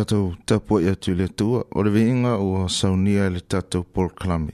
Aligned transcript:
tatou 0.00 0.28
tapu 0.48 0.78
i 0.84 0.86
atu 0.92 1.08
i 1.12 1.16
le 1.18 1.24
atua 1.30 1.60
o 1.76 1.80
le 1.84 1.90
inga 2.12 2.32
ua 2.46 2.62
saunia 2.78 3.22
i 3.26 3.30
le 3.34 3.40
tatou 3.52 3.82
polkalame 3.94 4.52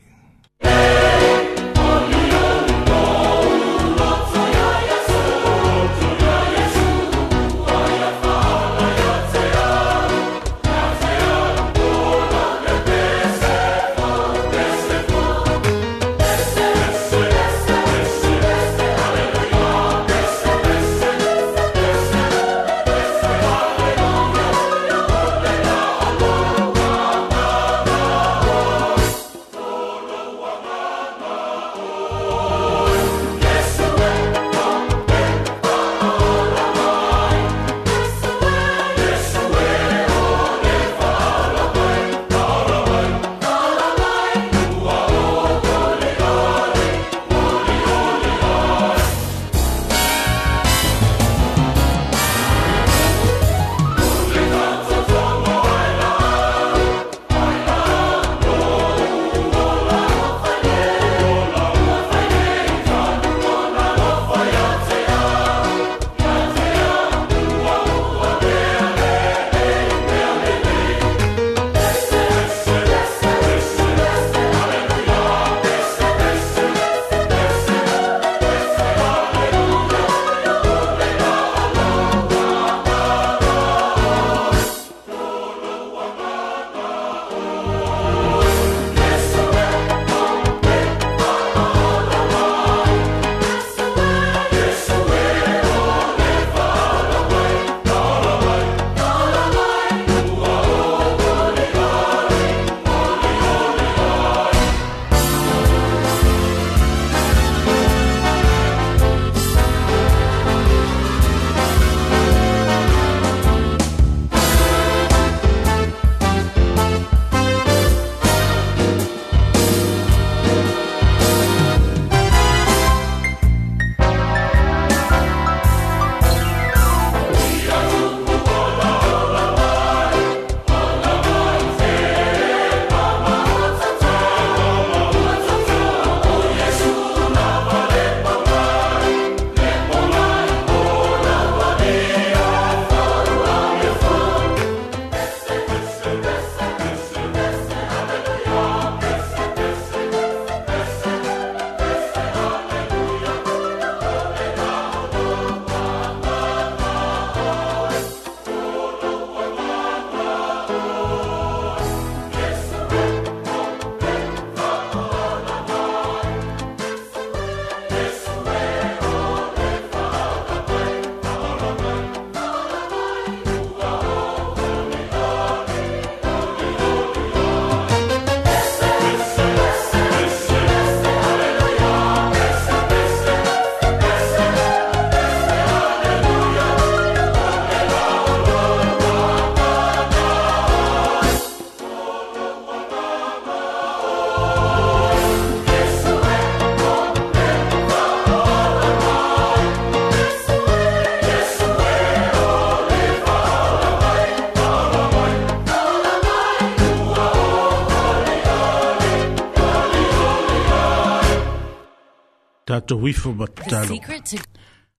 tātou 212.66 213.00
wifo 213.02 213.32
matatalo. 213.32 213.96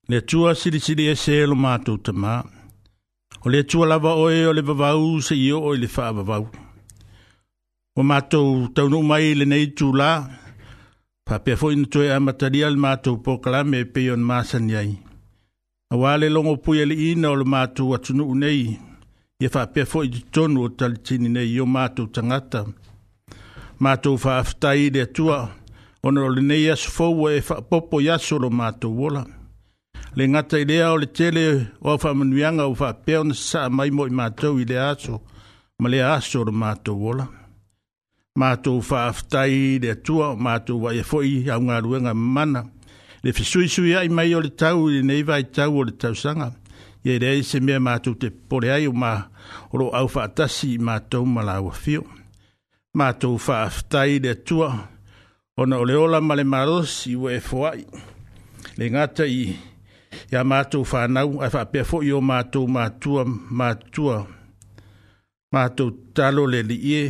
Nea 0.07 0.21
tua 0.21 0.55
siri 0.55 0.79
siri 0.79 1.07
e 1.11 1.15
se 1.19 1.35
elu 1.43 1.55
mātou 1.59 1.99
tamā. 1.99 2.37
O 3.43 3.51
le 3.51 3.61
tua 3.67 3.87
lava 3.91 4.13
oe 4.17 4.45
o 4.47 4.53
le 4.55 4.63
vavau 4.63 5.17
se 5.21 5.35
i 5.35 5.49
o 5.53 5.73
le 5.75 5.89
wha 5.91 6.11
vavau. 6.19 6.47
O 7.97 8.05
mātou 8.07 8.69
taunu 8.75 9.01
mai 9.03 9.33
le 9.35 9.45
nei 9.45 9.67
tū 9.75 9.91
lā. 9.99 10.11
Pāpea 11.27 11.57
fo 11.59 11.71
ina 11.75 11.89
tue 11.91 12.07
amataria 12.13 12.69
le 12.71 12.79
mātou 12.79 13.19
pōkala 13.25 13.65
me 13.67 13.83
peion 13.83 14.23
māsani 14.23 14.77
ai. 14.79 14.93
A 15.91 15.95
wāle 15.99 16.29
longo 16.31 16.55
pui 16.63 16.81
ali 16.81 17.11
ina 17.11 17.31
o 17.35 17.35
le 17.35 17.43
mātou 17.43 17.95
atunu 17.97 18.29
unei. 18.31 18.77
Ia 19.43 19.51
whāpea 19.51 19.85
fo 19.85 20.05
i 20.07 20.21
tonu 20.33 20.63
o 20.63 20.69
talitini 20.71 21.29
nei 21.29 21.51
i 21.51 21.59
o 21.63 21.67
mātou 21.67 22.07
tangata. 22.15 22.63
Mātou 23.83 24.15
aftai 24.17 24.87
le 24.89 25.05
tua. 25.11 25.39
Mātou 25.43 25.56
ona 26.03 26.21
o 26.23 26.29
lenei 26.29 26.69
aso 26.71 26.89
fou 26.91 27.29
e 27.31 27.41
faapopo 27.41 28.01
i 28.01 28.09
aso 28.09 28.38
lo 28.39 28.49
matou 28.49 28.99
ola 29.05 29.25
le 30.15 30.27
ngata 30.27 30.57
idea 30.59 30.85
lea 30.85 30.94
o 30.94 30.97
le 30.97 31.05
tele 31.07 31.67
o 31.81 31.97
faamanuiaga 31.97 32.67
ua 32.67 32.75
faapea 32.75 33.21
ona 33.21 33.33
sa 33.33 33.69
mai 33.69 33.91
mo 33.91 34.05
mato 34.05 34.13
matou 34.15 34.59
i 34.59 34.65
le 34.65 34.77
aso 34.79 35.21
ma 35.79 35.89
lea 35.89 36.13
aso 36.13 36.44
lo 36.44 36.51
matou 36.51 37.07
ola 37.09 37.27
matou 38.35 38.81
faafatai 38.81 39.79
le 39.81 39.91
atua 39.91 40.29
o 40.31 40.35
matou 40.35 40.79
vaia 40.81 41.01
e 41.01 41.03
foʻi 41.03 41.49
augaluega 41.49 42.13
mamana 42.13 42.61
le 43.23 43.33
fesuisui 43.33 43.95
ai 43.95 44.09
mai 44.09 44.35
o 44.35 44.41
le 44.41 44.49
tau 44.49 44.89
i 44.89 44.99
lenei 45.01 45.23
vaitau 45.23 45.77
o 45.79 45.83
le 45.83 45.91
tausaga 45.97 46.53
ia 47.03 47.15
i 47.15 47.19
leai 47.19 47.41
se 47.44 47.59
mea 47.59 47.79
matou 47.79 48.13
te 48.15 48.29
popole 48.29 48.69
ai 48.71 48.88
uma 48.88 49.29
o 49.73 49.77
loo 49.77 49.89
au 49.94 50.07
faatasi 50.07 50.75
i 50.75 50.77
matou 50.77 51.25
ma 51.25 51.41
lauafio 51.44 52.03
matou 52.94 53.38
faafatai 53.38 54.19
tua 54.21 54.31
atua 54.33 54.96
ona 55.62 55.75
e 55.75 55.80
o 55.80 55.86
leola 55.86 56.21
ma 56.21 56.36
le 56.38 56.44
marosi 56.54 57.09
ua 57.21 57.30
e 57.33 57.39
foaʻi 57.50 57.83
le 58.77 58.86
gata 58.95 59.24
i 59.25 59.57
iā 60.31 60.42
matou 60.51 60.83
fanau 60.92 61.30
ae 61.44 61.50
faapea 61.54 61.83
foʻi 61.89 62.09
o 62.18 62.21
matou 62.30 62.65
matua 62.75 63.21
matua 63.59 64.15
matou 65.54 65.89
talo 66.15 66.44
le 66.51 66.59
liie 66.69 67.01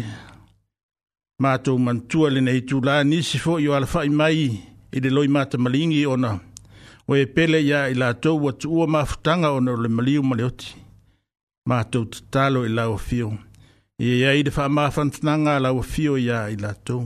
matou 1.43 1.77
manatua 1.85 2.27
lenei 2.35 2.59
tulā 2.69 2.95
nisi 3.09 3.37
foʻi 3.45 3.65
o 3.69 3.73
alafaʻi 3.77 4.09
mai 4.19 4.39
i 4.95 4.99
le 5.03 5.09
loi 5.15 5.27
matamaligi 5.35 6.01
ona 6.13 6.31
ua 7.07 7.15
e 7.19 7.25
pele 7.35 7.59
iā 7.69 7.79
i 7.91 7.95
latou 8.01 8.37
ua 8.43 8.51
tuua 8.61 8.85
mafutaga 8.93 9.47
ona 9.57 9.71
o 9.75 9.77
le 9.83 9.89
maliu 9.97 10.21
ma 10.27 10.33
le 10.39 10.43
oti 10.49 10.69
matou 11.69 12.03
tatalo 12.13 12.59
i 12.67 12.71
lauafio 12.77 13.27
ieiai 14.03 14.39
i 14.39 14.43
le 14.47 14.51
faamafanatanaga 14.57 15.51
a 15.55 15.59
lauafio 15.65 16.13
iā 16.27 16.39
i 16.55 16.55
latou 16.63 17.03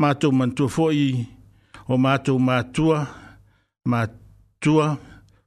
mātou 0.00 0.32
mantua 0.32 0.68
fōi, 0.68 1.24
o 1.88 1.96
mātou 1.98 2.38
mātua, 2.40 3.06
mātua, 3.86 4.96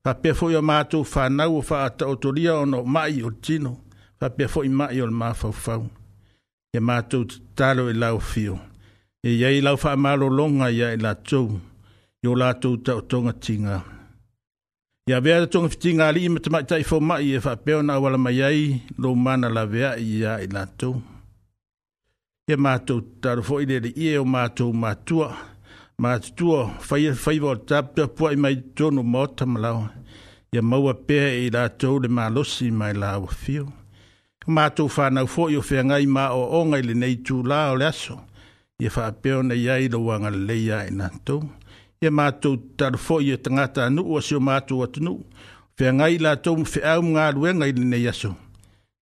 whapea 0.06 0.34
fōi 0.36 0.56
o 0.56 0.62
mātou 0.64 1.04
whānau 1.04 1.58
o 1.58 1.62
whāata 1.68 2.08
o 2.08 2.16
toria 2.16 2.54
o 2.56 2.66
no 2.66 2.84
mai 2.86 3.22
o 3.28 3.32
tino, 3.32 3.76
whapea 4.22 4.48
fōi 4.48 4.72
mai 4.72 5.02
o 5.02 5.10
le 5.10 5.16
māwhau 5.16 5.52
whau. 5.52 5.82
E 6.74 6.80
mātou 6.80 7.28
tālo 7.58 7.90
e 7.92 7.96
lau 7.96 8.20
fio. 8.20 8.56
E 9.24 9.34
iei 9.34 9.62
lau 9.66 9.76
wha 9.82 9.94
amalo 9.98 10.30
longa 10.32 10.72
ia 10.72 10.94
e 10.96 11.02
la 11.02 11.14
tau. 11.20 11.60
I 12.24 12.28
o 12.32 12.36
la 12.36 12.54
tau 12.56 12.78
tau 12.86 13.02
tonga 13.04 13.34
tinga. 13.34 13.82
I 15.08 15.14
a 15.16 15.20
vea 15.24 15.44
tonga 15.52 15.70
fitinga 15.74 16.08
ali 16.08 16.24
i 16.28 16.32
matamai 16.32 16.64
tai 16.70 16.82
fō 16.88 17.00
mai 17.04 17.24
e 17.36 17.40
wha 17.44 17.56
peona 17.66 17.96
awala 18.00 18.20
mai 18.22 18.40
ai 18.48 18.66
lo 18.98 19.14
mana 19.28 19.50
la 19.52 19.66
vea 19.68 19.96
ia 20.00 20.40
e 20.44 20.48
la 20.54 20.66
tau 20.80 20.96
e 22.48 22.56
mātou 22.56 23.02
taro 23.20 23.42
fo 23.44 23.58
i 23.60 23.66
rere 23.68 23.90
i 24.00 24.06
e 24.08 24.14
o 24.16 24.22
mātou 24.24 24.72
mātua. 24.72 25.26
Mātua, 26.02 26.60
whai 26.88 27.00
e 27.10 27.10
whai 27.18 27.34
wā 27.44 27.56
tāpia 27.68 28.06
pua 28.08 28.30
i 28.32 28.40
mai 28.40 28.54
tōnu 28.78 29.04
mōta 29.04 29.44
malau. 29.50 29.82
Ia 30.56 30.62
maua 30.64 30.94
pēha 31.10 31.34
i 31.42 31.50
rātou 31.52 31.98
le 32.00 32.08
mālosi 32.08 32.70
mai 32.72 32.94
lāua 32.96 33.36
fio. 33.36 33.66
Mātou 34.48 34.88
whānau 34.88 35.28
fo 35.28 35.50
i 35.52 35.58
o 35.60 35.64
whea 35.68 35.84
ngai 35.90 36.06
mā 36.08 36.30
o 36.38 36.46
o 36.62 36.64
ngai 36.72 36.80
le 36.88 36.96
nei 36.96 37.18
tū 37.28 37.42
lā 37.44 37.60
o 37.74 37.78
le 37.82 37.90
aso. 37.92 38.16
Ia 38.80 38.94
wha 38.96 39.10
apeo 39.10 39.42
nei 39.50 39.68
ai 39.74 39.90
lo 39.92 40.00
wanga 40.08 40.32
leia 40.32 40.86
i 40.88 40.94
e 40.96 40.98
nātou. 41.04 41.42
Ia 42.00 42.14
mātou 42.16 42.56
taro 42.80 42.96
fo 43.02 43.20
i 43.20 43.34
e 43.36 43.38
tangata 43.44 43.90
anu 43.92 44.06
o 44.16 44.24
si 44.24 44.38
o 44.40 44.40
mātou 44.40 44.86
atunu. 44.88 45.18
Whea 45.76 45.92
ngai 46.00 46.14
lātou 46.24 46.56
mwhi 46.64 46.86
au 46.96 47.04
mga 47.12 47.28
aluenga 47.34 47.68
i 47.68 47.76
le 47.76 47.90
nei 47.92 48.08
aso. 48.08 48.38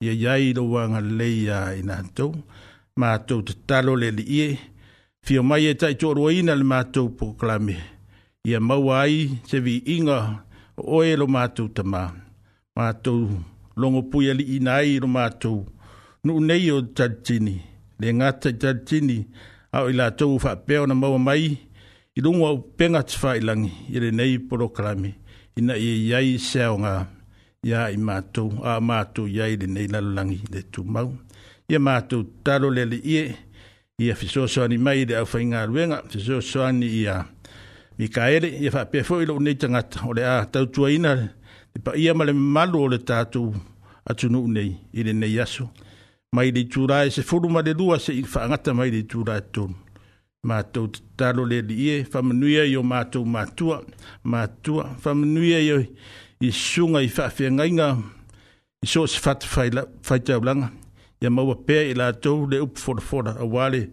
Ia 0.02 0.18
iai 0.18 0.56
lo 0.58 0.66
wanga 0.74 1.04
leia 1.06 1.62
i 1.78 1.84
e 1.86 1.92
nātou. 1.94 2.34
Ia 2.40 2.64
ma 3.02 3.10
tau 3.28 3.40
te 3.48 3.54
talo 3.70 3.92
le 4.02 4.10
li 4.18 4.24
ie. 4.42 4.48
Fio 5.26 5.42
mai 5.50 5.64
e 5.72 5.74
tai 5.82 5.94
tō 6.02 6.08
roina 6.18 6.54
le 6.62 6.66
ma 6.72 6.80
tau 6.94 7.08
Ia 8.50 8.60
maua 8.68 8.96
ai 9.06 9.18
te 9.50 9.58
vi 9.66 9.76
inga 9.96 10.18
o 10.78 10.84
oe 10.98 11.12
lo 11.20 11.26
ma 11.36 11.44
tau 11.56 11.68
tama. 11.76 12.04
Ma 12.76 12.86
tau 13.04 13.20
longo 13.80 14.02
puia 14.12 14.32
li 14.40 14.44
inai 14.56 14.88
lo 15.04 15.08
ma 15.16 15.26
nu 16.26 16.34
nei 16.48 16.66
o 16.76 16.82
tatini. 16.98 17.56
Le 18.00 18.08
ngata 18.18 18.48
i 18.50 18.60
tatini 18.64 19.18
au 19.76 19.86
ila 19.92 20.06
tau 20.20 20.32
whapeo 20.42 20.84
na 20.90 20.94
maua 21.02 21.18
mai. 21.28 21.44
I 22.18 22.20
lungo 22.24 22.46
au 22.52 22.58
penga 22.78 23.02
te 23.10 23.16
whailangi 23.22 23.72
i 23.96 23.98
le 24.04 24.10
nei 24.18 24.34
poklame. 24.48 25.12
Ina 25.58 25.74
i 25.76 25.88
e 25.94 25.96
iai 26.10 26.30
seonga 26.50 26.96
ia 27.70 27.82
i 27.90 27.98
mātou, 28.08 28.50
a 28.70 28.80
mātou 28.90 29.26
iai 29.36 29.54
le 29.62 29.68
nei 29.76 29.88
lalangi 29.94 30.40
le 30.54 30.62
tūmau. 30.74 31.08
mau 31.08 31.12
ia 31.70 31.80
matou 31.80 32.24
talo 32.46 32.70
le 32.70 32.82
aliie 32.82 33.36
ia 34.00 34.16
fesoasoani 34.16 34.78
mai 34.78 35.02
i 35.02 35.06
le 35.06 35.16
aufaigaluega 35.18 36.04
fesoasoani 36.10 36.86
ia 36.86 37.16
mikaele 38.00 38.50
ia 38.62 38.72
faapea 38.72 39.04
foʻi 39.04 39.26
lou 39.28 39.40
nei 39.40 39.56
tagata 39.56 40.06
o 40.10 40.14
le 40.14 40.24
a 40.26 40.46
tautuaina 40.46 41.12
le 41.74 41.80
paia 41.84 42.14
ma 42.14 42.24
le 42.26 42.34
mamalu 42.34 42.78
o 42.86 42.88
le 42.90 42.98
tatou 42.98 43.56
atunuu 44.10 44.48
nei 44.48 44.72
i 44.94 45.04
lenei 45.04 45.40
aso 45.40 45.66
mai 46.36 46.52
le 46.56 46.62
itulā 46.66 47.06
e 47.08 47.10
sefulu 47.16 47.50
ma 47.50 47.62
le 47.62 47.74
lua 47.80 47.98
seʻi 48.06 48.24
faagata 48.34 48.74
mai 48.78 48.92
le 48.94 49.00
itulā 49.06 49.34
e 49.42 49.44
tolu 49.54 49.76
matou 50.48 50.88
tatalo 50.94 51.46
le 51.52 51.58
aliie 51.64 51.96
faamanuia 52.12 52.64
i 52.72 52.78
o 52.78 52.84
matou 52.84 53.26
matua 53.36 53.78
matua 54.24 54.84
faamanuia 55.04 55.60
i 55.74 55.88
i 56.48 56.52
suga 56.52 57.00
i 57.08 57.10
faafeagaiga 57.18 57.88
i 58.86 58.88
so 58.88 59.02
o 59.04 59.08
se 59.08 59.18
faitaulaga 59.18 59.96
fai 60.08 60.20
ya 61.22 61.30
mau 61.30 61.56
pe 61.56 61.90
i 61.92 61.94
la 61.94 62.12
tou 62.14 62.48
up 62.62 62.78
for 62.78 63.00
for 63.02 63.28
a 63.28 63.46
wali 63.46 63.90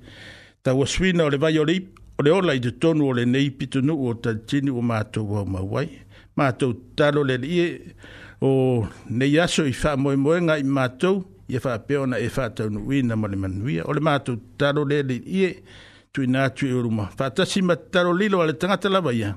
ta 0.62 0.72
waswi 0.74 1.12
o 1.20 1.28
le 1.30 1.36
vai 1.36 1.58
o 1.58 1.64
le 1.64 1.78
o 2.18 2.22
le 2.22 2.30
ola 2.30 2.54
i 2.54 2.60
le 2.60 3.24
nei 3.24 3.50
pito 3.50 3.80
nu 3.80 3.94
o 4.08 4.14
ta 4.14 4.34
tini 4.34 4.70
o 4.70 4.82
mātou 4.82 5.22
wau 5.30 5.44
mawai 5.46 5.88
mātou 6.36 6.72
talo 6.96 7.22
le 7.22 7.36
lie 7.36 7.94
o 8.42 8.86
nei 9.08 9.38
aso 9.38 9.64
i 9.64 9.74
wha 9.84 9.96
moe 9.96 10.16
moe 10.16 10.40
ngai 10.40 10.62
mātou 10.64 11.22
i 11.48 11.58
wha 11.58 11.78
peona 11.78 12.16
e 12.18 12.28
fa 12.28 12.48
tau 12.50 12.66
wi 12.68 13.02
na 13.02 13.14
mole 13.16 13.36
manuia 13.36 13.84
o 13.86 13.92
le 13.92 14.00
mātou 14.00 14.36
talo 14.58 14.84
le 14.84 15.02
le 15.02 15.16
lie 15.18 15.52
tu 16.12 16.22
i 16.22 16.26
nātu 16.26 16.66
i 16.66 16.72
uruma 16.74 17.06
e 17.12 17.16
wha 17.20 17.30
tasi 17.30 17.62
ma 17.62 17.76
talo 17.76 18.12
lilo 18.12 18.42
ale 18.42 18.52
tangata 18.58 18.88
lava 18.88 19.12
ia 19.12 19.34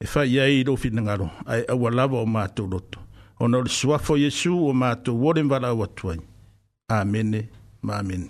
e 0.00 0.04
fa 0.06 0.24
ia 0.26 0.44
i 0.46 0.62
rofi 0.64 0.90
nangaro 0.90 1.30
ai 1.46 1.64
awa 1.68 1.90
lava 1.90 2.20
o 2.20 2.26
mātou 2.26 2.68
roto 2.70 3.00
o 3.40 3.48
nore 3.48 3.68
suafo 3.68 4.16
Jesu 4.18 4.52
o 4.68 4.72
mātou 4.72 5.16
wore 5.16 5.42
mwala 5.42 5.68
awa 5.72 5.88
amene 6.88 7.48
maamini 7.82 8.28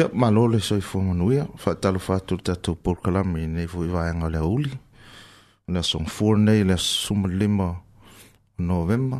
Ia, 0.00 0.08
malole 0.12 0.60
soi 0.64 0.80
whanganuia, 0.80 1.42
whaatalo 1.60 1.98
whātu 2.00 2.38
tātou 2.40 2.72
porkalami 2.72 3.42
nei 3.52 3.66
fo 3.68 3.82
i 3.84 3.88
vāenga 3.92 4.30
lea 4.32 4.40
uli. 4.48 4.70
Lea 5.68 5.82
song 5.84 6.06
4 6.08 6.38
nei, 6.40 6.62
lea 6.64 6.78
suma 6.80 7.28
lima 7.28 7.66
novemba. 8.70 9.18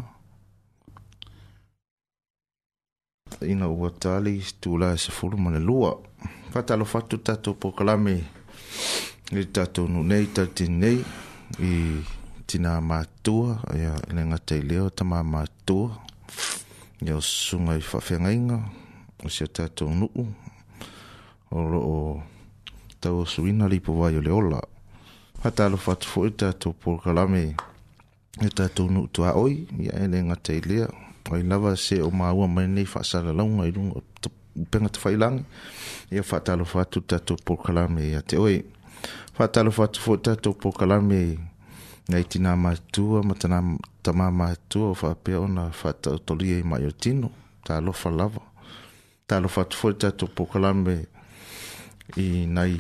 Ina 3.45 3.69
ua 3.69 3.91
tali, 3.93 4.39
tūla 4.65 4.95
e 4.97 5.03
se 5.05 5.13
furu 5.13 5.37
mane 5.45 5.61
lua. 5.61 5.93
Whaatalo 6.55 6.89
whātu 6.89 7.21
tātou 7.29 7.59
porkalami 7.61 8.17
i 9.37 9.45
tātou 9.53 9.85
nu 9.85 10.01
nei, 10.03 10.31
tati 10.33 10.71
nei, 10.73 10.97
i 11.61 11.75
tina 12.49 12.79
mātua, 12.81 13.59
ia 13.77 13.99
ina 14.15 14.25
ngatai 14.33 14.63
leo, 14.71 14.89
tama 14.89 15.21
mātua. 15.35 15.93
Ia 17.05 17.19
o 17.19 17.21
sunga 17.21 17.77
i 17.77 17.85
whawhengainga, 17.85 18.63
o 19.21 19.29
se 19.37 19.45
tātou 19.61 19.93
nuu, 20.05 20.31
tau 23.11 23.27
suina 23.27 23.67
li 23.69 23.79
po 23.85 23.93
vai 23.99 24.17
ole 24.19 24.31
ola. 24.31 24.61
Hata 25.43 25.67
alo 25.67 25.77
fatu 25.87 26.07
fo 26.11 26.27
e 26.29 26.31
tātou 26.31 26.75
porkalame 26.83 27.43
e 28.45 28.49
tātou 28.55 28.87
nuk 28.93 29.11
tua 29.13 29.33
oi, 29.41 29.67
ia 29.83 29.97
ele 30.05 30.21
ngata 30.23 30.55
i 30.55 30.61
lea. 30.69 30.87
Pai 31.27 31.43
lava 31.43 31.75
se 31.77 31.99
o 32.03 32.11
maua 32.11 32.47
mai 32.49 32.69
nei 32.69 32.87
whaasara 32.93 33.33
launga 33.35 33.67
i 33.67 33.73
runga 33.75 34.03
upenga 34.63 34.91
te 34.95 35.01
whailangi. 35.03 35.45
Ia 36.15 36.23
fata 36.23 36.55
alo 36.55 36.65
fatu 36.65 37.03
tātou 37.11 37.37
porkalame 37.47 38.07
ia 38.13 38.23
te 38.23 38.39
oi. 38.39 38.61
Fata 39.37 39.63
alo 39.65 39.73
fatu 39.73 40.01
fo 40.05 40.17
e 40.19 40.23
tātou 40.29 40.55
porkalame 40.63 41.23
ngai 42.11 42.25
tina 42.31 42.55
mātua 42.59 43.25
ma 43.27 43.35
tana 43.41 43.61
tamā 44.05 44.31
mātua 44.43 44.93
o 44.93 44.97
whapea 45.03 45.41
ona 45.47 45.71
fata 45.83 46.15
otolia 46.19 46.59
i 46.61 46.67
e 46.67 46.69
mai 46.71 46.87
o 46.89 46.93
tino. 46.93 47.33
Tā 47.67 47.81
lofa 47.83 48.11
lava. 48.11 48.45
Tā 49.29 49.41
lofa 49.43 49.65
tu 49.69 49.79
fo 49.81 49.95
e 49.95 49.99
tātou 50.05 50.29
porkalame 50.37 51.01
i 52.19 52.31
nai 52.51 52.73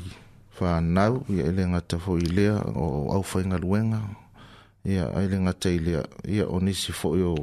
fanau 0.60 1.24
ia 1.28 1.44
e 1.48 1.52
le 1.56 1.64
gata 1.72 1.96
foʻi 2.04 2.26
lea 2.36 2.54
o 2.76 2.84
aufaigaluega 3.16 4.00
ia 4.84 5.06
ai 5.16 5.26
le 5.32 5.38
gata 5.46 5.70
i 5.72 5.78
lea 5.80 6.02
ia 6.28 6.44
o 6.48 6.60
nisi 6.60 6.92
foʻi 7.00 7.22
o 7.32 7.34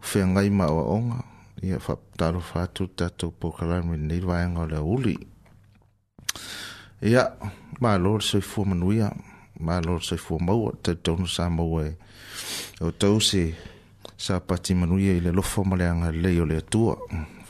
feagai 0.00 0.50
ma 0.50 0.66
aʻoaʻoga 0.70 1.18
ia 1.66 1.78
faatalofa 1.82 2.62
atu 2.70 2.84
tatou 2.98 3.30
pokalami 3.40 3.96
lenei 3.98 4.20
vaega 4.22 4.60
o 4.62 4.66
le 4.70 4.76
auli 4.78 5.16
ia 7.02 7.24
malo 7.80 8.18
le 8.20 8.24
soifua 8.30 8.64
manuia 8.70 9.10
malo 9.58 9.96
le 9.98 10.02
soifua 10.06 10.38
maua 10.38 10.70
tatitonu 10.82 11.26
sa 11.26 11.50
maua 11.50 11.86
e, 11.90 11.92
o 12.80 12.92
tau 12.94 13.18
se 13.20 13.42
sa 14.16 14.38
pati 14.40 14.74
manuia 14.78 15.12
i 15.18 15.24
le 15.26 15.32
lofa 15.34 15.64
ma 15.66 15.74
le 15.76 15.88
agalelei 15.90 16.38
o 16.40 16.44
le 16.46 16.56
atua 16.62 16.94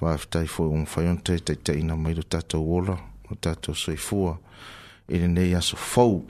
faafetai 0.00 0.46
foi 0.48 0.66
ua 0.66 0.72
um 0.72 0.78
mafai 0.88 1.06
ona 1.12 1.20
taitaitaʻina 1.26 1.94
mai 1.96 2.14
lo 2.16 2.22
tatou 2.24 2.64
ola 2.80 2.96
o 3.30 3.34
tatou 3.36 3.74
soifua 3.76 4.32
ne 5.10 5.50
le 5.54 5.60
so 5.62 5.76
fo 5.76 6.24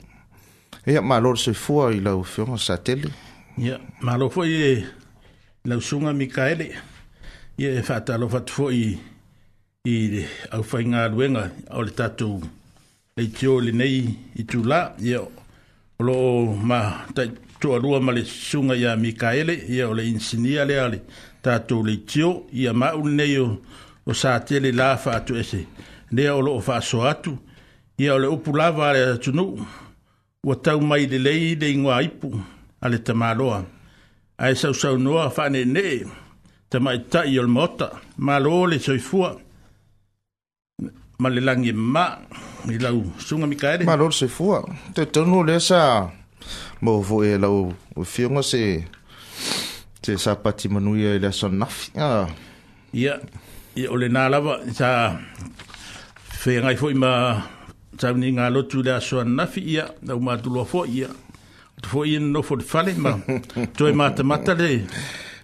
e 0.85 0.93
ia 0.93 1.03
malo 1.03 1.35
so 1.37 1.53
fo 1.55 1.91
i 1.91 2.01
la 2.01 2.11
lau 2.11 2.25
feoga 2.25 2.59
satele 2.59 3.13
ia 3.59 3.79
malo 4.01 4.31
foi 4.31 4.49
e 4.51 4.85
lausuga 5.65 6.13
mikaele 6.13 6.71
ia 7.59 7.71
e 7.71 7.83
faatalofa 7.83 8.37
atu 8.39 8.53
foʻi 8.53 8.99
i 9.85 9.95
le 10.13 10.25
aufaigaluega 10.53 11.51
o 11.71 11.83
le 13.17 13.27
tio 13.37 13.61
le 13.61 13.73
nei 13.73 14.15
i 14.39 14.43
tulā 14.45 14.93
ia 15.03 15.21
o 15.21 15.31
loo 15.99 16.55
ma 16.55 16.81
taʻitoʻalua 17.15 18.01
ma 18.01 18.13
le 18.13 18.25
sunga 18.25 18.75
ya 18.77 18.97
mikaele 18.97 19.55
ia 19.69 19.89
o 19.91 19.95
le 19.95 20.07
insinia 20.07 20.65
lea 20.65 20.89
le 20.89 20.99
tatou 21.43 21.83
leitio 21.83 22.47
ia 22.53 22.73
maʻu 22.73 23.09
lenei 23.09 23.39
o 23.39 24.13
satele 24.15 24.73
la 24.73 24.97
faatu 24.97 25.37
ese 25.37 25.67
lea 26.13 26.33
o 26.37 26.41
loo 26.43 26.61
faasoa 26.61 27.11
atu 27.11 27.39
ia 27.99 28.15
o 28.15 28.19
le 28.23 28.29
upu 28.31 28.55
lava 28.57 28.89
a 28.89 28.93
le 28.95 29.01
atunuu 29.13 29.53
ua 30.47 30.55
tau 30.65 30.79
mai 30.89 31.05
lelei 31.13 31.41
i 31.53 31.61
le 31.61 31.67
igoa 31.75 31.97
ipu 32.09 32.29
a 32.85 32.87
le 32.93 32.99
tamāloa 33.07 33.59
ae 34.45 34.53
sausaunoa 34.61 35.25
faaneenee 35.37 35.97
tamaʻitaʻi 36.71 37.33
o 37.43 37.43
le 37.47 37.51
maota 37.57 37.87
mālō 38.27 38.55
le 38.71 38.77
soifua 38.87 39.31
ma 41.23 41.29
le 41.35 41.41
lagi 41.47 41.71
e 41.75 41.75
mamā 41.81 42.07
i 42.75 42.79
lau 42.85 42.99
suga 43.27 43.47
mikaele 43.51 43.83
mālō 43.91 44.07
le 44.13 44.17
soifua 44.21 44.59
tautaunu 44.95 45.35
o 45.43 45.47
lea 45.49 45.59
sa 45.69 45.81
ma 46.83 46.91
ua 46.97 47.03
foʻi 47.09 47.27
e 47.37 47.43
lau 47.45 47.57
fioga 48.13 48.43
se 48.51 48.61
se 50.05 50.13
sa 50.25 50.33
pati 50.43 50.67
manuia 50.73 51.11
i 51.13 51.17
e 51.19 51.21
le 51.23 51.29
asonafi 51.35 51.85
a 52.07 52.31
ia 53.03 53.15
ia 53.79 53.87
o 53.91 53.97
lenā 54.01 54.23
lava 54.33 54.55
sa 54.79 54.89
feagai 56.41 56.77
foʻi 56.81 56.97
ma 57.05 57.13
tau 57.99 58.17
ni 58.17 58.31
lotu 58.33 58.83
le 58.83 58.93
aso 58.93 59.25
nafi 59.25 59.61
ia 59.61 59.91
na 60.03 60.15
umatulua 60.15 60.65
fo 60.65 60.87
ia 60.87 61.09
tu 61.81 61.89
fo 61.91 62.05
ia 62.07 62.21
no 62.21 62.43
fo 62.43 62.57
fale 62.59 62.93
ma 62.97 63.13
toi 63.77 63.93
mata 63.93 64.23
mata 64.23 64.55
le 64.55 64.87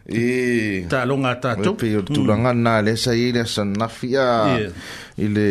e 0.07 0.87
ta 0.89 1.05
longa 1.05 1.35
ta 1.37 1.57
to 1.57 1.75
pe 1.75 1.91
tu 2.07 2.21
mm. 2.23 2.27
langa 2.29 2.53
na 2.55 2.81
le 2.83 2.95
sa 2.97 3.11
i 3.15 3.33
le 3.33 3.45
san 3.45 3.75
nafi 3.77 4.07
ia 4.15 4.27
i 5.19 5.27
le 5.35 5.47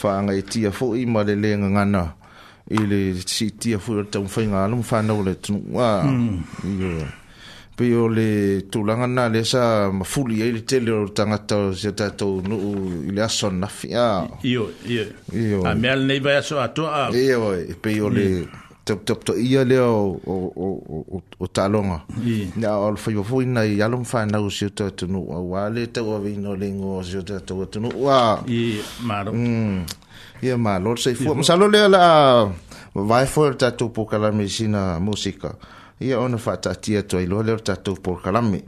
fa 0.00 0.22
nga 0.24 0.32
tia 0.50 0.70
fo 0.72 0.94
i 0.96 1.04
ma 1.06 1.20
le 1.26 1.34
lenga 1.36 1.68
ngana 1.74 2.02
i 2.74 2.78
le 2.90 3.00
si 3.26 3.46
tia 3.60 3.78
fo 3.78 4.02
tau 4.08 4.24
fa 4.26 4.40
nga 4.42 4.66
lo 4.70 4.80
fa 4.82 5.02
no 5.02 5.22
le 5.22 5.34
tu 5.40 5.52
wa 5.76 6.02
mm 6.04 7.23
pe 7.76 7.94
o 7.96 8.08
le 8.08 8.60
tulaga 8.70 9.06
na 9.06 9.28
lea 9.28 9.44
sa 9.44 9.90
mafuli 9.92 10.42
ai 10.42 10.52
le 10.52 10.60
tele 10.62 10.90
o 10.90 11.08
tagata 11.08 11.72
se 11.74 11.90
tatou 11.92 12.40
nuu 12.40 13.02
i 13.08 13.10
le 13.14 13.22
aso 13.22 13.50
nafi 13.50 13.88
a 13.94 14.28
lenei 14.42 16.20
vai 16.20 16.36
aso 16.36 16.60
atoa 16.60 17.10
ia 17.12 17.36
e 17.56 17.74
pei 17.82 18.00
o 18.00 18.08
le 18.08 18.24
mm. 18.44 18.46
taputaputaia 18.84 19.64
lea 19.64 19.86
o 19.90 21.20
o 21.40 21.46
taaloga 21.54 21.98
na 22.56 22.76
o 22.78 22.90
le 22.92 22.96
faivafoina 22.96 23.64
i 23.66 23.82
alo 23.82 24.04
fanau 24.04 24.50
sio 24.50 24.70
tatunuu 24.70 25.32
auā 25.36 25.70
le 25.74 25.86
tauaveina 25.86 26.50
o 26.50 26.56
le 26.56 26.70
sio 27.04 27.22
tatou 27.22 27.62
atunuu 27.62 28.08
a 28.08 28.44
ia 30.42 30.58
malo 30.58 30.94
le 30.94 31.00
saifua 31.02 31.34
masalo 31.34 31.68
lea 31.68 31.88
laa 31.88 32.52
vae 32.94 33.26
foi 33.26 33.48
o 33.48 33.50
le 33.50 33.56
tatou 33.56 33.88
pokalamesina 33.88 34.94
sina 34.94 35.00
musika 35.00 35.56
ia 36.00 36.18
ona 36.20 36.38
faataatia 36.38 37.02
tua 37.02 37.22
i 37.22 37.26
lea 37.26 37.54
o 37.54 37.58
tatou 37.58 37.94
polokalame 38.02 38.62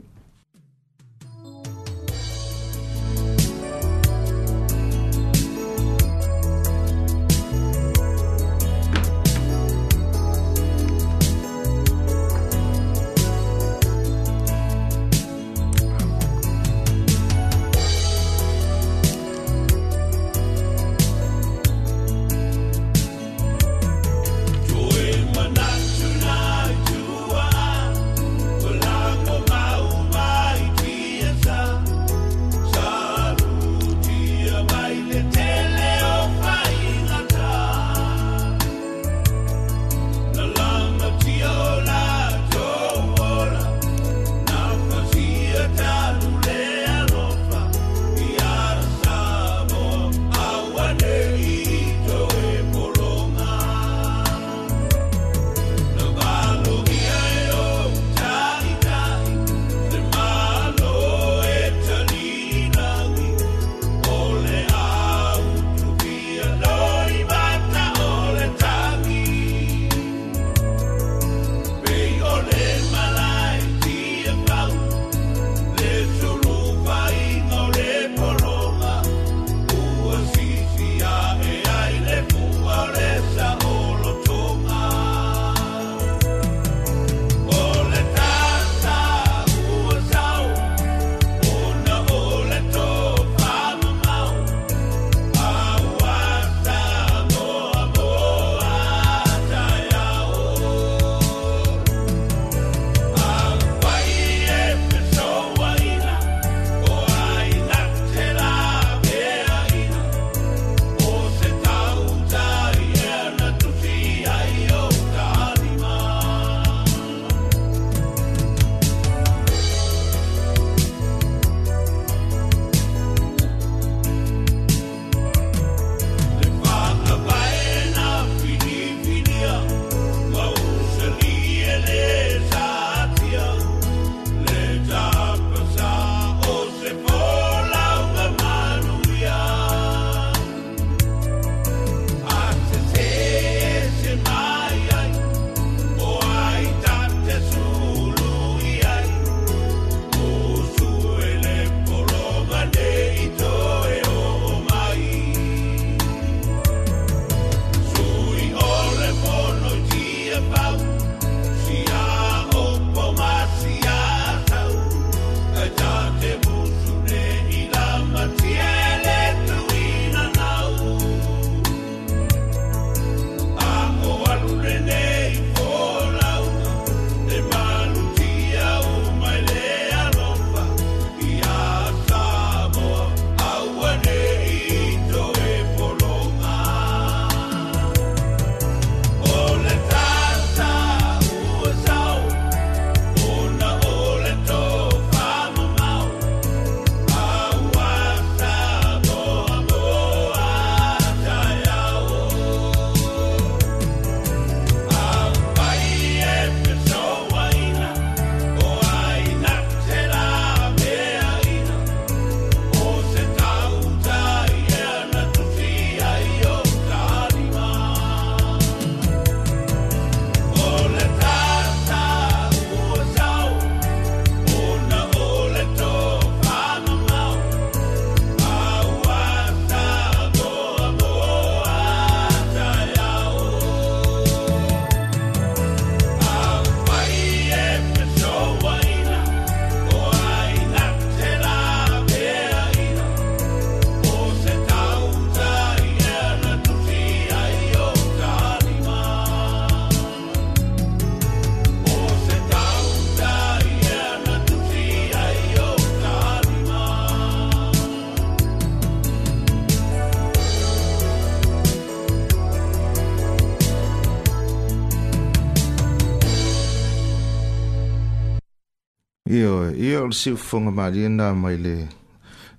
Ia, 269.27 269.71
ia 269.75 269.99
o 270.01 270.07
le 270.07 270.15
siu 270.15 270.37
fonga 270.39 270.71
maria 270.71 271.09
nā 271.11 271.33
mai 271.35 271.57
le 271.59 271.73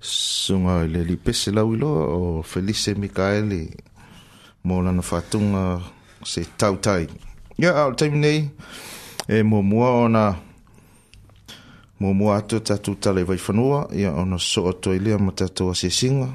sunga 0.04 0.82
i 0.84 0.88
le 0.92 1.00
li 1.08 1.14
pese 1.16 1.48
lau 1.56 1.70
iloa 1.74 2.02
o 2.12 2.42
Felice 2.44 2.92
Mikaeli 2.92 3.62
mō 4.68 4.82
lana 4.84 5.00
whātunga 5.00 5.62
se 6.28 6.42
tautai. 6.60 7.06
Ia, 7.56 7.72
au 7.86 7.94
taimi 7.96 8.20
nei, 8.20 8.42
e 9.32 9.40
mō 9.48 9.62
mua 9.64 9.88
o 10.02 10.02
nā 10.12 10.26
mō 12.02 12.12
mua 12.18 12.36
atu 12.42 12.60
tatu 12.60 12.98
tale 13.00 13.24
vai 13.24 13.40
whanua, 13.46 13.86
ia 13.96 14.12
o 14.12 14.26
nā 14.28 14.36
so 14.36 14.66
o 14.68 14.72
toilea 14.76 15.16
ma 15.18 15.32
tatu 15.32 15.70
a 15.72 15.78
se 15.82 15.88
singa, 15.88 16.28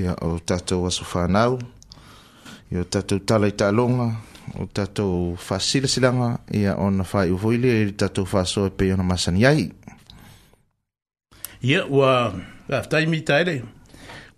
ia 0.00 0.16
o 0.26 0.32
tatu 0.42 0.82
a 0.88 0.90
so 0.96 1.06
whanau, 1.12 1.60
ia 2.74 2.82
o 2.82 2.90
tatu 2.90 3.20
tale 3.22 3.52
talonga, 3.54 4.10
o 4.58 4.66
tatou 4.74 5.36
faasilasilaga 5.36 6.38
ia 6.52 6.76
ona 6.76 7.04
faaiuvoi 7.04 7.58
lea 7.58 7.80
i 7.82 7.84
le 7.90 7.92
tatou 7.92 8.26
faasoa 8.26 8.66
e 8.70 8.74
pei 8.76 8.92
ona 8.92 9.02
masani 9.02 9.44
ai 9.46 9.70
ia 11.62 11.86
ua 11.86 12.34
afataimita 12.68 13.40
ele 13.40 13.62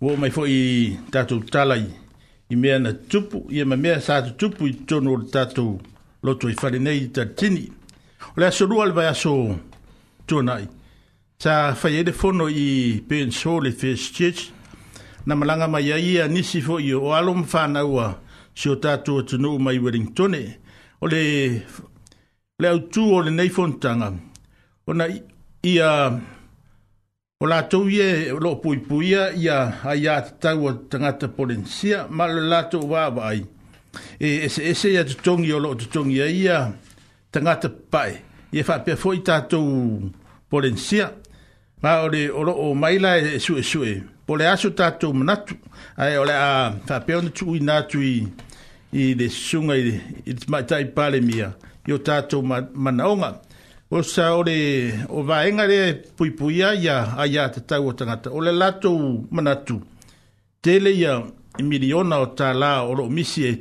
ua 0.01 0.17
mai 0.17 0.29
foʻi 0.31 0.99
tatou 1.11 1.39
talai 1.43 1.85
i 2.49 2.55
mea 2.55 2.79
na 2.79 2.93
tupu 2.93 3.47
ia 3.49 3.65
ma 3.65 3.75
mea 3.77 4.01
sa 4.01 4.21
tutupu 4.21 4.67
i 4.67 4.73
totonu 4.73 5.13
o 5.13 5.17
le 5.17 5.27
tatou 5.31 5.81
loto 6.23 6.49
i 6.49 6.53
falenei 6.61 6.97
i 7.03 7.07
talitini 7.09 7.71
o 8.37 8.39
le 8.39 8.47
aso 8.47 8.65
lua 8.65 8.85
le 8.85 8.93
vaeaso 8.97 9.31
tuanaʻi 10.27 10.67
sa 11.39 11.73
fai 11.75 11.95
ai 11.97 12.03
le 12.03 12.11
fono 12.11 12.49
i 12.49 13.01
penso 13.09 13.59
le 13.59 13.71
first 13.71 14.15
church 14.15 14.41
na 15.25 15.35
malaga 15.35 15.67
mai 15.67 15.91
ai 15.93 16.11
ia 16.13 16.27
nisi 16.27 16.61
foʻi 16.61 16.93
o 17.01 17.13
alo 17.15 17.33
mafanaua 17.33 18.22
si 18.55 18.69
o 18.69 18.77
tātou 18.77 19.21
atunuu 19.23 19.59
mai 19.61 19.79
Wellingtone, 19.81 20.43
o 21.01 21.07
le, 21.09 21.21
le 22.61 22.69
au 22.69 22.79
tū 22.93 23.05
o 23.17 23.21
le 23.25 23.31
neifontanga, 23.33 24.11
o 24.87 24.93
na 24.97 25.07
ia, 25.09 25.89
o 27.41 27.49
lātou 27.49 27.89
ie, 27.91 28.31
lo 28.39 28.55
pui 28.61 28.79
puia, 28.85 29.31
ia 29.39 29.59
a 29.83 29.95
ia 29.99 30.19
tau 30.43 30.67
o 30.69 30.75
tangata 30.91 31.31
polensia, 31.33 32.03
ma 32.09 32.29
le 32.29 32.45
lātou 32.51 32.85
wāwa 32.93 33.27
ai, 33.33 33.43
e 34.21 34.35
ese 34.47 34.65
ese 34.71 34.93
ia 34.93 35.05
tutongi 35.07 35.51
o 35.53 35.59
lo 35.63 35.73
tutongi 35.79 36.21
a 36.23 36.29
ia, 36.29 36.61
tangata 37.33 37.69
pae, 37.73 38.19
ia 38.53 38.63
whapea 38.67 38.97
fo 38.99 39.15
i 39.17 39.23
tātou 39.25 40.05
polensia, 40.53 41.09
ma 41.83 41.97
o 42.05 42.09
le, 42.13 42.27
o 42.31 42.45
lo 42.47 42.53
o 42.69 42.71
maila 42.79 43.17
e 43.19 43.39
sue 43.43 43.65
sue, 43.65 43.97
po 44.23 44.37
le 44.39 44.45
aso 44.47 44.69
tātou 44.77 45.11
ai 45.97 46.17
ole 46.17 46.33
a 46.33 46.73
fa 46.87 46.99
pe 47.05 47.13
on 47.15 47.29
tu 47.37 47.45
na 47.63 47.75
tu 47.91 47.99
i 48.89 49.03
de 49.19 49.27
sunga 49.29 49.73
i 49.77 49.99
it's 50.25 50.47
my 50.49 50.61
type 50.61 50.95
pale 50.95 51.19
mia 51.21 51.51
yo 51.87 51.97
tato 51.97 52.41
manaonga 52.41 53.41
o 53.91 54.01
sa 54.01 54.33
ole 54.39 54.55
o 55.09 55.21
va 55.23 55.43
de 55.67 55.79
pui 56.17 56.31
pui 56.31 56.57
ya 56.57 56.97
aya 57.17 57.49
te 57.49 57.59
tau 57.61 57.93
tangata 57.93 58.29
ole 58.31 58.51
lato 58.51 58.89
manatu 59.31 59.81
tele 60.61 60.91
ya 60.99 61.23
miliona 61.59 62.17
o 62.19 62.25
tala 62.25 62.83
o 62.89 62.95
ro 62.95 63.09
misi 63.09 63.41
e, 63.47 63.53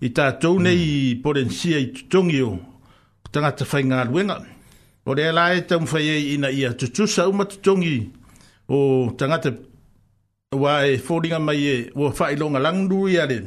i 0.00 0.08
tatou 0.10 0.58
nei 0.58 0.76
mm. 0.76 0.88
i 0.88 1.20
porensia 1.22 1.78
i 1.78 1.92
tutongi 1.92 2.40
o 2.42 2.58
tangata 3.32 3.64
whaingaruenga. 3.64 4.36
O 5.06 5.14
rea 5.14 5.32
lae 5.32 5.60
tamu 5.68 5.86
whaiei 5.86 6.34
ina 6.34 6.50
ia 6.50 6.72
tutusa 6.72 7.28
umatutongi 7.28 8.08
o 8.68 9.10
tangata 9.18 9.52
Wa 10.52 10.84
e 10.84 10.96
fōringa 10.98 11.38
mai 11.38 11.64
e, 11.64 11.92
ua 11.94 12.10
whailonga 12.10 12.58
langduri 12.58 13.18
a 13.20 13.26
re. 13.26 13.38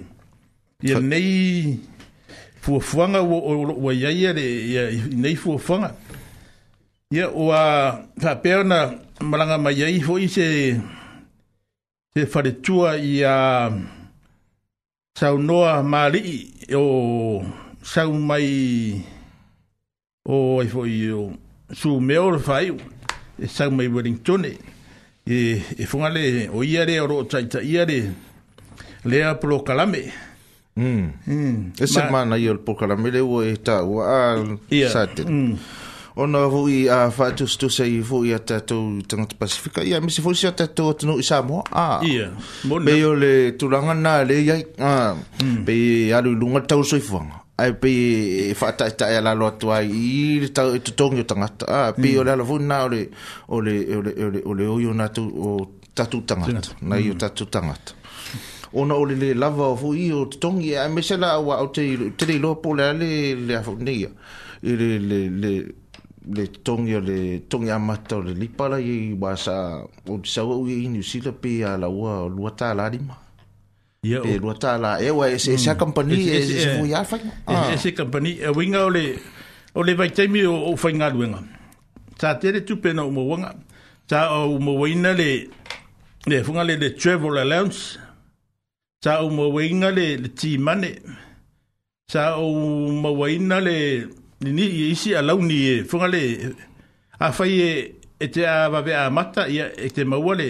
Ia 0.83 0.99
nei 0.99 1.77
fuafuanga 2.61 3.21
ua 3.21 3.93
iaia 3.93 4.31
re, 4.33 4.43
ia 4.67 4.83
nei 5.11 5.35
fuafuanga. 5.35 5.95
Ia 7.11 7.29
ua 7.29 8.05
whapea 8.23 8.63
na 8.63 8.77
maranga 9.19 9.57
mai 9.57 9.83
ai 9.83 9.99
fo 10.01 10.15
i 10.15 10.29
se 10.29 10.47
se 12.13 12.23
wharetua 12.23 12.95
i 12.95 13.19
a 13.25 13.35
saunoa 15.19 15.83
marii 15.83 16.51
o 16.73 17.43
sau 17.83 18.13
mai 18.13 19.03
o 20.23 20.63
e 20.63 20.67
fo 20.71 20.85
i 20.87 21.11
o 21.11 21.33
su 21.75 21.99
meo 21.99 22.31
le 22.31 22.77
e 23.41 23.47
sau 23.47 23.71
mai 23.71 23.87
Wellington 23.89 24.45
e. 24.45 24.57
e 25.25 25.61
e 25.77 25.85
fonga 25.85 26.09
le 26.09 26.49
o 26.49 26.63
ia 26.63 26.83
le 26.85 26.99
o 26.99 27.05
rota 27.07 27.39
ita 27.39 27.61
ia 27.61 27.85
le 27.85 28.11
le 29.05 29.23
a 29.23 29.35
pro 29.35 29.59
kalame 29.63 30.11
mm 30.75 31.07
mm 31.27 31.71
e 31.79 31.87
se 31.87 32.03
ma 32.11 32.25
na 32.25 32.35
yo 32.35 32.57
pro 32.57 32.75
kalame 32.75 33.09
le 33.11 33.19
o 33.21 33.41
e 33.41 33.53
ita 33.53 33.83
o 33.83 34.01
a 34.01 34.35
yeah. 34.69 34.89
sate 34.89 35.23
mm. 35.23 35.55
o 36.15 36.25
no 36.25 36.49
vu 36.49 36.67
i 36.67 36.89
a 36.89 37.09
fa 37.09 37.31
tu 37.31 37.45
tu 37.45 37.69
se 37.69 37.83
i 37.85 38.01
vu 38.01 38.25
i 38.25 38.33
a 38.33 38.39
tato 38.39 38.99
tanga 39.07 39.27
te 39.27 39.35
pacifica 39.37 39.81
ia 39.81 40.01
mi 40.01 40.11
se 40.11 40.21
fu 40.21 40.33
si 40.33 40.45
a 40.45 40.51
tato 40.51 40.89
o 40.89 40.93
tenu 40.93 41.17
isa 41.17 41.41
mo 41.41 41.63
a 41.71 41.99
ia 42.03 42.11
yeah. 42.27 42.31
bon, 42.65 42.83
be 42.83 42.91
yo 42.99 43.13
le 43.15 43.55
tulanga 43.57 43.93
na 43.93 44.23
le 44.23 44.41
ia 44.43 44.59
a 44.79 45.15
mm. 45.41 45.63
be 45.63 46.11
alu 46.13 46.35
lunga 46.35 46.61
tau 46.67 46.83
soifuanga 46.83 47.42
ai 47.57 47.73
pe 47.73 47.91
fa 48.55 48.71
ta 48.73 48.87
ta 48.91 49.07
ya 49.13 49.21
la 49.21 49.33
lo 49.35 49.49
to 49.59 49.71
ai 49.71 49.87
il 50.35 50.51
ta 50.53 50.63
to 50.83 50.91
tong 50.99 51.13
yo 51.17 51.23
tanga 51.29 51.47
ta 51.59 51.65
ah, 51.77 51.91
pe 52.01 52.07
yo 52.09 52.21
mm. 52.21 52.25
la 52.27 52.43
vu 52.49 52.55
na 52.59 52.83
ole 52.85 53.09
ole 53.55 53.73
ole 53.97 54.11
ole 54.25 54.39
ole 54.49 54.63
o 54.75 54.79
yo 54.85 54.93
na 54.93 55.07
tu 55.15 55.23
o 55.47 55.69
ta 55.95 56.03
tu 56.11 56.17
tanga 56.25 56.47
na 56.89 56.95
yo 56.97 57.13
ta 57.15 57.27
mm. 57.29 57.35
tu 57.37 57.43
tanga 57.53 57.75
ona 58.81 58.93
ole 58.95 59.13
le 59.21 59.29
lava 59.37 59.67
vu 59.81 59.93
i 59.93 60.09
o 60.11 60.25
tong 60.25 60.59
ye 60.65 60.77
ai 60.79 60.89
mesela 60.95 61.37
wa 61.47 61.55
o 61.63 61.67
te 61.75 61.83
te 62.17 62.25
le 62.29 62.37
lo 62.43 62.55
po 62.55 62.69
le 62.77 62.87
le 62.99 63.09
le 63.47 63.61
fu 63.65 63.71
ni 63.85 63.93
ya 64.03 64.09
le 64.63 64.97
le 65.09 65.19
le 65.37 65.51
le 66.33 66.43
tong 66.65 66.87
yo 66.89 66.99
le 66.99 67.17
tong 67.49 67.65
ya 67.69 67.77
ma 67.77 67.97
ta 67.97 68.17
le 68.17 68.33
li 68.33 68.47
pala 68.47 68.77
i 68.81 69.13
wa 69.21 69.35
sa 69.37 69.55
o 70.09 70.13
sa 70.23 70.41
o 70.43 70.65
i 70.67 70.87
ni 70.89 71.03
si 71.03 71.21
la 71.21 71.31
pe 71.31 71.57
ya 71.61 71.77
la 71.77 71.87
wa 71.89 72.25
lu 72.25 72.49
ta 72.55 72.73
la 72.73 72.89
Yeah, 74.03 74.19
e 74.25 74.37
lua 74.37 74.53
tala, 74.59 74.99
e 75.01 75.09
wa, 75.11 75.27
e 75.29 75.39
se 75.39 75.55
a 75.69 75.73
e 75.73 75.77
kampani, 75.77 76.15
mm. 76.15 76.19
e, 76.19 76.27
e, 76.27 76.37
e 76.39 76.43
se 76.43 76.59
se 76.59 76.69
fuu 76.77 76.85
yafai. 76.85 77.21
E 77.73 77.77
se 77.77 77.93
kampani, 77.93 78.31
ah. 78.43 78.49
e 78.49 78.49
winga 78.49 78.83
ole, 78.85 79.17
ole 79.75 79.93
vai 79.95 80.09
taimi 80.11 80.43
o, 80.43 80.55
o 80.71 80.75
fai 80.75 80.91
ngā 80.91 81.07
luenga. 81.13 81.39
Ta 82.19 82.33
tere 82.35 82.65
tupena 82.67 83.05
umawanga, 83.07 83.53
ta 84.07 84.19
umawaina 84.43 85.13
le, 85.15 85.29
le 86.27 86.43
funga 86.43 86.65
le 86.67 86.75
le 86.81 86.89
travel 86.97 87.37
allowance, 87.43 87.97
ta 89.01 89.21
umawaina 89.23 89.87
le 89.95 90.05
le 90.17 90.27
tea 90.35 90.57
money, 90.59 90.97
ta 92.11 92.35
umawaina 92.43 93.61
le, 93.61 93.77
ni 94.43 94.51
ni 94.51 94.67
isi 94.91 95.15
a 95.15 95.21
launi 95.21 95.59
e, 95.77 95.83
funga 95.85 96.07
le, 96.11 96.23
a 97.19 97.31
fai 97.31 97.61
e, 97.69 97.73
e 98.19 98.27
te 98.29 98.45
a 98.45 98.67
vave 98.67 98.93
a 98.95 99.09
mata, 99.09 99.45
e 99.47 99.87
te 99.95 100.03
maua 100.03 100.35
le, 100.35 100.49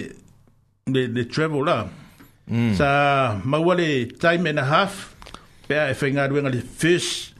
le, 0.89 1.27
travel 1.29 1.59
allowance. 1.61 2.01
Mm. 2.47 2.75
sa 2.75 3.39
maua 3.45 3.71
le 3.75 4.07
time 4.19 4.51
and 4.51 4.59
a 4.59 4.65
half 4.67 5.15
pea 5.67 5.87
e 5.89 5.93
whainga 5.95 6.27
ruenga 6.27 6.49
le 6.51 6.59
first 6.59 7.31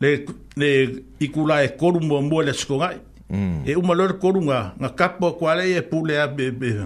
le, 0.00 0.22
le 0.56 0.94
ikula 1.18 1.64
e 1.64 1.68
koru 1.74 1.98
mua 2.00 2.20
mua 2.22 2.44
le 2.44 2.52
skongai 2.54 2.96
mm. 3.30 3.62
e 3.66 3.74
umalore 3.74 4.14
koru 4.14 4.42
nga 4.42 4.74
nga 4.78 4.88
kapo 4.88 5.32
kwa 5.32 5.54
le 5.56 5.72
e 5.76 5.82
pule 5.82 6.14
a 6.18 6.28
be 6.28 6.50
be 6.52 6.76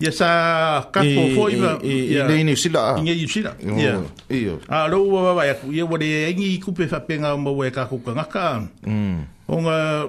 Ya 0.00 0.12
sa 0.12 0.86
kapo 0.92 1.28
foi 1.34 1.58
ba 1.60 1.76
ya 1.82 2.28
ni 2.28 2.44
ni 2.44 2.56
sila 2.56 2.94
ni 3.02 3.10
ni 3.12 3.28
sila 3.28 3.52
ya 3.58 4.00
iyo 4.30 4.60
a 4.68 4.86
lo 4.88 5.04
wa 5.10 5.34
wa 5.34 5.44
ya 5.46 5.56
ye 5.70 5.82
wo 5.82 5.98
de 5.98 6.30
ngi 6.32 6.60
ku 6.62 6.72
pe 6.72 6.86
fa 6.86 7.00
pe 7.00 7.18
nga 7.18 7.36
mo 7.36 7.52
we 7.58 7.70
ka 7.74 7.84
ku 7.90 7.98
ka 8.00 8.14
nga 8.16 8.24
ka 8.24 8.62
mm 8.86 9.28
onga 9.50 10.06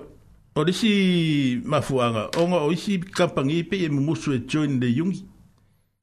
o 0.55 0.63
disi 0.63 1.57
mafuanga 1.65 2.29
onga 2.39 2.57
o 2.63 2.71
isi 2.71 2.99
kampangi 3.03 3.63
pe 3.67 3.77
e 3.89 3.89
mo 3.89 4.15
so 4.15 4.31
e 4.33 4.39
join 4.47 4.79
de 4.79 4.85
yungi 4.87 5.25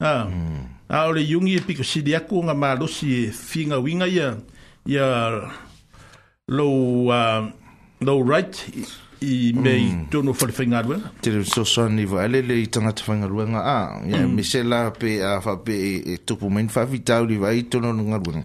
ah 0.04 0.26
mm 0.28 0.76
a 0.90 1.06
ole 1.08 1.20
yungi 1.22 1.54
e 1.56 1.60
piko 1.60 1.82
sidi 1.84 2.14
aku 2.16 2.42
nga 2.44 2.54
malosi 2.54 3.06
e 3.06 3.30
finga 3.30 3.78
winga 3.78 4.06
ia 4.08 4.36
ia 4.88 5.42
low 6.48 7.08
uh, 7.12 7.44
low 8.00 8.22
right 8.24 8.56
i, 8.72 8.84
i 9.20 9.52
mm. 9.52 9.60
mei 9.62 9.84
mm. 9.84 10.06
tono 10.10 10.32
fale 10.32 10.52
fainga 10.52 10.80
rua 10.82 10.96
te 11.20 11.44
so 11.44 11.64
so 11.64 11.88
ni 11.88 12.04
vale 12.06 12.40
le 12.42 12.56
i 12.62 12.66
tangata 12.68 13.04
fainga 13.04 13.28
rua 13.28 13.44
nga 13.48 13.60
a 13.60 13.72
ah, 13.72 13.88
yeah, 14.08 14.24
mm. 14.26 14.32
me 14.34 14.90
pe 14.98 15.20
a 15.22 15.40
fa 15.40 15.56
pe 15.56 15.72
e, 15.76 15.92
e 16.14 16.18
tupu 16.24 16.48
main 16.50 16.68
fa 16.68 16.84
vitau 16.86 17.24
li 17.26 17.36
vai 17.36 17.68
tono 17.68 17.92
nga 17.92 18.16
rua 18.16 18.40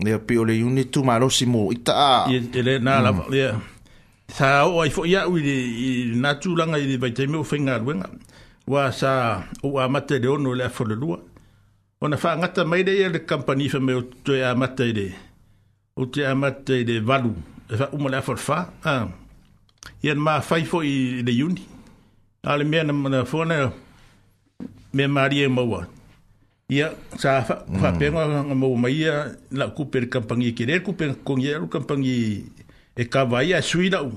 nga 0.00 0.10
ia 0.10 0.18
pe 0.18 0.38
ole 0.38 0.58
yungi 0.58 0.90
tu 0.90 1.04
malosi 1.04 1.46
mo 1.46 1.70
i 1.70 1.78
ta 1.82 1.94
a 2.26 2.30
ia 2.32 2.40
e 2.52 2.62
le 2.62 2.78
na 2.82 2.98
la 2.98 3.12
mm. 3.12 3.30
ia 3.32 3.54
sa 4.26 4.66
o 4.66 4.80
ai 4.82 4.90
fo 4.90 5.04
ia 5.06 5.28
ui 5.30 5.38
i 5.46 6.18
natu 6.18 6.56
langa 6.58 6.78
i 6.78 6.96
vai 6.98 7.12
teime 7.14 7.36
u 7.38 7.44
fainga 7.46 7.78
rua 7.78 7.94
nga 7.94 8.08
wa 8.66 8.90
sa 8.90 9.44
o 9.62 9.78
a 9.78 9.86
mate 9.88 10.18
le 10.18 10.26
ono 10.26 10.50
le 10.54 10.64
a 10.66 10.70
fole 10.70 10.94
lua 10.98 11.29
Ona 12.02 12.16
fa 12.16 12.36
ngata 12.36 12.64
mai 12.64 12.82
dei 12.82 13.08
le 13.12 13.18
company 13.26 13.68
fa 13.68 13.78
me 13.78 13.92
to 14.24 14.32
ya 14.32 14.54
matai 14.54 14.92
dei. 14.92 15.14
O 15.96 16.06
te 16.08 16.24
a 16.24 16.34
matai 16.34 16.82
dei 16.84 16.98
valu. 17.00 17.34
E 17.70 17.76
fa 17.76 17.90
umala 17.92 18.22
fa 18.22 18.36
fa. 18.36 18.70
Ah. 18.84 19.06
Ian 20.02 20.16
ma 20.16 20.40
fai 20.40 20.64
i 20.72 21.22
le 21.22 21.42
uni. 21.42 21.62
Ale 22.42 22.64
me 22.64 22.82
na 22.84 22.92
na 22.94 23.24
fo 23.24 23.44
na 23.44 23.70
me 24.94 25.06
marie 25.06 25.46
mo 25.48 25.62
wa. 25.68 25.86
Ia 26.72 26.86
sa 27.18 27.42
fa 27.44 27.54
fa 27.80 27.90
pe 27.98 28.06
nga 28.08 28.24
mai 28.82 28.92
ya 29.04 29.26
la 29.50 29.68
cooper 29.68 30.08
company 30.08 30.54
ki 30.56 30.64
le 30.66 30.80
cooper 30.80 31.16
con 31.22 31.38
ye 31.38 31.52
lu 31.58 31.68
company 31.68 32.08
e, 32.08 32.44
e 32.96 33.04
ka 33.12 33.24
vai 33.26 33.52
a 33.52 33.58
e 33.58 33.62
suida 33.62 34.00
u 34.02 34.10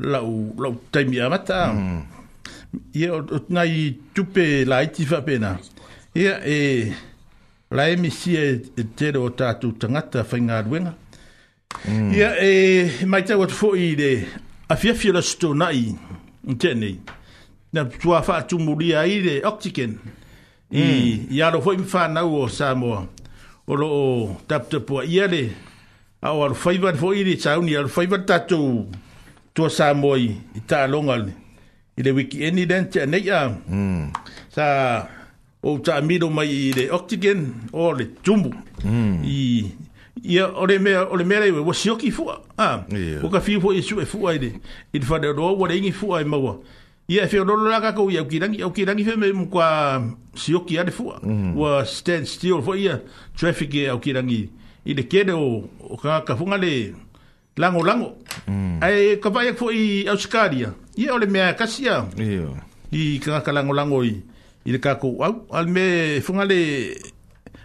la 0.00 0.20
u 0.20 0.52
la 0.58 0.68
u 0.68 0.76
taimi 0.92 1.18
a 1.20 1.28
mata. 1.30 1.72
Mm. 1.72 2.02
Ia 2.92 3.08
o 3.14 3.40
i 3.64 3.96
tupe 4.12 4.66
la 4.66 4.82
iti 4.84 5.06
fa 5.06 5.22
pena. 5.22 5.56
Ia 6.14 6.36
e 6.44 6.92
la 7.72 7.90
e 7.90 7.96
misia 7.96 8.40
e 8.40 8.62
tere 8.96 9.16
o 9.18 9.30
tātou 9.32 9.72
tangata 9.78 10.22
whaingā 10.28 10.58
ruenga. 10.66 10.92
Mm. 11.88 12.10
Ia 12.12 12.28
e 12.36 13.06
mai 13.08 13.24
tau 13.26 13.40
atu 13.46 13.56
fōi 13.56 13.94
re 13.98 14.10
a 14.68 14.76
fiafira 14.76 15.22
sto 15.24 15.54
nai 15.56 15.86
un 16.44 16.58
tēnei. 16.60 16.98
Nā 17.72 17.84
tua 18.02 18.20
whātu 18.26 18.58
muria 18.60 19.06
i 19.08 19.20
re 19.24 19.38
mm. 19.40 19.48
Octiken 19.48 19.94
i, 20.72 21.40
aro 21.44 21.62
fōi 21.64 21.78
mwhānau 21.80 22.36
o 22.42 22.46
Samoa. 22.52 23.06
O 23.66 23.76
lo 23.78 23.88
o 23.88 24.04
taptapua 24.48 25.06
ia 25.08 25.26
re 25.32 25.46
a 26.20 26.34
o 26.36 26.44
aro 26.44 26.54
whaivar 26.64 26.96
fōi 27.00 27.24
re 27.30 27.38
tauni 27.40 27.78
aro 27.80 27.88
whaivar 27.96 28.26
tātou 28.28 28.84
tua 29.56 29.70
Samoa 29.72 30.20
i, 30.20 30.28
i 30.28 30.60
tā 30.68 30.84
longa 30.90 31.16
le. 31.24 31.32
I 32.02 32.10
wiki 32.10 32.40
eni 32.44 32.66
dente 32.66 33.00
a 33.00 33.06
neia. 33.08 33.48
Mm. 33.66 34.06
Sa... 34.52 34.68
o 35.62 35.78
ta 35.78 36.00
miro 36.02 36.28
mai 36.28 36.48
i 36.50 36.72
le 36.74 36.90
oxygen 36.90 37.54
o 37.72 37.92
le 37.92 38.06
tumbu 38.22 38.50
mm. 38.84 39.22
i 39.24 39.70
ia 40.24 40.48
o 40.58 40.66
le 40.66 40.78
mea 40.78 41.06
o 41.08 41.16
le 41.16 41.24
mea 41.24 41.46
iwe 41.46 41.58
wa 41.60 41.74
sioki 41.74 42.10
fua 42.10 42.40
a 42.58 42.82
o 43.22 43.28
ka 43.30 43.40
fi 43.40 43.60
fo 43.60 43.72
i 43.72 43.82
su 43.82 44.00
e 44.00 44.04
fua 44.06 44.34
i 44.34 44.38
le 44.38 44.50
i 44.92 44.98
le 44.98 45.04
fadeo 45.06 45.32
doa 45.32 45.52
wa 45.52 45.68
reingi 45.68 45.92
fua 45.92 46.20
i 46.20 46.24
maua 46.24 46.58
ia 47.08 47.22
e 47.24 47.28
feololo 47.28 47.68
la 47.70 47.80
kakou 47.80 48.10
ia 48.10 48.22
ukilangi 48.22 48.62
aukilangi 48.62 49.04
fe 49.04 49.16
me 49.16 49.32
mukua 49.32 50.02
sioki 50.34 50.78
a 50.78 50.84
le 50.84 50.90
fua 50.90 51.20
ua 51.56 51.84
stand 51.86 52.26
still 52.26 52.60
fo 52.62 52.74
ia 52.76 53.00
traffic 53.36 53.74
e 53.74 53.86
aukilangi 53.88 54.50
i 54.84 54.94
le 54.94 55.02
kele 55.02 55.32
o 55.32 55.96
kagafuga 56.02 56.56
le 56.58 56.94
lagolago 57.56 58.16
ae 58.82 59.16
ka 59.22 59.30
vaaiaki 59.30 59.58
foʻi 59.58 60.08
auskalia 60.10 60.74
ia 60.96 61.14
o 61.14 61.18
le 61.18 61.26
mea 61.26 61.54
kasi 61.54 61.88
a 61.88 62.02
i 62.90 63.18
kagaka 63.22 63.52
lango 63.52 64.02
i 64.04 64.22
i 64.64 64.72
le 64.74 64.78
kākou 64.82 65.22
au, 65.26 65.40
al 65.54 65.66
me 65.68 65.84
whungale 66.22 66.60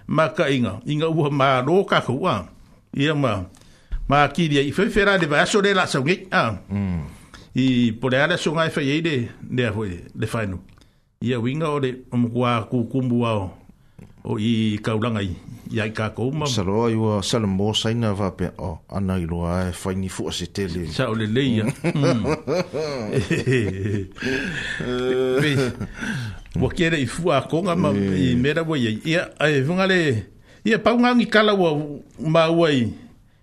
maka 0.07 0.47
inga, 0.53 0.77
inga 0.85 1.09
ua 1.09 1.29
mā 1.33 1.49
rō 1.65 1.81
kākou 1.89 2.25
a, 2.31 2.37
ia 2.97 3.13
mā, 3.17 3.35
mā 4.09 4.23
kiria, 4.33 4.63
i 4.63 4.71
whewhera 4.75 5.17
le 5.21 5.27
vai 5.29 5.43
aso 5.43 5.61
re 5.61 5.75
la 5.77 5.87
sa 5.91 5.99
ngek 6.01 6.27
a, 6.31 6.43
mm. 6.69 7.05
i 7.59 7.67
pore 8.01 8.21
ala 8.23 8.37
so 8.39 8.55
ngai 8.55 8.69
e 8.71 8.73
whai 8.73 8.87
eire, 8.95 9.17
le 9.51 9.67
a 9.69 9.73
hoi, 9.75 9.91
e, 9.93 10.01
le 10.15 10.31
whainu, 10.33 10.61
ia 11.21 11.39
winga 11.43 11.69
o 11.75 11.79
le 11.83 11.93
omkua 12.11 12.61
kukumbu 12.71 13.25
ao, 13.27 13.43
o 14.27 14.35
i 14.41 14.79
kaulanga 14.83 15.21
i, 15.23 15.29
ia 15.71 15.85
i 15.87 15.93
kākou 15.95 16.33
mā. 16.35 16.47
Saroa 16.51 16.89
i 16.91 16.97
ua 16.99 17.21
salambo 17.23 17.69
saina 17.77 18.09
vāpe, 18.17 18.49
o, 18.59 18.73
ana 18.89 19.15
i 19.21 19.29
roa 19.29 19.67
e 19.69 19.75
whaini 19.83 20.09
fua 20.11 20.33
se 20.35 20.47
tele. 20.49 20.87
Sa 20.97 21.09
o 21.11 21.15
le 21.19 21.27
leia. 21.29 21.67
Mm. 25.65 25.65
Eh. 26.35 26.35
wa 26.61 26.69
mm. 26.69 26.75
kere 26.75 26.97
i 26.97 27.05
fua 27.05 27.41
konga 27.49 27.75
ma 27.75 27.89
i 27.93 28.35
mera 28.35 28.63
wa 28.63 28.77
ia 28.77 28.91
ia 29.05 29.29
ai 29.39 29.61
vunga 29.61 29.85
le 29.87 30.25
ia 30.65 30.77
pa 30.79 30.91
nga 30.93 31.13
ngikala 31.15 31.53
wa 31.53 31.69
ma 32.19 32.47
wa 32.51 32.69
i 32.71 32.87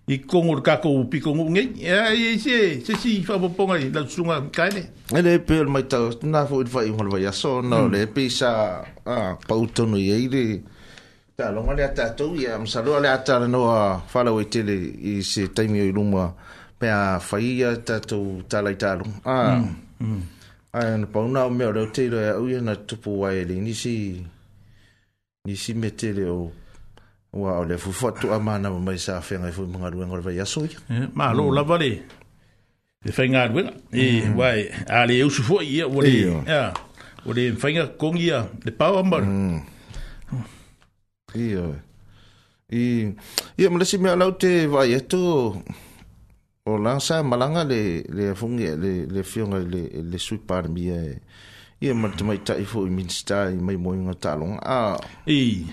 i 0.06 0.18
kongor 0.20 0.60
ka 0.62 0.76
ko 0.84 1.04
pi 1.08 1.20
ko 1.20 1.32
nge 1.34 1.62
ia 1.80 2.12
i 2.12 2.38
se 2.38 2.80
se 2.84 2.94
si 2.98 3.22
fa 3.24 3.38
po 3.40 3.48
ponga 3.48 3.78
la 3.78 4.02
sunga 4.08 4.36
ka 4.52 4.68
ne 4.68 4.82
ele 5.16 5.38
pe 5.38 5.62
ma 5.64 5.80
ta 5.82 5.98
na 6.22 6.44
fo 6.46 6.60
i 6.62 6.66
fa 6.66 6.84
i 6.84 6.90
mal 6.90 7.08
vaya 7.08 7.32
so 7.32 7.62
na 7.62 7.86
le 7.92 8.06
pe 8.06 8.28
sa 8.28 8.82
a 9.06 9.38
pa 9.46 9.54
uto 9.54 9.86
no 9.86 9.96
ye 9.96 10.16
ile 10.26 10.44
ta 11.36 11.50
lo 11.54 11.62
ngale 11.62 11.86
ta 11.96 12.10
to 12.18 12.34
ia 12.36 12.58
m 12.60 12.66
salo 12.66 12.94
ale 12.98 13.08
ata 13.08 13.46
no 13.46 13.70
a 13.70 13.98
fa 14.08 14.22
la 14.24 14.30
i 14.34 15.22
se 15.22 15.46
taimi 15.54 15.80
i 15.86 15.92
luma 15.94 16.34
pe 16.78 16.90
a 16.90 17.18
fa 17.22 17.38
ia 17.40 17.72
ta 17.84 18.00
to 18.02 18.42
ta 18.48 18.58
la 18.60 18.70
ta 18.74 18.94
lo 18.98 19.04
ai 20.74 20.98
na 20.98 21.06
pauna 21.06 21.44
o 21.46 21.50
mea 21.50 21.68
o 21.68 21.72
leo 21.72 21.86
teilo 21.86 22.18
e 22.20 22.28
au 22.30 22.48
ia 22.48 22.60
na 22.60 22.74
tupu 22.76 23.20
wai 23.22 23.44
li 23.46 23.60
nisi 23.60 24.24
nisi 25.46 25.74
me 25.74 25.90
te 25.90 26.12
leo 26.12 26.50
ua 27.32 27.58
o 27.62 27.64
le 27.64 27.76
fufotu 27.78 28.32
a 28.34 28.38
mana 28.46 28.68
ma 28.74 28.80
mai 28.86 28.98
sa 29.04 29.14
fenga 29.26 29.48
i 29.48 29.52
fui 29.56 29.68
mga 29.74 29.88
ruenga 29.94 30.16
le 30.18 30.22
vai 30.26 30.38
aso 30.44 30.60
ia 30.66 30.78
ma 31.18 31.26
lo 31.36 31.44
lava 31.56 31.76
le 31.82 31.90
le 33.04 33.12
fenga 33.16 33.40
ruenga 33.50 33.70
e 34.02 34.26
wai 34.38 34.60
a 34.96 35.06
le 35.08 35.14
eu 35.22 35.30
sufo 35.36 35.56
ia 35.62 35.84
o 35.86 35.98
le 36.02 36.10
ia 36.10 36.72
o 37.26 37.30
le 37.36 37.42
fenga 37.62 37.84
kong 38.00 38.18
ia 38.28 38.38
le 38.66 38.70
pau 38.80 38.94
ambar 39.02 39.22
ia 41.42 41.64
ia 42.78 43.08
ia 43.58 43.70
ma 43.70 43.78
lesi 43.80 43.96
mea 44.02 44.18
lau 44.20 44.32
te 44.42 44.50
vai 44.72 44.88
eto 44.98 45.20
o 46.66 46.78
lansa 46.78 47.22
malanga 47.22 47.62
le 47.64 48.02
le 48.08 48.34
fungi 48.34 48.64
le 48.82 49.04
le 49.04 49.22
fiona 49.22 49.58
le 49.58 50.00
le 50.10 50.18
sui 50.18 50.38
par 50.38 50.66
mi 50.70 50.88
e 50.88 51.20
e 51.78 51.92
ma 51.92 52.08
te 52.08 52.24
mai 52.24 52.38
tai 52.42 52.64
fo 52.64 52.80
minsta 52.86 53.50
i 53.52 53.58
mai 53.60 53.76
mo 53.76 53.92
ngā 53.92 54.14
talong 54.16 54.56
a 54.64 54.96
i 55.28 55.66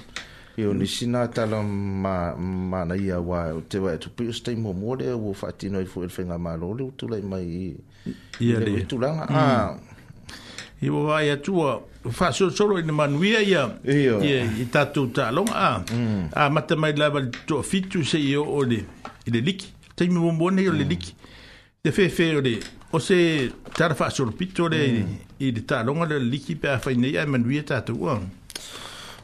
e 0.57 0.65
o 0.67 0.73
nisi 0.73 1.07
nā 1.07 1.29
tala 1.31 1.61
ma 1.63 2.35
ma 2.35 2.83
na 2.83 2.97
ia 2.99 3.21
wa 3.23 3.39
o 3.55 3.61
te 3.61 3.79
wai 3.79 3.95
tupi 4.03 4.27
o 4.27 4.33
stai 4.33 4.57
mo 4.59 4.73
mōre 4.75 5.07
o 5.15 5.31
whaati 5.31 5.69
noi 5.71 5.85
fo 5.87 6.03
e 6.03 6.11
whenga 6.11 6.35
mā 6.37 6.57
rōle 6.59 6.83
o 6.89 6.91
tūlai 6.99 7.23
mai 7.23 7.43
i 7.47 7.65
i 8.43 8.51
a 8.51 8.59
le 8.59 8.83
a 8.83 9.45
i 10.83 10.89
o 10.91 11.07
wai 11.07 11.29
atua 11.31 11.79
whaso 12.03 12.49
solo 12.51 12.75
i 12.77 12.83
ne 12.83 12.91
manuia 12.91 13.39
ia 13.39 13.63
i 13.87 14.39
i 14.59 14.65
tatou 14.69 15.07
talong 15.07 15.55
a 15.55 15.85
mm. 15.87 16.29
a 16.35 16.49
mata 16.51 16.75
mai 16.75 16.91
lawa 16.97 17.23
tō 17.47 17.63
fitu 17.63 18.03
se 18.03 18.19
i 18.19 18.35
o 18.35 18.43
o 18.43 18.59
le 18.67 18.83
i 19.25 19.31
le 19.31 19.39
liki 19.39 19.79
taimi 20.01 20.19
bombone 20.19 20.67
o 20.69 20.73
le 20.73 20.83
liki 20.85 21.13
te 21.83 21.91
fefe 21.91 22.35
o 22.37 22.41
le 22.41 22.55
o 22.93 22.99
se 22.99 23.15
tara 23.77 23.95
faasolopito 23.95 24.67
le 24.69 24.83
i 25.39 25.51
le 25.51 25.61
taaloga 25.61 26.07
le 26.09 26.19
liki 26.19 26.55
pe 26.55 26.69
afai 26.75 26.95
nei 26.97 27.15
ae 27.17 27.25
manuia 27.25 27.63
tatou 27.63 28.07
a 28.09 28.15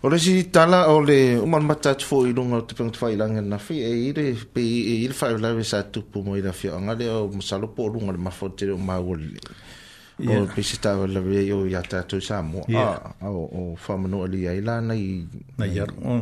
o 0.04 0.10
le 0.10 0.18
si 0.22 0.36
tala 0.54 0.86
o 0.94 1.00
le 1.02 1.38
umalumata 1.42 1.96
atu 1.96 2.06
foʻi 2.06 2.36
luga 2.36 2.58
o 2.62 2.62
te 2.62 2.76
pegata 2.76 3.00
faailaga 3.00 3.42
lana 3.42 3.58
fai 3.58 3.80
e 3.82 3.94
i 4.10 4.13
le 4.13 4.26
pei 4.54 5.02
i 5.04 5.08
le 5.08 5.13
faaiolaue 5.13 5.63
sa 5.63 5.84
tupu 5.84 6.22
mo 6.22 6.38
i 6.38 6.42
le 6.42 6.50
afiaaga 6.50 6.94
lea 6.96 7.16
o 7.24 7.28
masalopo 7.34 7.84
o 7.86 7.94
luga 7.94 8.12
le 8.12 8.18
mafa 8.18 8.46
o 8.46 8.50
tele 8.50 8.72
o 8.74 8.78
maua 8.78 9.18
lelei 9.18 10.36
o 10.40 10.46
pei 10.54 10.63
se 10.63 10.78
taaualawe 10.82 11.38
ai 11.42 11.52
o 11.58 11.66
iā 11.66 11.82
tatou 11.82 12.22
sa 12.22 12.42
moa 12.44 13.16
o 13.26 13.74
faamanoa 13.76 14.28
li 14.28 14.48
ai 14.48 14.62
la 14.62 14.80
nai 14.82 15.26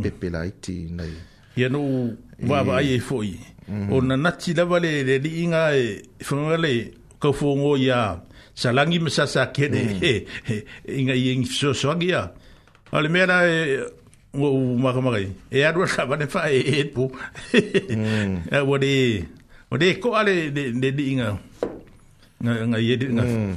pepelaiti 0.03 0.77
nai 0.91 1.11
ia 1.57 1.67
nou 1.69 2.15
vaavaai 2.47 2.95
ai 2.95 2.99
foʻi 3.03 3.33
Mm-hmm. 3.65 3.93
o 3.97 3.97
na 3.97 4.29
ti 4.37 4.53
lava 4.53 4.77
le 4.77 5.01
le 5.01 5.17
liiga 5.17 5.73
e 5.73 6.05
faaga 6.21 6.53
le 6.61 6.93
kaufogo 7.17 7.73
ia 7.81 8.21
salagi 8.53 9.01
ma 9.01 9.09
sasakele 9.09 9.81
mm-hmm. 9.81 10.05
e 10.93 10.97
iga 11.01 11.13
iegi 11.17 11.49
fesoasoagi 11.49 12.13
a 12.13 12.21
a 12.93 12.97
le 13.01 13.09
mea 13.09 13.25
la 13.25 13.41
e 13.49 13.81
ua 14.37 14.49
u 14.53 14.77
makamakai 14.77 15.27
e 15.49 15.65
alua 15.65 15.89
lava 15.97 16.13
le 16.21 16.27
faa 16.29 16.49
e 16.53 16.59
epu 16.77 17.09
mm. 17.09 18.53
ua 18.69 18.77
le 18.77 18.93
ua 19.73 19.77
le 19.81 19.87
ko'a 19.97 20.21
le 20.27 20.33
le 20.53 20.89
liiga 20.97 21.29
ga 22.69 22.77
ie 22.77 22.95
liiga 23.01 23.23
mm. 23.25 23.53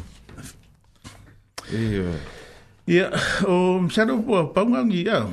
ia 2.96 3.06
o 3.44 3.84
masalo 3.84 4.24
pua 4.24 4.48
paugagia 4.56 5.28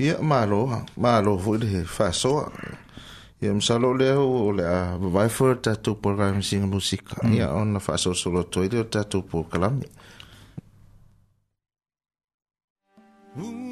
Ya 0.00 0.16
malo 0.24 0.70
ha, 0.72 0.86
malo 0.96 1.36
fu 1.36 1.58
de 1.60 1.84
faso. 1.84 2.48
Ia 3.42 3.50
ha. 3.52 3.54
msalo 3.54 3.92
le 3.94 4.08
o 4.16 4.48
le 4.56 4.64
a 4.64 4.96
vaifo 4.96 5.52
tatu 5.60 5.96
program 6.00 6.40
sing 6.40 6.60
musika. 6.64 7.16
Ia 7.28 7.28
hmm. 7.28 7.36
ya, 7.36 7.46
on 7.52 7.76
faso 7.80 8.14
solo 8.16 8.44
toi 8.48 8.68
de 8.72 8.80
tatu 8.88 9.20
program. 9.22 9.80
Mm. 13.36 13.71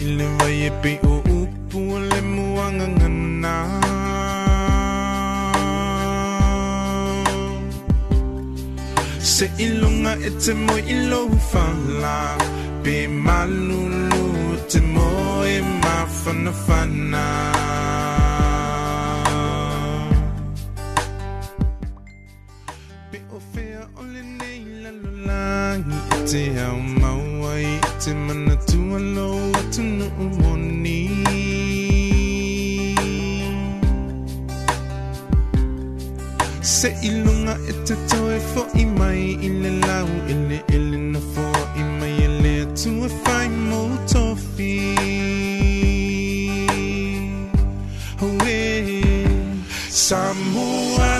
Ilan 0.00 0.32
vaya 0.40 0.72
pay 0.80 0.96
mo 1.04 2.48
ang 2.64 2.80
anganaw 2.80 3.68
Sa 9.20 9.44
mo 10.56 10.76
ilaw 10.88 11.28
fala 11.52 12.32
Be 12.80 13.04
maluluti 13.12 14.80
mo 14.88 15.44
e 15.44 15.60
mafanafana 15.84 17.26
Be 23.12 23.20
ofea 23.36 23.84
olin 24.00 24.32
lulangi 25.04 26.00
Se 36.80 36.94
ilunga 37.02 37.58
ete 37.68 37.94
toe 38.08 38.40
fo 38.40 38.62
i 38.74 38.86
mai 38.86 39.36
i 39.46 39.48
le 39.62 39.70
lau 39.86 40.08
ele 40.32 40.58
ele 40.76 40.96
na 41.12 41.20
fo 41.34 41.44
i 41.80 41.82
mai 41.98 42.14
ele 42.26 42.54
tu 42.80 42.88
e 43.06 43.08
fai 43.24 43.46
mo 43.68 43.82
tofi 44.12 44.72
Samoa 50.04 51.19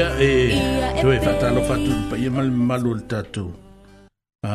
ia 0.00 0.16
e 0.18 0.32
toe 1.02 1.20
fatalo 1.20 1.60
fatto 1.68 1.92
pa 2.08 2.16
ia 2.16 2.30
mal 2.32 2.48
mal 2.50 2.80
ul 2.88 3.00
tatu 3.06 3.52
a 4.42 4.54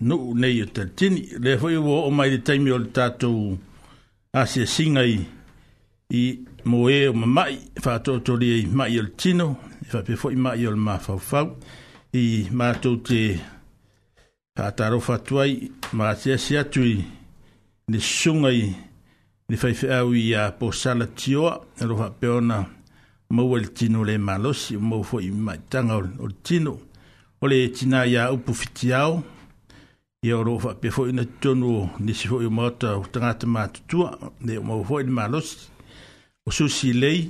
no 0.00 0.16
ne 0.38 0.46
yo 0.54 0.66
tatini 0.66 1.22
le 1.44 1.58
foi 1.58 1.74
ah, 1.74 1.80
wo 1.82 2.04
o 2.06 2.10
mai 2.10 2.38
time 2.46 2.70
ul 2.70 2.92
tatu 2.94 3.58
a 4.32 4.46
se 4.52 4.62
singa 4.66 5.02
i 5.02 5.18
i 6.10 6.22
moe 6.70 7.08
o 7.08 7.12
mai 7.14 7.54
fa 7.82 7.92
to 8.04 8.12
li 8.42 8.66
mai 8.78 8.92
ul 9.00 9.10
tino 9.20 9.46
fa 9.90 9.98
pe 10.06 10.14
foi 10.16 10.34
mai 10.44 10.60
ul 10.70 10.76
ma 10.86 10.94
fa 11.04 11.14
fa 11.28 11.40
i 12.22 12.46
ma 12.58 12.68
to 12.82 12.90
te 13.08 13.20
fatalo 14.56 14.98
fatu 15.06 15.32
ai 15.42 15.54
ma 15.98 16.06
se 16.20 16.32
se 16.44 16.54
atu 16.62 16.80
i 16.82 16.96
ni 17.90 17.98
sunga 18.18 18.50
i 18.52 18.64
ni 19.48 19.54
fai 19.60 19.74
fai 19.80 20.34
a 20.40 20.42
po 20.58 20.66
sala 20.80 21.06
tio 21.18 21.42
e 21.80 21.82
lo 21.88 21.94
fa 22.00 22.08
peona 22.20 22.58
maua 23.30 23.60
tino 23.74 24.04
le 24.04 24.18
malosi 24.18 24.76
o 24.76 24.80
mau 24.80 25.02
foi 25.02 25.30
maitaga 25.30 25.96
o 25.96 26.00
le 26.28 26.34
tino 26.42 26.72
o 27.42 27.46
le 27.46 27.56
tinā 27.76 28.04
iā 28.06 28.30
upu 28.32 28.52
fitiao 28.54 29.22
i 30.24 30.32
o 30.32 30.42
loo 30.44 30.58
faapea 30.58 30.92
foʻi 30.96 31.10
ona 31.12 31.24
totonu 31.24 31.66
o 31.78 31.80
nisi 32.04 32.28
foʻi 32.28 32.46
o 32.48 32.50
maota 32.58 32.96
o 32.98 33.04
tagata 33.14 33.46
matutua 33.46 34.10
le 34.46 34.58
o 34.58 34.62
mau 34.68 34.84
foʻi 34.88 35.04
le 35.06 35.12
malosi 35.18 35.54
o 36.46 36.50
susi 36.50 36.92
lei 36.92 37.20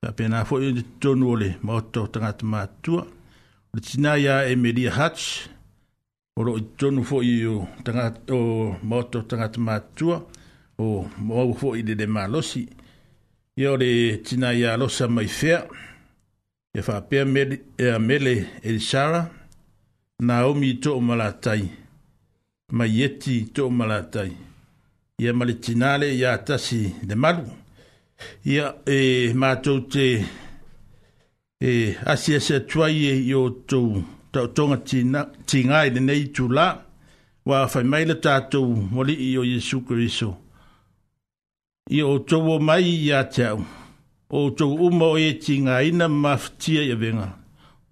faapena 0.00 0.44
foʻi 0.50 0.64
ona 0.70 0.82
totonu 0.82 1.30
o 1.32 1.34
le 1.42 1.48
maota 1.62 2.00
e 2.00 2.02
o 2.02 2.06
tagata 2.14 2.44
matutua 2.52 3.02
o 3.72 3.76
le 3.76 3.80
tinā 3.86 4.12
iā 4.22 4.34
emelia 4.52 4.90
hatch 4.98 5.24
o 6.36 6.40
loo 6.44 6.56
i 6.60 6.64
totonu 6.68 7.00
foʻi 7.10 7.32
o 7.48 8.40
maota 8.88 9.18
o 9.18 9.22
tagata 9.30 9.58
matutua 9.66 10.16
o 10.84 11.06
maua 11.26 11.54
foʻi 11.60 11.80
le 11.88 11.94
le 12.00 12.06
malosi 12.06 12.64
ia 13.56 13.70
o 13.72 13.78
ya 13.78 14.16
tina 14.18 14.52
ia 14.52 14.74
alosa 14.74 15.08
mai 15.08 15.28
fea 15.28 15.66
ia 16.74 16.82
faapea 16.82 17.26
ea 17.78 17.98
mele 17.98 18.46
elisara 18.62 19.30
na 20.20 20.44
omi 20.46 20.70
i 20.70 20.74
toʻo 20.82 21.00
malatai 21.00 21.62
mai 22.72 23.00
eti 23.02 23.32
i 23.38 23.44
toʻo 23.54 23.70
malatai 23.70 24.32
ia 25.20 25.32
ma 25.34 25.44
le 25.44 25.54
tasi 26.46 26.94
le 27.08 27.14
malu 27.14 27.46
Ya 28.54 28.66
e 28.86 29.32
matou 29.34 29.80
te 29.90 30.24
e 31.70 31.96
asi 32.12 32.30
ese 32.34 32.56
tuai 32.68 33.06
e 33.10 33.12
to 33.22 33.38
outou 33.38 34.04
taʻotoga 34.32 34.76
tigā 35.48 35.78
i 35.84 35.86
e 35.88 35.94
lenei 35.94 36.22
tulā 36.34 36.66
ua 37.46 37.58
faimai 37.72 38.04
le 38.08 38.14
tatou 38.24 38.66
molii 38.92 39.36
o 39.38 39.42
iesu 39.44 39.80
keriso 39.86 40.30
i 41.92 41.98
o 42.02 42.14
tau 42.28 42.48
o 42.54 42.56
mai 42.68 42.84
i 42.88 43.10
a 43.18 43.20
te 43.34 43.44
au. 43.52 43.60
O 44.34 44.38
tau 44.58 44.72
uma 44.86 45.06
o 45.14 45.16
e 45.20 45.32
ti 45.44 45.58
ngā 45.60 45.82
ina 45.90 46.06
mawhitia 46.08 46.80
i 46.82 46.94
venga. 47.00 47.28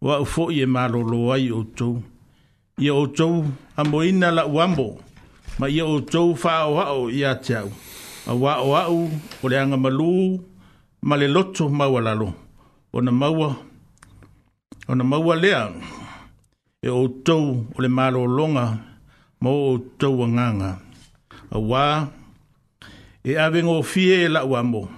Wa 0.01 0.14
u 0.22 0.24
fo 0.24 0.49
i 0.51 0.62
e 0.64 0.66
malolo 0.66 1.28
ai 1.34 1.51
o 1.53 1.61
tau. 1.76 2.01
I 2.80 2.88
o 2.90 3.05
tau 3.07 3.45
a 3.76 3.82
ina 4.09 4.28
la 4.36 4.45
uambo. 4.49 4.86
Ma 5.59 5.68
i 5.68 5.80
o 5.82 6.01
tau 6.12 6.32
wha 6.43 6.55
o 6.68 6.72
hao 6.80 7.03
i 7.11 7.20
a 7.24 7.34
te 7.45 7.55
au. 7.61 7.68
A 8.30 8.32
wa 8.34 8.53
o 8.64 8.70
au 8.80 9.11
o 9.43 9.45
le 9.51 9.57
anga 9.61 9.76
malu 9.76 10.40
ma 11.03 11.16
le 11.20 11.26
loto 11.28 11.68
maua 11.68 12.01
lalo. 12.01 12.32
O 12.97 12.99
na 13.01 13.12
maua, 13.12 13.49
o 14.88 14.93
na 14.95 15.05
maua 15.05 15.34
lea. 15.36 15.68
E 16.80 16.88
o 16.88 17.05
tau 17.26 17.45
o 17.76 17.78
le 17.82 17.88
malolonga 17.88 18.64
mo 19.43 19.51
o 19.72 19.78
tau 19.99 20.24
a 20.24 20.26
nganga. 20.32 20.70
A 21.55 21.59
waa 21.61 22.09
e 23.25 23.37
avengo 23.39 23.83
fie 23.83 24.29
la 24.29 24.45
ua 24.45 24.62
mo. 24.62 24.89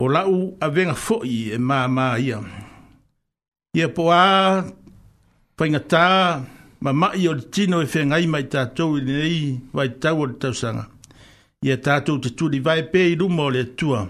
O 0.00 0.08
lau 0.08 0.56
avenga 0.60 0.94
foi 1.04 1.30
e 1.54 1.58
mā 1.68 1.80
mā 1.96 2.06
ia. 2.26 2.40
Ia 3.78 3.86
po 3.96 4.10
a 4.10 4.64
whaingatā 5.56 6.04
ma 6.82 6.90
mai 7.00 7.28
o 7.30 7.36
le 7.38 7.44
tino 7.54 7.78
e 7.82 7.86
whengai 7.92 8.26
mai 8.32 8.42
tātou 8.54 8.96
i 8.98 9.02
nei 9.06 9.34
vai 9.76 9.88
tau 10.02 10.24
o 10.24 10.26
le 10.26 10.34
tausanga. 10.42 10.84
Ia 11.66 11.76
tātou 11.86 12.18
te 12.20 12.32
tūri 12.38 12.58
vai 12.66 12.80
pē 12.90 13.04
i 13.12 13.18
rumo 13.20 13.46
le 13.54 13.62
tua. 13.78 14.02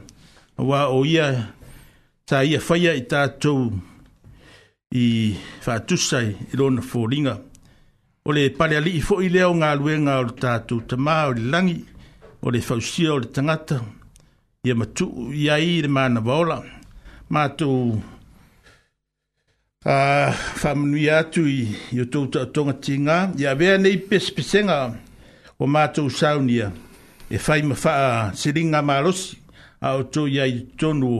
Wa 0.56 0.86
o 0.96 1.04
ia 1.04 1.28
tā 2.24 2.40
ia 2.48 2.58
whaia 2.64 2.96
i 2.98 3.04
tātou 3.12 3.68
i 4.96 5.06
whātusai 5.66 6.26
i 6.32 6.54
rona 6.58 6.80
fōringa 6.82 7.36
o 8.24 8.30
le 8.32 8.42
pale 8.58 8.76
ali 8.78 9.00
fo 9.02 9.18
i 9.26 9.28
leo 9.34 9.50
ngā 9.58 9.70
luenga 9.80 10.12
o 10.20 10.24
le 10.28 10.34
tātou 10.42 10.84
tamā 10.90 11.14
o 11.28 11.32
le 11.36 11.48
langi, 11.52 11.78
o 12.42 12.50
le 12.54 12.60
fausia 12.62 13.14
o 13.14 13.18
le 13.18 13.28
tangata, 13.34 13.80
i 14.62 14.70
a 14.70 14.74
matu 14.78 15.08
i 15.34 15.48
a 15.50 15.56
i 15.58 15.80
le 15.82 15.90
māna 15.90 16.22
waola, 16.22 16.60
mātou 17.34 17.96
a 19.84 20.30
whamanui 20.62 21.08
atu 21.10 21.42
i, 21.50 21.56
i 21.96 21.98
o 21.98 22.06
tōta 22.14 22.44
o 22.46 22.50
tonga 22.54 22.76
tīngā, 22.84 23.16
i 23.42 23.48
a 23.50 23.54
vea 23.58 23.74
nei 23.82 23.98
pespesenga 23.98 24.78
o 25.58 25.66
mātou 25.66 26.06
saunia, 26.10 26.70
e 27.28 27.40
whai 27.40 27.62
ma 27.66 27.74
siringa 27.74 28.36
seringa 28.38 28.84
mārosi, 28.86 29.40
a 29.82 29.96
o 29.98 30.04
tō 30.14 30.28
i 30.30 30.38
a 30.38 30.46
i 30.46 30.60
tonu 30.78 31.10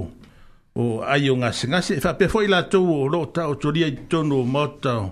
o 0.78 0.86
ai 1.02 1.26
o 1.32 1.34
ngā 1.42 1.50
sengase, 1.52 1.98
e 1.98 2.04
wha 2.04 2.14
pefoi 2.20 2.46
lātou 2.52 2.86
o 3.00 3.10
lo 3.10 3.24
tau 3.34 3.56
toria 3.58 3.90
i 3.90 3.98
tonu 4.12 4.38
o 4.38 4.46
mātou, 4.46 5.10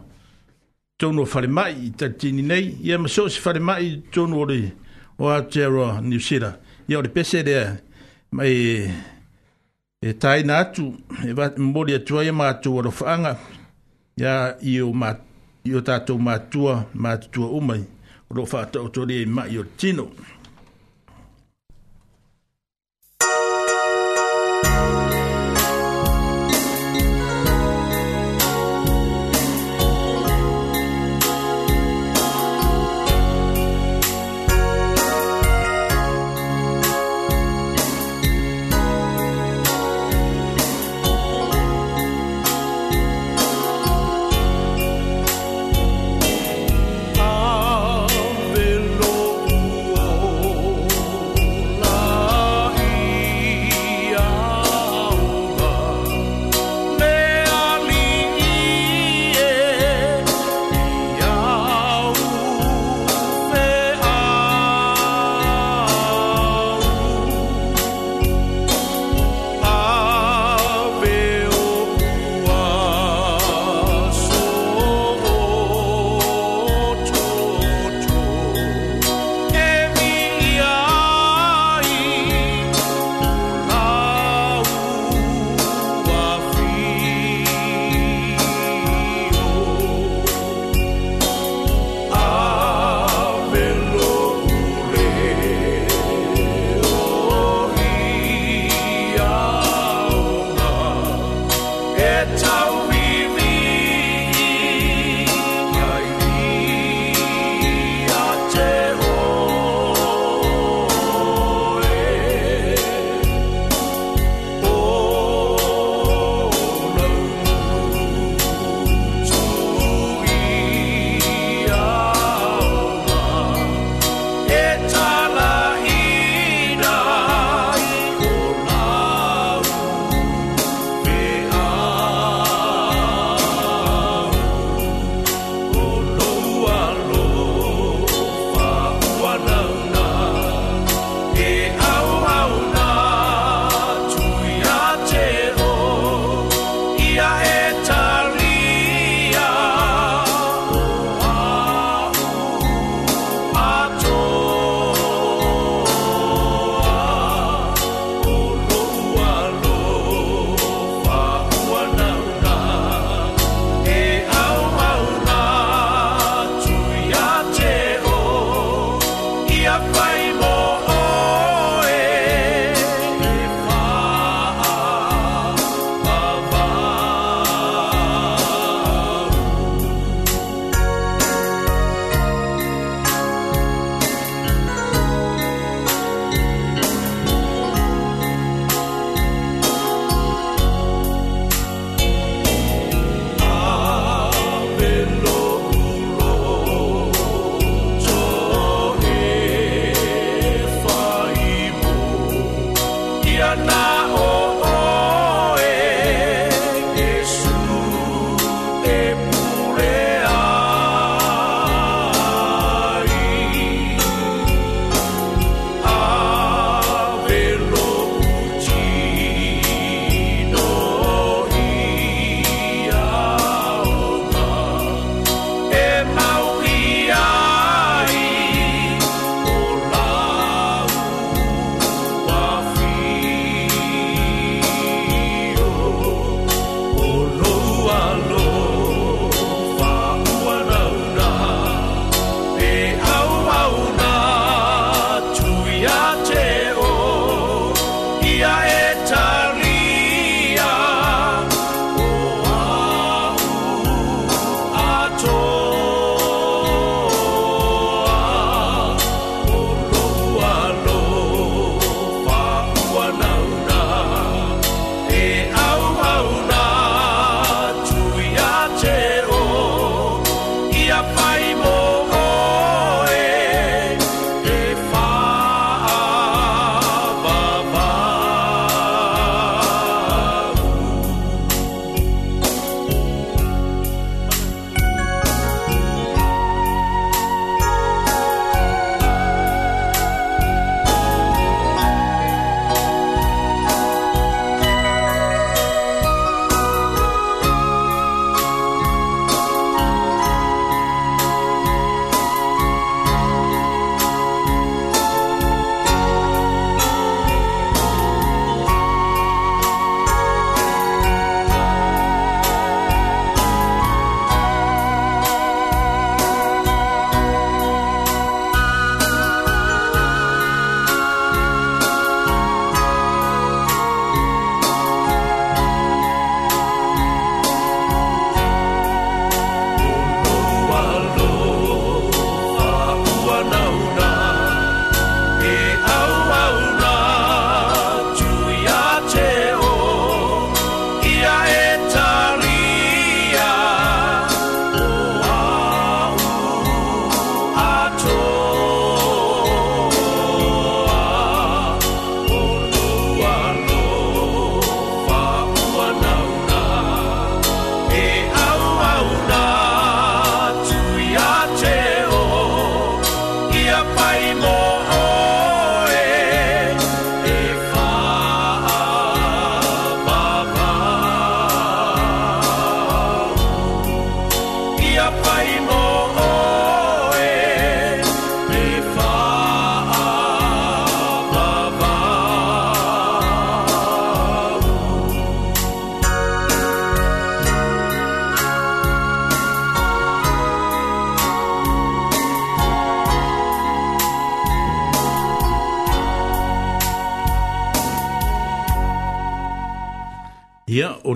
tono 1.00 1.24
fare 1.24 1.46
mai 1.46 1.92
ta 1.96 2.08
tini 2.10 2.42
nei 2.42 2.76
ia 2.82 2.98
ma 2.98 3.08
so 3.08 3.26
si 3.26 3.40
fare 3.40 3.58
mai 3.58 4.02
tono 4.10 4.36
ori 4.36 4.70
o 5.16 5.30
a 5.30 5.40
ni 6.02 6.18
sira 6.20 6.60
ia 6.86 6.98
ori 6.98 7.08
pese 7.08 7.42
de 7.42 7.54
e 7.58 7.64
e 7.64 7.80
mai 8.28 8.92
e 10.08 10.16
tai 10.18 10.42
na 10.44 10.58
tu 10.68 10.84
e 11.24 11.32
va 11.32 11.46
mbodi 11.56 11.94
atu 11.94 12.20
ia 12.20 12.32
ma 12.34 12.52
tu 12.62 12.80
ro 12.86 12.90
fanga 12.90 13.38
ya 14.14 14.54
io 14.60 14.92
ma 14.92 15.18
io 15.62 15.80
ta 15.80 16.00
tu 16.06 16.18
ma 16.18 16.38
tu 16.38 16.60
ma 16.92 17.16
tu 17.16 17.40
o 17.56 17.60
mai 17.62 17.82
ro 18.28 18.44
o 18.86 18.90
tori 18.90 19.24
mai 19.26 19.52
io 19.54 19.64
tino 19.76 20.04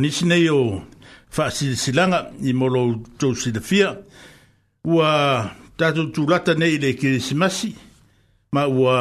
nisi 0.05 0.25
nei 0.27 0.49
o 0.51 0.83
whaasirisilanga 1.35 2.19
i 2.43 2.53
molo 2.53 3.01
tau 3.19 3.33
sirafia. 3.37 3.95
Ua 4.85 5.49
tātou 5.81 6.11
tūlata 6.13 6.53
nei 6.61 6.77
le 6.79 6.91
kirisimasi, 6.99 7.71
ma 8.53 8.67
ua 8.69 8.99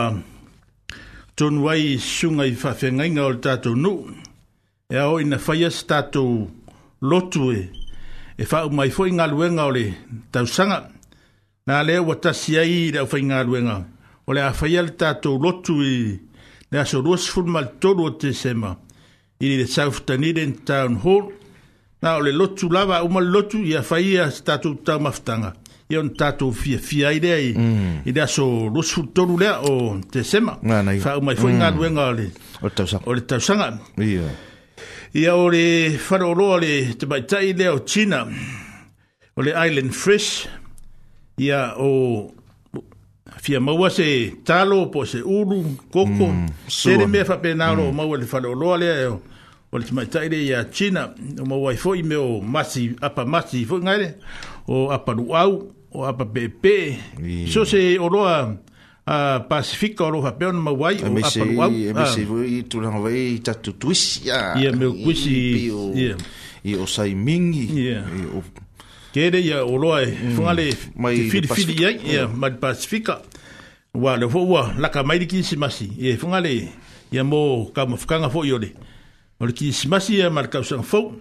tonu 1.36 1.68
ai 1.68 1.98
sunga 2.00 2.46
i 2.48 2.56
whawhengainga 2.56 3.26
o 3.28 3.34
le 3.34 3.42
tātou 3.44 3.76
nu. 3.76 3.94
E 4.88 4.96
ao 5.02 5.18
ina 5.20 5.40
whaias 5.46 5.82
tātou 5.90 6.48
lotu 7.02 7.52
e, 7.58 7.66
e 8.40 8.48
wha 8.48 8.64
umai 8.70 8.90
fwoi 8.94 9.12
ngā 9.18 9.28
luenga 9.34 9.68
o 9.68 9.74
le 9.76 9.88
tausanga. 10.32 10.86
Nā 11.68 11.82
lea 11.88 12.00
ua 12.04 12.16
tasi 12.20 12.56
ai 12.62 12.72
i 12.78 12.94
rau 12.96 13.06
whai 13.12 13.24
luenga. 13.50 13.76
O 14.28 14.32
le 14.32 14.46
a 14.48 14.54
whaia 14.56 14.86
le 14.88 14.96
tātou 14.96 15.36
lotu 15.42 15.76
i 15.84 15.96
le 16.72 16.80
aso 16.80 17.02
ruas 17.04 17.28
fulma 17.30 17.66
tolu 17.84 18.08
o 18.10 18.16
te 18.22 18.32
semaa 18.36 18.78
ili 19.44 19.58
le 19.58 19.68
South 19.68 20.04
Dunedin 20.08 20.54
Town 20.66 20.98
Hall. 21.04 21.26
Na 22.02 22.16
ole 22.18 22.32
lotu 22.32 22.70
lava, 22.70 23.02
uma 23.04 23.20
lotu, 23.24 23.62
ia 23.64 23.80
whai 23.92 24.04
ia 24.14 24.26
tātou 24.46 24.74
tau 24.84 25.00
maftanga. 25.00 25.54
Ia 25.92 26.00
on 26.02 26.10
tātou 26.20 26.52
fia 26.56 26.80
fia 26.84 27.12
i 27.16 27.20
mm. 27.20 28.04
i, 28.06 28.12
i 28.12 28.14
rea 28.16 28.26
so 28.28 28.48
rosu 28.72 29.06
tolu 29.16 29.38
lea 29.40 29.54
o 29.68 29.76
te 30.12 30.24
sema. 30.28 30.56
Nā 30.68 30.82
nai. 30.84 30.98
Whā 31.04 31.14
umai 31.20 31.36
fwai 31.40 31.54
mm. 31.56 31.88
ngā 31.92 32.08
o 32.08 32.12
le 32.68 32.74
tausanga. 32.76 33.08
O 33.08 33.16
le 33.16 33.24
tausanga. 33.30 33.70
Ia. 34.04 34.30
Ia 35.16 35.36
o 35.40 35.46
le 35.50 35.66
le 36.66 36.74
te 37.00 37.06
baitai 37.08 37.54
lea 37.56 37.72
o 37.78 37.84
China, 37.86 38.26
o 39.38 39.42
le 39.46 39.52
Island 39.56 39.92
Fresh, 39.96 40.30
ia 41.38 41.70
o 41.80 42.30
fia 43.44 43.60
maua 43.62 43.90
se 43.96 44.10
talo 44.46 44.90
po 44.92 45.06
se 45.06 45.24
uru 45.24 45.64
koko 45.92 46.32
sere 46.70 47.08
mm. 47.08 47.12
mea 47.16 47.26
fa 47.32 47.40
pe 47.42 47.54
nalo 47.56 47.92
mm. 47.92 47.96
maua 48.02 48.18
le 48.20 48.26
fa 48.28 48.40
lo 48.44 48.54
lo 48.60 48.76
o 49.74 49.78
le 49.80 49.86
tamaitaʻile 49.86 50.56
a 50.56 50.66
china 50.70 51.14
o 51.42 51.46
mauai 51.46 51.76
foʻi 51.76 52.04
me 52.04 52.16
o 52.16 52.42
masi 52.42 52.92
apa 53.02 53.26
masi 53.26 53.66
foʻi 53.66 53.84
gaile 53.86 54.10
o 54.68 54.90
apa 54.92 55.12
luʻau 55.14 55.52
o 55.92 56.04
apa 56.06 56.26
peepee 56.26 56.98
yeah. 57.24 57.50
so 57.50 57.66
se 57.66 57.98
oloa 58.00 58.54
a 59.06 59.14
uh, 59.14 59.48
pasifika 59.50 60.04
oro 60.06 60.22
hape 60.22 60.44
ona 60.46 60.62
mawai 60.62 61.02
o 61.02 61.10
apa 61.10 61.46
luau 61.46 61.72
amese 61.90 62.22
uh, 62.22 62.28
foi 62.28 62.64
tulanga 62.70 63.00
vai 63.00 63.40
tatu 63.44 63.74
tuisi 63.74 64.28
ya 64.30 64.54
yeah. 64.60 64.64
ya 64.64 64.72
meu 64.78 64.94
kuisi 64.94 65.68
ya 65.96 66.16
i 66.64 66.76
o 66.76 66.86
sai 66.86 67.16
mingi 67.16 67.88
ya 67.88 67.90
yeah. 67.90 68.04
kere 69.14 69.42
ya 69.46 69.64
oroa 69.66 70.02
e 70.02 70.06
mm. 70.06 70.36
fungale 70.36 70.74
mai 70.96 71.30
fili 71.30 71.48
fili 71.48 71.84
ya 71.84 71.90
ya 71.92 72.28
mm. 72.28 72.40
mai 72.40 72.52
pasifika 72.52 73.22
wa 73.94 74.18
le 74.18 74.30
fuwa 74.30 74.74
laka 74.78 75.04
mai 75.04 75.20
di 75.20 75.26
kisi 75.26 75.56
masi 75.58 75.90
ya 75.98 76.18
fungale 76.18 76.70
ya 77.12 77.24
mo 77.24 77.66
kamufukanga 77.74 78.30
fuyo 78.30 78.58
le 78.60 78.68
ya 78.68 78.93
o 79.44 79.46
le 79.46 79.54
kilisimasi 79.54 80.14
e 80.14 80.16
mm. 80.16 80.24
ia 80.24 80.30
ma 80.32 80.42
le 80.42 80.48
kausaga 80.48 80.84
fou 80.84 81.14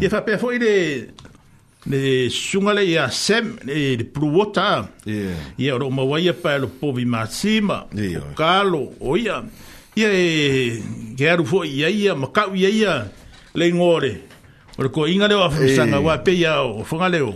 ia 0.00 0.10
faapea 0.12 0.36
foʻi 0.38 0.58
le 0.58 1.06
le 1.86 2.28
susuga 2.28 2.74
lei 2.76 2.96
a 2.98 3.06
sam 3.10 3.54
le 3.64 4.04
pluota 4.04 4.86
ia 5.58 5.74
o 5.74 5.78
loo 5.78 5.90
maua 5.90 6.20
ia 6.20 6.34
pae 6.34 6.58
lo 6.60 6.68
povi 6.68 7.06
masima 7.08 7.86
o 7.92 8.34
kalo 8.36 8.92
o 9.00 9.16
ia 9.16 9.40
e 9.96 10.82
ke 11.16 11.30
alu 11.32 11.44
foʻi 11.44 11.68
ia 11.80 11.88
ia 11.88 12.14
ma 12.14 12.28
kau 12.28 12.52
ia 12.54 12.68
ia 12.68 13.06
le 13.54 13.66
igole 13.68 14.12
o 14.76 14.82
le 14.82 14.90
koʻiga 14.92 15.28
leo 15.28 15.40
a 15.42 15.50
faasaga 15.50 16.00
uapeia 16.04 16.58
o 16.62 16.84
fagaleo 16.84 17.32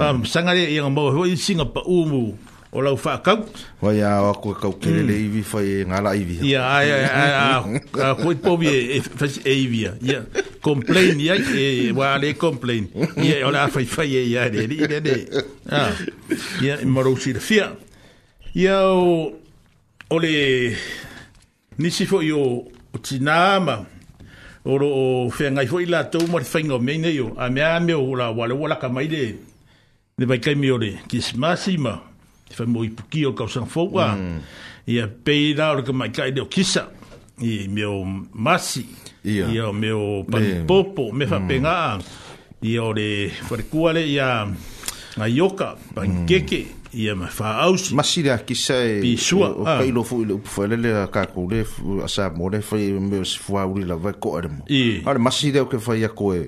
a 0.00 0.12
masaga 0.16 0.50
um, 0.52 0.56
lea 0.56 0.70
ia 0.78 0.82
ga 0.82 0.90
maua 0.90 1.28
singa 1.36 1.64
pa 1.64 1.80
umu 1.84 2.32
o 2.74 2.82
lau 2.82 2.96
fa 2.96 3.14
e 3.14 3.22
kau 3.22 3.38
wa 3.86 3.92
ya 3.94 4.18
wa 4.22 4.32
ko 4.34 4.50
ka 4.54 4.66
ke 4.82 4.90
le 4.90 5.14
i 5.14 5.28
vi 5.30 5.42
fa 5.46 5.62
e 5.62 5.86
ngala 5.86 6.10
i 6.18 6.24
vi 6.26 6.42
ya 6.42 6.66
ai 6.74 6.90
ai 6.90 7.06
ai 7.06 7.30
a 8.02 8.14
ko 8.18 8.34
po 8.34 8.56
vi 8.58 8.66
e 8.98 9.00
fa 9.00 9.26
e 9.46 9.54
vi 9.70 9.86
ya 9.86 9.92
e 10.02 10.42
complain 10.58 11.20
ya 11.22 11.38
e 11.38 11.92
wa 11.94 12.18
le 12.18 12.34
complain 12.34 12.90
ya 13.22 13.46
o 13.46 13.50
la 13.54 13.68
fa 13.70 13.78
fa 13.86 14.02
ye 14.02 14.26
ya 14.34 14.50
de 14.50 14.66
de 14.66 15.00
de 15.06 15.16
ya 15.70 15.86
ya 16.66 16.74
maro 16.84 17.14
si 17.16 17.30
de 17.32 17.38
fia 17.40 17.70
ya 18.54 18.90
o 18.90 19.30
o 20.10 20.18
le 20.18 20.74
ni 21.78 21.90
si 21.94 22.06
fo 22.10 22.22
yo 22.26 22.66
o 22.90 22.96
tinama 22.98 23.86
o 24.66 24.74
lo 24.82 24.88
fe 25.30 25.46
ngai 25.50 25.66
fo 25.70 25.78
ila 25.78 26.10
to 26.10 26.26
mo 26.26 26.42
fa 26.42 26.58
ngo 26.58 26.80
me 26.82 26.98
ne 26.98 27.14
yo 27.14 27.34
a 27.38 27.46
me 27.54 27.62
a 27.62 27.78
me 27.78 27.94
o 27.94 28.16
la 28.18 28.34
wa 28.34 28.46
le 28.50 28.54
wa 28.58 28.66
la 28.66 28.76
ka 28.82 28.88
mai 28.90 29.06
de 29.06 29.38
de 30.18 30.26
mai 30.26 30.40
kai 30.42 30.56
mi 30.58 30.70
o 30.74 30.78
le 30.78 30.98
kismasima 31.06 31.92
ma 32.02 32.13
te 32.56 32.62
whai 32.62 32.72
mōi 32.72 32.90
puki 32.96 33.24
o 33.28 33.32
kau 33.36 33.48
sang 33.50 33.66
fōua. 33.70 34.12
Mm. 34.16 34.40
Ia 34.94 35.06
pēnā 35.26 35.70
o 35.74 35.78
reka 35.80 35.92
mai 35.96 36.10
kai 36.14 36.30
leo 36.34 36.46
kisa 36.52 36.86
i 37.42 37.64
meo 37.72 38.02
masi, 38.32 38.84
yeah. 39.26 39.48
i 39.50 39.58
o 39.64 39.70
meo 39.74 40.22
panipopo, 40.30 41.08
me 41.12 41.26
wha 41.26 41.38
pēngā, 41.48 41.76
mm. 41.98 42.62
i 42.70 42.76
o 42.84 42.90
re 42.94 43.08
wharekuare 43.48 44.04
i 44.12 44.18
a 44.22 44.30
ngayoka, 45.18 45.74
pankeke, 45.98 46.64
mm. 46.70 46.80
Ia 46.94 47.10
mai 47.18 47.26
wha 47.26 47.48
ausi. 47.64 47.90
Masi 47.98 48.22
rea 48.22 48.36
kisa 48.46 48.74
e... 48.86 49.00
Pisua. 49.02 49.48
O 49.58 49.64
kai 49.66 49.88
lofu 49.90 50.20
i 50.22 50.28
le 50.28 50.36
upuwhaere 50.36 50.76
le 50.78 50.92
a 50.94 51.08
kako 51.10 51.48
le 51.50 51.64
a 52.06 52.06
sa 52.06 52.28
mo 52.30 52.46
le 52.54 52.60
fai 52.62 52.84
me 53.02 53.18
o 53.18 53.24
si 53.26 53.40
fua 53.42 53.64
uri 53.66 53.82
la 53.88 53.96
vai 53.98 54.12
ko 54.22 54.36
ere 54.38 54.52
mo. 54.52 54.62
Ia. 54.70 55.00
Ale 55.10 55.18
masi 55.26 55.50
rea 55.56 55.64
o 55.66 55.66
ke 55.66 55.80
fai 55.82 56.04
a 56.06 56.12
ko 56.14 56.30
e 56.38 56.44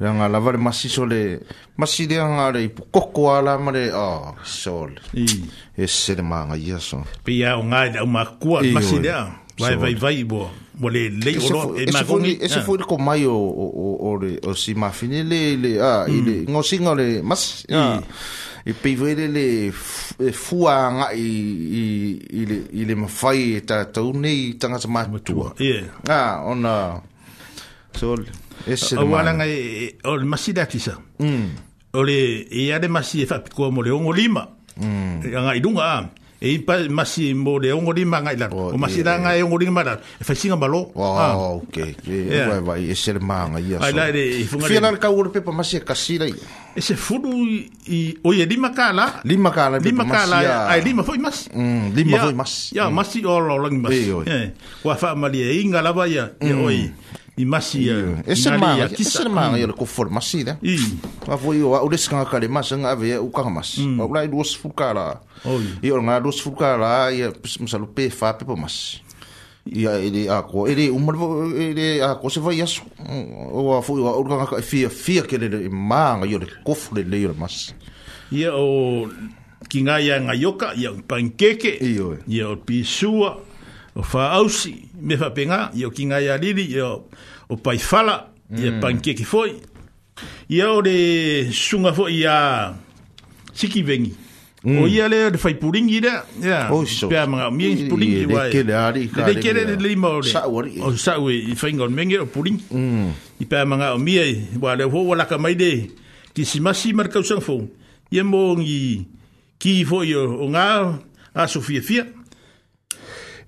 nga 0.00 0.28
la 0.28 0.38
vale 0.42 0.58
masi 0.58 0.88
sole 0.88 1.38
masi 1.78 2.06
de 2.06 2.14
nga 2.18 2.50
le 2.52 2.62
koko 2.90 3.30
ala 3.34 3.58
mare 3.58 3.90
a 3.94 3.98
ah, 3.98 4.34
sole 4.44 4.98
i 5.14 5.24
esse 5.78 6.14
de 6.16 6.22
manga 6.22 6.56
yeso 6.56 7.04
pia 7.24 7.56
o 7.58 7.62
nga 7.62 7.78
da 7.94 8.02
uma 8.04 8.24
kua 8.42 8.58
masi 8.74 8.98
de 8.98 9.08
ah. 9.10 9.30
vai 9.58 9.76
vai 9.76 9.94
vai 9.94 10.24
bo 10.24 10.50
mole 10.80 11.02
le 11.22 11.32
oro 11.46 11.78
e 11.78 11.84
magoni 11.92 12.38
esse 12.42 12.58
ah. 12.58 12.62
foi 12.66 12.78
de 12.78 12.84
comai 12.84 13.22
o 13.26 13.34
o 13.34 13.92
o 14.02 14.18
o 14.48 14.54
si 14.54 14.74
ma 14.74 14.90
fini 14.90 15.22
le 15.30 15.56
le 15.62 15.72
a 15.80 16.06
ile 16.10 16.42
mm. 16.42 16.50
ngo 16.50 16.62
singole 16.62 17.06
mas 17.22 17.42
i 17.70 17.76
e 18.66 18.72
pivere 18.72 19.26
le 19.28 19.70
fua 20.32 20.74
nga 20.96 21.06
i 21.14 21.30
i 21.78 22.42
i 22.82 22.84
le 22.88 22.94
mafai 22.94 23.62
ta 23.68 23.76
e 23.86 23.92
tau 23.94 24.08
nei 24.22 24.56
tanga 24.58 24.78
sa 24.82 24.88
matua 24.88 25.54
ah 26.10 26.42
ona 26.50 26.76
sol 27.98 28.26
ese 28.66 28.96
o 28.98 29.06
wala 29.06 29.32
ngai 29.34 30.02
o 30.04 30.18
masi 30.26 30.50
da 30.52 30.66
kisa 30.66 30.94
mm 31.18 31.46
ole 31.94 32.46
e 32.50 32.60
ya 32.66 32.78
de 32.82 32.86
er 32.90 32.90
masi 32.92 33.22
fa 33.26 33.38
pitko 33.38 33.70
mo 33.70 33.82
le 33.82 33.90
ongo 33.94 34.10
lima 34.12 34.42
mm 34.78 35.22
nga 35.30 35.54
idunga 35.54 36.10
e 36.44 36.58
pa 36.60 36.76
masi 36.90 37.32
mo 37.34 37.56
le 37.62 37.70
ongo 37.72 37.92
lima 37.94 38.18
ngai 38.20 38.36
la 38.36 38.48
o 38.50 38.74
masi 38.76 39.00
da 39.06 39.14
ngai 39.22 39.42
ongo 39.46 39.58
lima 39.62 39.80
da 39.86 39.94
fa 40.02 40.34
singa 40.34 40.56
balo 40.58 40.90
oh 40.98 41.62
okay 41.62 41.94
e 42.02 42.42
wa 42.66 42.74
e 42.78 42.94
ser 42.94 43.20
ma 43.22 43.46
nga 43.48 43.58
ya 43.62 43.78
so 43.78 43.86
ai 43.86 43.92
la 43.94 44.10
de 44.10 44.42
fina 44.44 44.90
ka 44.98 45.08
ur 45.14 45.30
pe 45.30 45.38
pa 45.40 45.52
masi 45.54 45.78
ka 45.86 45.94
si 45.94 46.18
la 46.18 46.26
ese 46.74 46.94
fudu 46.98 47.30
i 47.86 48.18
o 48.26 48.34
ye 48.34 48.42
lima 48.50 48.74
kala 48.74 49.22
lima 49.22 49.50
kala 49.54 49.78
lima 49.78 50.02
kala 50.04 50.66
ai 50.74 50.82
lima 50.82 51.06
foi 51.06 51.18
mas 51.22 51.46
mm 51.54 51.94
lima 51.94 52.16
foi 52.26 52.34
mas 52.34 52.74
ya 52.74 52.90
mm. 52.90 52.94
masi 52.98 53.22
o 53.22 53.38
lo 53.38 53.54
lo 53.54 53.70
mas 53.70 53.94
e 53.94 54.50
wa 54.82 54.94
fa 54.98 55.14
ma 55.14 55.30
le 55.30 55.62
inga 55.62 55.78
la 55.80 55.94
ba 55.94 56.10
ya 56.10 56.26
e 56.42 56.50
oi 56.50 56.82
i 57.36 57.44
masi 57.44 57.78
ia 57.90 58.22
ese 58.26 58.46
maga 58.56 58.86
ese 59.00 59.26
maga 59.28 59.58
ia 59.58 59.66
le 59.66 59.72
kofole 59.74 60.10
masi 60.10 60.42
ia 60.44 60.56
afoi 61.26 61.62
o 61.66 61.74
a'u 61.74 61.90
lesi 61.90 62.08
kagaka 62.08 62.38
le 62.38 62.48
masi 62.48 62.74
aga 62.74 62.90
avea 62.94 63.22
ukaga 63.22 63.50
masi 63.50 63.82
au 63.98 64.08
lai 64.14 64.28
lua 64.30 64.44
sefulu 64.46 64.74
kālā 64.74 65.18
ia 65.82 65.94
o 65.94 65.98
lagā 65.98 66.20
lua 66.22 66.32
sefulu 66.32 66.56
kālā 66.56 67.10
ia 67.10 67.32
masalo 67.60 67.86
pe 67.90 68.06
fāpepa 68.08 68.54
masi 68.54 69.02
ia 69.66 69.98
ele 69.98 70.28
ako 70.30 70.68
ele 70.70 70.90
uma 70.94 71.10
ele 71.58 71.98
ako 72.06 72.30
se 72.30 72.40
vai 72.40 72.62
as 72.62 72.78
o 73.52 73.74
a 73.74 73.82
foi 73.82 74.00
o 74.02 74.62
fia 74.62 74.90
fia 74.90 75.22
ke 75.22 75.38
le 75.38 75.68
manga 75.70 76.26
yo 76.30 76.38
le 76.38 76.46
kofre 76.64 77.02
le 77.02 77.18
yo 77.18 77.34
mas 77.34 77.74
ia 78.30 78.54
o 78.54 79.08
kinga 79.68 79.98
ya 79.98 80.20
oh, 80.20 80.22
nga 80.28 80.34
yoka 80.38 80.68
ya 80.78 80.94
ia 81.82 82.06
ia 82.30 82.46
pisua 82.64 83.40
o 83.94 84.02
fa 84.02 84.34
ausi 84.38 84.74
me 85.00 85.16
fa 85.16 85.30
penga 85.30 85.70
yo 85.74 85.90
kinga 85.90 86.18
ya 86.20 86.34
lili 86.36 86.66
yo 86.70 87.06
o 87.48 87.56
pai 87.56 87.78
fala 87.78 88.30
mm. 88.50 88.56
ye 88.58 88.68
panke 88.82 89.14
ki 89.14 89.22
foi 89.24 89.54
ia 90.50 90.70
o 90.74 90.82
de 90.82 91.50
sunga 91.54 91.94
fo 91.94 92.08
ia 92.10 92.74
siki 93.54 93.82
vengi 93.86 94.10
mm. 94.66 94.78
o 94.82 94.86
ia 94.90 95.06
le 95.08 95.30
de 95.30 95.38
fai 95.38 95.54
puringi 95.54 96.00
da 96.02 96.26
ya 96.42 96.66
yeah. 96.66 96.74
o 96.74 96.82
pe 97.06 97.18
ma 97.30 97.50
mi 97.54 97.86
puringi 97.86 98.26
wa 98.26 98.50
de 98.50 98.50
kele 98.50 98.74
ari 98.74 99.06
ka 99.08 99.30
de 99.30 99.38
kele 99.38 99.62
de 99.62 99.78
lima 99.78 100.10
o 100.10 100.20
de 100.22 100.34
o 100.82 100.90
sa 100.98 101.22
we 101.22 101.38
i 101.54 101.54
fingon 101.54 101.94
mengi 101.94 102.18
o 102.18 102.26
puringi 102.26 102.66
mm. 102.74 103.08
i 103.46 103.46
pe 103.46 103.62
ma 103.62 103.94
mi 103.94 104.14
wa 104.58 104.74
le 104.74 104.90
ho 104.90 104.98
wala 105.10 105.24
ka 105.30 105.38
mai 105.38 105.54
de 105.54 105.86
ki 106.34 106.42
simasi 106.42 106.90
masi 106.90 106.90
mar 106.98 107.06
ka 107.06 107.22
sang 107.22 107.42
fo 107.42 107.62
ye 108.10 108.22
mo 108.26 108.58
ngi 108.58 109.06
ki 109.62 109.86
fo 109.86 110.02
yo 110.02 110.26
o 110.42 110.46
nga 110.50 110.98
a 111.34 111.46
sofia 111.50 111.78
fia, 111.82 112.02
fia. 112.02 112.22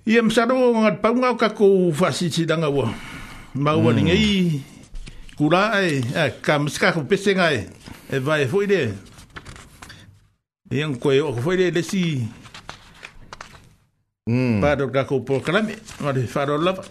Ia 0.07 0.23
msaro 0.23 0.71
o 0.71 0.81
ngat 0.81 1.01
paunga 1.01 1.31
mm. 1.31 1.37
ka 1.37 1.49
kako 1.49 1.91
fasiti 1.93 2.45
danga 2.45 2.69
ua. 2.69 2.93
Ma 3.55 3.75
ua 3.75 3.93
ni 3.93 4.03
ngai 4.03 4.61
kura 5.37 5.81
e, 5.83 6.03
e 6.15 6.29
ka 6.41 6.59
msika 6.59 6.91
ko 6.93 7.01
pese 7.01 7.35
ngai 7.35 7.67
e 8.11 8.19
vai 8.19 8.47
foile. 8.47 8.83
E 10.71 10.77
Iang 10.77 10.95
koe 10.95 11.19
o 11.21 11.33
foile 11.35 11.71
lesi. 11.71 12.27
Mm. 14.27 14.61
Pado 14.61 14.87
kako 14.87 15.19
po 15.19 15.39
kalame. 15.39 15.75
Ngare 16.01 16.27
faro 16.27 16.57
lapa. 16.57 16.83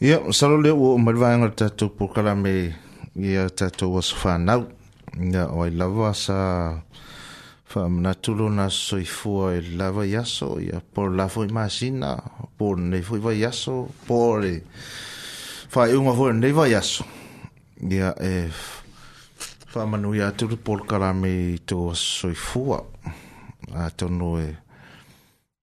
ia 0.00 0.32
salo 0.32 0.56
lea 0.58 0.74
ua 0.74 0.94
umalivaega 0.94 1.44
le 1.46 1.50
tatou 1.52 1.88
pukalame 1.92 2.72
ia 3.20 3.44
tatou 3.50 3.98
aso 4.00 4.16
fanau 4.16 4.62
ia 5.32 5.44
o 5.52 5.60
ai 5.64 5.70
lava 5.76 6.14
sa 6.14 6.36
faamanatu 7.68 8.32
lona 8.34 8.70
soifua 8.70 9.52
e 9.56 9.60
lava 9.76 10.06
i 10.08 10.16
aso 10.16 10.56
ia 10.58 10.80
pola 10.94 11.28
foi 11.28 11.48
masina 11.52 12.16
polonei 12.58 13.02
foi 13.02 13.18
vai 13.20 13.44
aso 13.44 13.90
po 14.06 14.38
le 14.40 14.64
faaiʻuga 15.74 16.16
foi 16.16 16.32
lenei 16.32 16.52
vai 16.52 16.74
aso 16.74 17.04
ia 17.90 18.14
e 18.24 18.48
faamanuia 19.68 20.28
atu 20.32 20.48
le 20.48 20.56
polokalame 20.56 21.52
i 21.60 21.60
tou 21.68 21.90
aso 21.92 22.20
soifua 22.24 22.80
atonu 23.76 24.38
e 24.40 24.48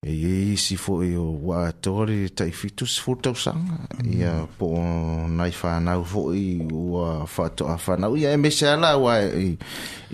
e 0.08 0.14
iai 0.14 0.52
isi 0.54 0.76
foʻi 0.80 1.10
o 1.20 1.26
vaatoa 1.48 2.04
le 2.08 2.18
taifitu 2.38 2.86
sefulu 2.88 3.20
tausaga 3.24 3.78
mm. 4.00 4.12
ia 4.20 4.32
po 4.58 4.68
nai 5.38 5.52
fanau 5.60 6.02
foʻi 6.12 6.44
ua 6.92 7.10
faatoʻa 7.34 7.76
fanau 7.86 8.14
ia 8.22 8.30
e 8.32 8.38
mese 8.44 8.66
ala 8.76 8.90
ua 9.04 9.14
i, 9.20 9.48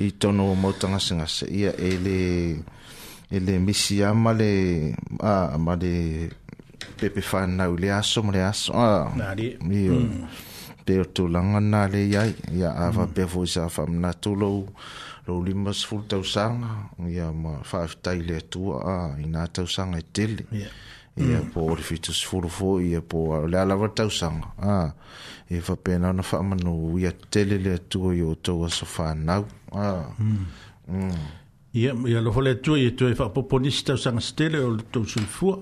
i 0.02 0.08
tono 0.20 0.46
mau 0.62 0.74
tagasagasa 0.80 1.46
ia 1.60 1.72
e 1.78 1.90
le 2.06 2.20
e 3.30 3.38
le 3.46 3.54
misi 3.66 3.96
a 4.08 4.14
ma 4.24 4.32
le 4.40 4.52
a 5.32 5.58
ma 5.66 5.74
le 5.82 5.94
pepe 7.00 7.22
fanau 7.30 7.72
le 7.82 7.88
aso 8.00 8.20
ma 8.26 8.32
le 8.36 8.42
aso 8.50 8.72
a 8.74 8.90
ia 9.14 9.54
pe 10.86 10.94
o 11.02 11.06
mm. 11.06 11.14
tulaga 11.16 11.60
na 11.72 11.82
le 11.92 12.02
iai 12.14 12.32
ia 12.58 12.70
avapea 12.88 13.26
mm. 13.30 13.34
foʻi 13.38 13.48
sa 13.54 13.62
faamanatu 13.74 14.32
lou 14.42 14.58
lou 15.28 15.44
lima 15.44 15.74
sefulu 15.74 16.04
tausaga 16.10 16.70
ia 17.12 17.32
ma 17.44 17.52
faafetai 17.70 18.20
le 18.28 18.36
atua 18.44 18.76
a 18.94 18.96
inā 19.26 19.46
tausaga 19.56 19.98
e 20.04 20.06
tele 20.16 20.44
ia 20.54 20.72
mm. 21.42 21.50
po 21.54 21.62
o 21.72 21.76
le 21.78 21.84
fitusefulu 21.90 22.50
foʻi 22.58 22.84
ia 22.92 23.02
po 23.12 23.18
o 23.30 23.48
le 23.52 23.58
a 23.62 23.66
lava 23.70 23.88
le 23.88 23.94
tausaga 24.00 24.46
a 24.74 24.74
ia 25.54 25.62
faapena 25.68 26.10
ona 26.14 26.24
faamanū 26.32 26.74
ia 27.02 27.12
tele 27.34 27.56
le 27.66 27.72
atua 27.80 28.10
i 28.20 28.22
o 28.32 28.34
tou 28.46 28.64
aso 28.68 28.86
fanau 28.96 29.44
a 29.72 29.86
mm. 30.20 30.46
Mm. 30.88 31.26
ia 31.82 31.92
ia 32.12 32.20
lofo 32.26 32.40
le 32.46 32.52
atua 32.58 32.78
ia 32.84 32.92
toe 33.00 33.14
faapoponisi 33.20 33.82
tausaga 33.88 34.20
se 34.28 34.34
tele 34.40 34.58
o 34.68 34.70
le 34.78 34.84
tausulifua 34.94 35.56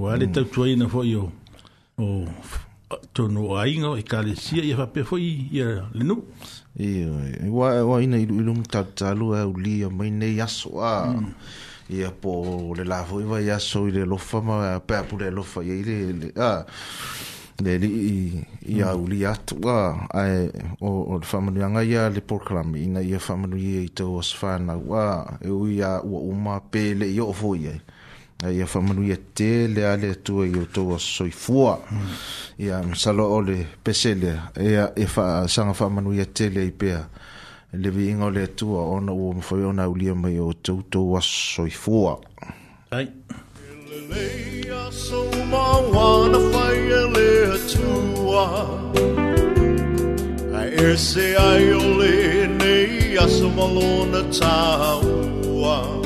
ua 0.00 0.16
le 0.20 0.26
tautuaina 0.34 0.84
foʻi 0.92 1.10
o 1.22 1.24
tonu 3.12 3.54
a 3.56 3.66
inga 3.66 3.96
e 3.98 4.02
kare 4.02 4.32
e 4.32 4.56
i 4.62 4.72
hape 4.72 5.04
fwoi 5.04 5.48
i 5.52 5.60
le 5.94 6.04
nu. 6.04 6.22
I 6.78 7.50
wa 7.50 8.00
ina 8.02 8.18
ilu 8.18 8.34
ilu 8.36 8.54
mtatalu 8.54 9.34
a 9.34 9.46
uli 9.46 9.82
a 9.84 9.90
mai 9.90 10.10
nei 10.10 10.40
aso 10.40 10.68
a 10.80 11.10
mm. 11.10 11.32
i 11.90 12.02
a 12.04 12.10
po 12.10 12.74
le 12.76 12.84
lafo 12.84 13.20
iwa 13.20 13.40
e 13.40 13.44
i 13.44 13.50
aso 13.50 13.86
i 13.88 13.90
le 13.90 14.04
lofa 14.04 14.40
ma 14.40 14.56
a 14.74 14.80
pe 14.80 14.94
apu 14.96 15.16
lo 15.20 15.30
lofa 15.30 15.60
i 15.64 15.82
le 15.86 16.12
le 16.12 16.28
a 16.36 16.64
le 17.64 17.78
li 17.82 17.88
i 17.88 18.18
i 18.72 18.82
mm. 18.82 18.86
a 18.88 18.94
uli 19.02 19.24
atu 19.26 19.56
a 19.68 20.06
a 20.12 20.22
e 20.40 20.42
o 20.80 21.18
le 21.18 21.26
whamanu 21.30 21.64
anga 21.64 21.82
i 21.82 21.96
a 21.96 22.08
le 22.14 22.20
porklami 22.20 22.78
ina 22.84 23.00
i 23.00 23.14
a 23.14 23.18
ia 23.18 23.80
i 23.80 23.82
e 23.82 23.84
i 23.86 23.88
tau 23.96 24.18
asfana 24.20 24.74
e 24.76 24.86
a 24.92 25.38
e 25.42 25.50
uia 25.50 25.90
a 25.98 26.02
uma 26.04 26.60
pe 26.70 26.82
le 26.98 27.06
i 27.08 27.18
o 27.20 27.32
fwoi 27.32 27.66
i 27.66 27.74
ia 28.44 28.66
whamanui 28.66 29.10
e 29.12 29.16
te 29.34 29.66
le 29.68 29.86
ale 29.88 30.14
tua 30.22 30.44
i 30.46 30.52
o 30.60 30.64
tau 30.66 30.92
a 30.94 30.98
soifua 30.98 31.78
ia 32.58 32.82
msalo 32.82 33.32
o 33.32 33.40
le 33.42 33.66
pesele 33.84 34.36
ia 34.60 34.92
e 34.96 35.04
wha 35.16 35.48
sanga 35.48 35.72
whamanui 35.72 36.20
e 36.20 36.24
te 36.24 36.50
le 36.50 36.66
i 36.66 36.70
pea 36.70 37.00
le 37.72 37.90
vi 37.90 38.10
ingo 38.10 38.30
le 38.30 38.46
tua 38.46 38.82
ona 38.88 39.12
ua 39.12 39.34
mwhai 39.34 39.62
ona 39.62 39.88
ulia 39.88 40.14
mai 40.14 40.38
o 40.40 40.52
tau 40.52 40.82
tau 40.90 41.16
a 41.16 41.20
soifua 41.22 42.18
ai 42.90 43.08
Leia 44.10 44.90
so 44.92 45.24
ma 45.50 45.68
wana 45.78 46.38
whai 46.38 46.76
e 46.76 47.00
le 47.14 47.58
tua 47.72 48.46
A 50.54 50.62
e 50.84 50.96
se 50.96 51.34
ai 51.36 51.72
o 51.72 51.80
le 51.98 52.46
nei 52.60 53.16
aso 53.18 53.48
malona 53.56 54.20
tāua 54.30 55.02
Leia 55.24 55.24
so 55.24 55.24
ma 55.26 55.64
wana 55.64 55.64
whai 55.64 55.82
e 55.82 55.92
le 55.96 56.02
tua 56.02 56.05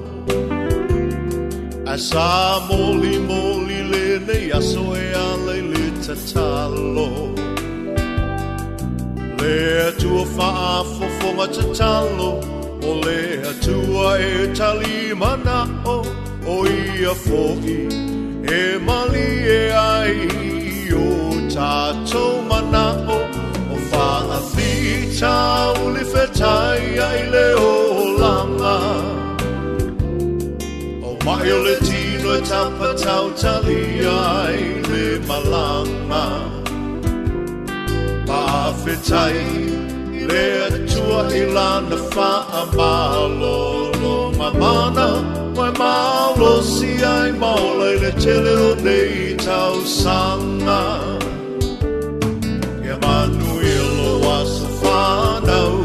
I 1.93 1.97
saw 1.97 2.61
moli 2.69 3.15
moli 3.29 3.79
le 3.91 4.07
ne 4.27 4.37
yaso 4.49 4.83
e 4.95 5.11
ale 5.25 5.57
le 5.71 5.85
talo 6.31 7.09
Le 9.41 9.93
tu 9.99 10.23
fa 10.35 10.51
fo 10.93 11.05
fo 11.19 11.29
ma 11.37 11.45
talo 11.79 12.31
O 12.87 12.91
le 13.03 13.43
tu 13.63 13.75
e 14.23 14.51
tali 14.57 14.99
mana 15.21 15.57
o 15.95 15.97
o 16.53 16.55
ia 16.65 17.13
fo 17.25 17.43
i 17.75 17.79
e 18.57 18.61
mali 18.87 19.29
e 19.59 19.61
ai 19.91 20.19
o 21.05 21.07
tatou 21.53 22.35
mana 22.49 22.85
o 23.17 23.19
o 23.73 23.75
fa 23.89 24.09
a 24.37 24.39
o 25.83 25.85
le 25.95 26.03
fetai 26.11 26.87
ai 27.05 27.23
le 27.33 27.47
o. 27.71 27.90
Mailetino 31.39 32.33
tapatau 32.45 33.31
talia 33.39 34.51
le 34.87 35.07
malama 35.29 36.27
pa 38.27 38.69
Pafetai 38.75 39.39
le 40.27 40.47
tua 40.91 41.21
ilana 41.41 41.97
fa 42.11 42.31
amalo 42.61 43.95
lo 44.03 44.17
mamana 44.35 45.09
Mai 45.55 45.71
malo 45.79 46.61
si 46.61 46.91
ai 47.01 47.31
maula 47.41 47.89
le 48.01 48.11
tele 48.23 48.53
o 48.67 48.71
nei 48.85 49.35
tau 49.45 49.75
sanga 49.87 50.83
Emmanuel 52.83 54.19
was 54.25 54.51
a 54.67 54.69
fanau 54.83 55.75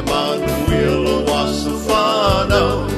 Emanuel 0.00 1.24
was 1.30 1.60
a 1.68 1.74
fanau 1.86 2.91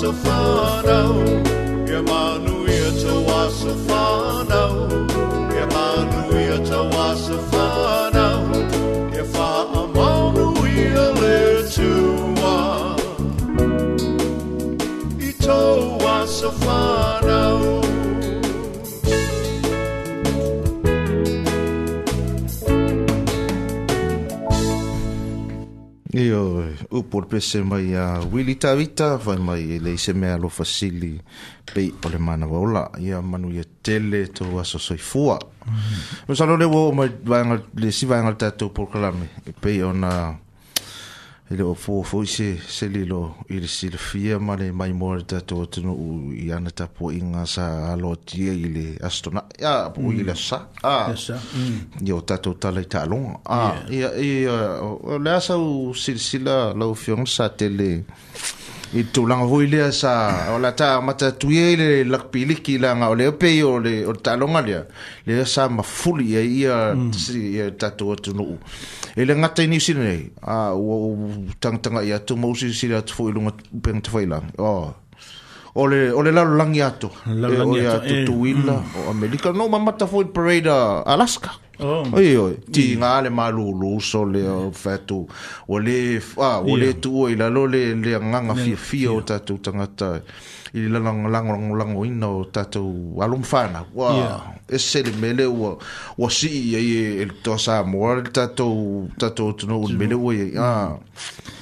so 0.00 0.12
far 0.12 0.86
out. 0.90 1.45
pulepese 27.16 27.62
mai 27.64 27.94
a 27.96 28.20
uili 28.28 28.56
tavita 28.60 29.16
fai 29.18 29.38
mai 29.38 29.78
le 29.80 29.90
ise 29.96 30.12
mea 30.12 30.36
lo 30.36 30.48
fasili 30.48 31.18
pei 31.74 31.90
o 32.04 32.08
le 32.12 32.18
mana 32.18 32.44
waola 32.46 32.90
ia 33.00 33.20
manu 33.24 33.48
ia 33.52 33.64
tele 33.82 34.26
tou 34.28 34.58
aso 34.60 34.76
soifua 34.78 35.38
ma 35.42 35.72
mm-hmm. 35.72 36.34
salo 36.36 36.56
le 36.60 36.64
ua 36.64 36.80
o 36.88 36.92
mai 36.92 37.08
le 37.80 37.90
si 37.90 38.04
vaegal 38.06 38.36
tatou 38.36 38.68
polokalame 38.68 39.26
e 39.48 39.52
pei 39.58 39.80
ona 39.82 40.34
ele 41.50 41.62
o 41.62 41.70
oh, 41.70 41.74
fo 41.74 42.02
fo 42.02 42.24
se 42.26 42.56
se 42.68 42.86
le 42.94 43.02
lo 43.12 43.20
i 43.54 43.56
sil 43.76 43.94
fia 44.06 44.34
ma 44.46 44.54
le 44.60 44.66
mai 44.78 44.92
mor 45.00 45.18
da 45.30 45.38
to 45.48 45.56
tunu 45.72 45.92
u 46.08 46.08
i 46.42 46.44
ana 46.56 46.70
ta 46.78 46.86
po 46.94 47.04
inga 47.18 47.42
sa 47.54 47.64
alo 47.92 48.10
tie 48.28 48.50
i 48.66 48.66
astona 49.08 49.42
ya 49.64 49.72
po 49.94 50.00
ah 50.08 50.14
le 50.26 50.34
sa 50.48 50.58
mm. 51.56 51.78
a 52.02 52.04
i 52.08 52.10
o 52.18 52.20
tato 52.28 52.50
tala 52.62 52.80
i 52.84 52.86
talo 52.94 53.18
a 53.58 53.58
i 53.96 53.98
i 54.30 54.32
le 55.24 55.30
asa 55.38 55.54
u 55.68 55.70
silsila 56.02 56.56
lau 56.78 56.92
fion 57.02 57.22
sa 57.34 57.44
tele 57.58 57.90
i 58.94 59.02
tulaga 59.04 59.46
fui 59.48 59.66
lea 59.66 59.90
sa 59.92 60.12
o 60.54 60.58
lah 60.62 60.70
le 60.70 60.76
tagamatatuia 60.78 61.62
ai 61.68 61.76
le 61.76 61.86
lakapiliki 62.12 62.78
laga 62.78 63.08
o 63.10 63.14
le 63.18 63.24
pei 63.40 63.62
o 63.62 63.78
le 63.80 63.92
taloga 64.22 64.60
lea 64.62 64.82
lea 65.26 65.44
sa 65.44 65.68
mafuli 65.68 66.36
ai 66.38 66.46
ia 66.62 66.76
ia 67.34 67.70
tatou 67.80 68.12
atunuu 68.12 68.58
i 69.16 69.24
le 69.26 69.34
gata 69.34 69.62
i 69.64 69.66
niusina 69.66 70.02
nei 70.06 70.22
a 70.42 70.70
ua 70.74 70.96
u 71.10 71.16
tagatagai 71.60 72.12
atu 72.12 72.36
ma 72.38 72.46
usi 72.48 72.70
sile 72.78 72.96
atu 72.98 73.12
foʻi 73.18 73.32
luga 73.34 73.50
pega 73.82 74.00
tafailaga 74.00 74.50
o 74.62 74.70
o 75.74 75.82
le 75.90 75.98
o 76.18 76.22
le 76.22 76.30
lalolagi 76.36 76.80
atu 76.88 77.08
e 77.26 77.58
o 77.68 77.74
ia 77.76 77.98
tutuila 78.08 78.72
eh, 78.78 78.80
hmm. 78.86 78.96
o 79.06 79.10
amelika 79.10 79.50
no 79.52 79.68
mamata 79.68 80.06
foi 80.06 80.24
parade 80.34 80.70
alaska 81.12 81.50
Oh. 81.78 82.06
Oi 82.16 82.32
oi, 82.40 82.54
ti 82.72 82.94
mm. 82.94 83.00
ngā 83.02 83.08
le 83.26 83.30
malulu 83.36 83.90
mm. 83.98 84.04
so 84.08 84.22
le 84.30 84.42
o 84.48 84.56
fetu, 84.72 85.16
o 85.68 85.78
le, 85.82 85.96
ah, 86.40 86.62
o 86.64 86.76
le 86.80 86.94
tu 87.04 87.10
o 87.20 87.26
ila 87.28 87.50
lo 87.52 87.66
le, 87.68 87.82
le 88.00 88.14
nganga 88.16 88.54
fia 88.56 88.76
fia 88.76 89.12
o 89.12 89.18
tatu 89.20 89.58
tangata, 89.60 90.08
i 90.72 90.86
la 90.92 90.98
lang 91.04 91.26
lang 91.28 91.52
lang 91.52 91.68
lang 91.76 91.92
o 91.96 92.04
ina 92.08 92.28
o 92.30 92.40
tatu 92.44 92.80
alum 93.20 93.42
whana, 93.50 93.84
wā, 93.94 94.14
yeah. 94.22 94.48
e 94.70 94.78
sele 94.80 95.12
mele 95.20 95.44
ua, 95.44 95.76
ua 96.16 96.30
si 96.32 96.48
i 96.62 96.74
e 96.80 97.14
e 97.22 97.28
tō 97.44 97.58
sā 97.60 97.82
moa, 97.84 98.16
le 98.22 98.26
tatu, 98.32 99.10
tatu 99.20 99.50
o 99.52 99.52
tunu 99.52 99.82
o 99.84 99.88
mele 100.00 100.14
ua 100.14 100.32
ah. 100.32 100.42
e, 100.42 100.50
ah. 100.56 101.56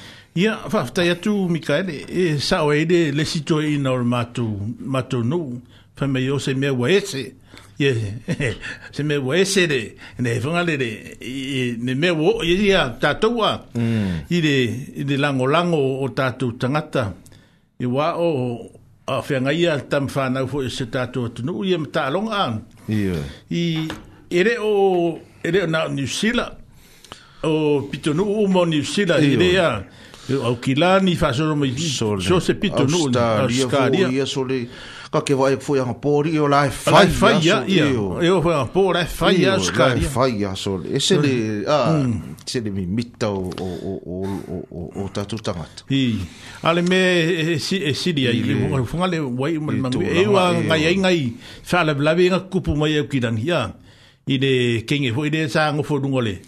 Ia, 0.47 0.57
whaftai 0.73 1.11
atu, 1.11 1.49
Mikael, 1.51 1.91
e 1.91 2.33
sao 2.39 2.71
e 2.73 2.85
le, 2.87 3.09
le 3.11 3.25
sito 3.27 3.59
e 3.61 3.75
ina 3.81 3.91
o 3.93 3.99
le 3.99 4.05
mātou, 4.07 4.49
mātou 4.83 5.23
nou, 5.27 5.57
whamei 5.99 6.31
o 6.35 6.39
se 6.43 6.55
mea 6.55 6.75
wa 6.75 6.87
ese, 6.91 7.33
ye 7.79 7.95
se 8.93 9.03
me 9.03 9.19
wo 9.19 9.35
ese 9.35 9.67
de 9.67 9.97
ne 10.19 10.39
fonga 10.41 10.63
le 10.63 10.77
de 10.79 11.77
ne 11.79 11.95
me 11.95 12.11
wo 12.11 12.43
ye 12.43 12.69
ya 12.69 12.91
tatua 13.01 13.67
i 13.75 14.41
de 14.41 14.69
mm. 14.69 15.01
i 15.01 15.05
de 15.05 15.17
lango 15.17 15.47
lango 15.47 16.01
o 16.05 16.09
tatu 16.09 16.53
tangata 16.57 17.13
i 17.81 17.87
wa 17.87 18.15
o 18.17 18.71
a 19.07 19.21
fe 19.23 19.41
nga 19.41 19.53
ia 19.53 19.77
tam 19.81 20.07
fo 20.09 20.69
se 20.69 20.87
tatu 20.87 21.29
tu 21.31 21.43
no 21.45 21.65
y 21.65 21.77
ta 21.93 22.09
long 22.11 22.31
an 22.31 22.63
y 22.89 23.89
ere 24.31 24.57
o 24.61 25.19
ere 25.43 25.67
na 25.67 25.89
new 25.89 26.07
o 27.43 27.83
pito 27.91 28.13
o 28.13 28.47
mo 28.49 28.65
idea. 28.67 28.85
sila 28.85 29.21
ire 29.21 29.53
ya 29.53 29.83
kilani 30.63 31.17
fa 31.17 31.35
so 31.35 31.55
mo 31.57 31.67
so 32.21 32.41
se 32.41 32.55
pito 32.55 32.87
no 32.87 33.09
australia 33.09 34.25
so 34.27 34.47
ka 35.15 35.23
ke 35.23 35.31
wai 35.39 35.55
fu 35.63 35.77
yang 35.79 35.95
pori 36.03 36.33
yo 36.35 36.49
lai 36.51 36.69
fai 36.85 37.07
fai 37.21 37.37
ya 37.45 37.61
yo 37.71 38.07
yo 38.25 38.41
fu 38.45 38.51
yang 38.55 38.67
pori 38.75 38.95
lai 38.99 39.07
fai 39.19 39.35
ya 39.45 39.53
ska 39.67 39.89
lai 39.95 40.01
fai 40.15 40.31
ya 40.43 40.55
so 40.59 40.75
ese 40.99 41.19
de 41.25 41.33
a 41.75 41.79
hmm. 41.95 42.35
se 42.51 42.59
de 42.65 42.71
mi 42.77 42.85
mita 42.97 43.31
o 43.31 43.47
o 43.63 43.69
o 43.91 43.95
o 44.25 44.25
o 44.55 44.83
o 45.05 45.07
o 45.07 45.09
ta 45.15 45.23
ale 46.69 46.83
me 46.91 46.99
e, 46.99 47.53
e, 47.55 47.59
si 47.67 47.79
e 47.91 47.95
si 48.01 48.13
dia 48.17 48.31
i 48.35 48.43
le 48.49 48.83
fu 48.91 48.97
ngale 48.99 49.19
wai 49.41 49.55
man 49.67 49.79
man 49.79 50.03
e 50.03 50.27
ngai 50.27 50.97
ngai 51.07 51.25
fa 51.71 51.85
le 51.87 51.95
blabi 51.99 52.27
nga 52.33 52.41
kupu 52.51 52.75
mai 52.81 52.99
ki 53.11 53.19
dan 53.25 53.39
hi 53.43 53.47
ya 53.55 53.63
i 54.35 54.37
de 54.43 54.53
kenge 54.89 55.13
fu 55.15 55.29
de 55.35 55.47
sa 55.55 55.71
ngo 55.71 55.87
dungole 56.03 56.41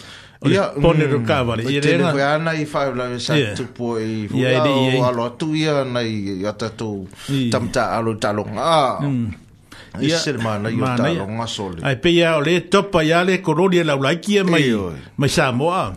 Ia, 0.44 0.76
pone 0.76 1.08
mm, 1.08 1.12
rukawari. 1.16 1.62
Ia, 1.64 1.80
tene 1.80 2.04
koe 2.12 2.20
ana 2.20 2.52
i 2.52 2.66
whae 2.68 2.92
la 2.92 3.08
me 3.08 3.16
sa 3.16 3.32
tupu 3.56 3.96
i 3.96 4.28
fula 4.28 4.42
yeah, 4.52 4.60
yeah, 4.68 5.00
o 5.00 5.08
alo 5.08 5.24
atu 5.32 5.56
ia 5.56 5.80
nei 5.88 6.12
i 6.36 6.44
ata 6.44 6.68
tō 6.76 7.08
tamta 7.48 7.96
alo 7.96 8.18
talonga. 8.20 8.60
Ah, 8.60 9.00
mm. 9.00 9.48
I 9.96 10.12
yeah, 10.12 10.20
sere 10.20 10.36
mana 10.36 10.68
i 10.68 10.76
o 10.76 10.84
talonga 10.84 11.48
soli. 11.48 11.80
Ai, 11.80 11.96
pe 11.96 12.12
ia 12.12 12.36
o 12.36 12.40
le 12.44 12.60
topa 12.68 13.00
ia 13.00 13.24
le 13.24 13.40
e 13.40 13.82
laulaiki 13.84 14.44
mai, 14.44 14.68
mai 15.16 15.28
sa 15.32 15.48
moa. 15.56 15.96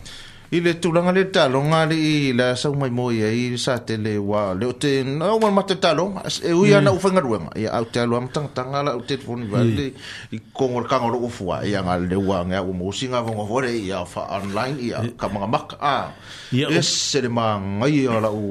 Ile 0.52 0.64
le 0.64 0.74
tulaga 0.80 1.12
le 1.12 1.24
talonga 1.30 1.78
alii 1.84 2.30
e 2.30 2.32
le 2.32 2.42
a 2.42 2.56
saumai 2.56 2.90
moi 2.90 3.14
ai 3.22 3.56
sa 3.56 3.78
tele 3.78 4.16
ua 4.18 4.52
le 4.58 4.66
o 4.66 4.72
te 4.82 4.92
naumalamata 5.04 5.76
talonga 5.76 6.22
e 6.48 6.52
ui 6.52 6.74
ana 6.74 6.90
mm. 6.92 6.96
ufaigaluega 6.96 7.50
ia 7.62 7.70
au 7.78 7.84
te 7.92 8.00
aloa 8.02 8.20
ma 8.20 8.26
tagataga 8.34 8.80
la 8.86 8.92
au 8.96 9.00
telefoni 9.08 9.46
vale 9.52 9.94
mm. 9.94 10.34
i 10.34 10.38
kogo 10.56 10.80
le 10.82 10.88
kaga 10.90 11.06
loo 11.12 11.28
fua 11.28 11.62
ia 11.70 11.82
galle 11.86 12.16
ua 12.18 12.40
agea 12.42 12.62
ua 12.66 12.74
mousiga 12.80 13.22
fogafole 13.22 13.70
ia 13.78 14.02
fa 14.04 14.22
online 14.38 14.76
ia 14.88 14.98
kamagamaka 15.20 15.74
a 15.94 15.96
ese 16.50 17.22
le 17.22 17.28
magai 17.28 18.08
a 18.10 18.18
lau 18.24 18.42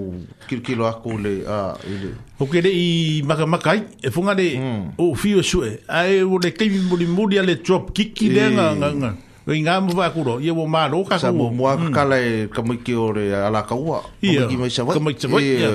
kilokilo 0.48 0.88
aku 0.88 1.18
le 1.20 1.44
a 1.48 1.76
ile 1.84 2.16
Ok, 2.40 2.54
le 2.64 2.72
i 2.72 3.22
makamaka 3.28 3.72
ai, 3.74 3.82
e 4.04 4.10
funga 4.10 4.34
le 4.34 4.48
mm. 4.56 4.86
o 4.98 5.16
fio 5.16 5.44
sue, 5.44 5.82
ai 5.90 6.24
o 6.24 6.40
le 6.40 6.52
keimi 6.56 6.80
muli 6.88 7.06
muli 7.08 7.36
a 7.40 7.44
le 7.44 7.56
drop 7.60 7.92
kiki 7.94 8.30
le 8.36 8.46
nga 8.56 8.68
nga 8.76 8.90
nga. 8.96 9.12
Koe 9.50 9.58
ngā 9.66 9.80
mwa 9.82 10.06
kuro, 10.14 10.36
ia 10.46 10.54
wo 10.54 10.68
mā 10.70 10.84
roka 10.92 11.16
kuro. 11.16 11.22
Sa 11.24 11.32
mo 11.34 11.48
mua 11.50 11.72
kakala 11.82 12.20
hmm. 12.20 12.42
e 12.46 12.48
kamiki 12.54 12.94
o 12.94 13.08
re 13.12 13.24
ala 13.34 13.64
kaua. 13.66 14.04
Ia, 14.22 14.44
kamiki 14.46 14.70
sa 14.76 14.84
vai. 14.86 14.94
Kamiki 15.00 15.24
sa 15.26 15.32
vai, 15.32 15.42
ia, 15.42 15.72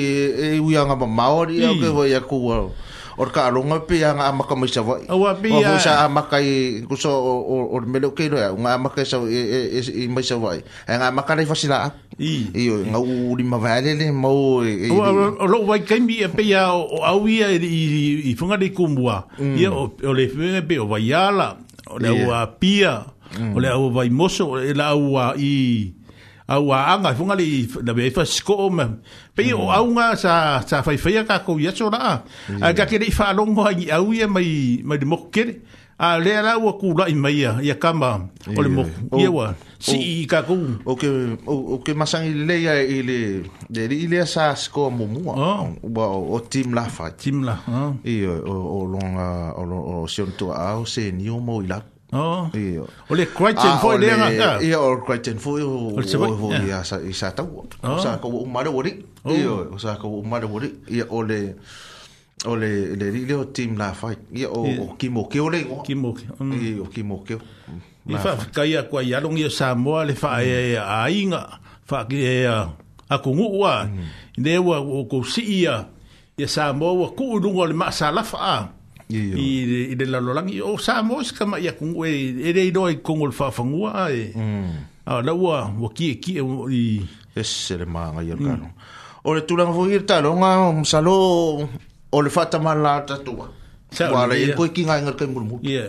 e 0.56 0.58
ui 0.58 0.74
anga 0.74 0.98
ma 0.98 1.06
maori, 1.06 1.62
e 1.62 1.70
au 1.70 1.78
kewa 1.78 2.08
ia 2.10 2.18
kua. 2.26 2.64
Ia, 2.64 2.97
or 3.18 3.28
ka 3.34 3.50
runga 3.50 3.82
pe 3.84 3.98
anga 4.06 4.30
amaka 4.30 4.54
mai 4.54 4.70
sa 4.70 4.86
vai 4.86 5.02
wa 5.10 5.34
pe 5.42 5.50
ya 5.50 5.74
sa 5.82 6.06
amaka 6.06 6.38
i 6.38 6.86
kuso 6.88 7.10
or 7.74 7.82
melo 7.82 8.14
ke 8.14 8.30
lo 8.30 8.38
nga 8.38 8.54
amaka 8.78 9.02
sa 9.02 9.18
i 9.26 10.06
mai 10.06 10.22
sa 10.22 10.38
vai 10.38 10.62
anga 10.86 11.06
e 11.10 11.10
amaka 11.10 11.32
ni 11.34 11.42
fasila 11.50 11.90
i 12.22 12.32
i 12.54 12.70
nga 12.70 13.00
u 13.02 13.34
ri 13.36 13.42
ma 13.50 13.58
vale 13.62 13.90
le 14.00 14.06
mo 14.22 14.30
wa 14.98 15.10
lo 15.52 15.58
vai 15.68 15.80
ke 15.82 15.98
mi 16.06 16.16
pe 16.36 16.42
ya 16.54 16.62
o 16.78 17.02
au 17.10 17.26
ia 17.26 17.46
i 17.50 18.30
i 18.30 18.32
funga 18.38 18.54
de 18.62 18.68
kumbua 18.76 19.16
i 19.42 19.66
mm. 19.66 19.74
o 20.06 20.10
le 20.18 20.24
fe 20.34 20.62
pe 20.68 20.74
o 20.82 20.86
vai 20.92 21.10
ala 21.26 21.48
o 21.92 21.98
le 22.02 22.10
wa 22.28 22.38
pia 22.60 22.92
o 23.54 23.58
le 23.62 23.66
mm. 23.68 23.76
au 23.82 23.90
vai 23.96 24.08
moso 24.18 24.42
o 24.54 24.54
le 24.62 24.70
au 24.94 25.02
i 25.34 25.90
au 26.48 26.72
anga 26.72 27.12
funga 27.14 27.36
li 27.36 27.48
na 27.84 27.92
be 27.92 28.04
fa 28.16 28.24
sko 28.24 28.70
me 28.72 28.84
pe 29.36 29.44
o 29.52 29.68
mm. 29.68 29.74
au 29.76 29.86
nga 29.94 30.06
sa 30.16 30.32
sa 30.64 30.80
fa 30.82 30.96
fa 30.96 31.10
ya 31.12 31.22
ka 31.28 31.44
ko 31.44 31.60
ya 31.60 31.76
so 31.76 31.92
ra 31.92 32.24
ka 32.74 32.84
ke 32.88 32.96
li 32.96 33.12
fa 33.12 33.36
longo 33.36 33.68
ai 33.68 33.92
au 33.92 34.08
ye 34.16 34.24
mai 34.26 34.80
mai 34.88 34.96
mo 35.04 35.28
ke 35.28 35.44
a 36.00 36.16
le 36.24 36.32
ala 36.40 36.56
wa 36.64 36.72
ku 36.80 36.96
la 36.96 37.04
mai 37.24 37.36
ya 37.44 37.52
ya 37.68 37.76
kama 37.82 38.32
o 38.56 38.60
le 38.64 38.70
mo 38.72 38.82
ye 39.20 39.28
wa 39.28 39.52
si 39.76 39.98
i 40.00 40.14
ka 40.32 40.40
ku 40.48 40.56
o 40.88 40.96
ke 40.96 41.08
o 41.44 41.76
ke 41.84 41.92
masang 41.92 42.24
i 42.24 42.32
le 42.48 42.56
ya 42.64 42.80
i 42.96 42.98
le 43.10 43.18
de 43.68 43.82
li 43.92 44.08
le 44.12 44.24
sa 44.34 44.56
sko 44.56 44.88
mo 44.88 45.04
mo 45.04 45.22
ba 45.94 46.04
o 46.16 46.40
tim 46.48 46.72
la 46.72 46.88
fa 46.96 47.12
tim 47.12 47.44
la 47.44 47.60
i 48.08 48.24
o 48.24 48.56
o 48.78 48.78
long 48.94 49.12
o 49.20 49.78
o 49.92 49.94
se 50.08 50.24
on 50.24 50.32
to 50.40 50.48
a 50.48 50.72
o 50.80 50.88
se 50.94 51.12
ni 51.12 51.28
o 51.28 51.36
mo 51.44 51.60
i 51.60 51.68
la 51.68 51.80
Oh. 52.12 52.48
Ole 53.10 53.26
Crichton 53.26 53.78
foi 53.82 53.98
dia. 54.00 54.16
Ia 54.64 54.80
o 54.80 54.96
Crichton 55.04 55.36
foi 55.38 55.62
o 55.62 55.92
o 55.92 56.52
ia 56.52 56.82
sa 56.82 56.96
sa 57.12 57.28
ta. 57.36 57.42
Oh. 57.44 57.66
Oh. 57.82 57.88
O 57.88 57.98
sa 58.00 58.16
ko 58.16 58.28
umare 58.32 58.68
wori. 58.72 59.04
Ia 59.28 59.52
o 59.68 59.76
sa 59.76 60.00
ko 60.00 60.20
umare 60.24 60.46
wori. 60.48 60.72
Ia 60.88 61.04
ole 61.12 61.56
ole 62.48 62.96
le 62.96 63.06
le 63.12 63.34
o 63.36 63.44
team 63.52 63.76
la 63.76 63.92
fai. 63.92 64.16
Ia 64.32 64.48
o 64.48 64.64
o 64.64 64.96
kimo 64.96 65.28
ke 65.28 65.38
ole. 65.38 65.68
Kimo 65.84 66.14
ke. 66.16 66.24
Mm. 66.40 66.52
Ia 66.56 66.80
o 66.82 66.86
kimo 66.88 67.20
ke. 67.24 67.36
I 68.08 68.16
fa 68.16 68.40
ka 68.52 68.64
ia 68.64 68.88
ko 68.88 69.00
ia 69.00 69.20
long 69.20 69.36
ia 69.36 69.50
Samoa 69.50 70.06
le 70.08 70.14
fa 70.16 70.40
ai 70.40 70.48
e, 70.48 70.72
e 70.80 70.80
ai 70.80 71.28
nga 71.28 71.60
fa 71.84 72.08
ki 72.08 72.16
e 72.24 72.46
a 72.48 72.72
a 73.12 73.16
ko 73.20 73.36
ngu 73.36 73.60
wa. 73.60 73.84
Mm. 73.84 74.08
Ne 74.40 74.56
wa 74.64 74.80
o 74.80 75.04
ko 75.04 75.20
si 75.28 75.44
ia. 75.60 75.84
Ia 76.40 76.48
Samoa 76.48 77.12
ko 77.12 77.36
lu 77.36 77.52
ngol 77.52 77.76
ma 77.76 77.92
sa 77.92 78.08
la 78.08 78.24
fa. 78.24 78.40
Mm. 78.64 78.77
i 79.10 79.88
i 79.90 79.94
de 79.96 80.04
la 80.06 80.20
lolangi 80.20 80.60
o 80.60 80.76
sa 80.78 81.02
mo 81.02 81.20
is 81.20 81.32
kama 81.32 81.58
ya 81.58 81.72
kung 81.72 81.94
we 81.96 82.08
e 82.48 82.52
de 82.52 82.70
do 82.70 82.88
e 82.88 82.94
kung 82.96 83.20
ol 83.22 83.32
fa 83.32 83.50
fangu 83.50 83.88
a 83.88 84.12
e 84.12 84.32
mm. 84.34 84.72
a 85.06 85.22
la 85.22 85.32
wa 85.32 85.70
wo 85.80 85.88
ki 85.88 86.16
ki 86.22 86.32
e 86.38 86.42
i 86.72 87.08
es 87.34 87.70
le 87.72 87.86
ma 87.86 88.12
nga 88.12 88.20
yer 88.22 88.36
kanu 88.36 88.68
o 89.24 89.32
le 89.32 89.40
tulang 89.48 89.72
fo 89.72 89.88
ir 89.88 90.04
talo 90.04 90.36
nga 90.36 90.50
um 90.68 90.84
salo 90.84 91.16
o 92.12 92.20
le 92.20 92.30
fata 92.30 92.58
mal 92.60 92.78
la 92.84 93.00
ta 93.00 93.16
tua 93.24 93.48
sa 93.90 94.10
wa 94.12 94.26
le 94.28 94.52
ko 94.52 94.68
ki 94.68 94.84
nga 94.84 95.00
ngar 95.00 95.16
kai 95.16 95.26
murmu 95.26 95.56
ye 95.62 95.88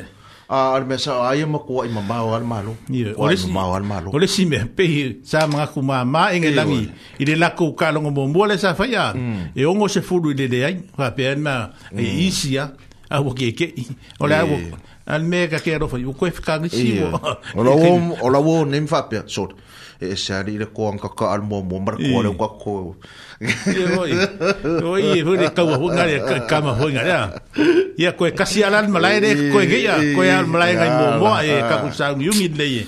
a 0.49 0.71
al 0.79 0.85
mesa 0.87 1.19
a 1.27 1.35
ye 1.35 1.43
ma 1.45 1.59
ko 1.59 1.83
i 1.83 1.91
ma 1.91 2.01
ba 2.07 2.23
o 2.23 2.31
al 2.39 2.47
malo 2.47 2.71
ye 2.87 3.11
o 3.19 3.27
le 3.27 3.35
ma 3.51 3.67
o 3.67 3.75
al 3.75 3.83
malo 3.83 4.15
o 4.15 4.17
le 4.17 4.27
si 4.27 4.45
me 4.45 4.63
pe 4.77 4.85
sa 5.23 5.43
ma 5.47 5.67
ku 5.73 5.81
ma 5.81 6.05
ma 6.15 6.31
en 6.35 6.43
el 6.45 6.55
ami 6.63 6.87
i 7.19 7.23
le 7.27 7.35
la 7.35 7.49
ku 7.51 7.73
ka 7.79 7.91
lo 7.91 7.99
ngo 7.99 8.15
mo 8.33 8.45
le 8.47 8.55
sa 8.57 8.71
fa 8.79 8.85
ya 8.87 9.11
mm. 9.13 9.43
e 9.59 9.65
ongo 9.67 9.85
se 9.93 9.99
fu 10.07 10.15
du 10.23 10.29
le 10.39 10.47
de 10.53 10.59
ai 10.67 10.77
fa 10.97 11.07
pe 11.15 11.35
ma 11.35 11.55
e 11.91 11.99
mm. 11.99 12.23
isia 12.27 12.65
awa 13.09 13.31
ke 13.33 13.51
ke 13.57 13.67
o 14.21 14.25
le 14.29 14.35
awa 14.37 14.55
eh. 14.61 15.11
al 15.15 15.23
me 15.29 15.41
ka 15.51 15.57
ke 15.65 15.73
rofa 15.81 15.97
yu 16.01 16.13
koe 16.19 16.29
fika 16.37 16.61
ngisi 16.61 17.01
wo 17.01 17.17
o 17.57 17.61
la 17.65 17.73
wo 17.81 17.89
o 18.25 18.27
la 18.33 18.39
wo 18.47 18.53
nem 18.69 18.85
fa 18.85 19.09
pe 19.09 19.25
so 19.33 19.49
e 19.99 20.13
sa 20.23 20.41
ri 20.45 20.55
le 20.61 20.67
ko 20.75 20.91
anka 20.93 21.09
ka 21.17 21.33
al 21.33 21.41
mo 21.49 21.61
mo 21.69 21.81
mar 21.85 21.97
ko 21.97 22.21
le 22.25 22.29
ko 22.39 22.47
ko 22.61 22.73
ye 23.73 23.83
roi 23.95 24.11
roi 24.85 25.03
e 25.17 25.19
vuri 25.25 25.49
ka 25.57 25.65
wo 25.65 25.89
nga 25.89 26.05
le 26.09 26.15
ka 26.51 26.57
ma 26.65 26.77
ho 26.79 26.85
nga 26.93 27.03
ya 27.11 27.19
ya 28.03 28.11
koe 28.17 28.29
kasi 28.39 28.61
al 28.67 28.77
al 28.79 28.87
malaire 28.95 29.33
ko 29.53 29.57
ge 29.71 29.79
ya 29.89 29.97
koe 30.13 30.29
al 30.39 30.45
malaire 30.53 30.87
mo 30.97 31.05
mo 31.25 31.29
e 31.41 31.57
ah. 31.57 31.65
ka 31.69 31.75
ku 31.83 31.89
sa 31.97 32.13
yu 32.25 32.29
mi 32.37 32.45
le 32.61 32.67
ye 32.77 32.83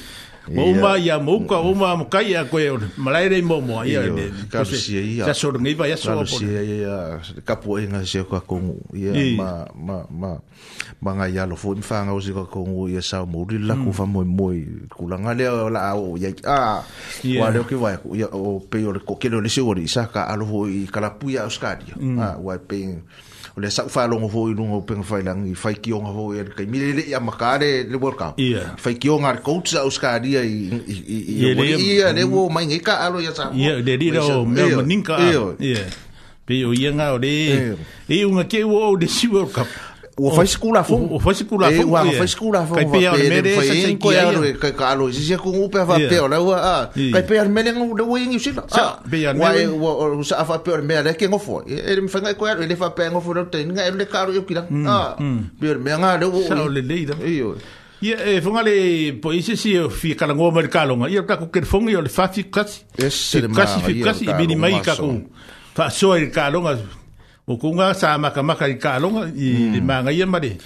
Mo 0.49 0.73
ma 0.73 0.97
ya 0.97 1.21
mo 1.21 1.37
mm. 1.37 1.45
ko 1.45 1.53
o 1.61 1.71
ma 1.77 1.93
mo 1.93 2.09
kai 2.09 2.33
ko 2.49 2.57
e 2.57 2.73
malaire 2.97 3.37
mo 3.45 3.61
mo 3.61 3.85
ya 3.85 4.01
de. 4.09 4.33
Kasi 4.49 5.21
ya. 5.21 5.29
Sa 5.29 5.37
sor 5.37 5.61
ngi 5.61 5.77
ba 5.77 5.85
ya 5.85 5.93
so. 5.93 6.09
Kasi 6.17 6.49
ya 6.81 7.21
ka 7.45 7.61
po 7.61 7.77
e 7.77 7.85
ngasi 7.85 8.25
ko 8.25 8.41
ko 8.41 8.57
ya 8.95 9.13
ma 9.37 9.69
ma 9.77 9.97
ma. 10.09 10.31
Ma 11.01 11.11
nga 11.17 11.29
ya 11.29 11.45
lo 11.45 11.53
fo 11.53 11.77
mfa 11.77 12.09
nga 12.09 12.17
o 12.17 12.17
si 12.17 12.33
ko 12.33 12.49
ko 12.49 12.89
ya 12.89 13.05
sa 13.05 13.21
mo 13.21 13.45
ri 13.45 13.61
la 13.61 13.77
ku 13.77 13.93
fa 13.93 14.09
mo 14.09 14.25
mo 14.25 14.49
ku 14.89 15.05
la 15.05 15.21
nga 15.21 15.37
le 15.37 15.45
la 15.69 15.93
o 15.93 16.17
ya 16.17 16.33
a. 16.41 16.81
Wa 17.37 17.47
le 17.53 17.61
ki 17.69 17.77
wa 17.77 17.93
o 18.33 18.57
pe 18.65 18.81
yo 18.81 18.97
ko 19.05 19.21
ke 19.21 19.29
lo 19.29 19.37
le 19.37 19.49
si 19.49 19.61
wori 19.61 19.85
sa 19.85 20.09
ka 20.09 20.25
alo 20.25 20.49
ho 20.49 20.57
i 20.65 20.89
kala 20.89 21.21
pu 21.21 21.37
ya 21.37 21.45
oskadi. 21.45 21.93
Mm. 22.01 22.17
Ah 22.17 22.33
wa 22.41 22.57
pe 22.57 22.97
o 23.57 23.59
le 23.59 23.69
sa 23.69 23.83
fa 23.87 24.07
longo 24.07 24.29
foi 24.29 24.53
longo 24.53 24.81
pe 24.81 24.93
nga 24.95 25.03
fai 25.03 25.21
langi 25.23 25.55
fai 25.55 25.75
ki 25.75 25.91
onga 25.93 26.11
foi 26.15 26.39
e 26.39 26.43
kai 26.55 26.65
mire 26.65 26.93
le 26.95 27.03
ya 27.09 27.19
makare 27.19 27.83
le 27.89 27.97
world 27.97 28.17
cup 28.17 28.39
yeah. 28.39 28.75
fai 28.77 28.95
ki 28.95 29.09
onga 29.09 29.27
ar 29.27 29.41
coach 29.41 29.75
au 29.75 29.89
ska 29.91 30.19
dia 30.19 30.39
i 30.41 30.71
i 30.71 31.17
i 31.43 31.53
le 31.55 31.65
i 31.67 31.89
le 32.15 32.23
wo 32.23 32.47
mai 32.49 32.65
nga 32.65 32.79
ka 32.87 32.93
alo 33.05 33.19
ya 33.19 33.33
sa 33.35 33.51
ya 33.53 33.81
de 33.81 33.97
di 33.97 34.09
ro 34.15 34.45
me 34.45 34.63
ninka 34.87 35.19
ya 35.19 35.83
pe 36.45 36.63
o 36.65 36.71
ye 36.73 36.89
nga 36.95 37.11
o 37.13 37.17
le 37.19 37.35
e 38.07 38.23
unga 38.25 38.47
ke 38.47 38.63
wo 38.63 38.95
de 38.95 39.07
world 39.31 39.51
cup 39.51 39.67
o 40.27 40.31
fai 40.35 40.47
sikula 40.47 40.83
fo 40.83 40.97
faz 41.19 41.23
fai 41.23 41.35
sikula 41.35 41.71
fo 41.71 41.87
ua 41.89 42.05
fai 42.19 42.27
sikula 42.27 42.65
fo 42.67 42.75
kai 42.75 42.85
pe 42.93 42.99
ar 43.07 43.17
mere 43.31 43.51
sa 43.55 43.73
sen 43.73 43.97
ko 43.97 44.11
ar 44.11 44.37
kai 44.61 44.71
ka 44.79 44.91
alo 44.93 45.09
si 45.11 45.23
se 45.25 45.37
ku 45.41 45.49
upe 45.63 45.81
fa 45.89 45.97
pe 46.11 46.17
ola 46.19 46.39
ua 46.41 46.57
a 46.73 46.75
kai 46.95 47.23
pe 47.29 47.39
ar 47.41 47.47
mere 47.49 47.73
ngu 47.73 47.95
de 47.97 48.03
wing 48.05 48.37
si 48.39 48.51
vai 48.51 49.65
ua 49.65 49.91
ua 50.05 50.23
sa 50.31 50.43
fa 50.45 50.59
pe 50.65 50.75
ar 50.77 50.81
mere 50.83 51.15
ke 51.17 51.27
ngofo 51.31 51.61
e 51.65 51.97
me 52.01 52.09
fanga 52.13 52.33
ko 52.37 52.45
ar 52.53 52.57
vai 52.61 52.75
fa 52.83 52.89
pe 52.97 53.09
ngofo 53.09 53.33
no 53.35 53.45
ten 53.53 53.73
nga 53.75 53.87
ele 53.87 54.05
ka 54.13 54.25
ro 54.27 54.33
yukila 54.37 54.65
a 54.97 54.99
pe 55.61 55.75
ar 55.75 55.79
mere 55.85 55.97
nga 55.97 57.21
Ia 58.01 58.17
e 58.25 58.41
funga 58.41 58.63
le 58.65 58.75
po 59.21 59.29
ise 59.29 59.53
si 59.55 59.75
o 59.77 59.87
fi 59.89 60.15
kala 60.17 60.33
ngō 60.33 60.47
mari 60.53 60.69
kālonga. 60.73 61.05
Ia 61.05 61.21
ka 61.21 61.37
kuker 61.37 61.67
fongi 61.69 61.93
o 61.95 62.01
le 62.01 62.09
fafi 62.09 62.45
kasi. 62.49 62.79
Yes, 62.97 63.13
se 63.13 63.41
le 63.45 63.47
maa. 63.47 63.61
Kasi 63.61 63.77
fi 63.85 64.01
kasi 64.01 64.25
i 64.25 64.33
bini 64.33 64.55
mai 64.55 64.81
ka 64.81 64.97
Fa 65.77 65.85
soa 65.93 66.17
i 66.17 66.31
kālonga. 66.33 66.79
o 67.47 67.57
kunga 67.57 67.93
sa 67.93 68.17
maka 68.17 68.43
maka 68.43 68.69
i 68.69 68.77
kalonga 68.77 69.25
i 69.33 69.73
mm. 69.79 69.85
manga 69.85 70.11
ia 70.13 70.25
mare 70.25 70.57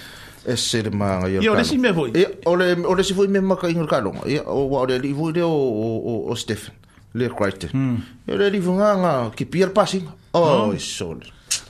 e 0.46 0.56
se 0.58 0.82
de 0.84 0.92
manga 0.92 1.28
ia 1.30 1.52
ole 1.52 1.64
si 1.64 1.78
me 1.78 1.92
voi 1.92 2.12
e 2.14 2.26
ole 2.46 2.76
ole 2.84 3.04
si 3.04 3.14
voi 3.14 3.28
me 3.28 3.40
maka 3.40 3.68
i 3.68 3.74
kalonga 3.88 4.28
ia 4.28 4.44
o 4.44 4.68
wa 4.68 4.84
ole 4.84 5.00
li 5.00 5.14
voi 5.14 5.32
de 5.32 5.42
o 5.42 5.50
o 5.50 5.88
o, 6.04 6.14
o 6.30 6.34
Stephen 6.36 6.74
le 7.16 7.30
Christe 7.32 7.72
mm. 7.74 7.96
E 8.28 8.32
ole 8.34 8.50
li 8.50 8.60
vunga 8.60 8.92
nga 9.00 9.14
ki 9.32 9.46
pier 9.48 9.72
passi 9.72 10.04
o 10.36 10.40
oh, 10.42 10.72
mm. 10.74 10.80
sol 10.80 11.24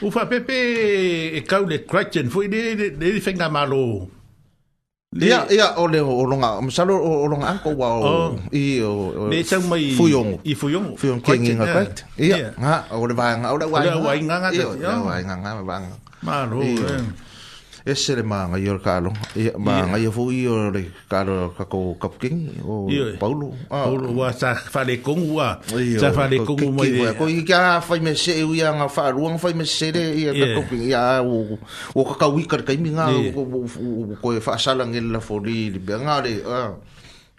ufa 0.09 0.25
pepe 0.25 0.57
e 1.37 1.43
kaule 1.47 1.85
Christian 1.85 2.29
foi 2.29 2.49
de 2.49 2.63
de, 2.75 2.89
de, 2.97 3.11
de 3.13 3.21
fenga 3.21 3.49
malo 3.49 4.09
Ia, 5.15 5.47
ia, 5.47 5.71
o 5.79 5.87
leo 5.87 6.11
o 6.11 6.25
longa, 6.27 6.59
msalo 6.61 6.99
o 6.99 7.27
longa 7.27 7.47
anko 7.47 7.71
wa 7.79 7.89
o 7.95 8.39
i 8.51 8.83
o 8.83 9.27
Le 9.31 9.43
tau 9.47 9.61
mai 9.63 9.95
fuyongo. 9.95 10.39
I 10.43 10.55
fuyongo. 10.55 10.97
Fuyongo 10.99 11.21
kengi 11.23 11.55
nga 11.55 11.65
kwekt. 11.73 12.03
Ia, 12.19 12.51
nga, 12.59 12.83
o 12.91 13.07
le 13.07 13.13
vanga, 13.15 13.47
o 13.55 13.57
le 13.57 13.65
wai 13.71 13.87
nga. 13.87 13.95
O 13.95 13.99
le 13.99 14.03
wai 14.07 14.19
nga 14.23 14.35
nga. 14.43 14.49
Ia, 14.51 14.65
o 14.67 14.75
le 14.75 14.83
wai 15.07 15.23
nga 15.23 15.35
nga, 15.39 15.51
wai 15.55 15.79
nga. 15.87 15.97
Malo, 16.19 16.59
eh. 16.59 16.99
e 17.87 17.93
se 17.93 18.15
le 18.15 18.23
maanga 18.23 18.57
i 18.57 18.67
o 18.67 18.73
le 18.73 18.79
kālo 18.81 19.11
maanga 19.61 19.97
i 20.01 20.07
o 20.07 20.11
fuu 20.11 20.31
i 20.33 20.47
o 20.49 20.55
le 20.73 20.81
kālo 21.11 21.51
kako 21.57 21.93
kapuking 22.01 22.39
o 22.65 22.89
Paulo 23.19 23.53
ah. 23.69 23.83
Paulo 23.85 24.09
wa 24.19 24.31
sa 24.33 24.55
whale 24.73 24.97
kongu 25.05 25.35
wa 25.37 25.59
sa 26.01 26.09
whale 26.09 26.41
kongu 26.41 26.73
mai 26.73 26.89
le 26.89 27.13
ko 27.13 27.29
i 27.29 27.43
kia 27.45 27.77
whai 27.85 27.99
me 28.01 28.15
se 28.17 28.41
ui 28.41 28.57
a 28.65 28.73
ngā 28.73 28.89
wha 28.89 29.05
ruang 29.13 29.37
whai 29.37 29.53
me 29.53 29.63
se 29.69 29.91
le 29.93 30.03
i 30.17 30.25
a 30.25 30.33
kapuking 30.33 30.81
i 30.89 30.93
a 30.97 31.21
o 31.21 32.07
kakau 32.09 32.41
i 32.41 32.47
karkaimi 32.49 32.97
ngā 32.97 33.05
o 33.13 34.17
koe 34.17 34.41
whaasalang 34.41 34.89
ah. 34.89 34.97
e 34.97 35.01
la 35.13 35.19
fori 35.21 35.55
i 35.67 35.69
li 35.69 35.77
bea 35.79 36.01
ngā 36.01 36.17
le 36.25 36.33
ngā 36.41 36.63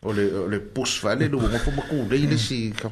ole 0.06 0.24
ole 0.44 0.60
pus 0.72 0.98
vale 1.02 1.28
no 1.28 1.38
mo 1.42 1.48
fuma 1.64 1.82
ku 1.90 2.02
le 2.10 2.18
ni 2.32 2.38
si 2.38 2.58
ka 2.80 2.90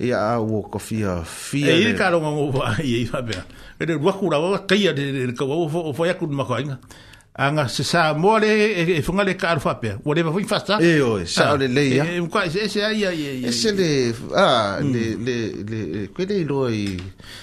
ya 0.00 0.20
wo 0.40 0.62
ko 0.64 0.78
fia 0.80 1.14
fia 1.36 1.74
e 1.76 1.92
ka 1.98 2.08
ro 2.12 2.20
mo 2.24 2.50
wa 2.56 2.76
ye 2.80 3.04
fa 3.10 3.20
ben 3.22 3.42
e 3.78 3.84
de 3.88 3.94
wa 4.06 4.12
ku 4.18 4.24
ra 4.32 4.38
wa 4.42 4.60
ka 4.68 4.74
ya 4.78 4.92
de 4.96 5.28
ka 5.38 5.44
wo 5.44 5.68
fo 5.98 6.02
ya 6.08 6.16
ku 6.18 6.24
ma 6.40 6.44
ko 6.48 6.56
inga 6.60 6.78
anga 7.34 7.66
se 7.66 7.82
sa 7.82 8.14
mole 8.14 8.46
e, 8.46 8.98
e 9.02 9.02
funga 9.02 9.24
le 9.24 9.34
ka 9.34 9.50
alfa 9.58 9.74
pe 9.82 9.98
o 10.06 10.14
le 10.14 10.22
vai 10.22 10.44
fasta 10.46 10.78
e 10.78 11.02
o 11.02 11.18
e 11.18 11.26
sa 11.26 11.50
ah. 11.50 11.52
o 11.54 11.56
le 11.58 11.66
le 11.66 11.82
ya 11.90 12.04
e 12.06 12.22
qua 12.30 12.46
e, 12.46 12.50
se 12.50 12.68
se 12.70 12.78
ai 12.86 13.02
ai 13.02 13.50
se 13.50 13.74
le 13.74 14.14
ah 14.38 14.78
le 14.78 15.18
le 15.18 15.36
le 15.66 16.00
quelle 16.14 16.46
lo 16.46 16.68
i 16.70 16.94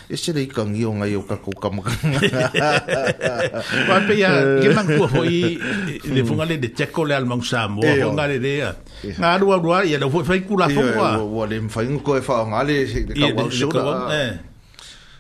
e 0.08 0.16
se 0.16 0.32
le 0.32 0.48
kan 0.48 0.72
hmm. 0.72 0.80
io 0.80 0.92
nga 0.96 1.06
io 1.12 1.22
ka 1.28 1.36
ko 1.44 1.52
kam 1.60 1.84
ka 1.84 1.92
va 3.92 4.00
pe 4.08 4.16
ya 4.16 4.32
ke 4.64 4.72
man 4.72 4.88
ko 4.96 5.12
fo 5.12 5.28
i 5.28 5.60
le 6.08 6.22
funga 6.24 6.48
le 6.48 6.56
de 6.56 6.72
checo 6.72 7.04
le 7.04 7.12
al 7.12 7.28
mang 7.28 7.44
sa 7.44 7.68
mo 7.68 7.84
funga 7.84 8.32
le 8.32 8.40
de 8.40 8.56
nga 9.20 9.36
lua 9.44 9.60
lua 9.60 9.84
ya 9.84 10.00
lo 10.00 10.08
fo 10.08 10.24
fai 10.24 10.48
kula 10.48 10.72
fo 10.72 10.88
wa 10.88 11.20
o 11.20 11.44
le 11.44 11.60
fai 11.68 11.92
ko 12.00 12.16
e 12.16 12.24
fa 12.24 12.48
nga 12.48 12.64
le 12.64 12.88
ka 13.68 13.80
wa 13.84 14.08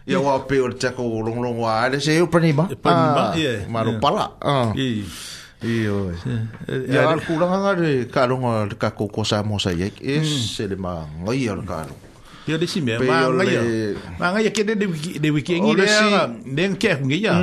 ya 0.05 0.17
ua 0.17 0.39
pe 0.45 0.59
o 0.61 0.67
le 0.67 0.75
tako 0.75 1.03
longolongo 1.21 1.65
a 1.67 1.81
ale 1.85 1.99
se 2.01 2.17
upanima 2.21 2.65
malopala 3.69 4.33
ia 5.61 7.05
ale 7.05 7.21
kulaga 7.25 7.57
ga 7.65 7.71
le 7.79 7.91
kaaloga 8.09 8.65
le 8.65 8.75
kakoukua 8.75 9.25
samo 9.25 9.59
saiai 9.61 9.91
e 10.01 10.23
se 10.25 10.65
le 10.67 10.75
magaia 10.75 11.53
o 11.53 11.61
le 11.61 11.65
kaaloga 11.69 12.07
ia 12.49 12.57
lesi 12.57 12.81
mea 12.81 12.97
magaia 12.97 13.61
magaia 14.17 14.49
kele 14.49 14.73
le 15.21 15.29
wikiegi 15.29 15.69
leaga 15.77 16.33
lega 16.49 16.75
keahugeia 16.81 17.33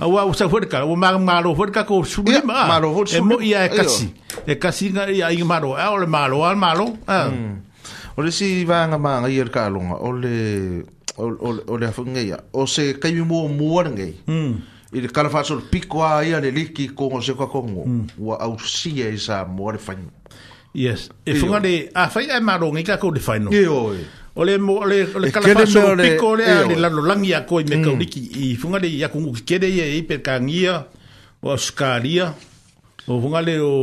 aua 0.00 0.24
ua 0.24 0.32
saufua 0.32 0.60
le 0.64 0.66
kaaloga 0.66 1.18
malo 1.20 1.52
fua 1.54 1.66
le 1.68 1.72
kako 1.76 2.04
sulema 2.08 2.72
e 3.12 3.20
mo 3.20 3.36
ia 3.44 3.68
e 3.68 3.68
kasi 3.68 4.08
e 4.48 4.54
kasi 4.56 4.88
aiga 4.96 5.44
malo 5.44 5.76
a 5.76 5.92
o 5.92 5.98
le 6.00 6.06
maloa 6.08 6.54
le 6.56 6.56
malo 6.56 6.86
o 8.16 8.20
lesi 8.24 8.64
vaga 8.64 8.96
magaia 8.96 9.44
le 9.44 9.50
kaaloga 9.52 9.94
o 10.00 10.08
le 10.16 10.34
o 11.18 11.76
le 11.78 11.86
afunga 11.86 12.22
ia. 12.22 12.40
O 12.52 12.66
se 12.66 12.98
kai 12.98 13.12
mi 13.12 13.22
mua 13.22 13.48
mua 13.48 13.84
nge. 13.90 14.14
Mm. 14.26 14.54
I 14.92 15.00
le 15.04 15.08
kalafa 15.08 15.42
so 15.44 15.54
le 15.56 15.62
piko 15.70 16.02
a 16.04 16.24
ia 16.24 16.40
le 16.40 16.50
liki 16.50 16.88
kongo 16.94 17.20
se 17.20 17.32
kwa 17.34 17.48
kongo. 17.50 17.84
Mm. 17.86 18.06
Wa 18.18 18.36
au 18.40 18.58
sia 18.60 19.08
i 19.10 19.18
sa 19.18 19.44
mua 19.44 19.72
le 19.72 19.78
whaino. 19.86 20.10
Yes. 20.74 21.08
E 21.24 21.34
funga 21.34 21.58
le, 21.60 21.90
a 21.94 22.08
whai 22.14 22.30
a 22.30 22.40
maro 22.40 22.72
nge 22.72 22.82
kako 22.84 23.10
le 23.10 23.20
whaino. 23.26 23.50
Ie 23.52 23.66
o 23.66 23.94
e. 23.94 24.04
O 24.38 24.44
le 24.44 24.58
mo, 24.58 24.80
le 24.86 25.02
e 25.26 25.32
kalafa 25.34 25.66
so 25.66 25.94
le 25.94 26.02
piko 26.12 26.36
le 26.36 26.44
a 26.46 26.66
le 26.68 26.76
lano 26.76 27.02
langi 27.02 27.34
a 27.34 27.42
koi 27.42 27.64
me 27.64 27.82
kau 27.82 27.94
hmm. 27.96 28.00
liki. 28.00 28.22
I 28.46 28.54
funga 28.56 28.78
le 28.78 28.86
iaku 28.88 29.18
ngu 29.20 29.42
kere 29.44 29.66
ia 29.68 29.88
i 29.96 30.02
per 30.06 30.22
kangia 30.22 30.84
o 31.42 31.56
skaria. 31.58 32.30
O 33.08 33.20
funga 33.20 33.42
le 33.42 33.58
o... 33.60 33.78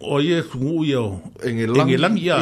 o 0.00 0.18
ye 0.20 0.38
eh, 0.38 0.42
kungu 0.44 0.78
uya 0.80 1.00
o 1.00 1.20
en 1.44 1.58
el 1.58 1.72
lang 1.72 1.88
en 1.88 1.94
el 1.94 2.00
lang 2.00 2.16
ya 2.16 2.36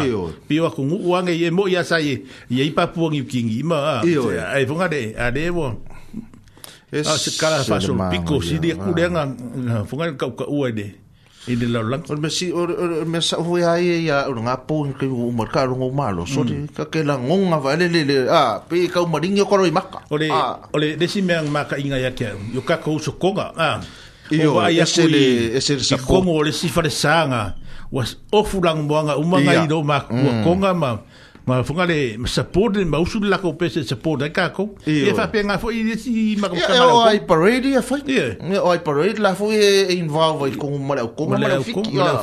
pio 0.47 0.67
a 0.67 0.71
kungu 0.71 0.95
uanga 1.03 1.33
ye 1.33 1.51
mo 1.51 1.67
ya 1.67 1.83
sai 1.85 2.23
ye 2.51 2.65
ipa 2.65 2.87
puang 2.87 3.15
i 3.15 3.25
kingi 3.27 3.63
ma 3.65 3.99
ah. 3.99 4.03
ya, 4.07 4.23
eh. 4.31 4.55
ai 4.55 4.65
vonga 4.65 4.87
de 4.89 5.13
a 5.19 5.31
de 5.31 5.51
bo 5.51 5.75
es 6.93 7.07
ah, 7.07 7.19
cara 7.41 7.63
fashion 7.65 7.99
pico 8.11 8.41
si 8.41 8.59
de 8.59 8.75
kudenga 8.75 9.27
vonga 9.91 10.15
ka 10.17 10.31
ka 10.39 10.47
uade 10.47 10.95
i 11.49 11.57
de 11.57 11.67
la 11.67 11.83
lang 11.83 12.07
or 12.11 12.17
mesi 12.17 12.53
or 12.55 12.71
or 12.71 13.05
mesa 13.05 13.37
vo 13.43 13.57
ya 13.59 13.75
ye 13.75 14.07
ya 14.07 14.29
or 14.31 14.39
nga 14.39 14.55
po 14.63 14.87
ke 14.95 15.11
u 15.11 15.33
marka 15.35 15.67
ro 15.67 15.91
malo 15.91 16.27
so 16.27 16.45
mm. 16.45 16.47
de 16.71 16.85
ka 16.87 17.03
la 17.03 17.19
ngonga 17.19 17.59
va 17.59 17.75
le 17.75 17.89
le 17.91 18.31
a 18.31 18.63
pe 18.63 18.87
ka 18.87 19.03
u 19.03 19.07
maringi 19.11 19.43
ko 19.43 19.57
ro 19.59 19.67
i 19.67 19.75
maka 19.75 19.99
ole 20.15 20.31
ole 20.75 20.95
de 20.95 21.07
inga 21.11 21.99
ya 21.99 22.11
ke 22.15 22.39
yo 22.55 22.63
ka 22.63 22.79
ko 22.79 22.99
so 23.03 23.19
ah 23.59 23.83
Iyo, 24.31 24.55
ba, 24.55 24.71
ese 24.71 25.09
le, 25.09 25.57
ese 25.57 25.73
como 25.75 25.83
sako. 25.83 26.13
Kongo 26.13 26.43
le 26.83 26.91
sanga. 26.91 27.55
Was 27.93 28.19
ofu 28.33 28.61
lang 28.63 28.85
mwanga, 28.89 29.17
umanga 29.19 29.65
ido 29.65 29.83
ma 29.83 30.01
kua 30.01 30.17
mm. 30.33 30.45
konga 30.45 30.75
ma. 30.75 30.93
Ma 31.47 31.63
funga 31.65 31.87
le, 31.87 32.19
support 32.27 32.77
ma 32.77 32.99
usu 33.01 33.19
lako 33.21 33.53
pese 33.55 33.83
support 33.89 34.21
le 34.21 34.29
kako. 34.31 34.65
e 34.87 35.09
Ifa 35.09 35.27
pe 35.33 35.41
nga 35.45 35.57
fo, 35.59 35.71
i 35.71 35.81
desi 35.85 36.37
ma 36.37 36.49
kua 36.49 36.61
kama 36.61 36.79
lako. 36.79 37.01
ai 37.09 37.21
parade 37.29 37.71
ya 37.73 37.81
fo. 37.83 37.97
Iyo. 38.07 38.67
ai 38.71 38.81
parade 38.85 39.19
la 39.19 39.33
fo, 39.35 39.49
e 39.51 39.95
involve 39.97 40.51
i 40.53 40.57
kongo 40.61 40.79
ma 40.79 40.95
lao 40.95 41.09
konga 41.17 41.39
ma 41.39 41.49
lao 41.49 41.63
fiki. 41.63 41.93
Ma 41.97 42.21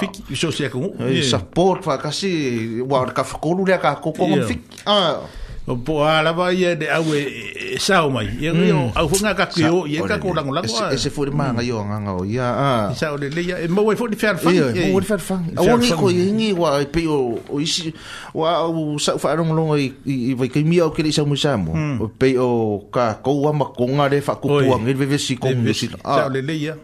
se 0.52 0.70
kongo. 0.70 0.94
Iyo, 1.10 1.24
support 1.24 1.84
fa, 1.84 1.98
kasi, 1.98 2.82
wa 2.82 3.06
kafakolu 3.10 3.66
le 3.66 3.78
kako 3.82 4.14
konga 4.14 4.46
fiki. 4.46 4.84
Iyo. 4.86 5.34
o 5.66 5.74
po 5.82 6.06
ala 6.06 6.30
va 6.30 6.54
ia 6.54 6.78
de 6.78 6.86
au 6.94 7.10
e 7.10 7.74
sao 7.82 8.06
mai 8.14 8.30
ia 8.38 8.54
o 8.54 8.94
au 8.94 9.08
funga 9.10 9.34
ka 9.34 9.50
ki 9.50 9.66
o 9.66 9.90
ia 9.90 10.06
ka 10.06 10.22
ko 10.22 10.30
lang 10.30 10.54
lang 10.54 10.62
ese 10.94 11.10
foi 11.10 11.34
ma 11.34 11.50
nga 11.58 11.66
yo 11.66 11.82
nga 11.82 11.98
o 12.14 12.22
ia 12.22 12.46
a 12.54 12.70
sa 12.94 13.10
o 13.18 13.18
le 13.18 13.34
ia 13.34 13.58
e 13.58 13.66
mo 13.66 13.82
foi 13.98 14.14
de 14.14 14.18
fer 14.18 14.38
fang 14.38 14.54
e 14.54 14.94
mo 14.94 15.02
de 15.02 15.10
fer 15.10 15.18
fang 15.18 15.46
o 15.58 15.66
ni 15.82 15.90
ko 15.90 16.06
i 16.14 16.30
ni 16.30 16.54
wa 16.54 16.78
pe 16.86 17.10
o 17.10 17.42
o 17.50 17.58
isi 17.58 17.90
wa 18.38 18.62
o 18.70 18.94
sa 19.02 19.18
fa 19.18 19.34
rong 19.42 19.58
long 19.58 19.74
i 19.74 19.90
i 20.06 20.38
vai 20.38 20.54
ke 20.54 20.62
mi 20.62 20.78
o 20.86 20.94
ke 20.94 21.02
sa 21.10 21.26
mo 21.26 21.34
sa 21.34 21.58
mo 21.58 21.74
pe 22.14 22.38
o 22.38 22.86
ka 22.94 23.26
ko 23.26 23.50
wa 23.50 23.52
ma 23.66 23.66
ko 23.74 23.90
nga 23.98 24.06
de 24.06 24.22
fa 24.22 24.38
ku 24.38 24.62
ku 24.62 24.70
ang 24.70 24.86
ve 24.86 24.94
ve 24.94 25.18
si 25.18 25.34
ko 25.34 25.50
mo 25.50 25.74
si 25.74 25.90
a 26.06 26.30
sa 26.30 26.30
o 26.30 26.30
le 26.30 26.46
ia 26.54 26.78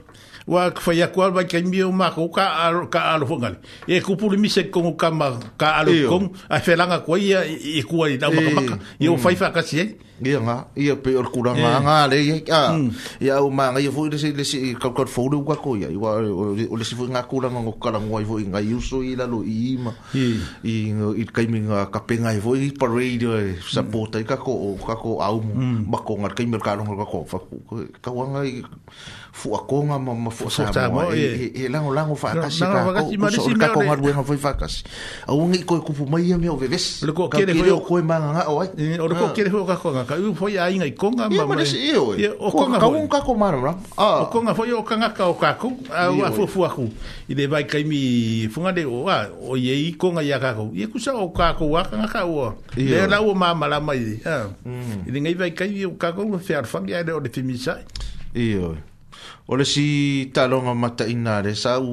wa 0.51 0.71
fa 0.75 0.91
ya 0.93 1.07
kwal 1.07 1.31
ba 1.31 1.43
kan 1.47 1.63
bio 1.71 1.91
ma 1.95 2.11
ko 2.11 2.27
ka 2.27 2.43
al 2.67 2.89
ka 2.91 3.15
al 3.15 3.23
fungal 3.23 3.55
e 3.87 4.01
ku 4.03 4.17
pou 4.19 4.27
mi 4.35 4.51
se 4.51 4.67
ko 4.67 4.83
ka 4.99 5.07
ma 5.07 5.31
ka 5.55 5.79
al 5.79 5.87
ko 6.11 6.27
a 6.51 6.59
fe 6.59 6.75
langa 6.75 6.99
ko 7.07 7.15
ya 7.15 7.39
e 7.47 7.79
ku 7.87 8.03
ai 8.03 8.19
da 8.19 8.27
ma 8.27 8.43
ka 8.59 8.75
yo 8.99 9.15
mm. 9.15 9.21
fa 9.23 9.31
fa 9.31 9.51
ka 9.55 9.63
si 9.63 9.79
ye 9.79 9.83
eh? 9.87 9.91
nga 10.43 10.67
ye 10.75 10.91
pe 10.99 11.15
or 11.15 11.31
kura 11.31 11.55
nga 11.55 11.79
eh. 11.79 11.79
nga 11.87 11.95
le 12.11 12.17
ye 12.19 12.35
eh, 12.35 12.41
ka 12.43 12.75
ya 13.23 13.39
mm. 13.39 13.47
o 13.47 13.47
ma 13.47 13.71
ye 13.79 13.87
fu 13.87 14.11
si 14.19 14.35
le 14.35 14.43
si 14.43 14.75
ka 14.75 14.91
ka 14.91 15.07
fu 15.07 15.31
lu 15.31 15.39
ka 15.47 15.55
ko 15.55 15.79
ya 15.79 15.87
wa 15.95 16.19
o 16.19 16.51
le 16.75 16.83
si 16.83 16.99
fu 16.99 17.07
nga 17.07 17.23
kura 17.23 17.47
nga 17.47 17.63
ngo 17.63 17.79
ka 17.79 17.87
la 17.95 18.03
ngo 18.03 18.19
nga 18.51 18.59
yu 18.59 18.83
so 18.83 18.99
ila 18.99 19.23
lo 19.23 19.47
i 19.47 19.79
ma 19.79 19.95
i 20.11 20.35
i 20.91 21.23
ka 21.31 21.47
mi 21.47 21.63
nga 21.63 21.87
ka 21.87 22.03
pe 22.03 22.19
nga 22.19 22.35
ai 22.35 22.43
fu 22.43 22.59
pa 22.75 22.91
radio 22.91 23.39
e 23.39 23.55
sa 23.63 23.87
po 23.87 24.03
ka 24.11 24.35
ko 24.35 24.75
ka 24.83 24.99
ko 24.99 25.23
au 25.23 25.37
mm. 25.39 25.87
ma 25.87 26.03
ko 26.03 26.19
nga 26.19 26.27
ka 26.35 26.43
mi 26.43 26.59
ka 26.59 26.75
ka 26.75 27.07
ko 27.07 27.23
fa 27.23 27.39
ka 28.03 28.11
wa 28.11 28.35
nga 28.35 28.43
fua 29.33 29.59
konga 29.63 29.95
ma 29.99 30.11
ma 30.13 30.29
fua 30.31 30.51
sa 30.51 30.67
mo 30.91 31.07
e 31.15 31.67
lango 31.71 31.95
lango 31.95 32.15
fa 32.19 32.35
ka 32.35 32.51
si 32.51 32.61
ka 32.61 32.83
o 32.83 33.29
so 33.31 33.47
ka 33.55 33.71
ko 33.71 33.79
ma 33.87 33.95
ruenga 33.95 34.23
foi 34.27 34.35
fakas 34.35 34.83
a 35.25 35.31
un 35.31 35.55
iko 35.55 35.79
ku 35.81 35.95
pu 35.95 36.03
mai 36.05 36.35
me 36.35 36.51
o 36.51 36.59
veves 36.59 36.99
le 37.07 37.15
ko 37.15 37.31
kere 37.31 37.55
ko 37.55 37.79
ko 37.79 37.95
ma 38.03 38.19
nga 38.19 38.43
o 38.51 38.59
ai 38.59 38.69
o 38.99 39.07
le 39.07 39.15
ko 39.15 39.31
ah. 39.31 39.31
kere 39.31 39.47
ho 39.49 39.63
ka 39.63 39.79
konga 39.79 40.03
ka 40.03 40.19
u 40.19 40.35
foi 40.35 40.59
ai 40.59 40.75
nga 40.77 40.87
konga 40.99 41.31
ma 41.31 41.47
ma 41.47 41.55
e 41.63 41.95
o 41.95 42.11
ah. 42.11 42.51
konga 42.51 42.77
ka 42.83 42.87
un 42.91 43.07
ka 43.07 43.19
ko 43.23 43.31
ma 43.33 43.55
ra 43.55 43.73
a 43.95 44.27
o 44.27 44.27
konga 44.27 44.51
foi 44.53 44.75
o 44.75 44.83
kanga 44.83 45.15
ka 45.15 45.31
o 45.31 45.35
ka 45.39 45.55
ku 45.55 45.79
a 45.89 46.11
u 46.11 46.21
fu 46.35 46.43
fu 46.43 46.59
ku 46.67 46.85
i 47.31 47.33
de 47.33 47.47
vai 47.47 47.63
kai 47.63 47.87
mi 47.87 48.51
funga 48.51 48.75
de 48.75 48.83
o 48.83 49.07
a 49.07 49.31
o 49.47 49.55
ye 49.55 49.73
i 49.95 49.95
konga 49.95 50.19
ya 50.21 50.37
ka 50.43 50.59
ku 50.59 50.75
i 50.75 50.83
ku 50.91 50.99
sa 50.99 51.15
o 51.15 51.31
ka 51.31 51.55
ko 51.55 51.71
wa 51.71 51.87
kanga 51.87 52.05
ka 52.11 52.27
o 52.27 52.51
le 52.75 52.99
la 53.07 53.23
u 53.23 53.31
ma 53.31 53.55
ma 53.55 53.65
la 53.71 53.79
mai 53.79 54.19
ha 54.27 54.51
i 55.07 55.09
de 55.09 55.17
ngai 55.23 55.39
vai 55.39 55.55
kai 55.55 55.71
o 55.87 55.95
ka 55.95 56.11
ko 56.11 56.27
fer 56.37 56.67
fa 56.67 56.83
ya 56.83 56.99
de 57.01 57.15
o 57.15 57.23
de 57.23 57.31
fimisa 57.31 57.79
Iyo. 58.31 58.79
o 59.51 59.55
le 59.59 59.65
si 59.67 59.85
talonga 60.33 60.71
mataina 60.73 61.41
le 61.43 61.51
sa 61.55 61.73
u 61.83 61.91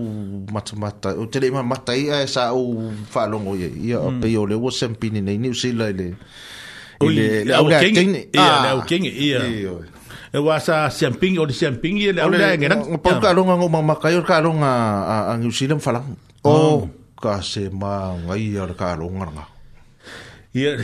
mata 0.55 1.11
o 1.19 1.27
te 1.29 1.41
le 1.43 1.51
ma 1.51 1.63
matai 1.67 2.07
e 2.07 2.27
sa 2.31 2.55
u 2.55 2.95
whalongo 3.11 3.59
ia 3.59 3.67
ia 3.67 3.99
mm. 3.99 4.21
pe 4.23 4.31
o 4.39 4.47
le 4.47 4.55
o 4.55 4.71
sempini 4.71 5.19
nei 5.19 5.39
ni 5.43 5.51
usila 5.51 5.91
le 5.91 6.15
le 7.03 7.27
le 7.43 7.53
au 7.59 7.67
kenge 7.67 8.23
ia 8.31 8.51
le 8.63 8.69
ah, 8.71 8.79
au 8.79 8.85
kenge 8.87 9.11
ia 9.11 9.43
e 10.31 10.39
wa 10.39 10.61
sa 10.63 10.87
semping 10.89 11.35
o 11.43 11.43
le 11.45 11.51
semping 11.53 11.99
oh. 11.99 11.99
oh, 11.99 12.05
ia 12.07 12.11
le 12.15 12.21
au 12.23 12.31
le 12.31 12.39
ngena 12.63 12.77
o 12.79 12.95
pa 12.99 13.19
talonga 13.19 13.59
ngo 13.59 13.67
ma 13.75 13.83
makai 13.83 14.15
o 14.15 14.23
talonga 14.23 14.71
a 15.27 15.35
ngi 15.37 15.51
usila 15.51 15.75
mfalang 15.83 16.15
o 16.47 16.87
ka 17.19 17.43
se 17.43 17.67
ma 17.75 18.15
ngai 18.23 18.55
ia 18.55 18.71
le 18.71 18.75
talonga 18.79 19.27
nga 19.35 19.45
ia 20.55 20.79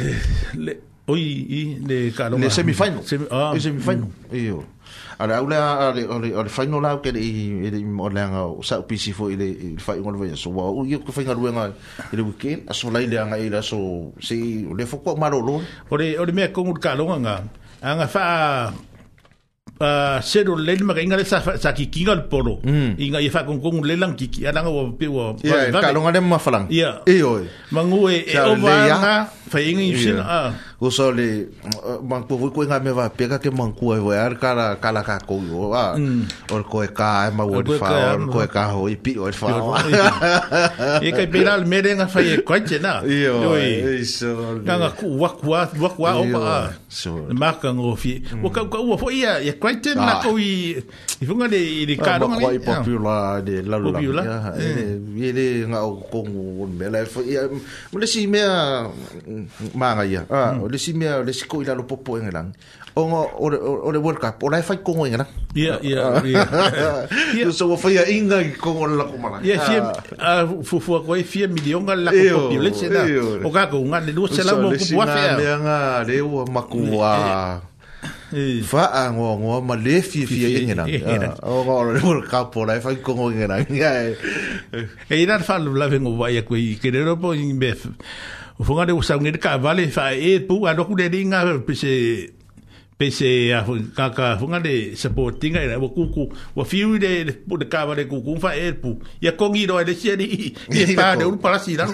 le 0.59 0.75
oi 1.07 1.23
i 1.55 1.61
le 1.87 2.11
talonga 2.11 2.51
le 2.51 2.51
semifinal 2.51 3.07
semi 3.07 3.31
ah 3.31 3.55
semifinal 3.63 4.11
hmm. 4.11 4.35
ia 4.43 4.59
Ala 5.15 5.39
ule 5.47 5.55
ale 5.55 6.03
ale 6.11 6.29
ale 6.35 6.49
fai 6.51 6.67
no 6.67 6.83
lau 6.83 6.99
kele 6.99 7.23
i 7.23 7.55
i 7.71 7.81
mo 7.87 8.11
langa 8.11 8.51
o 8.51 8.67
sa 8.67 8.83
pisi 8.83 9.15
fo 9.15 9.31
ile 9.31 9.47
i 9.47 9.69
fai 9.79 10.03
ngol 10.03 10.19
vai 10.19 10.35
so 10.35 10.51
wa 10.51 10.75
u 10.75 10.83
yo 10.83 10.99
ko 11.07 11.15
fai 11.15 11.23
ngalwe 11.23 11.55
nga 11.55 11.71
ile 12.11 12.23
weekend 12.27 12.67
aso 12.67 12.91
lai 12.91 13.07
le 13.07 13.15
nga 13.23 13.39
ile 13.39 13.63
so 13.63 14.11
si 14.19 14.67
le 14.67 14.83
fo 14.91 14.99
ko 15.07 15.15
malo 15.15 15.39
lo. 15.39 15.63
Ore 15.95 16.19
ore 16.19 16.33
me 16.35 16.51
ko 16.51 16.67
ngut 16.67 16.83
ka 16.83 16.99
lo 16.99 17.15
nga 17.15 17.47
anga 17.79 18.07
fa 18.11 18.23
Uh, 19.75 20.23
sero 20.23 20.55
le 20.55 20.71
ma 20.87 20.95
inga 20.95 21.19
le 21.19 21.27
sa 21.27 21.43
sa 21.43 21.75
ki 21.75 21.91
kinga 21.91 22.15
le 22.15 22.25
polo 22.31 22.63
mm. 22.63 22.95
inga 22.95 23.19
ye 23.19 23.27
fa 23.27 23.43
kon 23.43 23.59
kon 23.59 23.83
le 23.83 23.99
lang 23.99 24.15
ki 24.15 24.31
ki 24.31 24.41
alanga 24.47 24.71
wo 24.71 24.95
pe 24.95 25.11
wo 25.11 25.35
ya 25.43 25.67
ka 25.83 25.91
longa 25.91 26.15
le 26.15 26.23
ma 26.23 26.39
falang 26.39 26.71
ya 26.71 27.03
e 27.03 27.19
o 27.27 27.43
mangu 27.75 28.07
e 28.07 28.23
o 28.39 28.55
va 28.63 28.75
na 28.87 29.13
fa 29.35 29.59
inga 29.59 29.85
sin 29.99 30.15
a 30.23 30.55
o 30.81 30.91
so 30.91 31.13
le 31.15 31.55
manku 32.03 32.35
vui 32.35 32.51
ko 32.51 32.67
nga 32.67 32.83
me 32.83 32.91
va 32.91 33.07
pega 33.09 33.39
ke 33.39 33.47
manku 33.47 33.95
e 33.95 33.99
voar 34.03 34.35
kala 34.43 34.75
kala 34.83 35.07
ka 35.07 35.23
ko 35.23 35.39
o 35.39 35.71
a 35.71 35.95
or 36.51 36.63
ko 36.67 36.83
e 36.83 36.91
ka 36.91 37.31
e 37.31 37.31
ma 37.31 37.47
o 37.47 37.63
di 37.63 37.79
fa 37.79 38.19
or 38.19 38.27
ko 38.27 38.39
e 38.43 38.49
ka 38.51 38.65
ho 38.75 38.91
i 38.91 38.97
pi 38.99 39.15
o 39.15 39.31
fa 39.31 39.55
e 40.99 41.09
ka 41.15 41.23
beral 41.31 41.63
me 41.63 41.79
den 41.79 42.03
a 42.03 42.07
fai 42.11 42.35
e 42.35 42.37
ko 42.43 42.59
che 42.67 42.83
na 42.83 43.07
io 43.07 43.55
so 44.03 44.59
ka 44.67 44.75
nga 44.83 44.91
ku 44.99 45.15
wa 45.23 45.31
ku 45.39 45.47
wa 45.55 45.63
ku 45.71 46.03
o 46.03 46.23
pa 46.35 46.75
so 46.91 47.23
le 47.31 47.35
marka 47.39 47.71
ngo 47.71 47.95
fi 47.95 48.19
o 48.43 48.51
mm. 48.51 48.51
ka 48.51 48.67
ku 48.67 48.99
o 48.99 49.09
ia 49.15 49.39
e 49.39 49.55
ko 49.55 49.71
che 49.79 49.95
na 49.95 50.19
ko 50.27 50.35
i 50.35 50.75
i 51.23 51.25
funga 51.25 51.47
de 51.47 51.61
i 51.87 51.87
de 51.87 51.95
ka 51.95 52.19
no 52.19 52.35
ma 52.35 52.51
i 52.51 52.59
popular 52.59 53.39
de 53.47 53.63
la 53.63 53.79
la 53.79 54.23
ya 54.27 54.37
e 54.59 55.31
de 55.31 55.47
nga 55.71 55.87
o 55.87 56.03
ko 56.11 56.27
ngo 56.27 56.67
me 56.67 56.91
la 56.91 57.07
fo 57.07 57.23
ia 57.23 57.47
mo 57.95 57.97
le 58.03 58.07
si 58.11 58.27
me 58.27 58.43
ma 59.79 59.95
ia 60.03 60.27
ah 60.27 60.51
mm. 60.59 60.64
o 60.65 60.67
le 60.73 60.79
simia 60.79 61.19
o 61.21 61.23
le 61.29 61.33
siko 61.33 61.57
popo 61.89 62.13
o 62.17 62.19
o 63.05 63.93
le 63.93 63.99
World 63.99 64.19
Cup 64.21 64.43
o 64.45 64.49
la 64.51 64.63
fai 64.63 64.79
kongo 64.83 65.07
Ya, 65.55 65.79
ya, 65.83 66.23
ya. 66.25 66.47
so 67.53 67.75
a 67.77 68.07
inga 68.11 68.41
la 69.01 69.07
a 70.41 70.63
fu 70.65 70.81
koe 70.81 71.23
fia 71.23 71.47
la 71.49 71.77
o 71.77 71.81
nga 71.85 71.95
le 72.05 72.11
de 76.05 76.17
eh, 78.41 78.59
eh. 78.59 78.61
eh. 78.61 78.61
fa 78.71 78.83
a 79.01 79.03
ngo 79.15 79.27
ngo 79.41 79.59
ma 79.69 79.75
le 79.85 79.95
fi 80.09 80.19
ah, 80.77 80.85
o 81.45 81.47
le 81.93 81.99
Cup, 82.31 82.47
por 82.53 82.71
e 82.71 82.73
la 85.81 85.87
vengo 85.89 86.11
a 86.25 86.27
in 87.37 87.59
o 88.59 88.65
fonga 88.65 88.87
de 88.87 88.93
usa 88.93 89.17
ngir 89.17 89.39
ka 89.41 89.57
vale 89.59 89.89
fa 89.91 90.13
e 90.13 90.39
pou 90.41 90.67
a 90.67 90.73
lo 90.73 90.85
kule 90.85 91.09
dinga 91.11 91.39
pese 91.67 92.31
pese 92.99 93.51
a 93.59 93.61
ka 93.97 94.11
ka 94.17 94.27
fonga 94.41 94.61
de 94.61 94.95
supporting 94.97 95.55
e 95.55 95.59
ai 95.59 95.77
wo 95.85 95.89
kuku 95.97 96.25
wo 96.57 96.65
fiu 96.65 96.99
de 96.99 97.11
pu 97.49 97.57
de 97.57 97.67
ka 97.67 97.85
vale 97.87 98.05
kuku 98.07 98.39
fa 98.45 98.55
e 98.57 98.73
pou 98.73 98.99
ya 99.21 99.33
kongi 99.33 99.67
do 99.67 99.83
de 99.85 99.95
si 99.95 100.15
ni 100.17 100.27
e 100.81 100.87
ni 100.87 100.95
pa 100.95 101.17
de 101.17 101.25
un 101.25 101.39
para 101.39 101.59
si 101.59 101.75
dan 101.77 101.91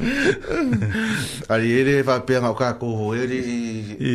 ari 1.52 1.68
ere 1.80 2.02
fa 2.08 2.18
pe 2.26 2.34
ka 2.58 2.68
ko 2.80 3.14
ere 3.14 3.38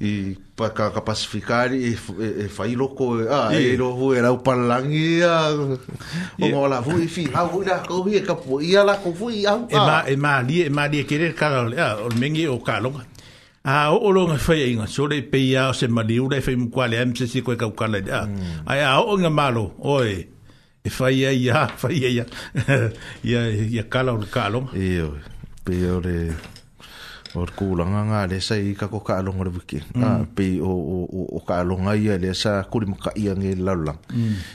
i 0.00 0.32
para 0.56 0.72
ka 0.72 0.88
ka 0.96 1.00
pacificar 1.04 1.68
e 1.76 1.92
fa 1.92 2.64
e, 2.64 2.72
e 2.72 2.72
i 2.72 2.74
loco 2.74 3.20
e, 3.20 3.28
ah 3.28 3.52
e 3.52 3.76
ro 3.76 3.92
hu 3.92 4.14
era 4.16 4.32
o 4.32 4.38
palangi 4.40 5.20
a 5.20 5.52
o 5.52 6.46
mo 6.48 6.64
la 6.66 6.80
fu 6.80 6.96
fi 7.04 7.28
ha 7.36 7.44
hu 7.44 7.60
da 7.60 7.84
ko 7.84 8.02
vi 8.04 8.16
ka 8.24 8.32
ia 8.64 8.80
la 8.82 8.96
ko 8.96 9.12
fui 9.12 9.44
ah 9.44 9.68
e 9.68 9.76
ma 9.76 10.00
e 10.08 10.16
ma 10.16 10.40
li 10.40 10.64
e 10.64 10.70
ma 10.72 10.86
li 10.88 11.04
kere 11.04 11.34
ka 11.36 11.68
o 12.00 12.08
mengi 12.16 12.46
o 12.48 12.56
calo 12.64 12.96
ah 13.64 13.92
o 13.92 14.08
lo 14.08 14.24
nga 14.32 14.40
fa 14.40 14.56
inga 14.56 14.88
so 14.88 15.04
le 15.04 15.20
pe 15.20 15.36
ia 15.36 15.68
se 15.76 15.84
ma 15.86 16.00
li 16.00 16.16
u 16.16 16.32
le 16.32 16.40
fa 16.40 16.56
mu 16.56 16.72
kwa 16.72 16.88
le 16.88 16.96
am 16.96 17.12
se 17.12 17.28
si 17.28 17.44
ko 17.44 17.52
ka 17.60 17.68
ka 17.76 17.84
le 17.86 18.00
o 19.04 19.12
nga 19.20 19.28
malo 19.30 19.76
oi 19.84 20.24
e 20.80 20.88
fa 20.88 21.12
ia 21.12 21.28
ia 21.28 21.68
fa 21.76 21.92
ia 21.92 22.08
ia 22.08 22.24
ia 23.20 23.40
ia 23.52 23.84
ka 23.84 24.00
lo 24.00 24.16
e 24.72 25.00
o 25.04 25.12
pe 25.60 25.76
o 25.92 26.00
o 27.34 27.46
ku 27.54 27.78
langa 27.78 28.02
nga 28.10 28.20
le 28.26 28.40
sai 28.42 28.74
ka 28.74 28.90
ko 28.90 28.98
ka 29.04 29.22
longa 29.22 29.46
le 29.46 29.50
wiki 29.54 29.78
mm. 29.94 30.02
a 30.02 30.06
ah, 30.06 30.20
pe 30.26 30.58
o 30.58 30.70
o 30.70 31.00
o 31.30 31.40
ka 31.46 31.62
longa 31.62 31.94
ia 31.94 32.18
e 32.18 32.18
le 32.18 32.34
sa 32.34 32.62
ku 32.66 32.82
le 32.82 32.90
ka 32.98 33.14
ia 33.14 33.34
nge 33.38 33.54
la 33.62 33.74
la 33.78 33.94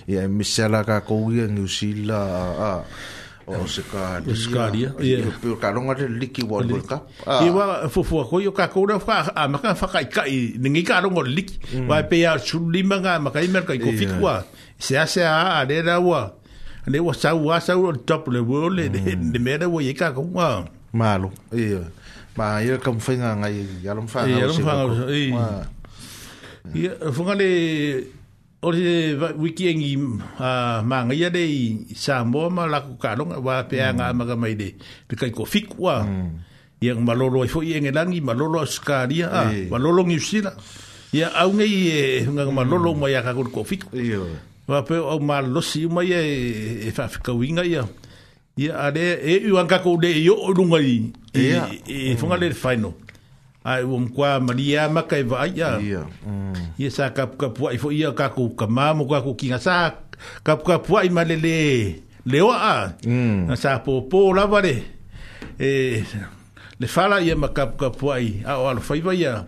ia 0.09 0.27
misala 0.27 0.83
ka 0.83 0.99
ko 1.07 1.31
ia 1.31 1.47
nge 1.47 1.61
usila 1.63 2.19
a 2.59 2.71
o 3.47 3.63
se 3.69 3.81
ka 3.87 4.19
le 4.25 4.35
ska 4.35 4.67
ia 4.75 4.91
pe 5.39 5.47
ka 5.55 5.71
longa 5.71 5.95
le 6.03 6.07
liki 6.19 6.43
wa 6.43 6.59
le 6.65 6.83
ka 6.83 6.99
i 7.47 7.47
wa 7.47 7.87
fo 7.87 8.03
fo 8.03 8.27
ko 8.27 8.43
yo 8.43 8.51
ka 8.51 8.67
ko 8.67 8.83
ra 8.91 8.99
fa 8.99 9.31
a 9.31 9.47
ma 9.47 9.57
ka 9.63 9.71
fa 9.79 9.87
ka 9.95 9.99
ka 10.11 10.23
i 10.27 10.59
nge 10.59 10.81
ka 10.83 10.99
longa 10.99 11.23
le 11.23 11.31
liki 11.31 11.79
mm. 11.79 11.87
wa 11.87 12.03
pe 12.03 12.27
ya 12.27 12.35
chu 12.43 12.59
lima 12.67 12.99
nga 12.99 13.15
ma 13.23 13.31
ka 13.31 13.39
i 13.39 13.47
mer 13.47 13.63
ka 13.63 13.75
ko 13.79 13.91
fiku 13.95 14.19
wa 14.19 14.43
se 14.75 14.99
a 14.99 15.07
se 15.07 15.23
a 15.23 15.63
le 15.63 15.79
ra 15.79 15.95
wa 16.03 16.27
le 16.91 16.99
wa 16.99 17.15
sa 17.15 17.31
wa 17.33 17.55
sa 17.63 17.79
o 17.79 17.87
top 17.95 18.27
le 18.35 18.43
wo 18.43 18.67
le 18.67 18.91
le 18.91 18.99
mm. 19.15 19.39
mera 19.39 19.65
wo 19.71 19.79
ye 19.79 19.95
ka 19.95 20.11
ko 20.11 20.27
wa 20.27 20.67
malo 20.91 21.31
ia 21.55 21.87
ma 22.35 22.59
ia 22.59 22.75
kam 22.77 22.99
fainga 22.99 23.31
ngai 23.39 23.63
yalom 23.83 24.07
fa 24.11 24.27
ngai 24.27 24.39
yalom 24.43 24.59
fa 24.59 24.73
ngai 24.75 25.25
ia 26.75 26.91
funga 27.15 27.33
le 27.39 27.49
ori 28.67 28.83
wiki 29.39 29.71
engi 29.71 29.95
a 30.43 30.83
ma 30.83 31.07
ngai 31.07 31.15
ia 31.17 31.29
dei 31.31 31.87
sambo 31.95 32.49
ma 32.51 32.67
la 32.67 32.83
ku 32.83 32.99
kalong 32.99 33.39
wa 33.39 33.63
pe 33.71 33.79
anga 33.79 34.11
mm. 34.11 34.17
ma 34.19 34.35
mai 34.35 34.53
de 34.59 34.69
pe 35.07 35.15
kai 35.15 35.31
ko 35.31 35.47
fikwa 35.47 36.03
yang 36.83 36.99
mm. 37.01 37.07
malolo 37.07 37.39
fo 37.47 37.63
i 37.63 37.71
engi 37.79 37.91
langi 37.95 38.19
malolo 38.19 38.67
skaria 38.67 39.31
a 39.31 39.41
malolo 39.71 40.03
ngi 40.03 40.19
sina 40.19 40.51
ia 41.15 41.31
au 41.39 41.55
ngai 41.55 41.73
e 41.87 42.03
nga 42.27 42.43
mm. 42.43 42.51
malolo 42.51 42.91
ma 42.99 43.07
ia 43.07 43.23
ka 43.23 43.31
ko 43.31 43.63
fikwa 43.63 43.95
wa 44.67 44.83
pe 44.83 44.95
o 44.99 45.15
malosi 45.23 45.87
losi 45.87 45.87
ma 45.93 46.01
e, 46.03 46.09
e 46.09 46.11
ia 46.11 46.21
e 46.91 46.91
fa 46.91 47.07
fika 47.07 47.31
winga 47.31 47.63
ia 47.63 47.87
ia 48.57 48.71
a 48.77 48.87
lea 48.91 49.19
e 49.21 49.33
iu 49.43 49.57
ko 49.83 49.97
de 49.99 50.23
yo 50.23 50.35
o 50.39 50.47
luga 50.53 50.79
i 50.79 51.11
e 51.33 51.51
fuga 52.15 52.15
e, 52.15 52.15
e 52.15 52.15
e 52.15 52.15
mm. 52.15 52.39
le 52.39 52.47
le 52.49 52.55
faino 52.55 52.93
ae 53.65 53.83
ua 53.83 53.99
makuā 53.99 54.39
malia 54.39 54.87
maka 54.89 55.17
e 55.17 55.23
vaai 55.23 55.59
a 55.61 55.71
ia 56.77 56.89
sa 56.91 57.09
kapukapu 57.09 57.67
ai 57.67 57.77
foi 57.77 57.95
ia 57.97 58.11
kakou 58.13 58.55
kama 58.55 58.93
mo 58.93 59.05
kakou 59.05 59.35
kiga 59.35 59.59
sa 59.59 59.91
kapukapu 60.43 60.97
ai 60.97 61.09
ma 61.09 61.23
lelē 61.27 61.99
le 62.25 62.41
oa 62.41 62.55
a 62.55 62.93
mm. 63.07 63.51
sa 63.59 63.83
popō 63.85 64.31
lava 64.35 64.59
le 64.63 64.75
e 65.59 66.03
le 66.79 66.87
fala 66.87 67.19
ia 67.19 67.35
ma 67.35 67.47
kapukapu 67.51 68.07
ai 68.15 68.39
a 68.47 68.55
o 68.55 68.69
alofaiva 68.71 69.11
ia 69.15 69.43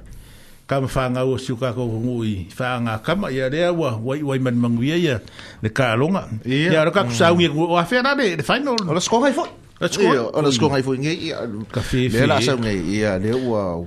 kama 0.67 0.91
whanga 0.91 1.23
ua 1.23 1.39
siu 1.39 1.55
kako 1.55 1.87
ngui 1.87 2.47
whanga 2.51 2.99
kama 2.99 3.31
ia 3.31 3.47
rea 3.49 3.71
ua 3.71 3.95
wai 3.95 4.19
wai 4.19 4.35
man 4.39 4.59
mangui 4.59 4.91
ia 4.91 5.23
le 5.63 5.71
ka 5.71 5.95
alonga 5.95 6.27
ia 6.43 6.71
yeah. 6.75 6.83
raka 6.83 7.07
kusau 7.07 7.39
ngia 7.39 7.47
kua 7.55 7.79
oa 7.79 7.83
whena 7.87 8.11
ne 8.19 8.35
le 8.35 8.43
final 8.43 8.75
ola 8.83 8.99
sko 8.99 9.23
hai 9.23 9.31
fwoi 9.31 9.47
ola 9.79 9.87
sko 9.95 10.11
hai 10.11 10.21
fwoi 10.21 10.27
ola 10.35 10.49
sko 10.51 10.67
hai 10.69 10.83
fwoi 10.83 10.97
ngia 10.99 11.13
ia 11.15 11.35
ka 11.71 11.79
fi 11.79 12.11
fi 12.11 12.19
lea 12.27 12.27
la 12.27 12.43
sa 12.43 12.59
ngia 12.59 12.73
ia 12.75 13.11
le 13.15 13.31
ua 13.47 13.79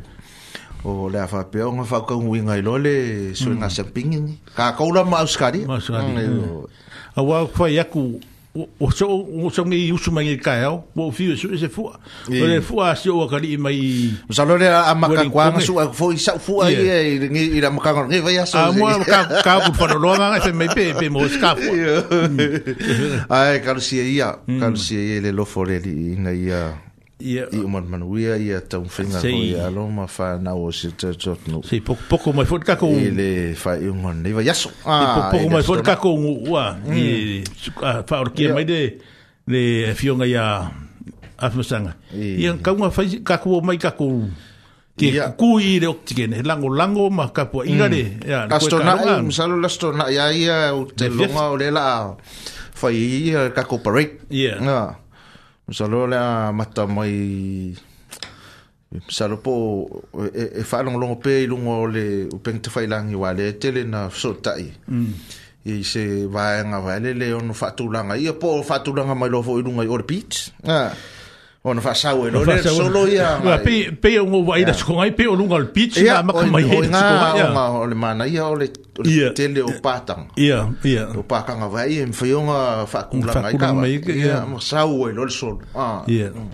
o 0.81 0.91
le 1.13 1.21
a 1.21 1.29
whapea 1.29 1.69
o 1.69 1.73
ngai 1.77 1.85
whau 1.93 2.05
ka 2.09 2.17
ngui 2.17 2.41
ngai 2.49 2.63
lo 2.65 2.79
le 2.81 2.97
sui 3.37 3.53
ngasang 3.61 3.93
hmm. 3.93 3.95
pingi 3.95 4.41
ka 4.57 4.73
kaula 4.73 5.05
ma 5.05 5.21
auskari 5.21 5.69
ma 5.69 5.77
auskari 5.77 6.17
mm, 6.17 6.17
hmm. 6.17 7.21
a 7.21 7.21
wau 7.23 7.45
kwa 7.47 7.69
iaku 7.69 8.19
o 8.55 8.91
so 8.91 9.07
o 9.07 9.49
so 9.51 9.63
ngi 9.65 9.93
usu 9.93 10.11
mai 10.11 10.35
ka 10.43 10.59
ao 10.67 10.83
o 10.97 11.11
fi 11.13 11.37
su 11.37 11.55
se 11.57 11.69
fu 11.69 11.85
o 11.87 11.95
le 12.29 12.61
fu 12.61 12.81
a 12.83 12.97
se 12.97 13.09
o 13.09 13.27
ka 13.31 13.37
li 13.39 13.55
mai 13.57 14.11
o 14.29 14.33
sa 14.35 14.43
lore 14.45 14.67
a 14.67 14.93
maka 14.95 15.23
kwa 15.31 15.53
ma 15.55 15.61
su 15.61 15.75
fo 15.95 16.11
sa 16.17 16.35
fu 16.37 16.59
ai 16.59 16.75
e 16.75 17.29
ngi 17.31 17.45
i 17.55 17.61
ra 17.63 17.71
maka 17.71 17.93
ngi 18.11 18.19
vai 18.19 18.43
so 18.45 18.59
a 18.59 18.73
mo 18.75 18.91
ka 19.07 19.39
ka 19.45 19.71
ku 19.71 19.73
fa 19.79 19.87
lo 19.95 20.15
nga 20.19 20.41
se 20.43 20.51
mai 20.51 20.67
pe 20.67 20.91
pe 20.99 21.07
mo 21.09 21.23
ska 21.31 21.55
fu 21.55 21.71
mm. 21.71 23.31
ai 23.31 23.63
ka 23.63 23.79
si 23.79 24.03
ia 24.19 24.35
mm. 24.43 24.59
ka 24.59 24.67
si 24.75 24.99
ia 24.99 25.21
le 25.23 25.31
lo 25.31 25.45
fo 25.47 25.63
le 25.63 25.79
na 26.19 26.35
ia 26.35 26.90
ia 27.21 27.45
i 27.53 27.59
uma 27.61 27.81
manuia 27.85 28.35
ia 28.41 28.61
taufiga 28.65 29.21
koe 29.21 29.61
alo 29.61 29.87
ma 29.93 30.07
fanau 30.09 30.65
o 30.67 30.73
se 30.73 30.91
tatotnu 30.99 31.63
sei 31.71 31.81
pokopoko 31.81 32.33
mai 32.33 32.47
foʻi 32.51 32.65
kakou 32.67 32.93
i 32.97 33.11
le 33.21 33.29
faaiuga 33.63 34.13
lenei 34.17 34.33
vaiaso 34.33 34.71
pokopoko 34.85 35.47
mai 35.55 35.63
foʻi 35.71 35.83
kakou 35.85 36.17
uua 36.17 36.79
i 36.89 37.45
faaolokia 38.09 38.47
ah, 38.51 38.55
mai 38.57 38.65
mm. 38.65 38.71
le 38.71 38.81
le 39.53 39.95
fioga 39.99 40.27
ia 40.27 40.45
afemasaga 41.39 41.93
ia 42.17 42.57
kauga 42.65 42.91
fai 42.97 43.09
kakou 43.31 43.61
mai 43.69 43.79
kakou 43.87 44.15
ke 45.01 45.07
yeah. 45.17 45.33
kui 45.41 45.79
le 45.83 45.87
oktikene 45.97 46.41
lango 46.51 46.69
lango 46.81 47.05
ma 47.19 47.29
kapua 47.37 47.65
inga 47.73 47.87
mm. 47.87 47.93
le 47.95 48.03
ya 48.33 48.39
astona 48.57 49.21
misalo 49.31 49.55
la 49.63 49.67
astona 49.73 50.05
ya 50.17 50.25
ya 50.47 50.57
te 50.97 51.07
longa 51.19 51.45
o 51.53 51.57
le 51.61 51.69
la 51.77 51.85
fai 52.75 53.29
ka 53.57 53.63
cooperate 53.69 54.17
yeah 54.43 54.97
Salo 55.73 56.05
le 56.07 56.17
a 56.17 56.51
mata 56.51 56.85
mai 56.85 57.77
salo 59.07 59.39
po 59.39 59.87
e, 60.35 60.51
e 60.55 60.63
fa 60.65 60.83
long 60.83 60.99
long 60.99 61.15
pe 61.23 61.47
lu 61.47 61.57
ngo 61.63 61.87
le 61.87 62.27
u 62.27 62.43
peng 62.43 62.59
te 62.59 62.69
fai 62.75 62.91
lang 62.91 63.07
iwa 63.15 63.31
le 63.33 63.55
e 63.55 63.55
tele 63.55 63.87
na 63.87 64.11
so 64.11 64.35
tai. 64.43 64.67
Mm. 64.91 65.15
E 65.63 65.85
se 65.87 66.27
va 66.27 66.59
nga 66.67 66.79
va 66.83 66.99
le 66.99 67.15
le 67.15 67.31
on 67.39 67.55
fa 67.55 67.71
tu 67.71 67.87
lang 67.87 68.11
ia 68.19 68.35
po 68.35 68.59
fa 68.67 68.83
tu 68.83 68.91
lang 68.91 69.07
mai 69.15 69.31
lo 69.31 69.45
fo 69.47 69.61
i 69.63 69.63
lu 69.63 69.71
ngai 69.79 69.87
or 69.87 70.03
pitch. 70.03 70.51
Ah. 70.67 70.91
Ona 71.63 71.81
fa 71.83 71.95
sawe 71.95 72.31
no 72.31 72.43
le 72.45 72.63
solo 72.63 73.07
ia. 73.09 73.37
Ma 73.45 73.59
pe 73.59 73.93
pe 73.93 74.17
o 74.19 74.25
wa 74.25 74.57
ida 74.59 74.73
sko 74.73 74.97
ai 75.01 75.11
pe 75.13 75.27
o 75.29 75.35
lunga 75.37 75.57
al 75.57 75.67
pitch 75.71 76.01
ma 76.01 76.23
ma 76.23 76.33
ka 76.33 76.47
mai 76.47 76.63
hen 76.65 76.85
sko 76.89 77.35
ma 77.53 77.67
o 77.79 77.85
le 77.87 77.95
mana 77.95 78.25
ia 78.27 78.47
o 78.49 78.55
le 78.57 78.69
tele 79.37 79.61
o 79.61 79.69
patang. 79.83 80.29
Ia, 80.37 80.65
ia. 80.85 81.09
O 81.13 81.23
patang 81.23 81.61
ava 81.61 81.85
e 81.87 81.93
ia 81.97 82.03
en 82.03 82.15
fiona 82.15 82.87
fa 82.87 83.03
kula 83.11 83.43
mai 83.43 83.53
ka. 83.61 83.75
Ia 84.09 84.47
ma 84.49 84.57
sawe 84.59 85.13
no 85.13 85.25
le 85.25 85.31
solo. 85.31 85.59
Ah. 85.75 86.01
Ia. 86.09 86.31
Mm. 86.33 86.49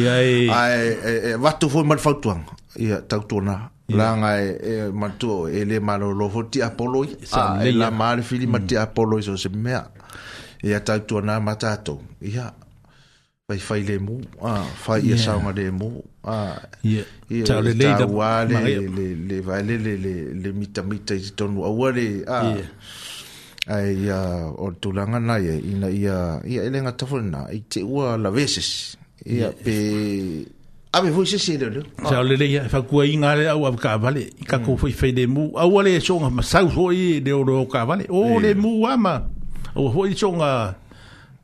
Ia 0.00 0.14
ai. 0.14 0.26
E- 0.26 0.50
ai 0.50 1.22
e 1.30 1.36
va 1.38 1.54
e, 1.54 1.54
tu 1.60 1.68
fo 1.70 1.84
mal 1.84 1.98
fautuan. 2.02 2.42
Ia 2.74 2.98
tau 3.06 3.22
tuna. 3.22 3.70
La 3.86 4.16
ngai 4.18 4.44
e 4.72 4.90
ma 4.90 5.10
tu 5.16 5.46
e 5.46 5.62
le 5.64 5.78
malo 5.78 6.10
lo 6.10 6.28
fo 6.28 6.48
ti 6.48 6.60
apolo. 6.60 7.06
Ah, 7.30 7.62
e 7.62 7.70
la 7.70 7.90
mar 7.92 8.18
fili 8.24 8.48
ma 8.48 8.58
mm. 8.58 8.66
ti 8.66 8.74
apolo 8.76 9.20
so 9.22 9.36
se 9.36 9.48
mea. 9.54 9.86
Ia 10.64 10.80
tau 10.82 10.98
tuna 11.06 11.38
ma 11.38 11.54
tato. 11.54 12.00
Ia. 12.20 12.30
Ia 12.34 12.52
vai 13.48 13.58
fai 13.58 13.80
le 13.84 13.98
mo 14.00 14.16
a 14.40 14.48
ah, 14.64 14.64
fai 14.64 15.04
ia 15.04 15.16
sa 15.20 15.36
ma 15.36 15.52
le 15.52 15.68
mo 15.68 15.90
a 16.24 16.56
ah, 16.56 16.56
ia 16.80 17.04
le 17.28 17.76
le 17.76 17.76
da 17.76 18.00
le 18.48 18.56
le 18.56 19.04
le 19.28 19.36
vai 19.46 19.60
le 19.68 19.76
le 19.84 19.92
le 20.04 20.12
le 20.42 20.48
mita 20.58 20.80
mita 20.80 21.12
i 21.12 21.20
tonu 21.36 21.60
a 21.60 21.68
wale 21.68 22.06
a 22.26 22.56
ia 23.84 24.18
o 24.48 24.72
tu 24.80 24.88
langa 24.96 25.18
na 25.28 25.34
ia 25.44 25.54
ina 25.72 25.88
ia 26.00 26.18
ia 26.50 26.60
ele 26.66 26.78
nga 26.88 26.92
tafo 26.98 27.16
na 27.32 27.40
i 27.52 27.58
te 27.70 27.80
ua 27.92 28.06
la 28.22 28.30
veses 28.36 28.96
ia 29.34 29.48
pe 29.62 29.74
a 30.96 31.04
me 31.04 31.10
voi 31.14 31.26
se 31.30 31.36
se 31.44 31.52
le 31.60 31.68
le 31.74 31.80
sa 32.08 32.18
le 32.28 32.34
le 32.40 32.46
ia 32.54 32.62
fa 32.72 32.80
e 32.80 32.84
kua 32.88 33.02
i 33.04 33.12
nga 33.20 33.30
le 33.38 33.44
au 33.52 33.60
a 33.68 33.70
ka 33.84 33.92
vale 34.02 34.22
i 34.40 34.44
ka 34.50 34.56
mm. 34.56 34.64
kou 34.64 34.76
fai 34.80 34.92
fai 34.98 35.12
le 35.18 35.24
mo 35.34 35.44
a 35.52 35.64
wale 35.72 35.90
e 35.92 36.00
chonga 36.06 36.30
ma 36.36 36.40
sa 36.50 36.64
u 36.64 36.68
hoi 36.76 37.20
le 37.24 37.32
oro 37.36 37.60
ka 37.72 37.84
vale 37.88 38.08
o 38.08 38.40
le 38.40 38.54
mo 38.62 38.72
ama 38.88 39.16
o 39.76 39.84
hoi 39.94 40.16
chonga 40.20 40.52
o 40.80 40.83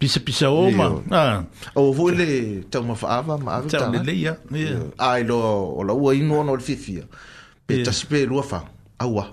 pisa 0.01 0.17
pisa 0.25 0.49
o 0.49 0.73
ma 0.73 0.97
ah 1.13 1.45
o 1.77 1.93
vole 1.93 2.65
ta 2.73 2.81
uma 2.81 2.97
fava 2.97 3.37
ma 3.37 3.61
ta 3.69 3.93
le 3.93 4.01
le 4.01 4.15
ya 4.17 4.33
ai 4.97 5.29
lo 5.29 5.37
o 5.77 5.85
la 5.85 5.93
ua 5.93 6.17
ino 6.17 6.41
no 6.41 6.57
le 6.57 6.65
fifia 6.65 7.05
pe 7.69 7.85
ta 7.85 7.93
spe 7.93 8.25
lo 8.25 8.41
fa 8.41 8.65
awa 9.05 9.25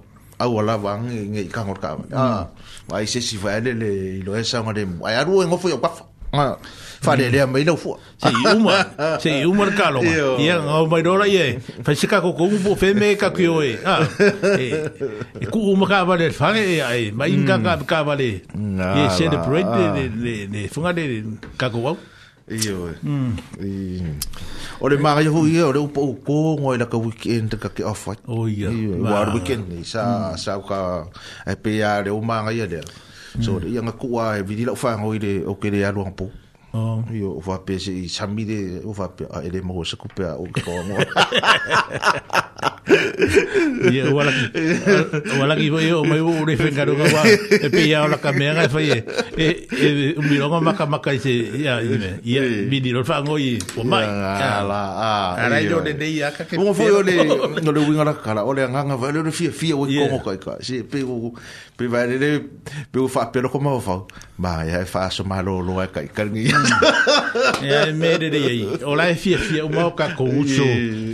awa 0.43 0.59
la 0.67 0.75
va 0.75 0.99
nge 0.99 1.17
nge 1.31 1.41
ka 1.55 1.61
ngor 1.63 1.79
ka 1.79 1.89
mm. 1.95 2.11
ah 2.11 2.43
wa 2.91 2.97
ise 2.99 3.23
si 3.23 3.39
va 3.39 3.55
le 3.63 3.71
le 3.79 3.89
lo 4.27 4.35
esa 4.35 4.59
ma 4.59 4.75
de 4.75 4.83
ai 5.07 5.15
aru 5.23 5.47
en 5.47 5.55
ofo 5.55 5.71
yo 5.71 5.79
pa 5.79 5.87
ah 6.35 6.59
Fare 7.01 7.29
le 7.29 7.45
mai 7.45 7.63
lo 7.63 7.75
fu. 7.75 7.95
Sei 8.17 8.33
uma 8.55 8.85
Sei 9.19 9.43
uma 9.45 9.65
il 9.65 9.73
calo. 9.75 10.01
Ia 10.03 10.53
e 10.53 10.57
o 10.57 10.85
mai 10.87 11.01
dora 11.01 11.25
ye. 11.27 11.59
Fa 11.81 11.93
si 11.93 12.07
ca 12.07 12.21
con 12.21 12.33
un 12.37 12.61
po 12.63 12.75
fe 12.75 12.93
me 12.93 13.15
ca 13.15 13.29
qui 13.31 13.45
oi. 13.45 13.77
Ah. 13.85 14.05
E 14.19 15.45
cu 15.49 15.59
e 15.59 15.73
umo 15.73 15.85
ca 15.85 16.03
vale 16.03 16.31
fare 16.31 16.65
e 16.65 16.79
ai 16.79 17.11
mai 17.11 17.43
ca 17.45 17.59
ca 17.61 17.77
ca 17.85 18.01
vale. 18.03 18.43
E 18.49 19.07
se 19.15 19.29
de 19.29 19.37
bread 19.37 19.67
de 19.77 19.93
de 19.93 20.09
de 20.17 20.47
de 20.49 20.67
funga 20.67 20.93
de 20.93 21.23
ca 21.57 21.69
co. 21.69 21.95
Ia. 22.49 22.73
O 24.79 24.87
le 24.89 24.97
mai 24.97 25.25
hu 25.25 25.45
ye 25.45 25.61
o 25.61 25.71
le 25.71 25.87
po 25.87 26.15
ko 26.25 26.57
ngo 26.59 26.75
la 26.77 26.85
ca 26.85 26.97
weekend 26.97 27.55
ca 27.59 27.69
ke 27.69 27.83
off. 27.83 28.07
O 28.25 28.47
ia. 28.47 28.69
War 29.05 29.31
weekend 29.35 29.69
ni 29.69 29.83
sa 29.85 30.31
mm. 30.33 30.37
sa 30.37 30.57
ca 30.65 31.05
e 31.45 31.55
pe 31.55 31.77
ya 31.77 32.01
le 32.01 32.09
umanga 32.09 32.51
ye 32.51 32.65
de. 32.67 32.81
So 33.41 33.59
mm. 33.59 33.73
ia 33.73 33.81
nga 33.85 33.91
kuwa 33.91 34.37
e 34.39 34.41
vidi 34.41 34.65
la 34.65 34.73
fa 34.75 34.97
ngo 34.97 35.13
ile 35.15 35.43
o 35.45 35.53
ke 35.55 35.69
le 35.69 35.85
alu 35.85 36.03
po 36.17 36.31
yo 36.73 37.39
oh. 37.39 37.41
va 37.41 37.63
pese 37.65 37.91
i 37.91 38.09
samire 38.09 38.81
o 38.83 38.91
va 38.93 39.07
ele 39.43 39.61
mo 39.63 39.83
se 39.85 39.95
cupe 39.95 40.23
o 40.25 40.43
que 40.51 40.61
pa 40.61 40.83
mo 40.83 40.99
ye 43.91 44.03
wala 44.11 44.31
wala 45.39 45.55
ki 45.55 45.69
yo 45.87 46.03
me 46.03 46.19
u 46.19 46.45
refengaro 46.45 46.93
ga 46.99 47.05
va 47.07 47.23
e 47.63 47.69
pilla 47.71 48.03
la 48.07 48.17
camera 48.19 48.63
e 48.63 48.69
faye 48.69 48.99
e 48.99 49.45
e, 49.47 49.67
e, 49.71 49.87
e 50.11 50.19
mi 50.19 50.37
lo 50.37 50.49
ma 50.61 50.73
ka 50.75 50.85
ma 50.85 50.99
ka 50.99 51.15
se 51.17 51.33
ya 51.63 51.79
ye 51.81 52.43
mi 52.67 52.81
di 52.83 52.91
lo 52.91 53.03
fa 53.03 53.23
ngoi 53.23 53.57
o 53.79 53.83
mai 53.87 54.03
ala 54.03 54.83
a 54.99 55.35
ara 55.47 55.61
yo 55.63 55.79
de 55.79 55.93
dia 55.95 56.31
ka 56.35 56.43
ke 56.43 56.59
mo 56.59 56.75
fo 56.75 56.83
yo 56.83 56.99
le 57.01 57.15
no 57.63 57.71
le 57.71 57.79
winga 57.79 58.03
la 58.03 58.13
kala 58.19 58.43
ole 58.43 58.67
nga 58.67 58.83
nga 58.83 58.95
va 58.99 59.11
le 59.15 59.23
no 59.23 59.31
fie 59.31 59.49
fie 59.49 59.71
o 59.73 59.87
ko 59.87 60.19
ko 60.19 60.29
ka 60.35 60.53
se 60.61 60.83
pe 60.83 60.99
u 61.01 61.31
pe 61.79 61.87
va 61.87 62.03
le 62.05 62.19
pe 62.91 62.99
u 62.99 63.07
fa 63.07 63.31
pe 63.31 63.39
lo 63.39 63.47
ko 63.49 63.57
ma 63.63 63.79
fa 63.79 64.03
ba 64.37 64.67
ya 64.67 64.83
fa 64.85 65.07
so 65.09 65.23
ma 65.23 65.39
lo 65.41 65.63
lo 65.63 65.79
ka 65.89 66.03
ka 66.13 66.25
ni 66.27 66.56
Mm. 66.57 67.65
e 67.65 67.75
ai 67.77 67.91
mere 67.93 68.29
rei 68.29 68.45
ai 68.49 68.79
o 68.83 68.95
lai 68.95 69.15
fia 69.15 69.37
fia 69.37 69.63
o 69.65 69.69
mau 69.69 69.93
kako 69.95 70.23
uso 70.41 70.65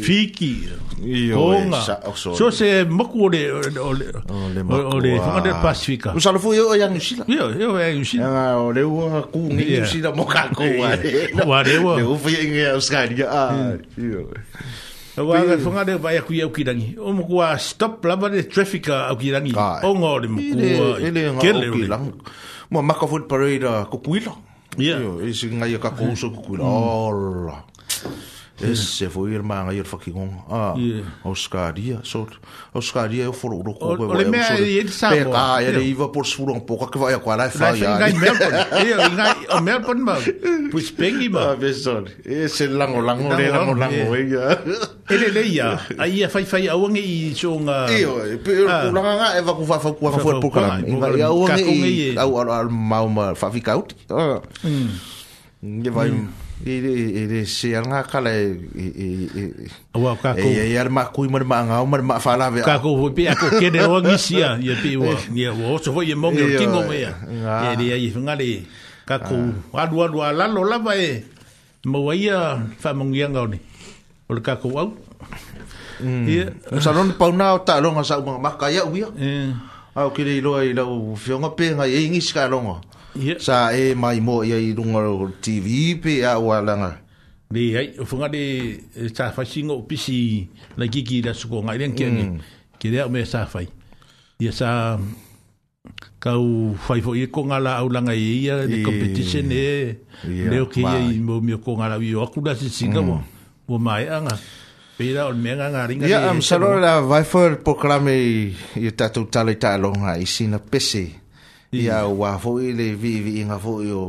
fiki 0.02 0.82
Ioga. 1.04 2.00
Oh, 2.08 2.16
so 2.16 2.48
se 2.50 2.86
moku 2.88 3.26
o 3.28 3.28
le 3.28 3.44
o 3.52 3.60
le 3.60 3.80
o 3.84 3.92
le 3.92 4.12
o 4.16 4.54
le 4.56 4.82
o 4.94 5.00
le 5.04 5.18
fanga 5.20 5.42
del 5.44 5.58
Pacifica. 5.62 6.14
Usa 6.16 6.32
lo 6.32 6.40
fui 6.40 6.58
o 6.60 6.72
ya 6.80 6.88
e 6.88 6.88
e 6.88 6.90
New 6.96 7.02
Zealand. 7.04 7.28
Io 7.30 7.50
e 7.50 7.58
io 7.62 7.78
ya 7.78 7.88
New 7.92 8.04
Zealand. 8.08 8.32
Ah 8.34 8.60
o 8.62 8.72
le 8.72 8.84
o 8.84 9.28
ku 9.30 9.42
ni 9.52 9.68
New 9.68 9.84
Zealand 9.84 10.16
mo 10.16 10.24
ka 10.24 10.48
ko 10.56 10.64
wa. 10.64 10.96
Wa 11.44 11.60
le 11.68 11.76
mm. 11.76 11.86
o. 11.92 11.96
Le 11.98 12.04
o 12.08 12.16
fui 12.16 12.40
en 12.40 12.72
Australia. 12.72 13.28
Ah. 13.28 13.76
Io. 14.00 14.32
Wa 15.28 15.44
le 15.44 15.60
fanga 15.60 15.84
del 15.84 16.00
vai 16.00 16.24
ku 16.24 16.32
ya 16.40 16.48
ukirangi. 16.48 16.96
O 16.96 17.12
mo 17.12 17.28
ku 17.28 17.44
stop 17.60 18.00
la 18.08 18.16
ba 18.16 18.32
de 18.32 18.48
traffic 18.48 18.88
a 18.88 19.12
ukirangi. 19.12 19.52
O 19.84 19.92
ngo 20.00 20.12
le 20.24 20.28
mo 20.32 20.40
ku. 20.40 20.56
Ele 21.04 21.20
ngo 21.36 21.42
ukirangi. 21.44 22.16
Mo 22.72 22.80
makafut 22.80 23.28
parade 23.28 23.68
ko 23.92 24.00
puilo. 24.00 24.40
Iya. 24.78 24.98
Yeah. 25.02 25.30
Isi 25.30 25.48
ngai 25.54 25.78
ka 25.82 25.94
kousok 25.94 26.34
kula. 26.46 26.66
Mm. 26.66 27.52
esse 28.72 29.10
foi 29.10 29.32
ir 29.34 29.44
manga 29.44 29.74
ir 29.74 29.84
fakingon 29.84 30.30
a 30.50 30.74
Oscaria 31.24 32.00
so 32.04 32.28
Oscaria 32.74 33.24
eu 33.24 33.34
foro 33.34 33.58
ro 33.62 33.74
ko 33.76 33.96
o 33.96 34.14
le 34.14 34.26
me 34.26 34.38
ele 34.60 34.90
sabe 34.90 35.18
pega 35.24 35.62
ele 35.62 35.84
iva 35.84 36.10
por 36.10 36.26
sfuro 36.26 36.54
um 36.54 36.60
pouco 36.60 36.88
que 36.90 36.98
vai 36.98 37.14
aquara 37.14 37.48
e 37.48 37.52
fai 37.52 37.80
ya 37.82 37.98
ngai 38.00 38.14
Melbourne 38.14 38.60
eu 38.80 39.10
ngai 39.16 39.36
a 39.50 39.62
Melbourne 39.62 40.02
ma 40.04 40.16
pues 40.72 40.92
pengi 40.92 41.30
ma 41.30 41.52
a 41.52 41.56
beson 41.56 42.06
esse 42.26 42.64
é 42.64 42.68
lango 42.68 43.02
lango 43.02 43.30
le 43.36 43.50
lango 43.52 43.74
lango 43.74 44.16
é. 44.16 44.60
e 45.10 45.14
ele 45.14 45.26
é 45.26 45.30
leia, 45.30 45.80
aí 45.98 46.24
a 46.24 46.30
fai 46.30 46.46
fai 46.46 46.68
a 46.68 46.76
wangi 46.76 47.02
i 47.02 47.34
chonga 47.36 47.88
e 47.92 48.38
pero 48.44 48.68
pulanga 48.86 49.14
nga 49.20 49.28
eva 49.38 49.54
ku 49.56 49.64
fa 49.66 49.80
fa 49.80 49.92
ku 49.92 50.12
fa 50.12 50.40
por 50.40 50.52
kala 50.52 50.80
ngai 50.82 51.22
a 51.22 51.32
wangi 51.32 52.18
au 52.18 52.38
al 52.40 52.70
mau 52.70 53.08
ma 53.10 53.34
fa 53.36 53.52
ficaut 53.52 53.94
ah 54.10 54.40
mm. 54.64 55.12
Vai, 55.96 56.12
mm. 56.12 56.28
ele 56.66 56.94
ele 57.28 57.40
se 57.46 57.76
anga 57.76 58.04
kala 58.08 58.32
e 58.32 58.56
e 58.96 59.68
wa 60.00 60.16
ka 60.16 60.32
ko 60.34 60.48
e 60.48 60.72
yar 60.72 60.88
ma 60.88 61.12
ku 61.12 61.28
mar 61.28 61.44
ma 61.44 61.60
nga 61.68 61.76
mar 61.84 62.02
ma 62.02 62.18
fala 62.24 62.48
ve 62.50 62.64
ka 62.64 62.80
ko 62.80 62.96
ho 62.96 63.12
pe 63.12 63.28
ko 63.36 63.52
ke 63.60 63.68
de 63.68 63.84
o 63.84 64.00
ni 64.00 64.16
sia 64.16 64.56
ye 64.64 64.72
pe 64.80 64.96
wa 64.96 65.12
ye 65.36 65.52
wo 65.52 65.76
so 65.84 65.92
vo 65.92 66.00
ye 66.02 66.16
mong 66.16 66.40
ye 66.40 66.56
kingo 66.56 66.88
me 66.88 67.04
ya 67.04 67.12
ye 67.68 67.70
de 67.76 67.86
ye 67.92 67.96
nga 68.16 68.34
le 68.40 68.64
ka 69.04 69.20
ko 69.20 69.36
wa 69.76 69.84
du 69.92 69.96
wa 70.00 70.08
du 70.08 70.20
ala 70.24 70.48
lo 70.48 70.64
la 70.64 70.80
ba 70.80 70.96
e 70.96 71.28
mo 71.84 72.00
wa 72.08 72.16
ya 72.16 72.64
fa 72.80 72.96
mong 72.96 73.12
ye 73.12 73.26
nga 73.28 73.44
ni 73.44 73.60
o 74.28 74.32
ka 74.40 74.56
ko 74.60 74.68
au 74.80 74.90
Mm. 76.04 76.28
Sa 76.84 76.92
non 76.92 77.16
pa 77.16 77.30
una 77.32 77.54
ta 77.64 77.80
longa 77.80 78.04
sa 78.04 78.20
mga 78.20 78.42
makaya 78.42 78.82
wi. 78.84 79.06
Eh. 79.16 79.54
Au 79.96 80.10
kire 80.12 80.42
lo 80.44 80.58
ai 80.60 80.74
lo 80.74 81.16
fiongo 81.16 81.54
pe 81.56 81.70
nga 81.72 81.88
ye 81.88 82.10
ngi 82.10 82.20
sika 82.20 82.50
longa. 82.50 82.82
Eh. 82.82 82.93
Yeah. 83.14 83.38
Sa 83.38 83.70
e 83.78 83.94
mai 83.94 84.18
mo 84.26 84.42
ia 84.42 84.58
e 84.58 84.74
i 84.74 84.74
runga 84.74 85.06
o 85.06 85.30
TV 85.38 85.96
pe 86.02 86.24
a 86.26 86.40
wa 86.42 86.58
langa. 86.66 86.98
Ni 87.54 87.78
ai, 87.78 87.94
o 88.02 88.06
funga 88.10 88.30
de 88.34 88.82
sa 89.14 89.30
fa 89.30 89.46
singo 89.46 89.78
pisi 89.86 90.48
na 90.78 90.90
gigi 90.90 91.22
da 91.22 91.34
suko 91.38 91.62
ngai 91.62 91.78
den 91.78 91.94
mm. 91.94 91.98
ke. 91.98 92.08
Ke 92.82 92.88
dea 92.90 93.06
me 93.10 93.22
sa 93.26 93.46
fa. 93.46 93.62
Ia 94.42 94.52
sa 94.52 94.98
kau 96.18 96.74
fai 96.88 97.06
fo 97.06 97.14
ko 97.30 97.42
ngala 97.46 97.78
au 97.86 97.90
langa 97.94 98.18
e 98.18 98.18
ia 98.42 98.66
ia 98.66 98.68
de 98.68 98.82
competition 98.82 99.46
e. 99.54 99.94
Ne 100.26 100.58
o 100.66 100.66
ke 100.66 100.82
ia 100.82 100.98
i 101.14 101.22
mo 101.22 101.38
mi 101.38 101.54
ko 101.62 101.78
ngala 101.78 102.02
wi 102.02 102.18
o 102.18 102.26
ku 102.34 102.42
da 102.42 102.58
si 102.58 102.68
singa 102.74 102.98
mm. 103.04 103.06
mo. 103.06 103.18
Mo 103.70 103.78
mai 103.78 104.10
anga. 104.10 104.34
Pira 104.98 105.26
ol 105.30 105.38
menga 105.38 105.70
nga 105.70 105.86
ringa. 105.86 106.10
Ia 106.10 106.26
e 106.26 106.30
am 106.34 106.42
sa 106.42 106.58
lo 106.58 106.74
la 106.82 106.98
vai 107.06 107.22
fo 107.30 107.46
programa 107.62 108.10
i 108.10 108.56
tatu 108.98 109.30
talita 109.30 109.78
longa 109.78 110.18
i 110.18 110.26
sina 110.26 110.58
pisi. 110.58 111.22
ia 111.74 112.04
o 112.08 112.14
wā 112.22 112.34
fōi 112.42 112.72
le 112.78 112.92
vi 113.02 113.16
vi 113.26 113.38
inga 113.42 113.58
fōi 113.64 113.90
o 113.98 114.06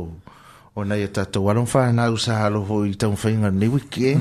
o 0.75 0.83
nei 0.83 1.05
e 1.07 1.09
tatou 1.17 1.49
aronwha 1.51 1.85
nā 1.97 2.07
usaha 2.13 2.49
lo 2.53 2.61
fōi 2.69 2.93
tāu 3.03 3.13
whainga 3.21 3.51
ni 3.57 3.69
wiki 3.73 4.09
e 4.11 4.15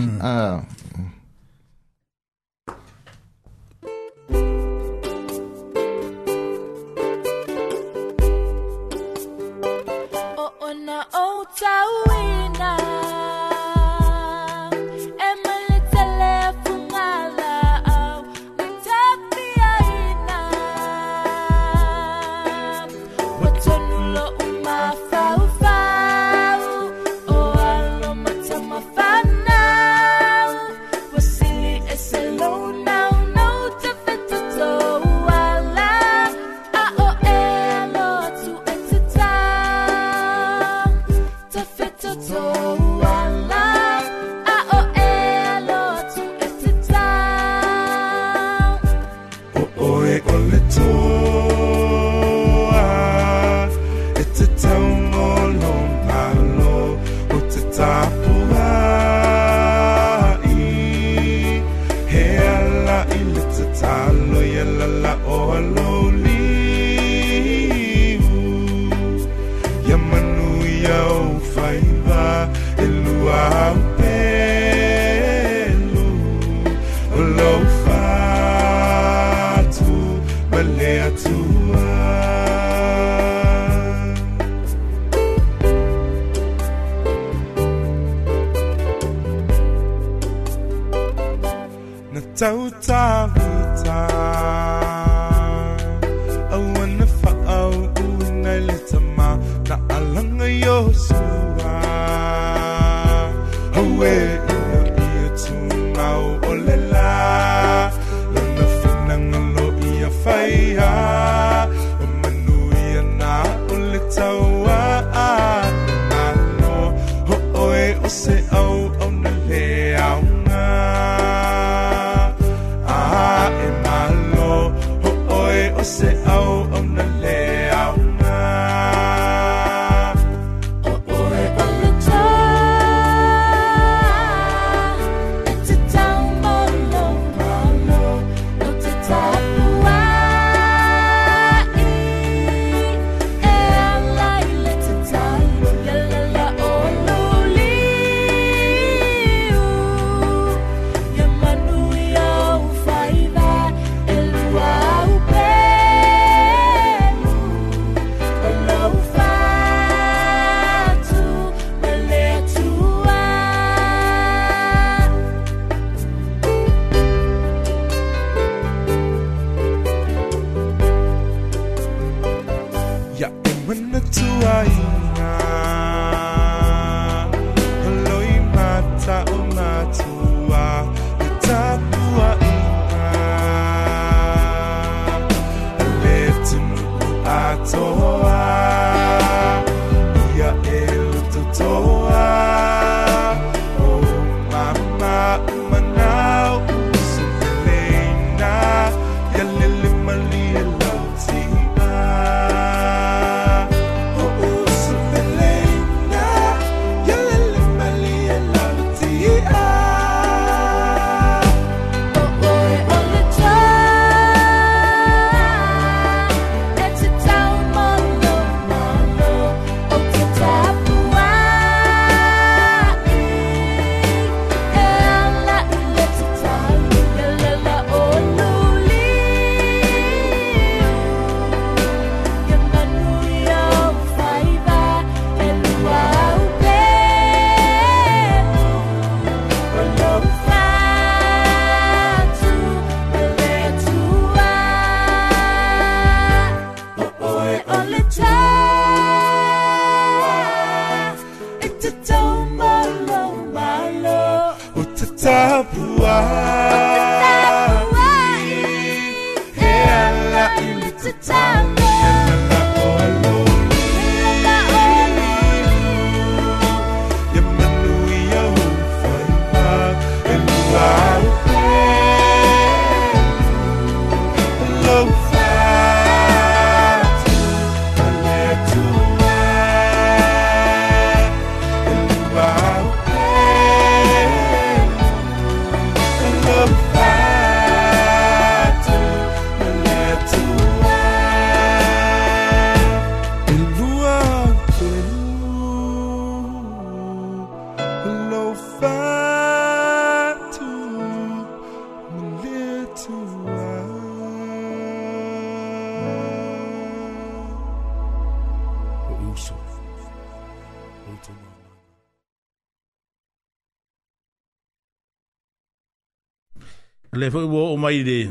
mai 317.85 318.01
le 318.02 318.31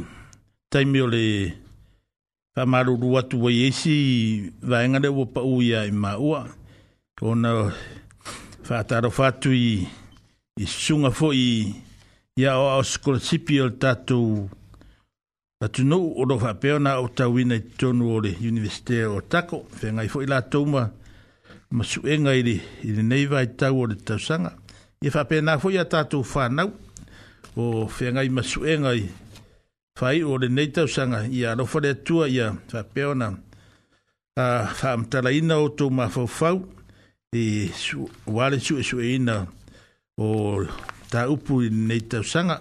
taimi 0.72 1.00
o 1.02 1.08
le 1.08 1.54
whamaruru 2.56 3.18
atu 3.20 3.38
wa 3.44 3.52
iesi 3.52 3.92
i 4.14 4.52
waengare 4.70 5.10
wa 5.10 5.26
pa 5.26 5.42
uia 5.42 5.86
i 5.86 5.92
maua. 5.92 6.48
Kona 7.20 7.72
whaataro 8.70 9.10
whatu 9.18 9.54
i, 9.54 9.86
i 10.58 10.66
sunga 10.66 11.12
fo 11.12 11.30
i 11.34 11.70
ia 12.36 12.58
o 12.58 12.66
au 12.72 12.84
skolasipi 12.84 13.60
o 13.62 13.70
tatu 13.70 14.50
atu 15.62 15.84
nou 15.86 16.14
o 16.18 16.26
rofa 16.26 16.54
peona 16.58 16.98
o 17.00 17.08
tawina 17.08 17.56
i 17.56 17.62
tonu 17.78 18.10
o 18.16 18.20
le 18.26 18.32
universite 18.42 19.06
o 19.06 19.22
tako. 19.22 19.66
Whengai 19.78 20.10
fo 20.10 20.22
i 20.26 20.32
la 20.34 20.42
tauma 20.42 20.88
masuenga 21.72 22.34
i 22.36 22.42
le, 22.44 22.56
i 22.84 22.90
le 22.92 23.04
neiva 23.04 23.44
i 23.46 23.54
tau 23.58 23.84
o 23.86 23.86
le 23.86 23.96
tausanga. 24.02 24.58
Ia 25.06 25.12
whapena 25.14 25.60
fo 25.62 25.70
i 25.70 25.78
a 25.78 25.86
tatu 25.86 26.26
whanau 26.32 26.72
o 27.56 27.86
whengai 27.86 28.30
masuenga 28.34 28.96
i 28.98 29.06
fai 29.96 30.24
o 30.24 30.38
le 30.42 30.48
nei 30.50 30.70
tau 30.76 30.88
sanga 30.88 31.20
i 31.38 31.44
a 31.46 31.54
rofa 31.60 31.80
le 31.84 31.90
atua 31.94 32.26
i 32.28 32.40
a 32.46 32.48
whapeona 32.74 33.28
a 34.46 34.48
whamtara 34.80 35.30
ina 35.40 35.58
o 35.66 35.68
tō 35.78 35.86
ma 35.98 36.08
fau 36.16 36.58
i 37.36 37.46
wale 38.26 38.60
su 38.66 38.78
e 38.82 38.84
su 38.90 39.00
e 39.00 39.14
ina 39.16 39.36
o 40.18 40.28
tā 41.12 41.28
upu 41.36 41.62
i 41.66 41.70
nei 41.70 42.00
tau 42.12 42.24
sanga 42.34 42.58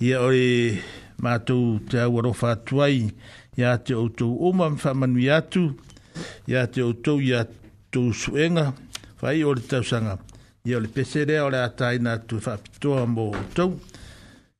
i 0.00 0.12
a 0.12 0.20
ore 0.20 0.82
mātou 1.22 1.78
te 1.88 1.98
awa 2.04 2.22
rofa 2.28 2.52
atuai 2.58 3.00
i 3.56 3.62
a 3.64 3.78
te 3.78 3.94
outou 3.96 4.36
oma 4.48 4.68
mwhamanu 4.70 5.20
i 5.24 5.30
atu 5.30 5.64
i 6.50 6.56
a 6.60 6.66
te 6.66 6.82
outou 6.84 7.22
i 7.24 7.32
a 7.38 7.46
suenga 8.12 8.72
fai 9.16 9.44
o 9.48 9.54
le 9.54 9.62
tau 9.70 9.82
sanga 9.82 10.18
i 10.68 10.74
a 10.76 10.80
le 10.80 10.88
pesere 10.92 11.38
o 11.40 11.48
le 11.54 11.62
ataina 11.64 12.18
tu 12.28 12.36
whapitoa 12.42 13.08
mō 13.08 13.24
outou 13.32 13.70
i 13.72 13.93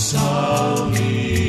salmi 0.00 1.39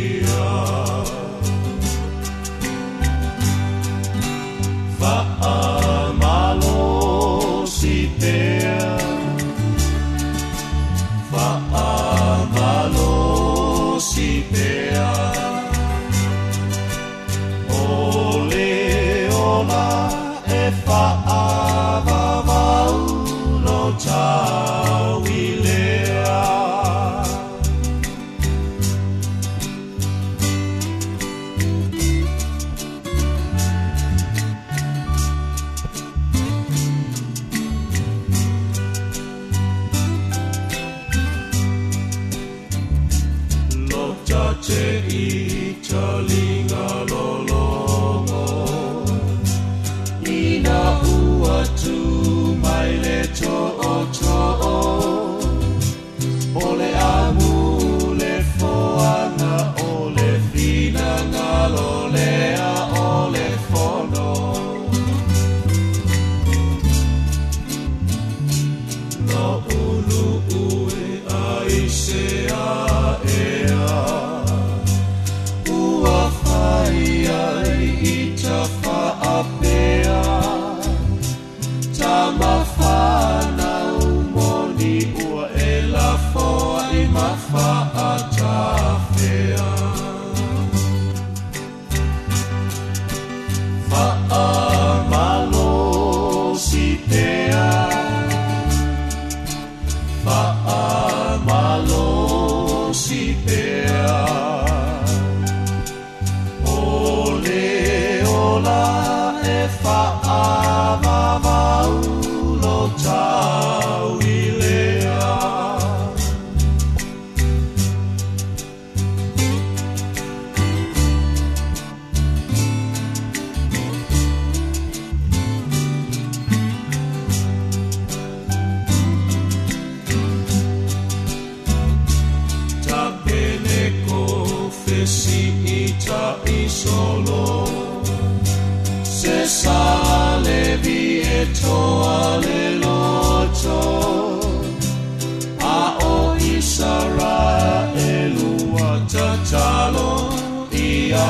Ole, 106.68 108.22
ola, 108.28 109.42
efa, 109.44 110.22
ava, 110.24 111.41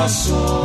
nosso 0.02 0.61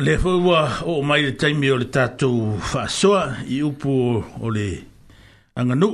le 0.00 0.16
foi 0.18 0.34
o 0.84 1.02
mai 1.02 1.22
te 1.24 1.32
taimi 1.38 1.70
o 1.70 1.76
le 1.76 1.86
tatou 1.90 2.58
faasoa 2.70 3.36
i 3.50 3.62
upu 3.64 3.90
o 4.40 4.50
le 4.50 4.68
aganu 5.58 5.88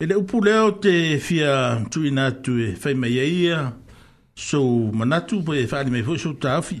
e 0.00 0.06
le 0.06 0.14
upu 0.20 0.42
lea 0.44 0.62
o 0.64 0.70
te 0.70 1.18
fia 1.18 1.80
tuina 1.90 2.26
atu 2.30 2.54
e 2.62 2.74
faimaia 2.82 3.24
ia 3.24 3.72
sou 4.36 4.92
manatu 4.94 5.40
poe 5.42 5.64
faali 5.66 5.90
mai 5.90 6.02
so 6.06 6.16
sou 6.16 6.34
taafi 6.42 6.78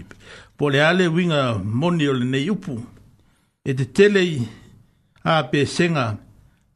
po 0.56 0.70
le 0.70 0.78
a 0.88 0.92
le 0.94 1.06
uiga 1.10 1.58
moni 1.58 2.06
o 2.08 2.12
lenei 2.20 2.50
upu 2.54 2.76
e 3.64 3.74
te 3.74 3.84
telei 3.96 4.34
apesega 5.24 6.06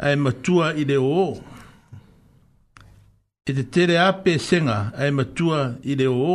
ae 0.04 0.16
matua 0.16 0.72
i 0.74 0.84
le 0.90 0.96
oō 0.98 1.26
e 3.48 3.52
te 3.56 3.62
tele 3.74 3.94
apesega 3.98 4.78
ae 5.00 5.10
matua 5.14 5.60
i 5.90 5.94
le 6.00 6.06
oō 6.10 6.34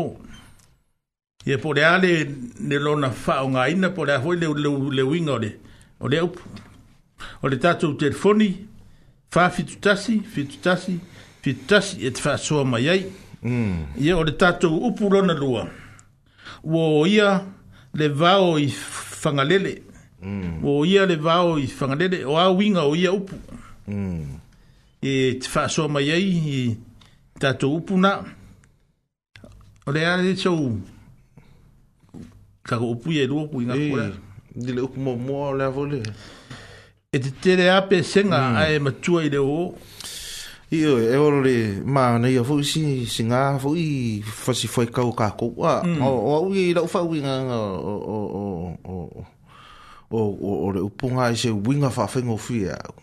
ye 1.45 1.57
pole 1.57 1.79
ale 1.85 2.25
ne 2.59 2.79
lo 2.79 2.95
na 2.95 3.11
fa 3.11 3.45
nga 3.49 3.69
ina 3.69 3.89
pole 3.89 4.09
a 4.13 4.21
foi 4.21 4.35
le 4.35 4.47
le 4.53 4.69
le 4.95 5.01
wingole 5.03 5.51
o 5.99 6.07
le 6.07 6.19
op 6.19 6.37
o 7.43 7.47
le 7.47 7.59
tatu 7.59 7.93
telefoni 7.97 8.65
fa 9.29 9.49
fitutasi 9.49 10.19
fitutasi 10.19 10.99
fitutasi 11.41 12.05
et 12.05 12.17
fa 12.17 12.37
so 12.37 12.63
ma 12.65 12.79
yai 12.79 13.05
mm 13.43 13.97
ye 13.99 14.13
o 14.13 14.23
le 14.23 14.31
tatu 14.35 14.67
upulo 14.87 15.21
na 15.21 15.33
lua 15.33 15.67
wo 16.63 17.05
ia 17.05 17.43
le 17.93 18.07
vao 18.07 18.57
i 18.57 18.67
fangalele 18.69 19.83
mm 20.21 20.63
wo 20.65 20.83
ia 20.85 21.05
le 21.05 21.15
vao 21.15 21.59
i 21.59 21.67
fangalele 21.67 22.25
o 22.25 22.37
a 22.39 22.49
winga 22.51 22.81
o 22.83 22.95
ia 22.95 23.13
upu 23.13 23.35
mm 23.87 24.25
e 25.01 25.37
te 25.41 25.47
fa 25.49 25.69
so 25.69 25.87
ma 25.87 25.99
Tatou 27.39 27.81
tatu 27.81 27.97
na 27.97 28.23
o 29.87 29.91
le 29.91 30.05
ale 30.07 30.35
so 30.37 30.53
ka 32.67 32.77
ko 32.81 32.95
pui 32.97 33.21
e 33.21 33.27
ruku 33.29 33.61
inga 33.61 33.75
kore. 33.77 34.07
Ni 34.57 34.71
le 34.73 34.81
mo 34.97 35.15
mo 35.15 35.53
le 35.53 35.63
avole. 35.63 36.01
E 37.13 37.19
te 37.19 37.29
tere 37.41 37.69
ape 37.69 38.03
senga 38.03 38.49
mm. 38.51 38.57
ae 38.61 38.79
matua 38.79 39.23
i 39.23 39.29
le 39.29 39.37
o. 39.39 39.75
Iyo, 40.73 40.97
e 40.99 41.15
o 41.17 41.29
le 41.45 41.79
ma 41.85 42.17
na 42.19 42.27
ia 42.29 42.43
fuu 42.43 42.63
si 42.63 43.05
singa 43.05 43.59
fuu 43.59 43.75
i 43.77 44.21
fasi 44.25 44.67
fai 44.67 44.87
kau 44.89 45.11
ka 45.13 45.29
ko. 45.37 45.53
Wa, 45.61 45.81
mm. 45.85 46.01
o 46.01 46.35
au 46.37 46.51
i 46.53 46.73
lau 46.73 46.87
fau 46.89 47.13
inga 47.15 47.35
nga 47.45 47.59
o, 47.77 47.95
o, 48.15 48.19
o, 48.33 48.95
o, 50.09 50.19
o, 50.19 50.55
o 50.65 50.71
le 50.73 50.81
upunga 50.81 51.29
i 51.29 51.37
se 51.37 51.51
winga 51.53 51.89
fa 51.91 52.07
fengo 52.07 52.35
fui 52.37 52.65
e 52.65 52.73
au. 52.73 52.95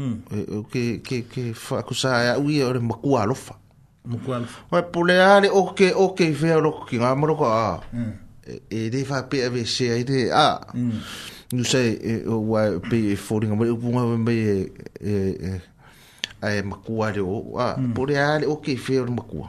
Mm. 0.00 0.16
E, 0.32 0.38
o 0.56 0.64
ke, 0.70 0.84
ke, 1.04 1.18
ke 1.28 1.50
fa 1.52 1.84
kusa 1.84 2.16
e 2.24 2.32
au 2.38 2.48
i 2.48 2.62
e 2.62 2.64
o 2.64 2.72
le 2.72 2.80
makua 2.80 3.28
alofa. 3.28 3.54
Makua 4.08 4.40
alofa. 4.40 4.64
Wai, 4.72 4.82
pule 4.90 5.20
ale 5.20 5.48
oke, 5.52 5.92
oke, 5.92 6.32
fea 6.32 6.56
loko 6.60 6.88
ki 6.88 7.04
ngamaroka 7.04 7.52
a. 7.52 7.68
Mm 7.92 8.12
e 8.70 8.90
de 8.90 9.04
fa 9.04 9.22
pe 9.28 9.44
ave 9.46 9.64
se 9.64 9.88
ai 9.90 10.04
de 10.04 10.28
a 10.32 10.60
nu 11.52 11.64
se 11.64 11.82
o 12.28 12.36
wa 12.52 12.60
pe 12.90 13.14
folding 13.16 13.52
o 13.52 13.74
bunga 13.76 14.04
me 14.18 14.32
e 14.32 14.70
e, 15.00 15.10
e, 15.10 15.12
mm. 15.12 15.12
e 15.12 15.60
ai 16.44 16.58
e 16.58 16.62
makua 16.62 17.12
de 17.12 17.20
o 17.20 17.58
a 17.58 17.74
mm. 17.80 17.94
pore 17.94 18.14
ale 18.18 18.46
o 18.46 18.56
ke 18.60 18.76
fe 18.76 19.00
o 19.00 19.06
makua 19.06 19.48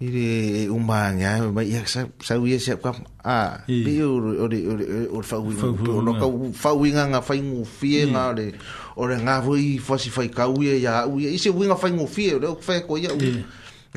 ire 0.00 0.70
uma 0.70 1.10
nga 1.12 1.50
ma 1.50 1.62
ia 1.64 1.82
sa 1.86 2.06
sa 2.22 2.38
uia 2.38 2.58
se 2.62 2.70
mm. 2.74 2.78
ka 2.82 2.90
a 3.24 3.64
bi 3.66 3.94
o 4.02 4.14
o 4.46 4.46
o 4.46 5.18
o 5.18 5.22
fa 5.22 5.36
wi 5.42 5.56
o 5.90 6.02
no 6.02 6.12
ka 6.22 6.26
fa 6.54 6.70
wi 6.78 6.94
nga 6.94 7.04
nga 7.10 7.20
fa 7.22 7.34
ngu 7.34 7.64
fie 7.66 8.06
nga 8.06 8.30
le 8.32 8.52
o 8.96 9.06
le 9.10 9.16
nga 9.18 9.42
wi 9.42 9.78
fa 9.82 9.98
si 9.98 10.10
fa 10.10 10.22
ka 10.28 10.46
ia 10.62 10.74
ya 10.78 11.06
uia 11.06 11.30
ise 11.30 11.50
wi 11.50 11.66
nga 11.66 11.74
fa 11.76 11.90
ngu 11.90 12.06
fie 12.06 12.38
le 12.38 12.54
fa 12.62 12.78
ko 12.86 12.94
ya 12.94 13.10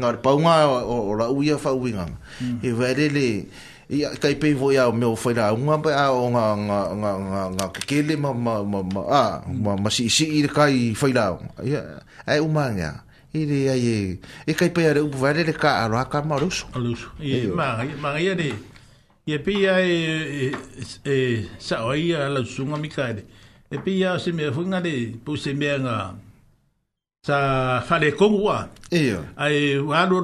nga 0.01 0.17
pa 0.23 0.31
nga 0.41 0.55
o 0.89 1.13
la 1.13 1.29
uia 1.29 1.57
fa 1.61 1.69
wi 1.75 1.93
nga 1.93 2.09
e 2.65 2.69
vere 2.73 3.09
le 3.13 3.29
ia 3.91 4.07
kai 4.15 4.39
pei 4.39 4.55
vo 4.55 4.71
ia 4.71 4.87
meu 4.87 5.19
foi 5.19 5.35
la 5.35 5.51
uma 5.51 5.75
pa 5.75 5.91
a 5.91 6.07
o 6.15 6.31
nga 6.31 6.55
nga 6.55 6.79
nga 6.95 7.11
nga 7.27 7.41
nga 7.59 7.65
kele 7.83 8.15
ma 8.15 8.31
ma 8.31 8.63
ma 8.63 8.79
ma 8.87 9.01
a 9.03 9.23
ma 9.51 9.75
ma 9.75 9.89
si 9.91 10.07
si 10.07 10.31
ir 10.39 10.47
kai 10.47 10.95
foi 10.95 11.11
la 11.11 11.35
ia 11.59 11.99
ai 12.23 12.39
o 12.39 12.47
manga 12.47 13.03
ire 13.35 13.59
ai 13.67 13.83
e 13.83 13.99
e 14.47 14.51
kai 14.55 14.71
pei 14.71 14.87
ara 14.87 15.03
u 15.03 15.11
vale 15.11 15.43
le 15.43 15.51
ka 15.51 15.83
a 15.83 16.03
ka 16.07 16.23
ma 16.23 16.39
rus 16.39 16.63
rus 16.71 17.01
e 17.19 17.51
ma 17.51 17.83
ma 17.99 18.15
ia 18.15 18.31
de 18.39 18.49
ia 19.27 19.37
pei 19.43 19.67
ai 19.67 19.91
e, 19.91 20.15
e, 20.39 20.45
e, 20.47 20.47
e 21.03 21.15
sa 21.59 21.83
o 21.83 21.91
ia 21.91 22.31
la 22.31 22.41
sunga 22.47 22.77
mi 22.79 22.87
kai 22.87 23.11
de 23.19 23.23
e 23.67 23.75
pei 23.83 23.99
ia 23.99 24.15
se 24.23 24.31
me 24.31 24.47
foi 24.55 24.65
nga 24.71 24.79
de 24.79 24.93
pu 25.23 25.35
se 25.35 25.51
me 25.51 25.67
nga 25.83 26.15
sa 27.27 27.37
fale 27.83 28.15
kongua 28.15 28.71
ia 28.87 29.19
ai 29.35 29.75
wa 29.83 29.99
lo 30.07 30.23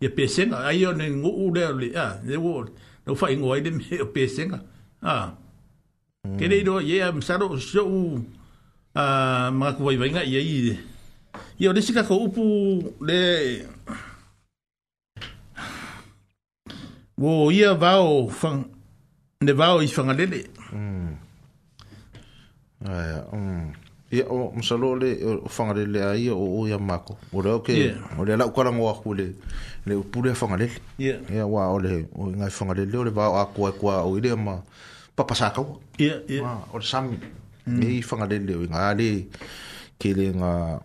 ia 0.00 0.10
pesenga 0.10 0.56
ai 0.62 0.86
o 0.86 0.92
ne 0.94 1.10
nguu 1.10 1.52
le 1.54 1.62
le 1.80 1.88
a 1.98 2.06
le 2.24 2.36
wo 2.38 2.64
no 3.04 3.14
fai 3.18 3.36
ngoi 3.36 3.60
de 3.62 3.70
me 3.70 4.00
o 4.04 4.06
pesenga 4.14 4.58
a 5.02 5.34
ke 6.38 6.46
le 6.50 6.62
do 6.66 6.78
ye 6.80 7.02
am 7.02 7.20
saro 7.22 7.58
so 7.58 7.82
u 7.86 8.02
a 8.94 9.50
ma 9.50 9.72
ko 9.74 9.84
vai 9.86 9.96
vai 10.00 10.10
nga 10.14 10.22
ye 10.34 10.38
i 10.54 10.56
ia 11.58 11.72
le 11.74 11.80
sika 11.82 12.02
ko 12.06 12.14
upu 12.26 12.44
le 13.08 13.22
wo 17.22 17.50
ia 17.50 17.74
vao 17.74 18.28
fang 18.40 18.62
ne 19.46 19.52
vao 19.60 19.82
i 19.82 19.86
fanga 19.96 20.14
lele 20.20 20.40
mm. 20.72 21.14
Ah, 22.86 23.02
yeah. 23.10 23.34
mm. 23.34 23.87
ia 24.10 24.24
o 24.28 24.48
masalo 24.56 24.96
le 24.96 25.20
o 25.22 25.48
fangalele 25.48 26.00
a 26.00 26.16
ia 26.16 26.32
o 26.32 26.40
o 26.40 26.66
ia 26.66 26.78
mako 26.78 27.18
o 27.32 27.42
le 27.42 27.50
oke 27.52 27.72
o 28.18 28.24
le 28.24 28.36
lau 28.36 28.52
karango 28.52 28.88
aku 28.88 29.12
le 29.14 29.36
le 29.84 29.94
upule 29.96 30.30
a 30.30 30.34
fangalele 30.34 30.72
ia 30.98 31.44
wa 31.46 31.68
o 31.68 31.76
le 31.78 32.08
o 32.16 32.24
ngai 32.26 32.48
fangalele 32.50 32.96
o 32.96 33.04
le 33.04 33.10
vao 33.10 33.36
a 33.36 33.44
kua 33.52 33.72
kua 33.72 34.04
o 34.08 34.16
ile 34.16 34.32
ma 34.34 34.62
papasakau 35.14 35.76
ia 35.98 36.22
ia 36.28 36.42
o 36.72 36.78
le 36.78 36.84
sami 36.86 37.20
e 37.68 38.00
i 38.00 38.00
o 38.00 38.14
ngai 38.16 39.26
le 40.16 40.30
nga 40.32 40.80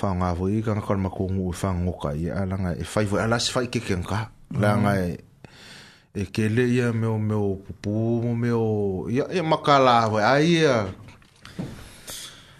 whaangavo 0.00 0.48
i 0.48 0.62
kanga 0.62 0.80
e 0.80 1.40
whaangoka 1.44 2.08
i 2.16 2.30
alanga 2.30 2.72
e 2.72 2.84
whaivo 2.88 3.18
alas 3.20 3.54
whai 3.54 3.66
ke 3.68 3.80
kenka 3.80 4.30
e 4.48 6.24
ke 6.32 6.48
mm. 6.48 6.58
e, 6.58 6.62
e 6.62 6.68
ia 6.72 6.92
meo 6.92 7.18
meo 7.18 7.56
pupu 7.60 8.32
meo 8.36 9.08
ia 9.10 9.42
makala 9.42 10.08
ai 10.24 10.46
ia 10.64 10.88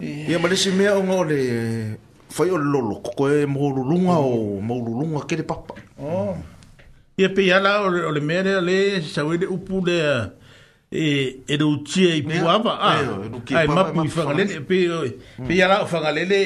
Ia 0.01 0.39
malisi 0.39 0.71
mea 0.71 0.95
o 0.95 1.03
ngao 1.05 1.25
le 1.25 1.37
whai 2.37 2.49
eh, 2.49 2.55
o 2.55 2.57
lolo 2.59 2.97
koko 3.03 3.29
e 3.31 3.47
maurulunga 3.47 4.17
o 4.19 4.61
maurulunga 4.61 5.27
kere 5.27 5.43
papa. 5.43 5.75
Oh. 6.01 6.37
Ia 7.17 7.29
pe 7.29 7.43
iala 7.47 7.83
o 7.83 7.91
le 8.13 8.21
mea 8.21 8.43
lea 8.43 8.61
le 8.61 9.03
sawele 9.03 9.47
upu 9.47 9.83
lea 9.87 10.31
e 10.93 11.35
e 11.49 11.57
do 11.57 11.77
tie 11.83 12.15
i 12.15 12.23
pu 12.23 12.47
ava 12.49 12.79
a 12.79 12.99
ai 13.03 13.67
ma 13.67 13.91
pu 13.93 14.07
fanga 14.09 14.35
le 14.39 14.61
pe 14.63 14.77
pe 15.49 15.55
ya 15.55 15.67
la 15.69 15.85
fanga 15.87 16.13
le 16.13 16.25
le 16.25 16.41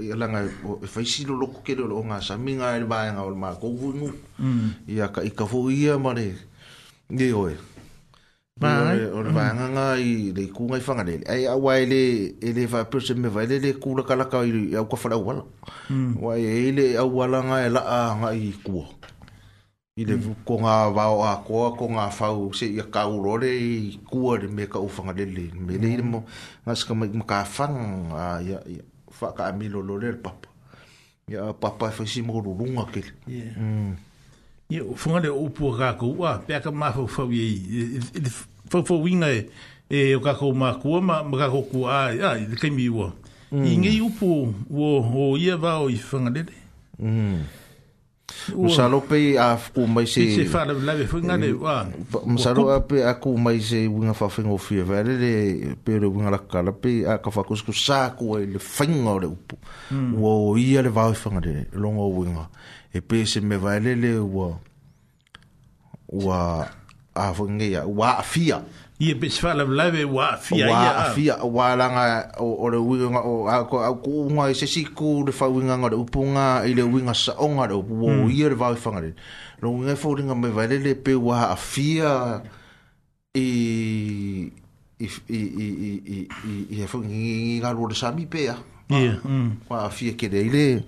e 0.10 0.14
la 0.22 0.26
nga 0.32 0.42
fa 0.94 1.00
si 1.06 1.26
lo 1.30 1.36
ko 1.54 1.62
ke 1.66 1.78
lo 1.78 2.02
nga 2.10 2.18
sa 2.22 2.38
minga 2.42 2.74
e 2.78 2.82
ba 2.84 3.06
e, 3.06 3.10
e 3.10 3.12
nga 3.14 3.22
o 3.24 3.34
ma 3.38 3.54
ko 3.54 3.70
vu 3.78 3.94
nu 3.94 4.08
ia 4.90 5.10
ka 5.14 5.22
ka 5.38 5.46
fo 5.46 5.70
ia 5.70 5.98
ma 6.02 6.14
le 6.18 6.34
ye 7.14 7.30
o 7.38 7.46
e 7.50 7.56
ma 8.62 8.94
o 9.14 9.22
ba 9.30 9.46
nga 9.54 9.66
nga 9.76 9.86
i 10.02 10.34
le 10.34 10.50
ku 10.56 10.66
nga 10.68 10.82
fa 10.82 10.98
nga 10.98 11.06
le 11.06 11.22
ai 11.30 11.46
a 11.46 11.54
wa 11.56 11.78
le 11.94 12.34
e 12.42 12.50
va 12.66 12.86
pe 12.90 12.98
se 13.00 13.14
me 13.14 13.30
va 13.30 13.46
le 13.46 13.62
le 13.62 13.78
ku 13.78 13.94
la 13.98 14.02
ka 14.10 14.16
la 14.18 14.26
ka 14.32 14.42
i 14.42 14.74
au 14.82 14.88
ka 14.90 14.98
fa 14.98 15.14
la 15.14 15.18
wala 15.22 15.44
mm. 15.94 16.14
wa 16.24 16.34
ile 16.40 16.72
le 16.78 16.86
au 17.02 17.10
wa 17.14 17.26
nga 17.30 17.58
e 17.68 17.70
la 17.70 17.82
nga 18.18 18.30
i 18.34 18.54
ku 18.66 18.82
i 19.98 20.06
le 20.08 20.16
mm. 20.18 20.44
ko 20.48 20.58
ngā 20.64 20.74
wāo 20.96 21.18
a 21.26 21.32
koa, 21.44 21.72
ko 21.76 21.88
ngā 21.92 22.06
whau 22.20 22.52
se 22.56 22.68
i 22.70 22.78
a 22.80 22.86
kaurore 22.94 23.50
i 23.50 23.98
kua 24.10 24.38
re 24.40 24.48
me 24.48 24.68
ka 24.70 24.80
le 24.80 25.26
le 25.26 25.50
Me 25.54 25.78
le 25.78 25.98
mm. 25.98 26.04
mo, 26.10 26.24
ngā 26.66 26.76
sika 26.76 26.94
mai 26.94 27.10
ma 27.14 27.26
ka 27.26 27.44
whang, 27.58 28.12
a 28.14 28.42
ya 28.42 28.60
fa 29.12 29.32
ka 29.36 29.48
a 29.48 29.52
milo 29.54 29.82
lo 29.82 29.98
le 29.98 30.14
papa. 30.14 30.48
Ia, 31.30 31.54
papa 31.54 31.88
e 31.90 31.96
whaisi 31.98 32.22
mo 32.22 32.40
rurunga 32.40 32.86
ke 32.92 33.02
le. 33.04 33.14
Ia, 33.28 33.44
yeah. 34.70 34.86
mm. 34.90 35.24
le 35.24 35.30
upua 35.32 35.76
kā 35.78 35.98
kou, 35.98 36.24
a, 36.24 36.38
pia 36.46 36.62
ka 36.62 36.72
māwhau 36.72 37.08
whau 37.10 37.32
i 37.32 37.40
e, 37.40 37.86
e, 37.98 38.00
e, 38.00 38.30
whau 38.72 38.84
whau 38.84 39.08
e, 39.10 40.16
o 40.16 40.20
ka 40.22 40.34
ko 40.38 40.54
ma 40.54 40.78
ko 40.80 41.02
ma, 41.02 41.24
ma 41.24 41.38
kā 41.38 41.50
kou 41.50 41.88
a, 41.88 42.12
a, 42.14 42.38
i 42.38 42.46
le 42.46 42.56
kaimi 42.56 42.88
ua. 42.90 43.12
Mm. 43.52 43.66
I 43.66 43.78
ngei 43.82 44.02
upu, 44.06 44.30
o, 44.70 45.00
o 45.32 45.36
ia 45.38 45.58
wāo 45.58 45.90
i 45.90 45.98
le 45.98 46.44
le 46.44 46.54
Mm. 47.00 47.46
Masalo 48.56 49.00
pe 49.06 49.38
a 49.38 49.58
ku 49.74 49.86
mai 49.88 50.06
se 50.08 50.22
Se 50.36 50.44
fa 50.46 50.66
la 50.66 50.74
la 50.84 50.94
fu 51.08 51.18
ngale 51.18 51.50
wa. 51.64 51.76
Masalo 52.26 52.64
a 52.72 52.80
pe 52.82 53.04
a 53.04 53.14
ku 53.22 53.30
mai 53.38 53.60
se 53.60 53.80
wi 53.94 54.00
nga 54.06 54.14
fa 54.14 54.28
fe 54.30 54.42
ngo 54.46 54.58
fi 54.66 54.76
ve 54.90 54.98
le 55.08 55.14
le 55.24 55.32
pe 55.84 55.94
le 56.02 56.08
wi 56.08 56.20
nga 56.22 56.30
la 56.36 56.40
kala 56.52 56.72
pe 56.82 56.92
a 57.06 57.14
ka 57.24 57.30
fa 57.36 57.42
kus 57.48 57.62
ku 57.66 57.72
sa 57.72 58.00
ku 58.18 58.26
e 58.38 58.46
le 58.54 58.60
fa 58.60 58.86
ngo 58.88 59.14
le 59.22 59.28
upu. 59.36 59.56
Wo 60.22 60.34
mm. 60.54 60.58
i 60.64 60.78
a 60.78 60.82
le 60.86 60.90
va 60.98 61.04
fa 61.14 61.30
nga 61.34 61.42
de 61.46 61.54
lo 61.82 61.88
ngo 61.94 62.06
wi 62.18 62.26
nga. 62.36 62.46
E 62.94 63.00
pe 63.08 63.18
se 63.32 63.40
me 63.50 63.56
va 63.64 63.72
le 63.86 63.94
le 64.04 64.12
wa 64.36 64.48
wa 66.26 66.40
a 67.22 67.26
fu 67.36 67.44
nge 67.52 67.68
ya 67.76 67.82
wa 67.86 68.12
fia 68.34 68.58
i 69.02 69.12
e 69.12 69.16
pese 69.16 69.40
fa 69.40 69.54
lava 69.54 69.72
lava 69.74 69.98
e 69.98 70.04
wa 70.04 70.32
afia 70.34 70.66
ia 70.68 70.72
wa 70.74 70.98
afia 71.06 71.36
wa 71.38 71.76
langa 71.76 72.32
o 72.38 72.70
le 72.70 72.78
uinga 72.78 73.22
o 73.24 73.48
ako 73.48 73.78
au 73.80 73.96
ku 74.04 74.28
unga 74.28 74.50
i 74.52 74.56
sesiku 74.56 75.24
le 75.26 75.32
fa 75.32 75.48
uinga 75.48 75.78
ngare 75.78 75.96
upunga 75.96 76.64
i 76.68 76.74
le 76.76 76.84
uinga 76.84 77.14
sa 77.14 77.32
onga 77.40 77.68
le 77.68 77.74
upu 77.76 77.94
o 77.96 78.30
ia 78.30 78.50
le 78.50 78.56
vau 78.56 78.74
i 78.74 78.76
fangare 78.76 79.14
lo 79.64 79.72
unga 79.72 79.92
e 79.92 79.96
fa 79.96 80.08
uinga 80.10 80.36
pe 81.04 81.16
wa 81.16 81.48
afia 81.56 82.42
i 83.40 83.48
i 85.00 85.08
i 85.32 85.42
i 86.70 86.82
e 86.84 86.88
fa 86.88 86.98
uinga 87.00 87.16
i 87.16 87.60
ngaro 87.64 87.88
le 87.88 87.96
sami 87.96 88.26
pe 88.28 88.44
ia 88.52 88.58
wa 89.70 89.86
afia 89.88 90.12
ke 90.12 90.28
le 90.28 90.42
ile 90.44 90.84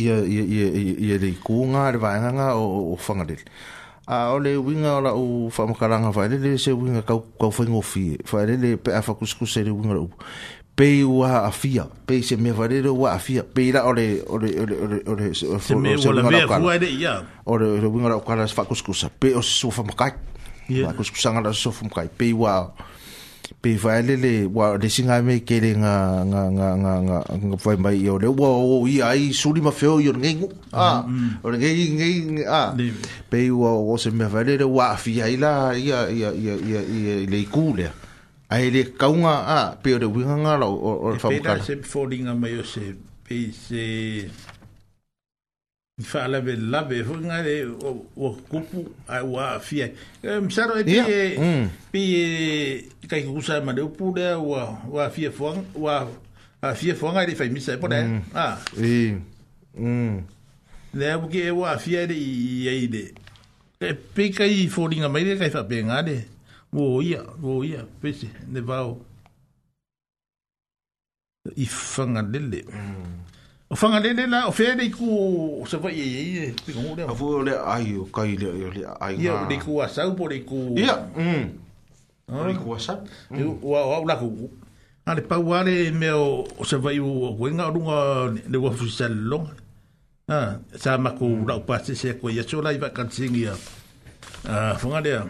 ia 0.00 0.16
ia 0.24 0.42
ia 0.48 0.66
ia 0.96 1.18
le 1.20 1.30
kuunga 1.44 1.92
le 1.92 1.98
vaenganga 1.98 2.56
o 2.56 2.96
fangare 2.96 3.36
ia 3.36 3.44
a 4.10 4.32
o 4.34 4.38
le 4.42 4.56
winga 4.58 4.96
o 4.98 5.00
la 5.00 5.12
u 5.14 5.50
fa 5.54 5.66
makaranga 5.70 6.10
fa 6.12 6.26
le 6.28 6.58
se 6.58 6.72
winga 6.74 7.02
ka 7.06 7.14
ka 7.40 7.48
fa 7.54 7.62
ngofi 7.62 8.18
fa 8.30 8.42
le 8.46 8.54
le 8.62 8.70
pe 8.76 8.90
a 8.98 9.02
fa 9.06 9.14
kusku 9.14 9.46
se 9.46 9.62
le 9.62 9.70
winga 9.70 9.94
u 10.02 10.08
pe 10.74 11.04
u 11.06 11.22
a 11.22 11.46
afia 11.50 11.84
pe 12.06 12.18
se 12.22 12.34
me 12.36 12.50
va 12.50 12.66
le 12.68 12.82
ro 12.82 13.06
a 13.06 13.12
afia 13.18 13.42
pe 13.54 13.70
la 13.74 13.84
o 13.86 13.92
le 13.94 14.06
o 14.26 14.38
le 14.42 14.50
o 14.62 14.64
le 14.70 14.76
o 14.82 14.86
le 14.90 14.98
o 15.10 15.14
le 15.14 15.26
se 15.34 15.74
me 15.78 15.94
o 15.94 16.12
la 16.12 16.26
me 16.30 16.42
fu 16.42 16.68
ade 16.74 16.90
ya 16.98 17.14
o 17.46 17.56
le 17.56 17.86
winga 17.94 18.16
o 18.18 18.22
kala 18.26 18.46
fa 18.48 18.64
kusku 18.70 18.92
sa 19.00 19.06
pe 19.20 19.30
o 19.38 19.42
se 19.42 19.54
so 19.62 19.70
fa 19.70 19.82
makai 19.90 20.12
fa 20.84 20.90
kusku 20.98 21.16
sa 21.22 21.30
ngala 21.32 21.54
so 21.54 21.70
fa 21.70 21.82
makai 21.88 22.08
pe 22.10 22.34
u 22.34 22.42
a 22.50 22.54
pe 23.60 23.74
faile 23.76 24.14
le 24.16 24.46
wa 24.46 24.78
de 24.78 24.86
singa 24.88 25.18
me 25.26 25.40
ke 25.42 25.58
le 25.62 25.74
nga 25.82 26.22
nga 26.24 26.42
nga 26.54 26.68
nga 26.82 26.92
nga 27.02 27.18
nga 27.34 27.56
fai 27.58 27.74
mai 27.76 27.98
yo 27.98 28.14
le 28.18 28.28
wo 28.30 28.46
o 28.78 28.86
i 28.86 29.02
ai 29.02 29.34
suli 29.34 29.58
ma 29.60 29.70
feo 29.74 29.98
yo 30.00 30.12
ngeng 30.14 30.46
a 30.70 31.02
mm, 31.02 31.18
mm. 31.18 31.30
o 31.42 31.46
ngeng 31.58 31.80
ngeng 31.98 32.38
a 32.46 32.60
pe 33.28 33.50
wa 33.50 33.70
o 33.74 33.96
se 33.98 34.10
me 34.14 34.30
faile 34.30 34.54
le 34.62 34.66
wa 34.70 34.94
fi 34.96 35.18
ai 35.22 35.34
la 35.36 35.74
ia 35.74 36.06
ia 36.14 36.30
ia 36.32 36.54
ia 36.56 36.80
ia 36.86 37.14
le 37.26 37.40
kule 37.50 37.90
ai 38.54 38.68
e 38.70 38.70
le 38.70 38.82
kaunga 38.96 39.34
a 39.44 39.60
pe 39.82 39.94
o 39.98 39.98
le 39.98 40.06
winga 40.06 40.36
nga 40.46 40.54
o 40.62 41.10
o 41.10 41.18
fa 41.18 41.28
e 41.34 41.40
mo 41.42 41.58
se 41.62 41.74
folding 41.82 42.26
a 42.30 42.34
mai 42.38 42.54
o 42.56 42.62
se 42.62 42.94
pe 43.26 43.50
se 43.50 43.84
faalawe 46.04 46.56
lawe 46.56 46.98
fagale 47.04 47.56
ua 48.16 48.30
kupu 48.32 48.92
ae 49.08 49.22
ua 49.22 49.52
aafia 49.54 49.90
eh, 50.22 50.42
masaro 50.42 50.78
e 50.78 50.84
pie 50.84 51.38
mm. 51.38 51.68
pie 51.92 52.84
kaikukusa 53.08 53.56
e 53.56 53.60
maleupu 53.60 54.14
lea 54.16 54.38
ua 54.38 54.78
ua 54.90 55.06
afia 55.06 55.30
foaga 55.30 55.62
ua 55.74 56.10
aafia 56.64 56.94
foaga 56.94 57.22
e 57.22 57.26
leʻi 57.26 57.36
faimisa 57.36 57.72
e 57.72 57.76
pona 57.76 57.98
e 57.98 58.14
a 58.34 58.48
lea 60.94 61.18
uke 61.18 61.44
e 61.46 61.50
ua 61.50 61.72
aafia 61.74 62.02
e 62.02 62.06
leʻi 62.06 62.28
iai 62.64 62.86
le 62.88 63.14
e 63.80 63.92
pei 63.94 64.30
kai 64.32 64.68
foliga 64.68 65.08
mai 65.08 65.24
le 65.24 65.36
kai 65.36 65.50
faapega 65.50 66.02
le 66.02 66.24
ua 66.72 67.02
ia 67.04 67.22
ua 67.42 67.64
ia 67.66 67.84
pese 68.00 68.26
le 68.52 68.60
vao 68.60 68.96
i 71.56 71.64
fagalele 71.66 72.64
mm. 72.68 73.29
O 73.72 73.76
fanga 73.78 74.00
lele 74.02 74.24
la, 74.26 74.38
o 74.50 74.52
fere 74.52 74.88
ku, 74.90 75.06
o 75.62 75.66
sa 75.70 75.78
vai 75.82 75.92
ye 75.94 76.04
ye, 76.42 76.46
pika 76.66 76.80
mo 76.82 76.96
A 77.04 77.14
fuo 77.14 77.38
le 77.46 77.52
ai, 77.54 77.92
o 77.94 78.02
kai 78.14 78.32
le, 78.40 78.48
yo 78.58 78.66
le 78.74 78.80
ai 78.98 79.12
ngā. 79.14 79.22
Ia, 79.22 79.34
o 79.36 79.44
leku 79.52 79.76
a 79.78 79.86
sau, 79.86 80.10
po 80.18 80.26
leku... 80.32 80.58
Ia, 80.74 80.96
mm. 81.14 81.44
O 82.32 82.34
ah. 82.34 82.48
leku 82.50 82.74
a 82.74 82.80
sau. 82.82 83.04
Ua, 83.30 83.38
mm. 83.38 83.52
o 83.62 83.76
au 83.80 84.02
laku. 84.10 84.48
A 85.06 85.14
le 85.14 85.22
pau 85.22 85.54
ale 85.54 85.76
me 85.94 86.10
o, 86.10 86.40
o 86.58 86.66
sa 86.66 86.80
vai 86.82 86.96
u, 86.98 87.12
o 87.28 87.30
kuenga 87.38 87.68
o 87.70 87.76
runga, 87.76 88.48
le 88.50 88.58
wafu 88.64 88.88
ah, 88.90 88.96
sa 88.96 89.08
long. 89.34 89.46
Ha, 90.34 90.40
sa 90.74 90.96
mako 90.98 91.30
rau 91.46 91.60
mm. 91.62 91.66
pasi 91.70 91.94
se 91.94 92.12
kwa 92.18 92.32
yasola 92.40 92.72
iwa 92.74 92.90
kansingi 92.90 93.42
ya. 93.44 93.54
Ah, 94.50 94.50
fanga 94.50 94.50
lea. 94.50 94.72
Ah, 94.72 94.74
fanga 94.82 95.00
lea 95.06 95.22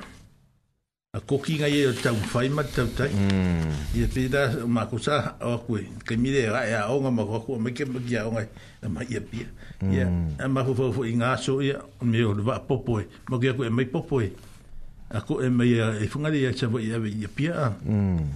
a 1.15 1.21
koki 1.21 1.59
ngai 1.59 1.85
e 1.87 1.93
tau 2.03 2.15
fai 2.15 2.49
ma 2.49 2.63
tau 2.63 2.87
tai. 2.97 3.09
Mm. 3.09 3.71
I 3.95 4.03
a 4.05 4.09
pita 4.15 4.43
ma 4.67 4.87
ko 4.87 4.97
sa 4.99 5.35
o 5.43 5.59
koe, 5.59 5.81
ke 6.07 6.15
mire 6.17 6.47
a 6.55 6.63
e 6.69 6.73
a 6.73 6.87
onga 6.95 7.11
ma 7.11 7.25
koko, 7.25 7.59
ma 7.59 7.71
ke 7.71 7.85
maki 7.85 8.15
a 8.17 8.27
onga, 8.29 8.47
a 8.85 8.89
ma 8.89 9.01
i 9.03 9.17
a 9.17 9.21
pia. 9.21 9.47
Ia, 9.91 10.07
mm. 10.07 10.39
a 10.39 10.49
ma 10.49 10.63
ko 10.63 10.75
fau 10.75 10.93
fau 10.93 11.03
i 11.05 11.15
ngaso 11.19 11.61
ia, 11.63 11.81
o 12.01 12.05
me 12.05 12.23
o 12.23 12.33
rewa 12.39 12.61
popo 12.61 13.01
e, 13.01 13.05
ma 13.29 13.39
ke 13.41 13.49
a 13.51 13.55
koe 13.57 13.69
mai 13.71 13.87
popo 13.87 14.21
e. 14.23 14.31
A 15.11 15.21
ko 15.27 15.41
e 15.43 15.49
mai 15.51 15.75
e 15.75 16.07
fungare 16.07 16.37
i 16.39 16.47
a 16.47 16.53
chavo 16.55 16.79
i 16.79 16.93
a 16.95 16.99
i 17.03 17.25
a 17.25 17.29
pia 17.29 17.53
a. 17.59 17.69
Mm. 17.71 18.31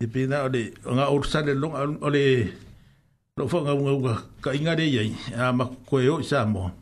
I 0.00 0.04
a 0.04 0.08
pita 0.08 0.42
o 0.42 0.48
le, 0.48 0.62
o 0.84 0.98
ngā 0.98 1.06
ursa 1.14 1.44
le 1.46 1.54
long, 1.54 1.78
o 2.02 2.08
le, 2.10 2.24
lo 3.38 3.46
fau 3.46 3.62
ngā 3.62 3.70
unga 3.72 3.92
unga, 4.00 4.16
ka 4.42 4.50
inga 4.50 4.74
re 4.76 4.88
iai, 4.90 5.14
a 5.32 5.52
ma 5.54 5.70
koe 5.86 6.02
o 6.10 6.18
sa 6.26 6.42
moa. 6.44 6.74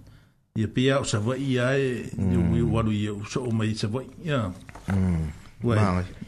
I 0.56 0.64
a 0.64 0.68
pia 0.72 1.02
o 1.02 1.04
sa 1.04 1.18
vai 1.20 1.36
i 1.44 1.58
a 1.60 1.68
e, 1.76 2.08
ni 2.16 2.32
mm. 2.32 2.52
ui 2.52 2.62
waru 2.64 2.90
i 2.96 3.04
a 3.12 3.12
uso 3.12 3.44
o 3.44 3.50
mai 3.52 3.74
sa 3.76 3.92
vai, 3.92 4.08
ia. 4.24 4.48
Mm. 4.88 5.28
Wai, 5.64 5.78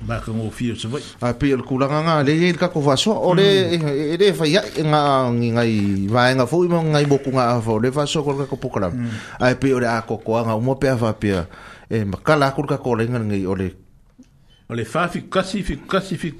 ngō 0.08 0.46
fio 0.54 0.74
sa 0.80 0.88
vai. 0.88 1.02
A 1.20 1.32
pe 1.34 1.50
el 1.52 1.60
le 1.60 2.48
e 2.48 2.52
kako 2.54 2.80
wha 2.80 2.96
soa, 2.96 3.14
o 3.18 3.34
le 3.34 3.42
mm. 3.42 3.86
e, 3.86 3.90
e, 3.90 4.12
e 4.12 4.16
le 4.16 4.32
fai 4.32 4.54
e 4.56 4.82
ngai 4.82 6.06
vāenga 6.08 6.46
fō, 6.48 6.64
ima 6.64 6.80
ngai 6.82 7.04
moku 7.06 7.30
ngā 7.30 7.44
hawha, 7.52 7.76
le 7.82 7.90
wha 7.92 8.06
soa 8.06 8.22
kore 8.22 8.46
kako 8.46 8.56
pokaram. 8.56 8.92
Mm. 8.92 9.10
A 9.40 9.52
pe 9.54 9.72
o 9.74 10.60
mo 10.60 10.74
pe 10.76 10.88
a 10.88 11.46
e 11.90 12.04
makala 12.04 12.50
kore 12.56 12.66
kako 12.68 12.94
le 12.94 13.04
ngā 13.06 13.20
ngai 13.28 13.44
o 13.46 13.54
le. 13.54 13.70
fi 15.10 15.22
kasi, 15.28 15.62
fi 15.62 15.76
kasi, 15.86 16.16
fi 16.16 16.32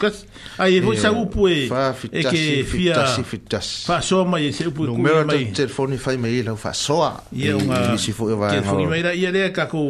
sa 0.97 1.11
upu 1.13 1.49
e, 1.49 1.69
e 2.13 2.23
ke 2.25 2.65
fia, 2.65 2.95
wha 3.91 4.01
soa 4.01 4.25
mai 4.25 4.47
e 4.47 4.53
se 4.53 4.65
upu 4.69 4.85
e 4.85 4.89
mai. 4.89 4.97
Numero 4.97 5.25
to 5.27 5.53
telefoni 5.53 5.99
fai 5.99 6.17
mai 6.17 6.39
e 6.39 6.43
lau 6.45 6.57
soa, 6.73 7.23
e 7.31 7.53
o 7.53 7.59
ngā, 7.61 7.95
ke 7.95 8.63
fungi 8.65 8.87
mai 8.87 9.03
ra, 9.03 9.13
ia 9.13 9.31
le 9.31 9.53
kako, 9.53 9.83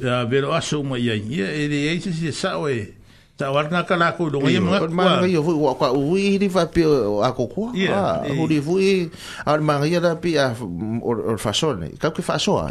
ya 0.00 0.24
vero 0.24 0.50
aso 0.56 0.80
uma 0.80 0.96
ia 0.98 1.14
ye 1.14 1.44
ele 1.64 1.76
e 1.94 2.00
se 2.00 2.10
se 2.12 2.32
sa 2.32 2.56
o 2.58 2.66
e. 2.68 2.96
ta 3.36 3.48
war 3.52 3.70
na 3.72 3.84
kala 3.88 4.12
ko 4.16 4.28
do 4.28 4.40
ye 4.48 4.56
ah, 4.56 4.60
e- 4.60 4.60
mm. 4.60 4.92
ma 4.92 5.04
ma 5.24 5.24
ma 5.24 5.26
yo 5.28 5.42
fu 5.44 5.52
e 5.56 5.60
wa 5.60 5.72
u 5.92 6.10
wi 6.16 6.36
ri 6.40 6.48
fa 6.48 6.66
pe 6.68 6.82
a 6.84 7.28
ko 7.36 7.44
ko 7.48 7.72
ah 7.92 8.24
u 8.24 8.44
ri 8.48 8.60
fu 8.60 8.78
i 8.80 9.08
ar 9.44 9.60
ma 9.64 9.80
ya 9.84 10.00
da 10.00 10.16
pia 10.16 10.52
a 10.52 10.52
or 11.04 11.36
fa 11.40 11.52
so 11.52 11.72
ne 11.76 11.92
ka 12.00 12.10
ke 12.12 12.20
fa 12.24 12.40
so 12.40 12.56
a 12.60 12.70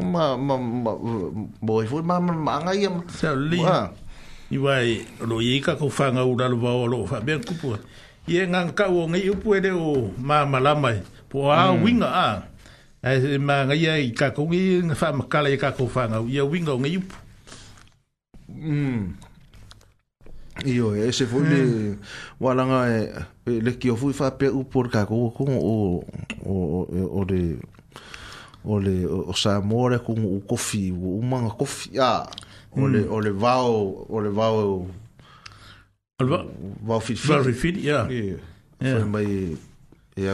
ma 0.00 0.36
ma 0.36 0.56
bo 1.64 1.74
e 1.82 1.86
fu 1.88 2.00
ma 2.04 2.20
ma 2.20 2.60
nga 2.64 2.72
ye 2.76 2.88
sa 3.12 3.32
li 3.36 3.60
i 4.48 4.56
wa 4.56 4.74
i 4.80 5.04
lo 5.26 5.40
ye 5.40 5.60
ka 5.64 5.74
ko 5.76 5.88
fa 5.92 6.12
nga 6.12 6.24
u 6.24 6.32
da 6.36 6.48
lo 6.48 6.56
ba 6.60 6.70
lo 6.88 7.04
fa 7.04 7.20
be 7.20 7.36
ku 7.40 7.52
pu 7.56 7.66
ye 8.28 8.44
nga 8.48 8.64
ka 8.72 8.88
wo 8.92 9.08
nge 9.12 9.20
u 9.32 9.36
pu 9.36 9.56
de 9.60 9.72
o 9.72 10.12
ma 10.20 10.44
ma 10.48 10.60
la 10.64 10.72
mai 10.76 10.96
po 11.28 11.50
a 11.52 11.72
mm. 11.72 11.76
winga 11.84 12.08
a 12.08 12.28
e 13.14 13.38
ma 13.38 13.62
ngai 13.66 13.86
i 14.06 14.12
ka 14.12 14.30
ko 14.34 14.46
ngi 14.50 14.82
fa 14.98 15.12
makala 15.14 15.46
i 15.50 15.54
ka 15.58 15.70
ko 15.72 15.86
fa 15.86 16.08
ngau 16.10 16.26
ia 16.28 16.42
wingo 16.44 16.74
ngai 16.78 16.96
upu 16.98 17.14
mm 18.50 19.14
io 20.66 20.90
e 20.94 21.12
se 21.14 21.24
foi 21.30 21.44
le 21.46 21.98
walanga 22.42 22.80
e 23.46 23.60
le 23.62 23.78
ki 23.78 23.90
ofu 23.94 24.10
fa 24.12 24.30
pe 24.34 24.48
upu 24.50 24.88
ka 24.90 25.06
ko 25.06 25.30
ko 25.30 25.44
o 25.44 25.74
o 26.44 26.86
o 27.20 27.24
de 27.30 27.56
o 28.64 28.78
le 28.82 29.06
o 29.06 29.32
sa 29.32 29.60
more 29.60 29.98
ku 30.02 30.12
u 30.16 30.40
kofi 30.42 30.90
u 30.92 31.22
manga 31.22 31.50
kofi 31.54 31.94
a 32.00 32.26
o 32.76 32.86
le 32.88 33.06
o 33.06 33.20
le 33.20 33.30
vao 33.30 34.02
o 34.10 34.16
le 34.20 34.30
vao 34.30 34.88
o 36.18 36.24
le 36.24 36.42
vao 36.82 36.98
fit 37.00 37.16
fit 37.20 37.54
fit 37.54 37.76
ya 37.76 38.08
foi 38.82 39.54
ia 40.16 40.32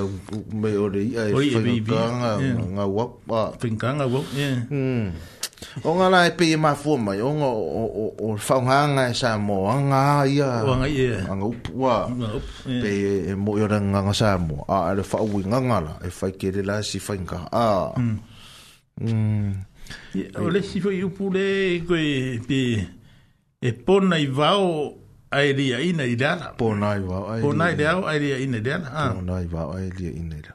me 0.55 0.71
ori 0.79 1.11
ai 1.19 1.35
whingkanga 1.35 2.39
ngā 2.79 2.85
wak 2.87 3.13
whingkanga 3.59 4.07
wak 4.07 4.31
ia 4.39 4.51
o 5.83 5.95
ngā 5.99 6.07
lai 6.11 6.31
pe 6.39 6.55
ma 6.55 6.71
fua 6.79 6.95
mai 7.03 7.19
o 7.19 7.33
ngā 7.35 7.49
o 7.51 8.29
whaunganga 8.39 9.09
e 9.11 9.15
Samoa 9.19 9.75
ngā 9.83 10.05
ia 10.31 10.47
ngā 11.27 11.43
upua 11.43 11.97
pe 12.63 12.93
e 13.35 13.35
mo 13.35 13.57
i 13.59 13.67
oranga 13.67 14.05
ngā 14.07 14.15
Samoa 14.15 14.69
a 14.71 14.79
ere 14.95 15.03
whaui 15.03 15.43
ngā 15.51 15.59
ngala 15.67 15.99
e 16.07 16.15
whai 16.15 16.31
kere 16.39 16.63
la 16.63 16.79
si 16.87 17.03
whainga 17.03 17.43
a 17.51 17.67
o 20.39 20.49
le 20.55 20.63
si 20.63 20.79
whai 20.79 21.03
upu 21.03 21.33
le 21.35 21.83
koe 21.91 22.39
pe 22.47 22.61
e 23.59 23.73
pona 23.83 24.19
i 24.23 24.27
vao 24.31 25.02
ai 25.33 25.53
ria 25.53 25.81
ina 25.81 26.05
i 26.05 26.17
dana. 26.17 26.53
Po 26.57 26.75
nai 26.77 27.01
wau 27.01 27.25
ai. 27.33 27.41
Po 27.41 27.53
nai 27.53 27.73
le 27.79 27.87
au 27.89 28.05
ai 28.07 28.19
ria 28.23 28.37
ina 28.45 28.59
i 28.61 28.63
dana. 28.69 28.89
Ah. 29.05 29.11
Po 29.17 29.21
nai 29.31 29.45
wau 29.53 29.69
ai 29.77 29.89
ina 29.89 30.37
i 30.39 30.43
dana. 30.45 30.55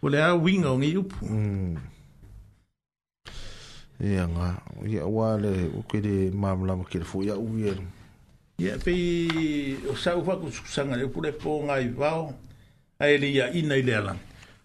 Po 0.00 0.06
au 0.08 0.38
winga 0.42 0.68
o 0.74 0.78
ngi 0.80 0.96
upu. 1.00 1.24
Mm. 1.28 1.76
Ia 4.08 4.24
ngā. 4.30 4.48
Ia 4.92 5.04
wā 5.16 5.28
le 5.42 5.52
uke 5.78 6.00
de 6.00 6.30
mamlama 6.32 6.84
kere 6.90 7.04
fu. 7.04 7.22
Ia 7.22 7.36
ui 7.36 7.68
eru. 7.68 7.84
Ia 8.58 8.78
pei 8.84 9.76
o 9.90 9.94
sau 9.94 10.22
whaku 10.24 10.50
sukusanga 10.50 10.96
le 10.96 11.04
upu 11.04 11.20
le 11.22 11.34
wau 11.44 12.32
ai 12.98 13.30
ina 13.54 13.74
i 13.76 13.82
dana. 13.82 14.16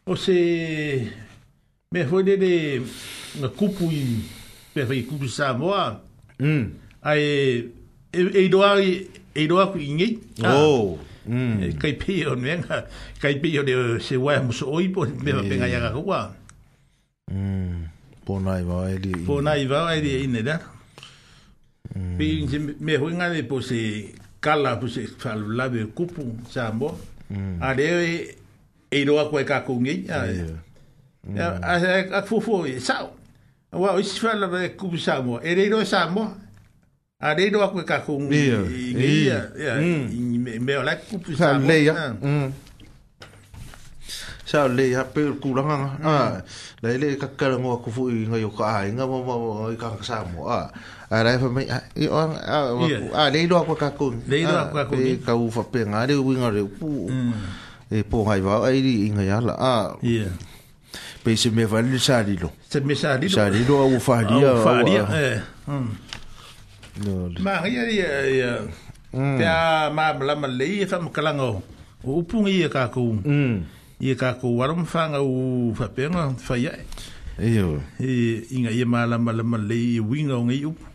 O 0.05 0.15
se 0.15 0.37
me 1.91 2.05
foi 2.05 2.23
de 2.23 2.37
de 2.37 2.81
na 3.39 3.47
kupu 3.47 3.89
i 3.91 4.19
pe 4.73 4.85
fai 4.85 5.01
kupu 5.03 5.27
sa 5.27 5.53
moa. 5.53 5.99
Mm. 6.39 6.71
Ai 7.03 7.21
e, 8.13 8.43
e 8.43 8.49
e 9.33 9.47
roa 9.49 9.65
ku 9.73 9.77
ingi 9.81 10.09
oh 10.45 10.97
mm. 11.25 11.53
Eh, 11.63 11.71
kai 11.79 11.95
pi 11.97 12.21
o 12.29 12.35
ne 12.37 12.57
nga 12.61 12.83
kai 13.21 13.39
pi 13.41 13.49
o 13.59 13.63
de 13.65 13.73
eh, 13.73 13.97
se 14.05 14.15
wa 14.17 14.35
mo 14.43 14.51
so 14.53 14.67
oi 14.75 14.89
po 14.93 15.05
me 15.25 15.31
pe 15.49 15.55
nga 15.57 15.65
ya 15.71 15.79
ko 15.93 16.01
mm. 16.03 16.07
wa 16.07 16.21
mm 17.33 17.73
po 18.23 18.39
nai 18.39 18.63
va 18.67 18.77
e 18.93 18.97
di 19.03 19.11
po 19.27 19.41
nai 19.43 19.65
va 19.67 19.93
e 19.97 20.01
di 20.03 20.11
ine 20.23 20.41
da 20.43 20.57
mm. 21.97 22.17
pi 22.17 22.27
me 22.85 22.93
ho 23.01 23.07
nga 23.17 23.27
de 23.33 23.41
po 23.43 23.59
se 23.59 23.79
kala 24.43 24.77
po 24.79 24.85
se 24.87 25.07
fa 25.21 25.31
la 25.35 25.65
de 25.69 25.81
kupu 25.97 26.23
sa 26.53 26.69
mo 26.71 26.91
mm. 27.29 27.57
a 27.63 27.69
de 27.73 27.85
e 27.87 28.13
eh, 28.93 29.03
roa 29.07 29.27
ku 29.31 29.35
ka 29.47 29.65
ku 29.67 29.79
ngi 29.81 29.95
a 30.13 30.19
a 31.41 31.73
a 32.19 32.21
fu 32.27 32.37
fu 32.45 32.63
e 32.67 32.77
sa 32.79 33.07
wa 33.81 33.95
o 33.97 34.01
si 34.03 34.19
de 34.21 34.75
kupu 34.77 34.97
sa 34.97 35.21
mo 35.25 35.39
e 35.41 35.51
ro 35.71 35.79
e 35.81 35.85
sa 35.87 36.05
A 37.23 37.29
re 37.37 37.47
doa 37.49 37.67
koe 37.71 37.83
ka 37.87 38.03
kong 38.03 38.27
i 38.27 38.51
ngi 38.91 39.11
ia, 39.23 39.39
i 39.55 40.59
mea 40.59 40.83
lai 40.83 40.99
kupu 41.07 41.31
sa 41.39 41.55
mo. 41.55 41.67
Lei 41.71 41.87
ya. 41.87 42.11
Sa 44.43 44.67
lei 44.67 44.91
ya, 44.91 45.07
pe 45.07 45.31
kulanga 45.39 45.75
nga. 46.03 46.43
Lai 46.83 46.99
le 46.99 47.15
ka 47.21 47.31
kala 47.39 47.55
ngoa 47.63 47.79
kufu 47.79 48.09
i 48.11 48.27
ngai 48.27 48.43
o 48.43 48.51
ka 48.51 48.67
ai, 48.83 48.91
nga 48.91 49.07
mo 49.07 49.23
mo 49.23 49.71
i 49.71 49.79
ka 49.79 49.95
sa 50.03 50.19
mo. 50.27 50.51
A 50.51 51.15
rai 51.23 51.39
fa 51.39 51.47
mai, 51.47 51.63
i 51.95 52.11
o, 52.11 52.19
a 53.15 53.31
lei 53.31 53.47
doa 53.47 53.63
koe 53.71 53.79
ka 53.79 53.95
kong. 53.95 54.27
Lei 54.27 54.43
doa 54.43 54.67
koe 54.67 54.83
ka 54.83 54.85
kong. 54.91 54.99
E 55.15 55.15
ka 55.23 55.33
ufa 55.39 55.63
pe 55.71 55.87
nga 55.87 56.03
re 56.03 56.19
winga 56.19 56.51
re 56.51 56.61
upu. 56.67 57.07
E 57.87 58.03
po 58.03 58.27
ngai 58.27 58.41
vau 58.43 58.67
ai 58.67 58.83
ri 58.83 58.95
i 59.07 59.09
ngai 59.15 59.29
ala. 59.31 59.55
Ia. 60.03 60.27
Pe 61.23 61.39
se 61.39 61.47
me 61.55 61.63
vali 61.71 61.95
sa 62.03 62.19
lilo. 62.19 62.51
Se 62.67 62.83
me 62.83 62.91
sa 62.99 63.15
lilo. 63.15 63.31
Sa 63.39 63.47
lilo 63.47 63.79
a 63.79 63.87
ufa 63.87 64.15
lia. 64.27 64.47
A 64.51 64.55
ufa 64.59 64.73
lia, 64.83 65.03
eh. 65.15 65.39
Mm 65.71 66.02
magia 67.41 67.89
ia 67.89 68.09
ia 68.29 68.51
mm. 69.13 69.37
pea 69.37 69.89
mamalama 69.89 70.47
lelei 70.47 70.81
e 70.81 70.85
faamakalaga 70.85 71.43
o 71.43 71.63
o 72.05 72.19
upuga 72.21 72.49
ia 72.49 72.69
kakou 72.69 73.17
ia 73.99 74.15
kakou 74.15 74.61
ala 74.63 74.73
mafagau 74.75 75.73
faapega 75.75 76.33
faiae 76.37 76.85
io 77.41 77.81
e 77.99 78.45
inga 78.53 78.69
ia 78.71 78.85
malamalama 78.85 79.57
lelei 79.57 79.97
e 79.97 79.99
uiga 79.99 80.37
o 80.37 80.45
gai 80.45 80.65
upu 80.65 80.85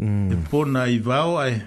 e 0.00 0.34
pona 0.50 0.88
i 0.88 0.98
vao 0.98 1.38
ae 1.40 1.60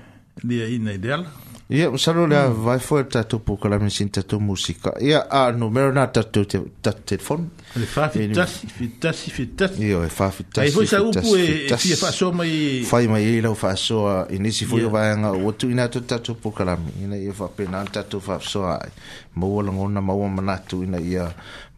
lia 0.43 0.65
ina 0.67 0.91
i 0.91 0.95
e 0.95 0.97
le 0.97 0.97
e 0.97 0.97
mm. 0.97 1.03
e 1.03 1.13
ala 1.13 1.29
Ia, 1.69 1.77
yeah, 1.79 1.91
msalo 1.93 2.27
lea 2.27 2.47
mm. 2.49 2.53
vai 2.63 2.79
fwe 2.79 3.03
tatu 3.03 3.39
pukala 3.39 3.79
mesin 3.79 4.09
tatu 4.09 4.39
musika. 4.39 4.93
Ia, 4.99 5.07
yeah, 5.07 5.25
a 5.29 5.47
uh, 5.49 5.55
numero 5.55 5.91
na 5.91 6.07
tatu 6.07 6.45
te, 6.45 6.59
tatu 6.81 7.01
telefon. 7.05 7.49
Ale 7.75 7.85
fa 7.85 8.05
e 8.13 8.19
fitasi, 8.19 8.67
fitasi, 8.67 9.31
fitasi. 9.31 9.81
Ia, 9.87 10.03
e 10.05 10.09
fa 10.09 10.31
fitasi, 10.31 10.67
fitasi, 10.67 10.67
e 10.67 10.67
fitasi. 10.67 10.67
Ai 10.67 10.71
fwe 10.71 10.85
sa 10.85 11.03
upu 11.03 11.37
e, 11.37 11.67
e 11.73 11.77
fia 11.77 11.95
fa 11.95 12.11
soa 12.11 12.31
mai... 12.31 12.83
Fai 12.87 13.07
mai 13.07 13.23
ila 13.37 13.51
u 13.51 13.55
fa 13.55 13.75
soa 13.75 14.27
inisi 14.31 14.65
fwe 14.65 14.79
yeah. 14.79 14.91
vai 14.91 15.09
anga 15.11 15.31
uatu 15.31 15.69
ina 15.71 15.87
tu 15.87 16.01
tatu 16.01 16.35
pukala 16.35 16.77
mi. 16.77 17.03
Ina 17.03 17.17
ia 17.17 17.33
fa 17.33 17.47
pena 17.47 17.83
tatu 17.83 18.21
fa 18.21 18.39
soa 18.39 18.79
ai. 18.81 18.89
Maua 19.35 19.63
langona 19.63 20.01
maua 20.01 20.29
manatu 20.29 20.83
ina 20.83 20.99
ia 21.01 21.27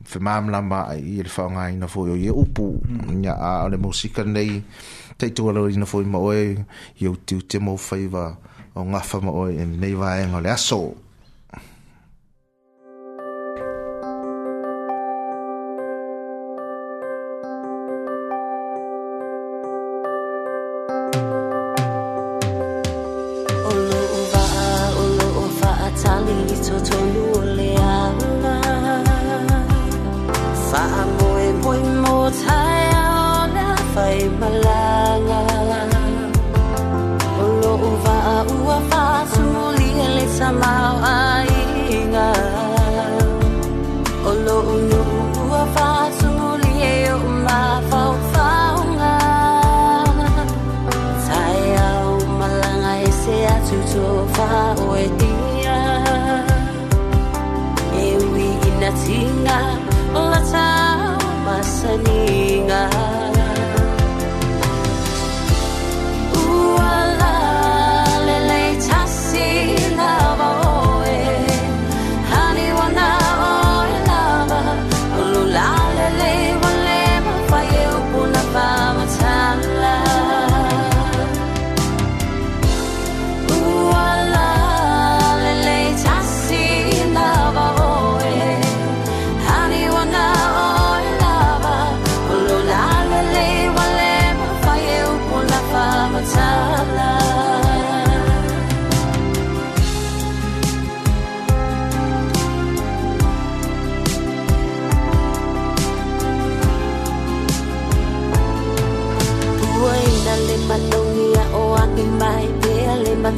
fe 0.03 0.19
mamla 0.19 0.61
ma 0.61 0.85
ai 0.87 1.01
ila 1.17 1.29
fa 1.29 1.49
ngai 1.49 1.75
na 1.75 1.87
fwe 1.87 2.11
o 2.11 2.15
ia 2.17 2.33
upu. 2.33 2.69
Ia, 3.23 3.33
mm. 3.33 3.41
a 3.41 3.51
ole 3.65 3.77
musika 3.77 4.23
nei... 4.23 4.61
Teitu 5.19 5.49
ala 5.49 5.65
ina 5.71 5.85
fwe 5.85 6.05
maoe, 6.05 6.65
yo 7.03 7.15
tiu 7.25 7.41
te 7.41 7.57
mou 7.59 7.75
faiwa... 7.77 8.27
Mm 8.29 8.48
o 8.79 8.85
ngafama 8.89 9.31
oi 9.43 9.53
e 9.63 9.65
mei 9.65 9.93
vaenga 10.01 10.39
le 10.43 10.49
aso. 10.57 10.79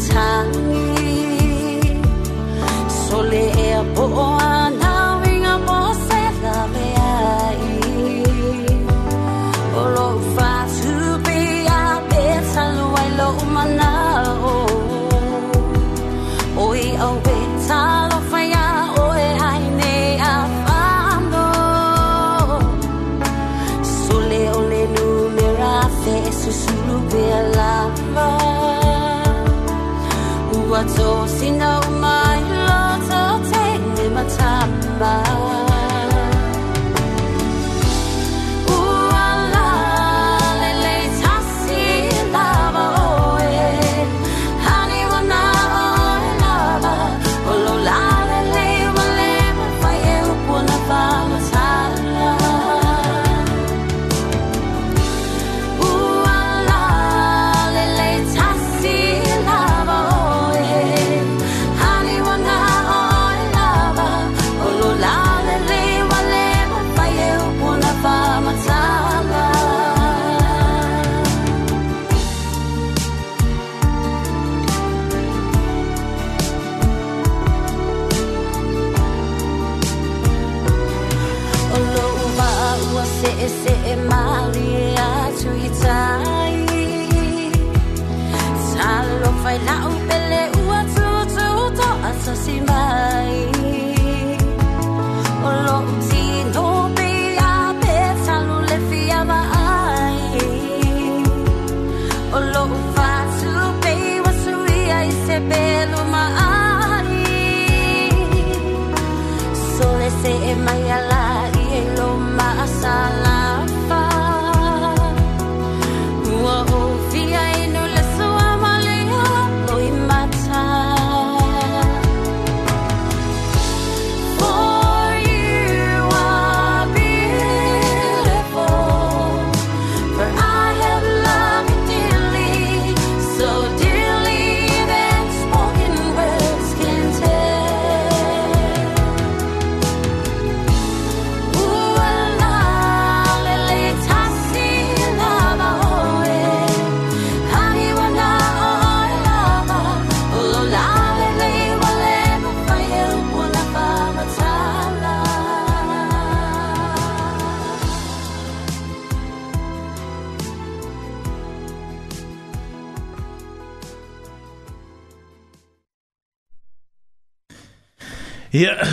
藏。 0.09 1.00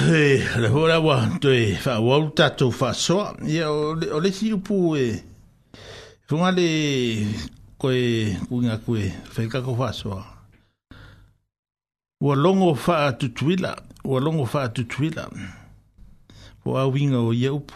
he 0.08 0.38
le 0.60 0.68
hora 0.68 1.00
wa 1.00 1.26
te 1.40 1.76
fa 1.76 1.98
wau 2.00 2.30
tatu 2.30 2.72
fa 2.72 2.94
so 2.94 3.28
ia 3.46 3.70
o 3.70 3.94
le 4.20 4.30
si 4.32 4.52
upu 4.52 4.96
e 4.96 5.04
funga 6.26 6.50
le 6.50 6.66
koe 7.78 8.32
kunga 8.48 8.78
koe 8.78 9.02
feka 9.32 9.60
ko 9.62 9.74
fa 9.76 9.92
so 9.92 10.24
wa 12.20 12.34
longo 12.36 12.74
fa 12.74 13.12
tutuila 13.12 13.76
wa 14.04 14.20
longo 14.20 14.44
fa 14.46 14.68
tutuila 14.68 15.28
po 16.64 16.76
a 16.80 16.86
winga 16.88 17.20
o 17.20 17.32
ia 17.32 17.52
upu 17.52 17.74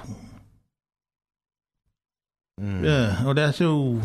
mm. 2.60 2.84
yeah, 2.84 3.26
o 3.26 3.32
le 3.34 3.42
aseu 3.44 4.00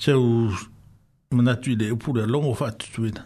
seu 0.00 0.56
manatu 1.30 1.70
i 1.72 1.76
le 1.76 1.90
upu 1.92 2.12
le 2.16 2.26
longo 2.26 2.54
fa 2.54 2.72
tutuila 2.72 3.24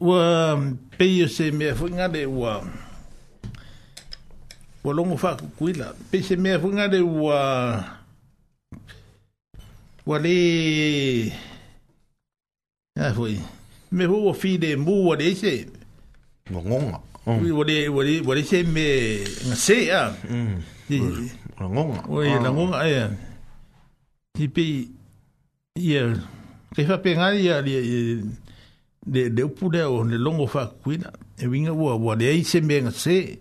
wa 0.00 0.54
um, 0.54 0.76
peio 0.98 1.26
e 1.26 1.28
se 1.28 1.50
me 1.50 1.74
foi 1.74 1.90
ngade 1.90 2.26
wa 2.26 2.64
wa 4.84 4.92
longo 4.94 5.16
fa 5.16 5.36
kuila 5.56 5.94
pe 6.10 6.22
se 6.22 6.36
me 6.36 6.58
foi 6.60 6.70
ngade 6.72 7.00
wa 7.00 7.84
wa 10.08 10.16
le 10.24 10.38
ya 12.96 13.12
foi 13.14 13.38
me 13.90 14.06
vou 14.06 14.28
o 14.30 14.34
fi 14.34 14.50
de 14.62 14.76
mu 14.76 14.94
wa 15.08 15.16
se 15.34 15.68
wa 16.54 16.60
ngonga 16.62 16.98
wi 17.40 17.50
wa 17.56 17.64
le 17.68 17.78
wa 17.96 18.02
le 18.08 18.14
wa 18.26 18.34
le 18.36 18.42
se 18.50 18.62
me 18.62 18.86
se 19.64 19.76
ya 19.90 20.14
mm 20.30 20.62
wa 21.60 21.66
ngonga 21.72 22.00
wa 22.12 22.20
mm. 22.24 22.42
la 22.44 22.50
ngonga 22.52 22.80
ya 22.96 23.04
ti 24.34 24.48
pe 24.48 24.88
ye 25.76 26.02
Kefa 26.74 26.98
pe 27.02 27.16
ngari 27.16 27.46
ya 27.46 27.56
li 27.66 27.74
de 29.08 29.28
de 29.28 29.44
pure 29.46 29.80
o 29.84 30.02
le 30.04 30.18
longo 30.18 30.46
fa 30.46 30.66
kuina 30.82 31.10
e 31.38 31.46
vinga 31.48 31.72
boa 31.72 31.96
boa 31.98 32.16
de 32.16 32.24
ai 32.28 32.44
sem 32.44 32.60
bem 32.66 32.90
se 32.90 33.38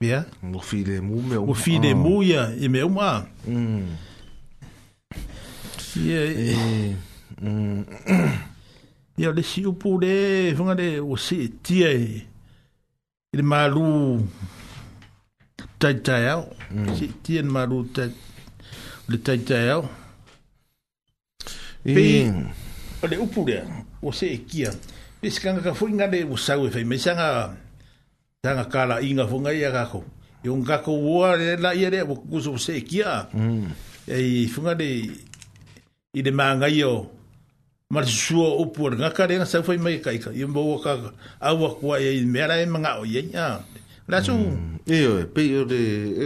ya 0.00 0.24
o 0.54 0.60
fi 0.60 0.84
de 0.84 1.00
mu 1.00 1.20
me 1.22 1.36
o 1.36 1.52
fi 1.54 1.78
de 1.80 1.92
mu 1.94 2.22
e 2.22 2.68
me 2.68 2.82
uma 2.84 3.26
mm 3.46 3.86
ye 5.94 6.20
e 6.30 6.50
eh, 6.50 6.96
mm 7.42 7.82
ya 9.18 9.32
de 9.32 9.42
si 9.42 9.66
u 9.66 9.72
pure 9.74 10.52
vinga 10.56 10.74
de 10.76 11.00
o 11.00 11.16
si 11.16 11.36
e 11.44 11.48
ti 11.64 11.82
e 11.82 11.92
e 13.36 13.42
malu 13.42 14.20
tai 15.80 15.94
tai 15.94 16.26
ao 16.28 16.46
mm. 16.70 16.94
si 16.96 17.08
ti 17.24 17.36
e 17.38 17.42
malu 17.42 17.84
tai 17.94 18.10
le 19.08 19.18
tai 19.18 19.38
tai 19.38 19.68
ao 19.68 19.82
eh. 21.86 21.98
e 21.98 22.32
Ale 23.02 23.18
upure, 23.18 23.64
o 24.00 24.12
se 24.12 24.28
que 24.28 24.38
kia. 24.46 24.70
Pesi 25.22 25.38
kanga 25.38 25.62
ka 25.62 25.70
fwoi 25.70 25.94
ngane 25.94 26.24
wo 26.26 26.34
sawe 26.36 26.66
fai, 26.66 26.82
me 26.82 26.98
sanga, 26.98 27.54
sanga 28.42 28.66
kala 28.66 28.98
inga 29.06 29.22
fwoi 29.30 29.40
ngai 29.42 29.62
a 29.64 29.70
kako. 29.70 30.02
un 30.50 30.64
kako 30.66 30.92
wua 30.98 31.36
re 31.38 31.54
la 31.62 31.70
ia 31.78 31.88
re, 31.90 32.00
wo 32.02 32.14
kuso 32.16 32.50
wo 32.50 32.58
se 32.58 32.82
kia. 32.82 33.28
Mm. 33.32 33.70
E 34.10 34.46
fwoi 34.50 34.64
ngane, 34.66 34.88
i 36.18 36.22
de 36.26 36.30
maa 36.34 36.56
ngai 36.58 36.82
o, 36.82 36.94
mara 37.92 38.06
sua 38.06 38.58
upu 38.58 38.88
ar 38.88 38.98
ngaka 38.98 39.26
re, 39.30 39.38
sawe 39.46 39.62
fai 39.62 39.78
mai 39.78 40.02
kaika. 40.02 40.34
Yon 40.34 40.50
bo 40.52 40.74
waka, 40.74 41.14
awa 41.38 41.70
kua 41.78 42.02
ia, 42.02 42.18
mera 42.26 42.58
e 42.58 42.66
manga 42.66 42.98
o 42.98 43.06
yei 43.06 43.30
a. 43.46 43.62
Lasu. 44.10 44.34
Mm. 44.34 44.82
e 44.90 45.00
pe 45.34 45.42
yo 45.52 45.62
de, 45.64 45.80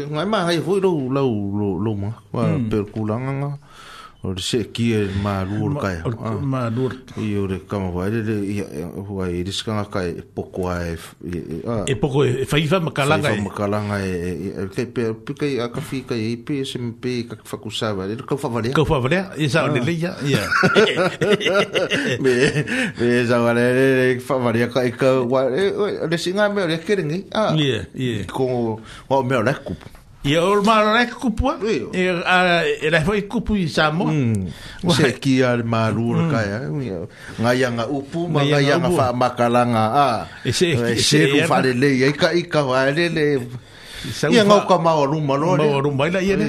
ngai 0.08 0.24
maa 0.24 0.46
hai 0.48 0.56
fwoi 0.64 0.80
lau, 0.80 1.12
lau, 1.12 1.30
lau, 1.52 1.76
lau, 1.84 2.16
lau, 2.32 3.04
lau, 3.04 3.04
lau, 3.04 3.58
o 4.26 4.32
le 4.34 4.42
se 4.42 4.58
ki 4.74 4.86
e 4.92 5.00
ma 5.22 5.34
lu 5.46 5.68
o 5.70 5.82
kai 5.82 5.94
ma 6.52 6.62
lu 6.76 6.88
i 7.22 7.28
o 7.38 7.44
le 7.50 7.58
kama 7.70 7.90
wai 7.94 8.08
le 8.14 8.36
i 8.50 8.54
hua 9.08 9.26
i 9.30 9.42
risi 9.46 9.64
kanga 9.66 9.84
kai 9.94 10.06
e 10.22 10.22
poko 10.38 10.66
e 10.72 10.94
a 10.94 10.94
e 10.94 11.92
e 11.92 11.94
poko 12.00 12.24
e 12.26 12.44
faifa 12.52 12.78
e 12.78 12.82
e. 12.82 12.86
makalanga 12.88 13.28
e 13.28 13.32
faifa 13.32 13.46
makalanga 13.50 13.98
e 14.06 14.66
ke 14.76 14.86
pe 14.96 15.04
pe 15.28 15.36
kai 15.42 15.50
a 15.66 15.68
ka 15.74 15.80
fi 15.90 16.00
kai 16.12 16.18
i 16.22 16.32
pe 16.48 16.58
se 16.70 16.80
mi 16.82 16.90
pe 17.04 17.14
ka 17.30 17.38
fa 17.50 17.60
kusawa 17.66 18.08
le 18.10 18.18
ka 18.32 18.36
fa 18.44 18.50
valea 18.56 18.74
ka 18.78 18.84
fa 18.92 18.98
valea 19.04 19.24
i 19.46 19.50
sa 19.52 19.64
o 19.66 19.70
ah. 19.70 19.76
le 19.76 19.84
leia 19.90 20.12
ia 20.30 20.42
me 22.26 22.34
me 22.98 23.12
sa 23.32 23.38
wale 23.44 23.64
le 23.78 24.08
fa 24.30 24.40
valea 24.48 24.72
kai 24.78 24.88
ka 25.04 25.14
wai 25.34 25.46
le 26.10 26.18
singa 26.26 26.50
me 26.56 26.66
o 26.66 26.66
le 26.72 26.80
kerengi 26.88 27.20
ia 27.62 27.78
ia 28.06 28.26
ko 28.38 28.48
wa 29.06 29.22
me 29.30 29.38
o 29.42 29.44
le 29.50 29.54
kupu 29.68 29.94
Ia 30.26 30.42
ol 30.42 30.58
ma 30.66 30.82
la 30.82 31.06
ka 31.06 31.18
kupua. 31.22 31.54
Ia 31.62 32.90
la 32.90 33.00
foi 33.06 33.22
e 33.22 33.24
kupu 33.30 33.54
i 33.54 33.70
sa 33.70 33.90
mo. 33.94 34.10
Mm. 34.10 34.50
Se 34.90 35.14
ki 35.22 35.38
al 35.46 35.62
ma 35.62 35.86
ru 35.94 36.10
mm. 36.18 36.28
ka 36.34 36.40
ya. 36.42 36.58
Eh? 36.66 37.06
Nga 37.40 37.52
ya 37.54 37.68
nga 37.78 37.84
upu 37.86 38.26
ma 38.26 38.42
nga 38.42 38.58
ya 38.58 38.76
nga 38.82 38.90
fa 38.90 39.06
makalanga 39.14 39.84
a. 39.94 40.08
E 40.42 40.50
e 40.50 40.52
se 40.52 40.74
se 40.98 41.20
ru 41.30 41.46
fa 41.46 41.62
le 41.62 41.72
le 41.78 41.90
ya 42.02 42.10
ka 42.10 42.34
ka 42.50 42.60
wa 42.66 42.90
le 42.90 43.06
le. 43.06 43.26
Ia 44.34 44.42
nga 44.42 44.58
ka 44.66 44.76
ma 44.82 44.98
ru 45.06 45.22
ma 45.22 45.38
lo. 45.38 45.54
Ma 45.54 45.78
ru 45.78 45.90
ma 45.94 46.10
la 46.10 46.18
ya 46.18 46.34
ne. 46.34 46.46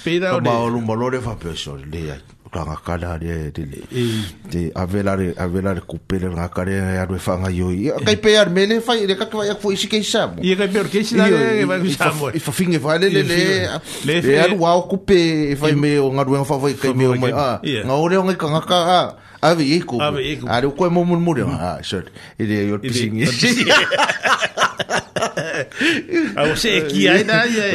Pe 0.00 0.16
da 0.16 0.40
ma 0.40 0.64
ru 0.64 0.80
ma 0.80 0.96
lo 0.96 1.12
le 1.12 1.20
fa 1.20 1.36
pe 1.36 1.52
so 1.52 1.76
le 1.76 2.00
ya 2.08 2.16
ranga 2.52 2.52
eh, 2.52 2.52
mm. 2.52 2.52
eh, 2.52 2.52
e 2.52 2.52
eh. 2.52 2.52
kala 2.84 3.18
le 3.18 3.50
de 3.50 3.62
le 3.62 3.82
de 4.50 4.72
avela 4.74 5.16
le 5.16 5.34
avela 5.38 5.74
le 5.74 5.80
coupe 5.80 6.12
le 6.12 6.28
ranga 6.28 6.48
kala 6.48 6.70
e 6.70 6.98
arwe 6.98 7.18
fa 7.18 7.38
nga 7.38 7.50
yo 7.50 7.70
ya 7.72 7.96
kai 8.04 8.16
pe 8.16 8.36
ar 8.36 8.50
mele 8.50 8.80
fa 8.80 8.96
ile 8.96 9.14
ka 9.16 9.26
kwa 9.26 9.46
yakfo 9.46 9.72
isi 9.72 9.88
kai 9.88 10.02
sam 10.02 10.36
ye 10.42 10.54
kai 10.56 10.68
per 10.68 10.86
kai 10.92 11.02
sina 11.04 11.28
le 11.30 11.64
va 11.64 11.78
ku 11.80 11.88
sam 11.88 12.30
e 12.34 12.38
fa 12.38 12.52
finge 12.52 12.78
fa 12.78 12.98
le 13.00 13.08
le 13.08 13.22
le 14.04 14.20
le 14.22 14.38
ar 14.40 14.52
wa 14.58 14.76
coupe 14.82 15.16
e 15.52 15.56
fa 15.56 15.72
me 15.72 15.96
o 15.98 16.12
nga 16.12 16.22
rwe 16.24 16.44
fa 16.44 16.60
fa 16.60 16.68
kai 16.82 16.92
me 16.94 17.06
o 17.06 17.16
ma 17.16 17.56
nga 17.60 17.94
ore 17.96 18.16
nga 18.22 18.34
ka 18.36 18.46
nga 18.52 18.60
ka 18.60 18.80
Ave 19.42 19.64
i 19.66 19.80
ku. 19.82 19.98
Ave 19.98 20.22
i 20.22 20.36
ku. 20.38 20.46
Are 20.46 20.66
ko 20.70 20.86
mo 20.90 21.02
murmure. 21.04 21.42
Ah, 21.50 21.82
short. 21.82 22.06
Ile 22.38 22.70
yo 22.70 22.78
pising. 22.78 23.26
A 26.36 26.42
o 26.50 26.54
se 26.58 26.86
kia 26.90 27.20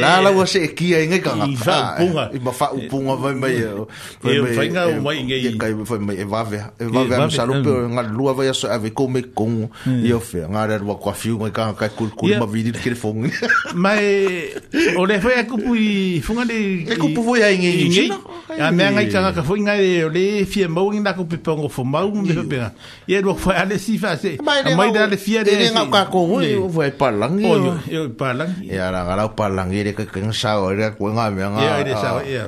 La 0.01 0.19
la 0.19 0.31
o 0.33 0.45
se 0.45 0.73
kia 0.73 1.03
inga 1.03 1.19
ka. 1.19 1.35
I 1.43 1.55
fa 1.55 1.71
ah, 1.71 1.95
punga. 1.99 2.23
I 2.33 2.39
ma 2.39 2.51
fa 2.51 2.71
punga 2.89 3.15
vai 3.19 3.35
mai. 3.35 3.53
E 3.59 4.39
vai 4.55 4.67
nga 4.71 4.87
o 4.87 4.95
mai 5.03 5.19
ngai. 5.27 5.55
Kai 5.59 5.73
foi 5.83 5.99
mai 5.99 6.15
e 6.15 6.23
va 6.25 6.43
E 6.79 6.87
va 6.87 7.03
am 7.21 7.29
salu 7.29 7.59
nga 7.63 8.03
lua 8.03 8.33
vai 8.33 8.47
so 8.55 8.71
ave 8.71 8.89
ko 8.95 9.07
me 9.11 9.21
kon. 9.35 9.67
Mm. 9.85 10.07
I 10.07 10.13
o 10.17 10.21
fe 10.23 10.47
nga 10.47 10.65
ra 10.67 10.79
ko 10.79 11.11
fiu 11.11 11.35
ngai 11.37 11.51
ka 11.51 11.75
ka 11.75 11.87
kul 11.93 12.11
kul 12.15 12.33
ma 12.39 12.47
vidi 12.47 12.71
ke 12.71 12.95
fong. 12.95 13.27
Mai 13.75 14.55
o 14.97 15.03
le 15.05 15.19
foi 15.19 15.33
a 15.35 15.43
i 15.43 16.21
funga 16.23 16.45
de. 16.47 16.87
E 16.87 16.95
kupu 16.95 17.23
foi 17.23 17.43
a 17.43 17.51
ngai. 17.51 18.09
A 18.57 18.71
me 18.71 18.83
ngai 18.95 19.07
ka 19.11 19.31
ka 19.35 19.43
foi 19.43 19.59
ngai 19.59 20.07
le 20.09 20.45
fie 20.45 20.67
mo 20.67 20.89
ngai 20.91 21.01
na 21.03 21.13
kupu 21.13 21.35
tongo 21.57 21.69
fo 21.69 21.83
mau 21.83 22.11
me 22.11 22.33
be 22.43 22.61
ya 23.07 23.21
do 23.21 23.33
fa 23.33 23.51
ale 23.65 23.77
si 23.79 23.97
fa 23.97 24.15
se. 24.17 24.37
Mai 24.43 24.91
da 24.93 25.07
le 25.07 25.17
fia 25.17 25.41
e 25.41 25.49
Ele 25.49 25.69
nga 25.73 25.87
ka 25.89 26.07
ko 26.13 26.25
wi 26.37 26.55
fo 26.71 26.83
e 26.83 26.91
palang. 26.91 27.39
Yo 27.41 27.73
yo 27.89 28.09
palang. 28.13 28.53
E 28.63 28.77
ara 28.77 29.01
gara 29.05 29.25
o 29.25 29.33
palang 29.35 29.71
ire 29.73 29.93
ke 29.97 30.05
ken 30.11 30.31
sa 30.33 30.59
o 30.61 30.69
ire 30.71 30.93
ko 30.97 31.07
nga 31.17 31.29
me 31.33 31.41
nga. 31.41 31.79
Ye 31.81 31.93
sa 31.97 32.21
ye. 32.21 32.45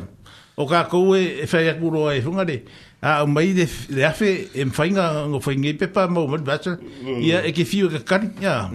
O 0.62 0.66
ka 0.70 0.86
ko 0.90 1.16
e 1.18 1.46
fa 1.50 1.58
ya 1.62 1.74
ku 1.76 1.90
ro 1.90 2.10
e 2.14 2.22
funga 2.22 2.46
de. 2.46 2.62
A 3.02 3.26
mai 3.26 3.54
de 3.58 3.66
de 3.90 4.06
afe 4.06 4.46
en 4.56 4.70
fa 4.70 4.86
nga 4.88 5.26
ngo 5.28 5.40
fa 5.42 5.52
nge 5.58 5.74
pe 5.80 5.88
pa 5.90 6.06
mo 6.08 6.28
mat 6.30 6.44
batsa. 6.46 6.78
ya 7.22 7.42
e 7.44 7.50
ke 7.52 7.66
fiu 7.66 7.90
ke 7.90 8.06
kan 8.06 8.32
ya. 8.42 8.70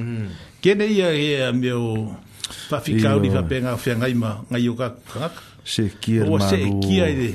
Ke 0.62 0.74
ne 0.74 0.90
ya 0.90 1.10
ye 1.14 1.52
meu 1.52 1.78
o 1.78 1.94
fa 2.68 2.80
fika 2.82 3.14
o 3.16 3.20
di 3.22 3.30
fa 3.30 3.44
fa 3.78 3.90
nga 4.02 4.10
ima 4.10 4.42
nga 4.50 4.58
yo 4.58 4.74
ka 4.74 4.94
ka. 5.06 5.30
Se 5.64 5.90
kia 6.02 6.24
malu. 6.26 6.32
O 6.32 6.38
se 6.42 6.56
e 6.60 6.70
kia 6.82 7.06
ide. 7.08 7.30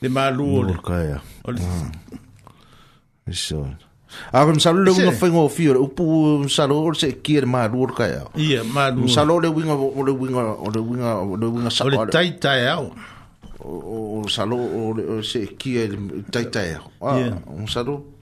De 0.00 0.08
malu. 0.08 0.64
Mm. 1.50 1.92
So. 3.32 3.66
Aku 4.32 4.50
ah, 4.50 4.54
msalo 4.54 4.82
le 4.82 4.90
wingo 4.90 5.12
fengo 5.12 5.48
fio, 5.48 5.82
upu 5.82 6.02
msalo 6.44 6.80
um, 6.80 6.86
ole 6.86 6.98
se 6.98 7.12
kia 7.12 7.46
maa 7.46 7.68
luur 7.68 7.94
kai 7.94 8.12
au. 8.14 8.30
Ia, 8.36 8.64
maa 8.64 8.90
luur. 8.90 9.04
Msalo 9.04 9.40
le 9.40 9.48
wingo, 9.48 9.92
ole 9.96 10.10
wingo, 10.10 10.58
ole 10.66 10.80
wingo, 10.80 11.32
ole 11.36 11.46
wingo 11.46 11.70
sako. 11.70 11.88
Ole 11.98 12.10
tai 12.12 12.30
tai 12.30 12.66
au. 12.68 12.92
O 13.64 14.26
salo, 14.28 14.56
ole 14.88 15.22
se 15.22 15.46
kia 15.46 15.88
tai 16.30 16.44
tai 16.44 16.74
au. 16.74 16.90
Ah, 17.08 17.18
Ia. 17.20 17.36
Msalo. 17.64 17.92
Ia 17.92 18.19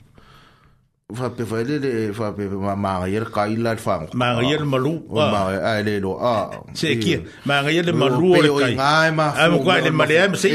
fa 1.14 1.28
pe 1.30 1.40
fa 1.44 1.56
le 1.64 1.78
le 1.80 2.12
fa 2.12 2.32
pe 2.36 2.42
ma 2.52 2.74
ma 2.76 3.08
yer 3.08 3.24
ka 3.32 3.48
ila 3.48 3.72
fa 3.80 3.94
ma 4.12 4.34
ma 4.36 4.42
yer 4.44 4.60
ma 4.68 4.76
lu 4.76 4.90
ma 5.08 5.38
a 5.70 5.80
le 5.80 5.96
lo 6.04 6.18
a 6.20 6.50
se 6.76 6.92
ki 7.00 7.14
ma 7.48 7.62
ma 7.64 7.72
yer 7.72 7.88
ma 7.96 8.08
lu 8.12 8.36
le 8.36 8.50
kai 8.76 9.08
ma 9.16 9.32
ma 9.40 9.48
fu 9.56 9.64
ma 9.64 9.78
le 9.80 9.90
ma 10.00 10.04
le 10.04 10.18
ma 10.28 10.36
se 10.36 10.52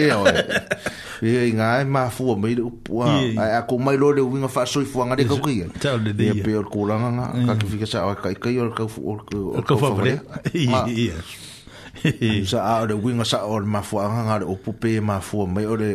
e 1.25 1.49
nga 1.57 1.81
ma 1.89 2.05
fu 2.13 2.37
ma 2.37 2.47
le 2.53 2.63
pu 2.85 3.01
a 3.01 3.09
a 3.57 3.61
ku 3.65 3.81
ma 3.81 3.97
lo 3.97 4.13
le 4.13 4.21
wi 4.21 4.37
nga 4.45 4.51
fa 4.55 4.63
so 4.69 4.85
fu 4.85 5.01
nga 5.01 5.17
de 5.17 5.25
ko 5.25 5.41
ki 5.41 5.57
e 5.65 6.33
pe 6.45 6.51
or 6.53 6.69
ku 6.69 6.85
la 6.85 7.01
nga 7.01 7.25
ka 7.33 7.53
ki 7.57 7.77
ka 7.81 7.87
sa 7.89 8.05
ka 8.21 8.29
ka 8.45 8.49
yo 8.53 8.69
ka 8.77 8.85
fu 8.85 9.01
or 9.09 9.25
ku 9.25 9.57
or 9.57 9.65
ka 9.65 9.73
fa 9.73 9.89
bre 9.89 10.15
i 10.53 12.45
sa 12.45 12.59
o 12.85 12.85
le 12.85 12.93
winga 12.93 13.25
sa 13.25 13.41
o 13.49 13.57
le 13.57 13.65
mafuaga 13.65 14.21
ga 14.29 14.35
le 14.45 14.45
opu 14.53 14.77
pe 14.77 15.01
mafua 15.01 15.49
mai 15.49 15.65
o 15.65 15.73
le 15.81 15.89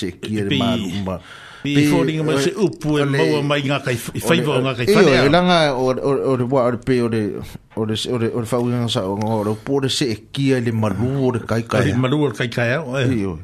sekia 0.00 0.48
le 0.48 0.50
malu 0.56 1.20
before 1.64 2.04
ninga 2.04 2.22
mai 2.28 2.36
se 2.44 2.52
upu 2.60 2.98
e 3.00 3.04
maua 3.08 3.40
mai 3.48 3.60
ngā 3.64 3.78
kai 3.86 3.94
i 3.96 4.20
whaiva 4.24 4.52
o 4.52 4.60
ngā 4.66 4.72
kai 4.78 4.86
whanea. 4.90 5.16
Iyo, 5.16 5.22
i 5.24 5.32
langa 5.32 5.56
o 5.72 6.36
re 6.36 6.44
wā 6.50 6.64
o 6.68 6.72
re 6.74 6.80
pe 6.90 6.98
o 7.02 7.08
re 7.08 7.20
o 7.80 7.86
re 7.88 7.96
o 8.12 8.18
re 8.20 8.48
whau 8.52 8.66
ngā 8.68 8.82
sa 8.92 9.06
o 9.08 9.16
ngā 9.16 9.38
o 9.54 9.56
pō 9.64 9.78
re 9.86 9.90
se 9.96 10.10
e 10.12 10.18
kia 10.36 10.60
le 10.60 10.74
maru 10.76 11.08
o 11.28 11.30
re 11.36 11.40
kai 11.48 11.62
kai. 11.64 11.94
O 11.94 12.02
maru 12.04 12.20
o 12.26 12.28
re 12.32 12.36
kai 12.42 12.48
kai 12.52 12.68
au. 12.76 12.92
Eh. 13.00 13.08
Iyo. 13.16 13.38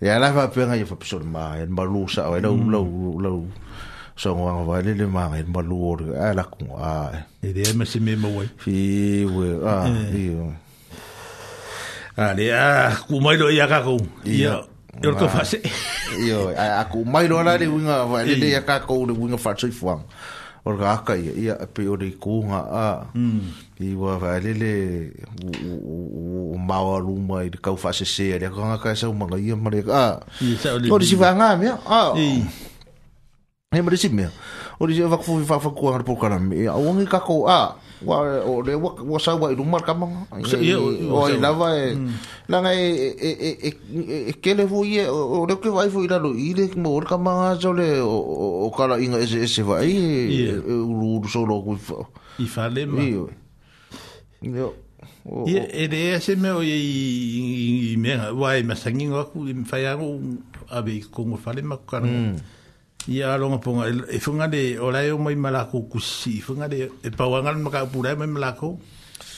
E 0.00 0.08
ala 0.08 0.32
wha 0.36 0.46
pēnga 0.54 0.78
i 0.80 0.86
whapiso 0.88 1.20
le 1.20 1.28
mā 1.36 1.44
e 1.60 1.66
maru 1.80 2.06
sa 2.08 2.30
o 2.32 2.38
e 2.38 2.40
lau 2.46 2.56
mm. 2.56 2.70
lau 2.72 3.20
lau 3.28 3.42
sa 4.20 4.32
o 4.32 4.38
ngā 4.40 4.56
wai 4.70 4.80
le 4.88 4.96
le 5.02 5.08
mā 5.12 5.28
e 5.36 5.44
maru 5.52 5.82
o 5.92 5.94
re 6.00 6.16
a 6.30 6.32
la 6.40 6.46
kunga 6.48 6.80
a 6.80 6.94
e. 7.12 7.22
E 7.50 7.52
re 7.58 7.68
e 7.68 7.76
mese 7.76 8.00
me 8.00 8.16
mawai. 8.24 8.48
Iwe, 8.64 9.52
a, 9.68 9.76
iyo. 10.16 10.48
Ah, 12.16 12.32
eh. 12.32 12.34
le, 12.40 12.48
ah, 12.56 12.96
kumailo 13.08 13.52
i 13.52 13.60
a 13.60 13.68
kakou. 13.68 14.00
Iyo. 14.24 14.36
Iyo. 14.40 14.58
Yo 15.00 15.16
to 15.16 15.26
fase. 15.32 15.58
Yo 16.28 16.52
aku 16.52 17.00
mai 17.08 17.24
no 17.24 17.40
ala 17.40 17.56
de 17.56 17.64
winga 17.66 18.04
va 18.04 18.20
de 18.20 18.36
de 18.36 18.52
ka 18.60 18.84
ko 18.84 19.08
de 19.08 19.16
winga 19.16 19.40
fa 19.40 19.56
tsi 19.56 19.72
fuang. 19.72 20.04
Or 20.60 20.76
ga 20.76 21.00
ka 21.00 21.16
ye 21.16 21.48
ya 21.48 21.56
pe 21.72 21.88
o 21.88 21.96
de 21.96 22.12
ku 22.20 22.44
nga 22.44 22.60
a. 22.68 22.88
Mm. 23.16 23.40
I 23.80 23.96
va 23.96 24.36
le 24.44 24.52
le 24.60 24.72
o 25.80 26.52
ma 26.60 26.84
wa 26.84 27.00
lu 27.00 27.16
mai 27.16 27.48
de 27.48 27.56
ka 27.56 27.72
fase 27.80 28.04
se 28.04 28.28
de 28.36 28.52
ka 28.52 28.60
nga 28.60 28.76
ka 28.76 28.92
sa 28.92 29.08
ma 29.08 29.24
ga 29.24 29.40
ye 29.40 29.56
ma 29.56 29.72
de 29.72 29.80
ka. 29.80 30.20
Yo 30.84 31.00
de 31.00 31.06
si 31.08 31.16
va 31.16 31.32
nga 31.32 31.56
me. 31.56 31.72
A. 31.72 32.12
E 33.72 33.80
ma 33.80 33.88
de 33.88 33.96
si 33.96 34.12
me. 34.12 34.28
O 34.76 34.84
de 34.84 35.00
va 35.00 35.16
ku 35.16 35.40
fa 35.48 35.56
fa 35.64 35.72
ku 35.72 35.88
ar 35.96 36.04
por 36.04 36.20
kana 36.20 36.36
me. 36.36 36.68
O 36.68 36.92
ngi 36.92 37.08
ka 37.08 37.24
ko 37.24 37.48
a 37.48 37.80
wa 38.00 38.16
o 38.48 38.60
le 38.64 38.74
wa 38.74 38.96
wa 38.96 39.18
sa 39.20 39.36
wa 39.36 39.52
ilu 39.52 39.64
marka 39.64 39.92
ma 39.92 40.06
o 40.32 40.38
i 40.40 41.36
lava 41.36 41.68
e 41.76 41.94
mm. 41.94 42.16
la 42.48 42.58
ga 42.64 42.70
e 42.72 43.12
e 43.12 43.30
e 43.30 43.50
e, 43.60 43.70
e, 43.70 43.72
e 44.32 44.32
ke 44.40 44.56
le 44.56 44.64
vui 44.64 44.96
o 45.04 45.44
le 45.44 45.56
ke 45.60 45.68
vai 45.68 45.90
fu 45.92 46.06
la 46.08 46.16
lo 46.16 46.32
ile 46.32 46.68
ke 46.72 46.80
mo 46.80 46.96
ka 47.04 47.20
ma 47.20 47.52
so 47.60 47.72
le 47.76 48.00
o 48.00 48.70
kala 48.72 48.96
inga 48.96 49.20
e 49.20 49.26
se 49.28 49.44
e 49.60 49.64
vai 49.64 49.92
e 50.32 50.48
u 50.64 50.96
lu 51.20 51.28
so 51.28 51.44
lo 51.44 51.60
ku 51.60 51.76
fa 51.76 51.98
i 52.40 52.46
fa 52.48 52.68
le 52.72 52.86
ma 52.88 53.04
io 53.04 53.28
e 55.44 55.60
e 55.84 55.84
de 55.92 56.16
se 56.24 56.36
me 56.40 56.56
o 56.56 56.64
i 56.64 57.96
me 58.00 58.16
wa 58.32 58.56
i 58.56 58.64
ma 58.64 58.72
sangi 58.74 59.12
ngo 59.12 59.28
ku 59.28 59.44
i 59.44 59.52
fa 59.68 59.76
ya 59.76 59.92
mm. 59.92 60.00
ngo 60.00 60.08
a 60.72 60.80
ve 60.80 61.04
ko 61.04 61.28
mo 61.28 61.36
fa 61.36 61.52
le 61.52 61.60
ma 61.60 61.76
ka 61.76 62.00
ia 63.10 63.36
longa 63.36 63.58
ponga 63.58 63.90
e 63.90 64.20
funga 64.20 64.46
e 64.46 64.48
de 64.50 64.78
ola 64.78 65.02
yo 65.02 65.18
mai 65.18 65.34
malako 65.34 65.80
kusi 65.90 66.40
funga 66.40 66.68
de 66.68 66.78
e, 66.86 66.90
e 67.02 67.10
pa 67.10 67.26
wangal 67.26 67.58
maka 67.58 67.84
pura 67.86 68.14
mai 68.14 68.28
malako 68.30 68.78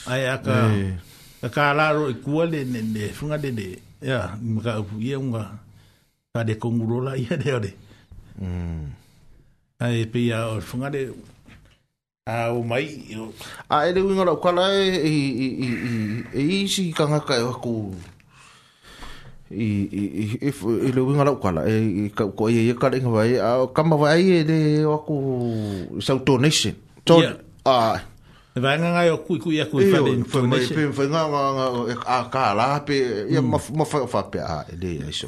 ai 0.05 0.29
aka 0.29 0.69
yeah. 0.77 0.97
aka 1.41 1.73
la 1.73 1.89
ro 1.89 2.05
e, 2.07 2.11
e 2.13 2.13
kuale 2.21 2.63
ne 2.69 2.81
ne 2.85 3.09
funga 3.09 3.37
de 3.41 3.49
de 3.51 3.81
ya 4.07 4.37
maka 4.39 4.77
pu 4.85 4.93
ia 5.01 5.17
unga 5.17 5.57
ka 6.35 6.43
de 6.43 6.53
kongurola 6.55 7.17
ia 7.17 7.33
de 7.35 7.49
ore 7.51 7.71
mm. 8.37 8.83
ai 9.81 10.05
pe 10.05 10.19
ia 10.29 10.53
funga 10.61 10.89
de 10.93 11.09
a 12.29 12.53
o 12.53 12.61
mai 12.61 12.85
a 13.73 13.87
ele 13.89 14.01
wingo 14.05 14.21
la 14.23 14.35
kala 14.37 14.69
e 14.69 14.85
e 15.01 15.01
e 15.01 15.67
e 16.45 16.61
e 16.61 16.61
e 16.61 17.39
e 17.41 18.12
i 19.49 19.89
i 19.91 20.03
i 20.41 20.49
i 20.87 20.91
lo 20.95 21.03
winga 21.05 21.23
lau 21.25 21.35
kala 21.41 21.63
e 21.69 22.09
ka 22.15 22.27
ko 22.31 22.47
ye 22.49 22.65
ye 22.67 22.73
kala 22.75 22.97
ngwai 22.97 23.37
a 23.39 23.67
kama 23.75 23.95
wai 23.95 24.23
e 24.39 24.43
de 24.43 24.83
aku 24.83 25.15
ku 25.91 25.99
sa 26.01 26.15
tonese 26.23 26.71
to 27.03 27.19
a 27.67 27.99
e 28.55 28.59
vanga 28.61 28.93
nga 28.95 29.03
yo 29.05 29.17
ku 29.27 29.35
ku 29.41 29.51
ya 29.51 29.65
ku 29.65 29.81
fa 29.83 29.99
de 29.99 30.23
tonese 30.23 30.71
e 30.73 30.91
fa 30.95 31.03
nga 31.11 31.21
nga 31.27 31.65
a 32.07 32.17
kala 32.31 32.79
pe 32.87 32.95
ya 33.29 33.41
mm. 33.41 33.75
ma 33.75 33.83
fa 33.85 34.07
fa 34.07 34.21
pe 34.31 34.39
a 34.39 34.63
de 34.71 34.89
isso 35.11 35.27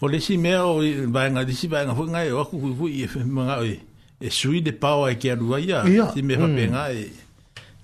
o 0.00 0.08
le 0.08 0.18
si 0.20 0.36
me 0.36 0.56
o 0.56 0.80
va 1.12 1.28
nga 1.28 1.44
di 1.44 1.52
si 1.52 1.68
va 1.68 1.84
nga 1.84 1.92
fo 1.94 2.08
nga 2.08 2.20
ku 2.50 2.56
ku 2.56 2.70
ku 2.72 2.86
e 2.88 3.04
manga 3.28 3.60
e 3.62 3.76
e 4.18 4.28
sui 4.30 4.60
de 4.64 4.72
pao 4.72 5.04
mm. 5.06 5.12
e 5.12 5.14
ke 5.20 5.30
lu 5.36 5.52
ya 5.60 5.84
si 6.10 6.22
me 6.24 6.34
fa 6.40 6.48
pe 6.48 6.64
nga 6.72 6.84
e 6.90 7.02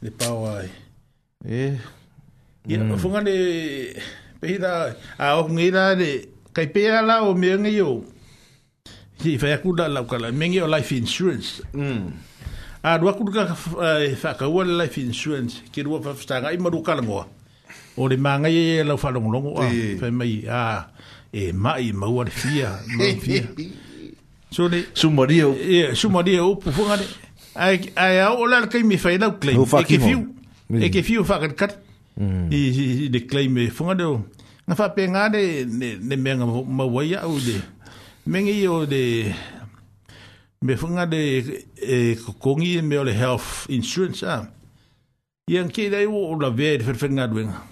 de 0.00 0.10
pao 0.10 0.48
e 0.64 0.68
e 1.44 1.64
Ya, 2.62 2.78
fungan 2.94 3.26
de 3.26 3.34
Pira 4.42 4.96
a 5.18 5.36
o 5.38 5.46
ngira 5.48 5.94
de 5.94 6.26
kai 6.52 6.66
pera 6.66 6.98
la 7.00 7.22
o 7.22 7.32
me 7.34 7.52
ngi 7.56 7.76
yo. 7.78 8.02
Si 9.22 9.38
fa 9.38 9.56
ku 9.62 9.70
la 9.72 9.86
la 9.86 10.02
kala 10.02 10.32
me 10.32 10.48
ngi 10.48 10.58
o 10.62 10.66
life 10.66 10.90
insurance. 10.98 11.62
Mm. 11.72 12.10
A 12.82 12.98
do 12.98 13.12
ku 13.14 13.22
ka 13.30 13.54
fa 13.54 14.34
ka 14.34 14.50
o 14.50 14.62
life 14.66 14.98
insurance 14.98 15.62
ki 15.70 15.84
do 15.86 16.00
fa 16.02 16.16
sta 16.18 16.40
ngai 16.42 16.58
maru 16.58 16.82
kala 16.82 17.02
ngo. 17.06 17.22
O 17.96 18.08
le 18.10 18.16
manga 18.16 18.48
ye 18.50 18.82
la 18.82 18.96
fa 18.96 19.12
long 19.14 19.30
long 19.30 19.54
a 19.62 19.68
fa 20.00 20.10
mai 20.10 20.42
a 20.50 20.90
e 21.30 21.52
mai 21.52 21.92
ma 21.94 22.10
o 22.10 22.24
fia 22.26 22.82
ma 22.98 23.14
fia. 23.22 23.46
So 24.50 24.66
le 24.66 24.88
sumario. 24.92 25.54
E 25.54 25.94
sumario 25.94 26.50
o 26.50 26.56
pufunga 26.56 26.96
de. 26.98 27.06
Ai 27.54 27.78
ai 27.94 28.26
o 28.26 28.42
la 28.46 28.66
kai 28.66 28.82
mi 28.82 28.96
fa 28.98 29.14
la 29.20 29.30
claim. 29.38 29.62
E 29.70 29.86
ke 29.86 29.98
fiu. 30.02 30.26
E 30.74 30.90
ke 30.90 31.06
fiu 31.06 31.22
fa 31.22 31.38
kat 31.38 31.78
i 32.50 33.08
le 33.12 33.20
claim 33.30 33.56
e 33.58 33.70
whanga 33.78 33.94
reo 33.98 34.14
nga 34.68 34.74
whape 34.82 35.06
ngā 35.10 35.22
re 35.34 35.42
ne 36.10 36.16
mea 36.16 36.36
ngā 36.38 36.46
mawai 36.78 37.08
au 37.18 37.38
de 37.42 37.56
mengi 38.30 38.58
o 38.70 38.82
de 38.86 39.02
me 40.62 40.74
whanga 40.82 41.06
de 41.12 41.22
e 41.96 42.16
kokongi 42.26 42.82
me 42.82 42.98
o 42.98 43.04
le 43.04 43.12
health 43.18 43.66
insurance 43.74 44.22
a 44.22 44.28
ah. 44.38 44.44
ian 45.50 45.70
ke 45.74 45.88
rei 45.92 46.06
o 46.06 46.36
la 46.40 46.50
vea 46.50 46.76
i 46.78 46.82
whawhenga 46.86 47.26
ruenga 47.32 47.62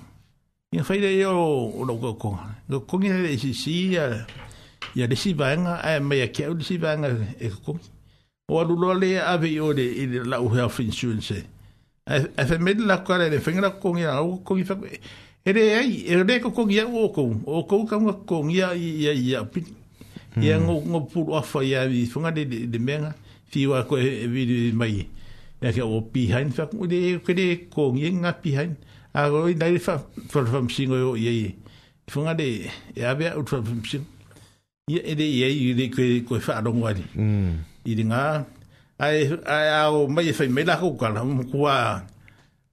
ian 0.75 0.85
whai 0.89 0.99
rei 1.05 1.23
o 1.31 1.85
la 1.89 1.95
kokonga 2.03 2.49
kokongi 2.71 3.13
rei 3.21 3.39
si 3.39 3.55
si 3.55 3.75
a 3.97 4.09
ia 4.97 5.05
e 5.05 5.07
le 5.07 5.17
sivaega 5.17 5.79
ae 5.87 6.01
maia 6.01 6.27
keau 6.35 6.55
le 6.59 6.65
sivaega 6.65 7.15
e 7.39 7.51
kokogi 7.55 7.89
o 8.51 8.61
aluloa 8.61 8.95
lē 8.99 9.11
ave 9.23 9.53
i 9.55 9.61
o 9.61 9.73
le 9.73 9.85
i 9.87 10.07
le 10.11 10.25
lau 10.25 10.49
health 10.51 10.81
insurance 10.83 11.31
eh. 11.35 11.47
a 12.11 12.45
fe 12.47 12.59
me 12.59 12.75
la 12.75 12.97
kwa 12.99 13.19
le 13.19 13.39
fenga 13.39 13.71
ko 13.71 13.95
ngi 13.95 14.05
a 14.05 14.17
ko 14.19 14.37
ko 14.45 14.57
fa 14.65 14.75
e 15.45 15.53
re 15.53 15.63
ai 15.79 16.05
e 16.09 16.23
re 16.23 16.41
ko 16.41 16.51
ko 16.51 16.67
ngi 16.67 16.81
a 16.81 16.85
o 16.87 17.09
ko 17.13 17.23
o 17.47 17.63
ko 17.67 17.85
ka 17.87 17.97
ngi 18.01 18.13
ko 18.27 18.43
ngi 18.45 18.61
a 18.63 18.71
ya 18.75 19.13
ya 19.15 19.45
pit 19.45 19.67
ya 20.41 20.59
ngo 20.59 20.81
ngo 20.83 21.01
pu 21.13 21.21
o 21.31 21.41
fa 21.43 21.63
ya 21.65 21.87
vi 21.87 22.07
fenga 22.07 22.31
de 22.33 22.45
de 22.45 22.79
menga 22.79 23.15
fi 23.51 23.67
wa 23.67 23.85
ko 23.85 23.97
e 23.97 24.27
vi 24.27 24.69
e 24.69 24.73
mai 24.73 25.07
ya 25.63 25.73
ke 25.73 25.83
o 25.83 26.01
pi 26.01 26.27
hain 26.35 26.51
fa 26.51 26.67
ko 26.67 26.87
de 26.87 26.97
e 27.15 27.19
ke 27.21 27.35
de 27.35 27.69
ko 27.71 27.93
ngi 27.93 28.07
e 28.07 28.11
nga 28.13 28.33
pi 28.33 28.57
hain 28.57 28.75
a 29.15 29.29
ro 29.29 29.47
i 29.49 29.55
dai 29.55 29.79
fa 29.79 30.03
fa 30.29 30.45
fa 30.45 30.61
msingo 30.61 30.97
yo 30.97 31.15
ye 31.17 31.31
ye 31.35 31.55
fenga 32.09 32.35
de 32.35 32.71
e 32.95 33.05
a 33.05 33.15
be 33.15 33.31
o 33.37 33.45
fa 33.47 33.61
msingo 33.63 34.05
ye 34.89 34.99
e 34.99 35.15
de 35.15 35.25
ye 35.25 35.47
i 35.51 35.75
de 35.75 35.87
ko 36.27 36.41
fa 36.41 36.59
ro 36.61 36.75
ngwa 36.75 36.93
ni 36.93 37.05
i 37.87 37.95
de 37.95 38.03
hmm. 38.03 38.11
nga 38.11 38.45
ai 39.01 39.33
ai 39.49 39.67
au 39.89 40.05
mai 40.13 40.29
fai 40.37 40.47
e 40.47 40.53
mai 40.53 40.65
la 40.69 40.77
ko 40.77 40.93
kala 41.01 41.25
mo 41.25 41.41
kwa 41.49 42.05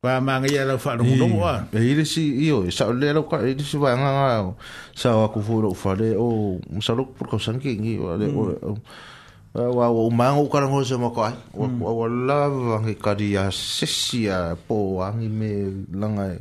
pa 0.04 0.20
manga 0.20 0.52
ia 0.52 0.68
lau 0.68 0.76
whanongo 0.76 1.16
nongo 1.16 1.40
a. 1.48 1.56
E 1.74 1.80
ire 1.82 2.04
si 2.06 2.36
io, 2.45 2.68
e 2.68 2.70
sao 2.70 2.91
le 2.91 3.10
lau 3.16 3.26
ka, 3.32 3.40
e 3.41 3.56
ire 3.58 3.64
si 3.66 3.80
vai 3.82 3.95
nganga, 3.98 4.54
sao 4.94 5.24
aku 5.26 5.41
furo 5.41 5.72
whare, 5.74 6.14
o, 6.20 6.60
musalo 6.70 7.08
por 7.18 7.26
kausanki, 7.32 7.74
ngi, 7.82 7.98
o, 7.98 8.14
o, 8.14 8.14
hmm. 8.14 8.80
wa 9.58 9.90
wa 9.90 10.02
umango 10.06 10.45
kara 10.54 10.68
ngose 10.70 10.94
mako 11.02 11.26
ai 11.26 11.34
wa 11.58 11.66
hmm. 11.66 11.82
wa 11.82 12.06
lava 12.30 12.76
ngi 12.86 12.94
kari 12.94 13.34
a 13.41 13.49
sesia 13.49 14.54
po 14.54 15.02
angi 15.02 15.32
me 15.34 15.49
langa 15.98 16.38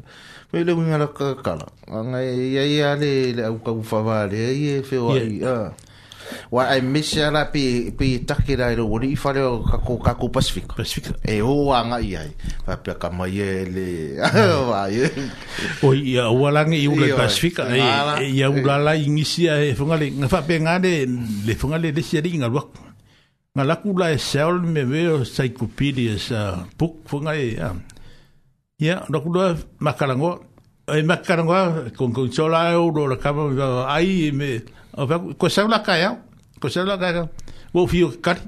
me 0.53 0.57
le 0.61 0.73
winga 0.77 1.01
la 1.01 1.09
kala 1.41 1.65
ngai 1.89 2.53
ya 2.53 2.63
e, 2.69 2.77
ya 2.77 2.91
le 2.93 3.13
le 3.33 3.43
au 3.49 3.57
ka 3.65 3.73
u 3.73 3.81
favale 3.81 4.37
ye 4.53 4.85
fe 4.85 5.01
wa 5.01 5.17
ia 5.17 5.73
wa 6.51 6.69
ai 6.69 6.81
misi 6.83 7.21
pi 7.53 7.91
pi 7.91 8.25
taki 8.27 8.57
rai 8.57 8.77
wuri 8.77 9.13
i 9.13 9.17
fare 9.17 9.41
o 9.43 9.63
kako 9.63 9.99
kako 9.99 10.29
pacifico 10.29 10.75
pacifico 10.77 11.15
e, 11.25 11.33
e, 11.33 11.37
e 11.39 11.43
o 11.43 11.73
anga 11.73 11.99
i 12.01 12.17
ai 12.17 12.31
pa 12.65 12.77
pia 12.77 12.95
kama 12.95 13.27
i 13.29 13.39
le 13.67 13.87
wa 14.71 14.87
i 14.91 15.03
o 15.83 15.93
ya 15.95 16.25
a 16.27 16.31
ualangi 16.31 16.79
i 16.79 16.87
ule 16.89 17.15
pacifico 17.17 17.63
e 17.69 17.79
i 18.31 18.43
a 18.43 18.51
ulala 18.51 18.95
i 18.97 19.09
misi 19.09 19.49
a 19.49 19.57
e 19.61 19.75
fungale 19.75 20.11
nga 20.11 20.29
fa 20.29 20.41
pe 20.43 20.61
ngane 20.61 20.93
le 21.47 21.55
fungale 21.55 21.93
le 21.95 22.03
siari 22.03 22.35
inga 22.35 22.49
luak 22.49 22.71
nga 23.57 23.65
lakula 23.65 24.11
e 24.13 24.19
seol 24.19 24.63
me 24.63 24.85
veo 24.85 25.25
saikupiri 25.25 26.05
e 26.17 26.19
sa 26.19 26.65
puk 26.77 27.05
fungale 27.07 27.55
ya 27.61 27.69
ya 28.79 29.05
lakula 29.09 29.57
makalango 29.79 30.45
e 30.87 31.03
makarangoa 31.03 31.91
con 31.97 32.13
consola 32.13 32.71
euro 32.71 33.07
la 33.07 33.17
cama 33.19 33.49
ai 33.91 34.31
me 34.31 34.63
o 34.97 35.03
fa 35.05 35.17
ko 35.21 35.47
sa 35.53 35.69
la 35.69 35.85
kaya 35.85 36.17
ko 36.57 36.67
sa 36.73 36.89
la 36.89 36.97
kaya 36.97 37.29
wo 37.77 37.85
fi 37.85 38.01
o 38.09 38.09
kari 38.09 38.41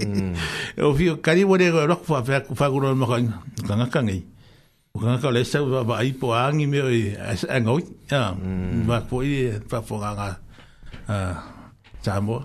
mm. 0.00 0.80
o 0.80 0.92
fi 0.96 1.04
o 1.12 1.20
kari 1.20 1.44
wo 1.44 1.54
de 1.60 1.68
ro 1.68 1.96
fa 2.00 2.24
fa 2.24 2.40
fa 2.48 2.66
ko 2.72 2.76
mo 2.96 3.04
kan 3.04 3.28
kan 3.68 3.84
ka 3.92 4.00
ngi 4.00 4.24
o 4.96 4.96
kan 5.04 5.20
ka 5.20 5.28
le 5.28 5.44
sa 5.44 5.60
va 5.60 5.84
va 5.84 6.00
i 6.00 6.16
po 6.16 6.32
an 6.32 6.56
i 6.56 6.64
me 6.66 6.80
o 6.80 6.88
an 7.48 7.62
o 7.68 7.76
ya 8.08 8.32
va 8.88 8.98
mm. 9.04 9.04
po 9.06 9.20
i 9.20 9.52
fa 9.68 9.84
fo 9.84 10.00
ga 10.00 10.16
ga 10.16 10.28
a 12.04 12.16
mo 12.24 12.40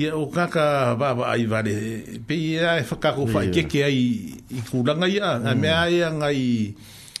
i 0.00 0.08
o 0.08 0.24
ka 0.32 0.48
ka 0.48 0.96
va 0.96 1.12
va 1.12 1.36
i 1.36 1.44
va 1.44 1.60
de 1.60 1.76
pe 2.24 2.32
i 2.32 2.56
a 2.56 2.80
fa 2.88 2.96
e 2.96 3.00
ka 3.04 3.12
ko 3.12 3.28
fa 3.28 3.44
ke 3.52 3.68
ke 3.68 3.84
ai 3.84 4.00
i 4.48 4.60
ku 4.72 4.80
la 4.80 4.96
ngi 4.96 5.20
a 5.20 5.36
me 5.52 5.68
mm. 5.68 5.76
ai 5.76 5.96
ngai 6.08 6.50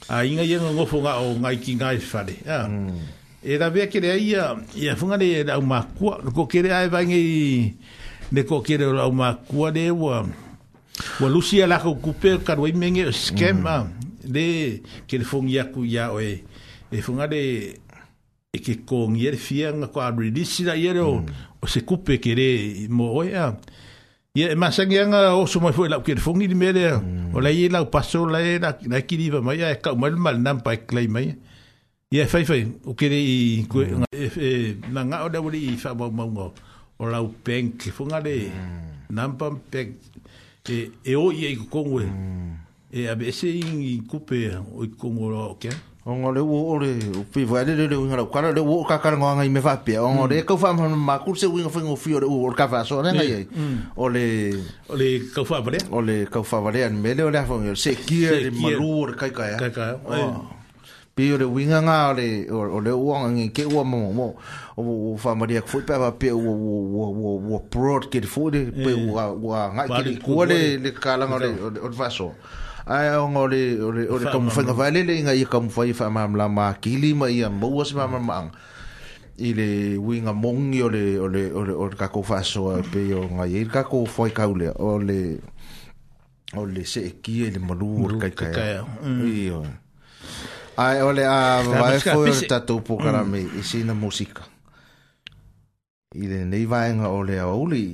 a 0.08 0.22
inga 0.24 0.46
yenga 0.48 0.70
ngofu 0.72 1.02
nga 1.04 1.18
o 1.20 1.34
ngai 1.36 1.58
ki 1.60 1.74
ngai 1.76 1.98
fa 2.00 2.22
de 2.24 2.34
ya 2.46 2.64
e 3.42 3.58
da 3.58 3.68
vea 3.68 3.86
kere 3.88 4.08
aia 4.10 4.56
e 4.76 4.88
a 4.88 4.96
funga 4.96 5.16
le 5.16 5.44
au 5.50 5.60
makua 5.62 6.20
ko 6.34 6.46
kere 6.46 6.72
ae 6.72 6.88
vange 6.88 7.16
i 7.16 7.72
ne 8.32 8.42
ko 8.44 8.60
kere 8.60 8.86
o 8.86 8.96
au 8.98 9.12
makua 9.12 9.70
le 9.70 9.90
ua 9.90 10.24
ua 11.20 11.28
lusi 11.28 11.62
ala 11.62 11.78
ko 11.78 11.94
kupe 11.94 12.38
karuai 12.44 12.72
menge 12.72 13.04
o 13.06 13.12
skema 13.12 13.84
mm. 13.84 14.32
le 14.32 14.80
kere 15.06 15.24
fungi 15.24 15.58
aku 15.60 15.84
ia 15.84 16.12
o 16.12 16.20
e 16.20 16.40
e 16.90 17.02
funga 17.02 17.26
le 17.26 17.42
e 18.52 18.58
ke 18.58 18.80
ko 18.86 19.08
ngere 19.10 19.36
fia 19.36 19.72
nga 19.72 19.86
ko 19.92 20.00
a 20.00 20.10
release 20.10 20.64
da 20.64 20.72
iere 20.74 21.00
o 21.00 21.20
mm. 21.20 21.32
o 21.62 21.66
se 21.66 21.80
kupe 21.80 22.18
kere 22.20 22.86
mo 22.88 23.12
oia 23.12 23.54
Ia, 24.36 24.50
e 24.52 24.54
ma 24.54 24.68
sangi 24.68 24.98
anga 25.00 25.32
o 25.32 25.46
sumai 25.48 25.72
fwoi 25.72 25.88
lau 25.88 26.02
kere 26.04 26.20
fungi 26.20 26.44
di 26.48 26.52
mele, 26.54 26.92
mm. 26.92 27.32
o 27.32 27.40
lai 27.40 27.64
e 27.64 27.70
lau 27.72 27.88
paso 27.88 28.26
lai 28.28 28.58
e 28.58 28.58
na 28.60 29.00
kiriwa 29.00 29.40
mai, 29.40 29.62
e 29.64 29.78
kau 29.80 29.96
mal 29.96 30.12
mal 30.20 30.36
nampa 30.36 30.74
e 30.74 30.76
klai 30.84 31.08
mai. 31.08 31.22
Ia, 31.22 31.34
Ia 32.12 32.24
fai 32.28 32.44
fai, 32.46 32.64
o 32.86 32.92
kere 32.94 33.16
i 33.18 33.64
koe, 33.66 33.82
mm. 33.90 34.04
nga 34.04 34.06
e, 34.14 34.30
e, 34.38 34.90
ngā 35.10 35.18
o 35.24 35.28
dawari 35.34 35.58
i 35.72 35.72
wha 35.82 35.90
mau 35.98 36.12
mau 36.14 36.28
ngau, 36.30 36.52
o 37.02 37.08
lau 37.10 37.24
bank, 37.44 37.82
fō 37.96 38.06
ngā 38.12 38.20
re, 38.22 38.34
mm. 38.52 39.08
nampam 39.10 39.56
bank, 39.72 40.06
e, 40.70 40.78
e 41.02 41.16
o 41.18 41.24
i 41.34 41.42
e 41.48 41.50
iku 41.56 41.66
kongwe, 41.72 42.04
mm. 42.06 42.54
e 42.94 43.08
abe 43.10 43.26
ese 43.32 43.50
ing 43.58 43.82
i 43.82 43.96
kupe 44.06 44.38
o 44.54 44.86
iku 44.86 44.96
kongwe 45.02 45.32
o 45.34 45.56
kia. 45.58 45.74
O 46.06 46.14
ngā 46.20 46.30
re 46.36 46.44
uo 46.46 46.60
ore, 46.76 46.92
o 47.18 47.24
pi 47.26 47.42
vai 47.42 47.64
re 47.66 47.74
re 47.74 47.88
re 47.90 47.96
uingara, 47.98 48.22
o 48.22 48.30
kara 48.30 48.52
re 48.54 48.62
uo 48.62 48.84
kakara 48.86 49.18
ngā 49.18 49.34
ngai 49.40 49.50
me 49.50 49.60
whapia, 49.66 50.04
o 50.06 50.12
ngā 50.14 50.28
re 50.30 50.42
kau 50.46 50.60
wha 50.62 50.70
mhanu 50.78 50.94
mā 51.08 51.18
kurse 51.24 51.50
uinga 51.50 51.74
whingo 51.74 51.96
fi 51.98 52.14
o 52.14 52.20
re 52.22 52.28
uo 52.30 52.44
ore 52.46 52.56
kawha, 52.60 52.84
so 52.86 53.00
a 53.02 53.08
rengai 53.08 53.32
ei, 53.40 53.48
o 53.98 54.06
le... 54.14 54.24
O 54.90 54.94
le 54.94 55.10
kau 55.34 55.42
wha 55.50 55.58
varea? 55.60 55.90
O 55.90 56.06
le 56.06 56.20
kau 56.30 56.46
wha 56.52 56.62
varea, 56.68 56.86
me 56.94 57.18
le 57.18 57.26
o 57.26 57.34
le 57.34 57.42
hawha, 57.42 57.74
se 57.74 57.96
kia 57.98 58.38
le 58.46 58.54
maru 58.60 58.92
o 59.02 59.06
le 59.10 59.16
kaikaia. 59.18 59.58
Kaikaia, 59.58 59.98
o 60.06 60.52
pe 61.16 61.26
o 61.32 61.36
le 61.40 61.44
winga 61.48 61.78
nga 61.82 61.98
le 62.12 62.28
o 62.52 62.80
le 62.84 62.92
uanga 62.92 63.28
ngi 63.32 63.46
ke 63.54 63.62
ua 63.74 63.82
mo 63.90 63.98
mo 64.18 64.26
o 64.80 65.16
fa 65.22 65.30
maria 65.40 65.62
fu 65.70 65.78
pe 65.88 65.94
va 66.02 66.10
pe 66.20 66.28
o 66.30 66.36
o 66.36 67.04
o 67.28 67.54
o 67.56 67.58
prod 67.72 68.04
ke 68.12 68.20
fu 68.20 68.50
de 68.52 68.60
pe 68.82 68.92
o 69.08 69.16
o 69.16 69.52
nga 69.74 69.84
ke 69.88 70.12
ku 70.24 70.44
le 70.50 70.76
le 70.84 70.90
kala 70.92 71.24
nga 71.30 71.38
le 71.44 71.48
o 71.86 71.88
vaso 72.00 72.28
ai 72.86 73.16
o 73.16 73.24
ngo 73.32 73.44
le 73.52 73.60
o 73.86 73.88
le 73.96 74.02
o 74.12 74.18
le 74.20 74.26
kom 74.32 74.50
fa 74.52 74.60
nga 74.66 74.74
vale 74.80 75.00
le 75.08 75.14
nga 75.24 75.32
i 75.32 75.44
kom 75.52 75.70
fa 75.72 75.86
i 75.88 75.92
fa 75.96 76.10
ma 76.12 76.28
la 76.40 76.48
ma 76.52 76.66
ki 76.82 76.92
li 77.00 77.10
ma 77.20 77.28
i 77.32 77.40
mo 77.60 77.68
was 77.78 77.94
ma 77.96 78.04
ma 78.12 78.18
mang 78.20 78.46
hmm. 78.52 79.46
i 79.48 79.50
le 79.58 79.68
winga 79.96 80.32
mongi 80.44 80.82
o 80.84 80.88
le 80.96 81.16
o 81.24 81.26
le 81.32 81.48
o 81.60 81.62
le 81.64 81.72
o 81.72 81.88
ka 81.96 82.12
ko 82.12 82.20
fa 82.28 82.42
so 82.44 82.76
pe 82.92 83.00
o 83.16 83.24
nga 83.24 83.44
i 83.48 83.64
ka 83.72 83.88
ko 83.88 84.04
foi 84.04 84.30
ka 84.36 84.44
le 84.60 84.68
o 84.76 84.98
le 85.00 85.20
o 86.60 86.62
le 86.74 86.84
se 86.84 87.00
malu 87.68 88.04
o 88.04 88.08
ka 88.20 88.28
ka 88.28 88.52
Ai 90.78 91.00
ole 91.02 91.24
ah, 91.24 91.58
a 91.58 91.62
vai 91.64 91.98
foi 92.14 92.28
o 92.36 92.42
tatu 92.52 92.74
po 92.86 92.94
karame 93.04 93.40
e 93.48 93.60
sina 93.64 93.94
musika. 93.94 94.44
I 96.14 96.24
le 96.30 96.40
nei 96.52 96.66
en 96.92 97.00
ole 97.00 97.38
a 97.40 97.46
uli. 97.54 97.86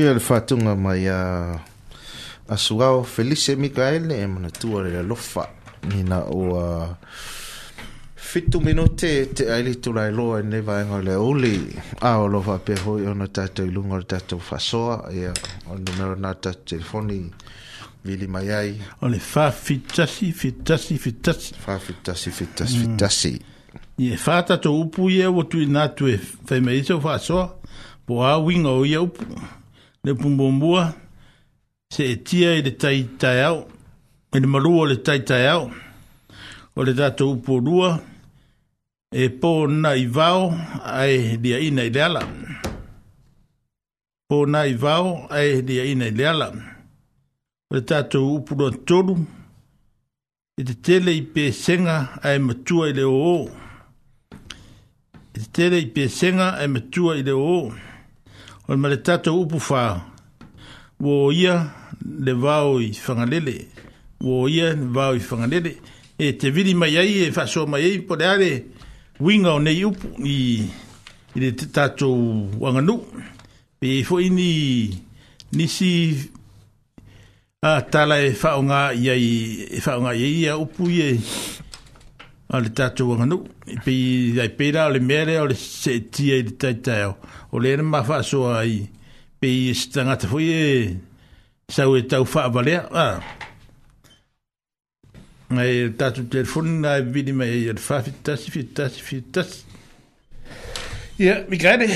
Ia 0.00 0.14
le 0.16 0.20
whātunga 0.24 0.72
mai 0.78 1.02
a 1.10 1.16
uh, 1.58 2.84
Felice 3.04 3.54
Mikaele 3.56 4.22
e 4.22 4.26
mana 4.26 4.48
tua 4.50 4.80
le 4.82 5.02
lofa 5.02 5.44
nina 5.90 6.22
o 6.32 6.54
a 6.56 6.70
uh, 6.84 6.94
fitu 8.30 8.60
minute 8.60 9.10
te 9.34 9.48
aile 9.52 9.74
tulai 9.82 10.08
e 10.08 10.14
loa 10.14 10.38
e 10.40 10.46
neva 10.46 10.78
inga 10.82 11.02
le 11.02 11.14
uli 11.16 11.56
a 12.00 12.14
o 12.20 12.26
lofa 12.28 12.58
pe 12.64 12.78
hoi 12.84 13.06
ona 13.10 13.26
tato 13.26 13.64
ilunga 13.64 13.98
le 14.00 14.04
tato 14.06 14.38
fasoa 14.38 15.10
e 15.10 15.26
a 15.26 15.32
o 15.68 15.76
numero 15.76 16.16
na 16.16 16.32
tato 16.34 16.62
telefoni 16.64 17.20
vili 18.02 18.26
mai 18.26 18.48
ai 18.50 18.74
o 19.00 19.08
le 19.08 19.18
fa 19.18 19.50
fitasi 19.50 20.32
fitasi 20.32 20.96
fitasi 20.98 21.54
fa 21.58 21.78
fitasi 21.78 22.30
fitasi 22.30 22.78
fitasi 22.84 23.32
mm. 23.32 24.04
i 24.04 24.12
e 24.12 24.16
fa 24.16 24.42
tato 24.42 24.72
upu 24.80 25.10
i 25.10 25.20
e 25.20 25.26
o 25.26 25.44
tui 25.44 25.66
natu 25.66 26.06
e 26.06 26.16
fai 26.16 26.60
meisa 26.60 26.94
o 26.96 27.00
fasoa 27.00 27.48
po 28.06 28.24
a 28.24 28.38
winga 28.38 28.70
o 28.70 28.84
i 28.86 28.96
upu 28.96 29.24
le 30.02 30.14
pumbumbua 30.14 30.94
se 31.92 32.04
e 32.12 32.16
tia 32.16 32.54
i 32.56 32.62
le 32.62 32.70
tai 32.78 32.98
tai 33.20 33.40
au 33.48 33.58
e 34.34 34.38
le 34.40 34.46
marua 34.46 34.88
le 34.88 34.96
tai 35.04 35.20
tai 35.28 35.44
au 35.52 35.68
o 36.76 36.82
le 36.84 36.92
tato 36.94 37.28
upo 37.32 37.58
rua 37.66 38.00
e 39.12 39.24
pō 39.40 39.50
na 39.82 39.90
i 40.04 40.06
vau 40.06 40.42
ai 40.84 41.36
dia 41.42 41.58
ina 41.68 41.82
i 41.84 41.90
le 41.96 42.00
ala 42.04 42.22
pō 44.28 44.38
na 44.52 44.64
i 44.72 44.74
vau 44.84 45.06
ai 45.30 45.60
dia 45.68 45.84
ina 45.92 46.06
i 46.12 46.16
le 46.18 46.24
ala 46.32 46.48
o 47.68 47.70
le 47.76 47.80
tato 47.90 48.22
upo 48.36 48.54
rua 48.58 48.70
tolu 48.88 49.14
e 50.60 50.62
te 50.68 50.74
tele 50.86 51.10
i 51.20 51.22
pē 51.34 51.44
senga 51.64 51.96
ai 52.28 52.38
matua 52.46 52.88
i 52.88 52.92
le 52.98 53.04
o 53.04 53.20
o 53.36 53.38
e 55.34 55.36
te 55.42 55.48
tele 55.56 55.76
i 55.86 55.88
pē 55.94 56.04
senga 56.20 56.48
ai 56.60 56.68
matua 56.76 57.12
i 57.20 57.22
le 57.28 57.32
o 57.36 57.50
o 57.60 57.72
o 58.70 58.76
le 58.86 58.98
tatou 59.02 59.42
upu 59.44 59.58
fa 59.58 59.82
ua 61.02 61.34
ia 61.34 61.54
le 62.04 62.32
vau 62.32 62.76
i 62.82 62.92
fagalele 62.94 63.56
ua 64.20 64.44
o 64.44 64.48
ia 64.48 64.70
le 64.78 64.86
vao 64.94 65.14
i 65.14 65.18
fagalele 65.20 65.72
e 66.18 66.28
te 66.38 66.50
vili 66.50 66.74
mai 66.74 66.96
ai 66.96 67.14
e 67.26 67.32
faasoa 67.32 67.66
mai 67.66 67.82
ai 67.90 67.98
po 68.06 68.14
le 68.14 68.24
a 68.30 68.34
le 68.38 68.50
uiga 69.18 69.54
o 69.54 69.58
nei 69.58 69.82
upu 69.84 70.12
i, 70.22 70.70
le 71.34 71.48
tatou 71.52 72.46
aganuu 72.68 73.02
pe 73.80 73.86
ai 73.94 74.04
foʻi 74.06 74.28
ni 74.38 74.50
nisi 75.56 75.90
a 77.70 77.82
tala 77.90 78.16
e 78.26 78.30
faaaogā 78.42 78.80
i 78.94 79.04
ai 79.14 79.24
e 79.66 79.78
faaaogā 79.82 80.12
i 80.14 80.22
e 80.26 80.30
ia 80.40 80.54
a 82.52 82.56
le 82.64 82.70
tatou 82.78 83.12
aganuu 83.14 83.44
pei 83.84 84.38
ai 84.42 84.48
peila 84.58 84.86
o 84.88 84.92
le 84.94 84.98
mea 85.08 85.42
o 85.42 85.46
le 85.50 85.54
seʻetia 85.82 86.36
i 86.40 86.44
le 86.48 86.54
taitaeo 86.60 87.12
o 87.54 87.56
lea 87.62 87.76
na 87.78 87.84
mafaasoa 87.92 88.52
ai 88.64 88.76
pei 89.40 89.60
e 89.70 89.74
se 89.80 89.86
tagata 89.94 90.26
sa 90.32 90.38
e 90.40 90.96
sau 91.74 91.94
e 91.98 92.02
tau 92.10 92.24
faavalea 92.32 92.82
ai 95.62 95.76
le 95.78 95.92
tatou 96.00 96.26
telefoni 96.32 96.72
na 96.82 96.90
e 97.00 97.02
vili 97.14 97.32
mai 97.38 97.50
ai 97.56 97.66
a 97.70 97.72
le 97.76 97.82
fitasi 98.06 98.48
fitasi 99.10 99.60
ia 101.24 101.34
mikaele 101.50 101.88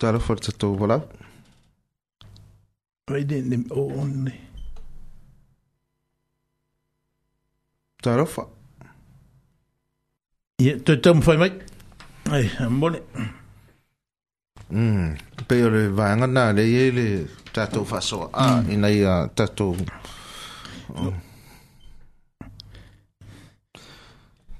Tara 0.00 0.18
forza 0.18 0.50
tu 0.58 0.66
volavo 0.80 1.06
Maidendim 3.10 3.64
onne. 3.70 4.32
Tarofa. 8.02 8.42
Ia, 10.62 10.76
tō 10.86 10.94
tamu 11.02 11.22
whai 11.26 11.36
mai. 11.42 11.50
Ai, 12.34 12.46
amone. 12.66 13.00
Mm, 14.70 15.08
peo 15.48 15.70
va 15.72 15.80
vanga 15.98 16.28
nā 16.30 16.44
le 16.58 16.66
e 16.84 16.84
le 16.98 17.06
tātou 17.52 17.82
whasoa. 17.90 18.30
Ah, 18.42 18.60
mm. 18.62 18.70
ina 18.74 18.90
ia 18.98 19.16
tātou... 19.36 19.74
Um. 20.94 21.18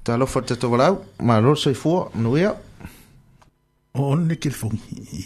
Tālofa 0.02 0.42
tātou 0.50 0.72
walau, 0.74 0.96
mā 1.22 1.38
ma 1.38 1.38
lo 1.46 1.54
sei 1.54 1.78
Onne 1.94 2.22
no 2.26 2.34
ya. 2.38 2.54
Onne 4.10 4.38
ke 4.42 4.50
fongi. 4.50 5.22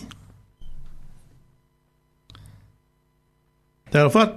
Därför 3.91 4.21
att... 4.21 4.37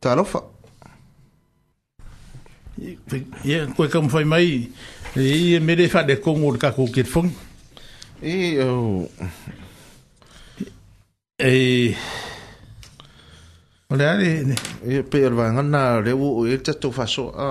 Talofa. 0.00 0.40
Ia, 3.44 3.66
koe 3.76 3.88
kamu 3.88 4.08
whai 4.12 4.24
mai, 4.24 4.46
i 5.16 5.60
me 5.64 5.74
re 5.74 5.86
whare 5.92 6.16
kongo 6.20 6.50
o 6.52 6.58
kako 6.60 6.86
ke 6.92 7.02
whong. 7.14 7.30
I, 8.22 8.60
o... 8.60 9.08
E... 11.42 11.96
O 13.88 13.96
le 13.96 14.04
are, 14.04 14.30
ne? 14.44 14.56
E, 14.84 15.02
pe 15.02 15.24
alwa 15.26 15.48
ngana 15.56 15.82
rewo 16.04 16.32
o 16.42 16.44
e 16.46 16.58
tato 16.58 16.90
whaso 16.92 17.30
a. 17.32 17.50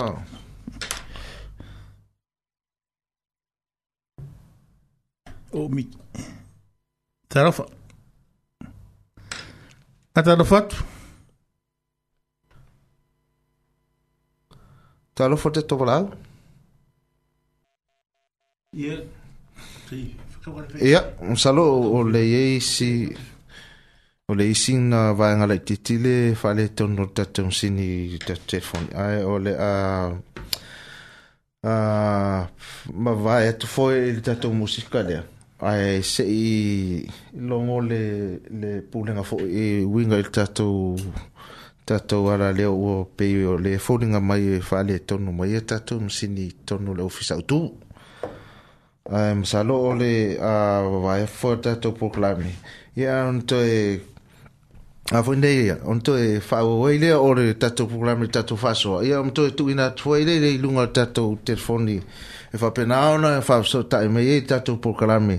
O 5.52 5.68
mi... 5.68 5.86
Talofa. 7.28 7.66
Está 10.16 10.34
no 10.34 10.46
foto? 10.46 10.74
Está 15.10 15.28
no 15.28 15.36
foto 15.36 15.60
de 15.60 15.66
Tobalado? 15.66 16.16
Yeah. 18.72 19.04
Sí. 19.90 20.16
Ia, 20.80 21.14
un 21.20 21.36
salo 21.36 21.64
o 21.70 22.02
le 22.08 22.58
si 22.62 23.12
o 24.26 24.34
le 24.34 24.46
isi 24.46 24.76
na 24.76 25.12
vai 25.12 25.36
na 25.36 25.46
le 25.46 25.58
titi 25.68 25.98
le 25.98 26.34
fale 26.34 26.72
tono 26.74 27.04
tatum 27.16 27.50
sini 27.50 28.16
ta 28.18 28.34
telefoni 28.46 28.88
ai 28.96 29.20
ah, 29.20 29.26
o 29.28 29.36
le 29.38 29.52
a 29.52 29.70
ah, 31.62 31.70
a 31.70 32.48
mas 32.94 33.16
vai 33.26 33.52
tu 33.58 33.66
foi 33.66 33.94
ele 34.08 34.22
tatum 34.22 34.52
tá 34.52 34.58
musika 34.60 35.02
lea. 35.02 35.20
Né? 35.20 35.35
ai 35.60 36.02
se 36.02 36.22
i 36.24 37.08
longo 37.34 37.80
le 37.80 38.40
le 38.50 38.82
pulenga 38.82 39.22
fo 39.22 39.38
e 39.38 39.82
winga 39.86 40.16
il 40.18 40.28
tato 40.28 40.94
tato 41.84 42.30
ala 42.30 42.52
le 42.52 42.64
o 42.64 43.04
pe 43.04 43.42
o 43.44 43.56
le 43.56 43.78
folinga 43.78 44.20
mai 44.20 44.56
e 44.56 44.60
fa 44.60 44.82
le 44.82 45.04
tonu 45.04 45.30
mai 45.30 45.54
e 45.54 45.64
tato 45.64 45.98
msini 45.98 46.52
tonu 46.64 46.94
le 46.94 47.02
ofisa 47.02 47.36
o 47.36 47.42
tu 47.42 47.72
ai 49.10 49.34
msalo 49.34 49.74
o 49.80 49.94
le 49.94 50.36
a 50.38 50.82
vai 50.82 51.26
fo 51.26 51.56
tato 51.56 51.92
po 51.92 52.10
klami 52.10 52.52
e 52.94 53.06
an 53.08 53.42
e 53.54 54.00
a 55.10 55.22
fo 55.22 55.32
nei 55.32 55.70
on 55.84 56.02
e 56.20 56.40
fa 56.40 56.66
o 56.66 56.86
ile 56.90 57.14
o 57.14 57.32
le 57.32 57.56
tato 57.56 57.86
po 57.86 57.96
klami 57.98 58.28
tato 58.28 58.56
fa 58.56 58.74
so 58.74 59.00
e 59.00 59.14
an 59.14 59.32
e 59.34 59.54
tu 59.54 59.68
ina 59.70 59.90
tu 59.92 60.12
le 60.12 60.58
lunga 60.58 60.86
tato 60.88 61.38
telefoni 61.42 61.96
e 61.96 62.02
e 62.56 62.58
fa 62.58 62.72
pena 62.72 63.10
ona 63.12 63.40
fa 63.42 63.62
so 63.62 63.86
ta 63.86 64.00
me 64.08 64.22
e 64.34 64.42
ta 64.44 64.56
e 64.56 64.62
tu 64.64 64.80
por 64.80 64.96
kalami 64.96 65.36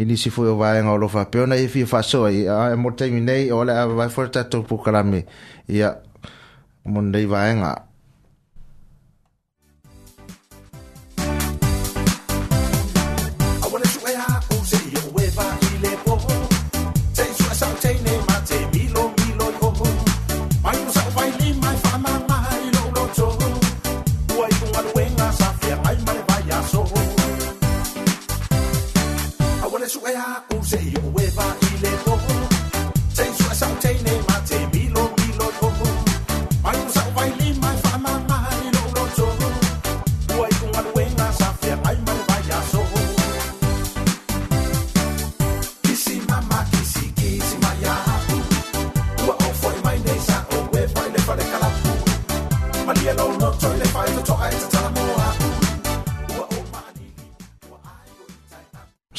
ini 0.00 0.16
si 0.16 0.30
foi 0.30 0.48
o 0.48 0.56
vai 0.56 0.78
en 0.80 0.88
lo 0.98 1.08
fa 1.08 1.28
pena 1.30 1.54
e 1.56 1.68
fi 1.68 1.84
fa 1.84 2.00
so 2.02 2.26
e, 2.28 2.44
e 2.44 2.48
a 2.48 2.74
mo 2.76 2.92
terminei 2.94 3.50
ola 3.52 3.84
vai 3.86 4.08
for 4.08 4.28
ta 4.30 4.48
tu 4.48 4.64
por 4.64 4.80
kalami 4.82 5.20
ya 5.68 6.00
mon 6.84 7.12
dei 7.12 7.26
vai 7.26 7.52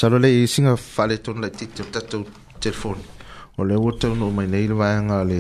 salo 0.08 0.20
le 0.20 0.30
isinga 0.30 0.76
fale 0.76 1.20
ton 1.20 1.40
la 1.42 1.50
tit 1.50 1.72
tout 1.74 1.90
tout 2.10 2.28
telefon 2.60 2.94
o 3.58 3.64
le 3.64 3.76
wote 3.76 4.08
no 4.08 4.30
mai 4.30 4.46
nei 4.48 4.68
le 4.68 4.74
vanga 4.76 5.24
le 5.24 5.40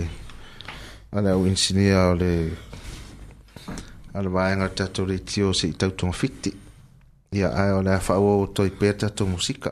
ala 1.12 1.38
o 1.38 1.46
insinia 1.46 2.10
o 2.10 2.16
le 2.16 2.32
ala 4.18 4.28
vanga 4.36 4.68
tatu 4.70 5.06
le 5.06 5.24
tio 5.24 5.54
se 5.54 5.68
tout 5.78 5.94
ton 5.96 6.12
fitti 6.12 6.52
ia 7.40 7.50
ai 7.62 7.72
ole 7.80 8.00
fa 8.08 8.18
o 8.20 8.48
toi 8.56 8.72
peta 8.80 9.08
to 9.12 9.24
musica 9.28 9.70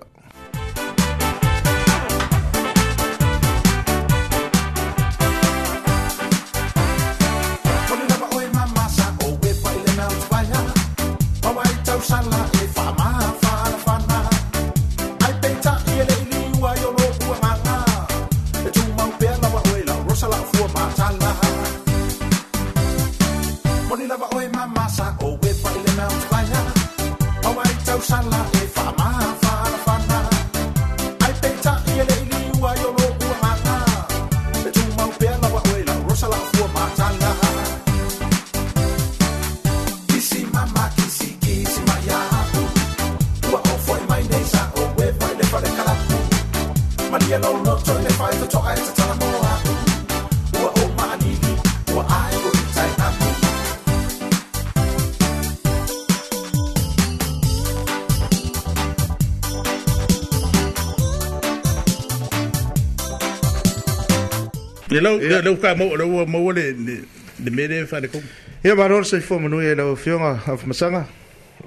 lau 65.03 65.19
lau 65.19 65.55
ka 65.59 65.75
mo 65.75 65.95
lau 65.99 66.25
mo 66.25 66.51
le 66.51 66.71
le 66.71 67.49
mere 67.51 67.85
fa 67.85 67.99
le 67.99 68.07
ko 68.07 68.19
ia 68.63 68.75
ba 68.75 68.87
ror 68.87 69.03
se 69.05 69.19
fo 69.19 69.39
mo 69.39 69.59
e 69.59 69.75
lau 69.75 69.95
fionga 69.95 70.39
af 70.47 70.65
masanga 70.65 71.05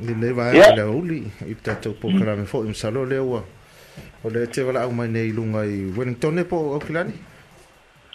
le 0.01 0.13
le 0.21 0.33
ba 0.33 0.53
e 0.55 0.63
lau 0.77 0.97
uli 1.01 1.23
i 1.49 1.55
tatou 1.55 1.93
programa 2.01 2.45
fo 2.47 2.65
im 2.65 2.75
salo 2.75 3.05
le 3.05 3.19
wa 3.19 3.45
o 4.25 4.31
le 4.31 4.47
te 4.47 4.63
wala 4.63 4.85
au 4.85 4.91
mai 4.93 5.09
nei 5.09 5.31
lunga 5.33 5.65
i 5.67 5.91
Wellington 5.97 6.35
ne 6.35 6.45
po 6.45 6.57
o 6.57 6.73
Auckland 6.75 7.13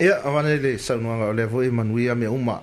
ia 0.00 0.20
avane 0.24 0.56
le 0.62 0.78
saunuanga 0.78 1.26
o 1.32 1.32
le 1.32 1.44
vo 1.44 1.62
i 1.62 1.70
manuia 1.70 2.14
me 2.14 2.26
uma 2.26 2.62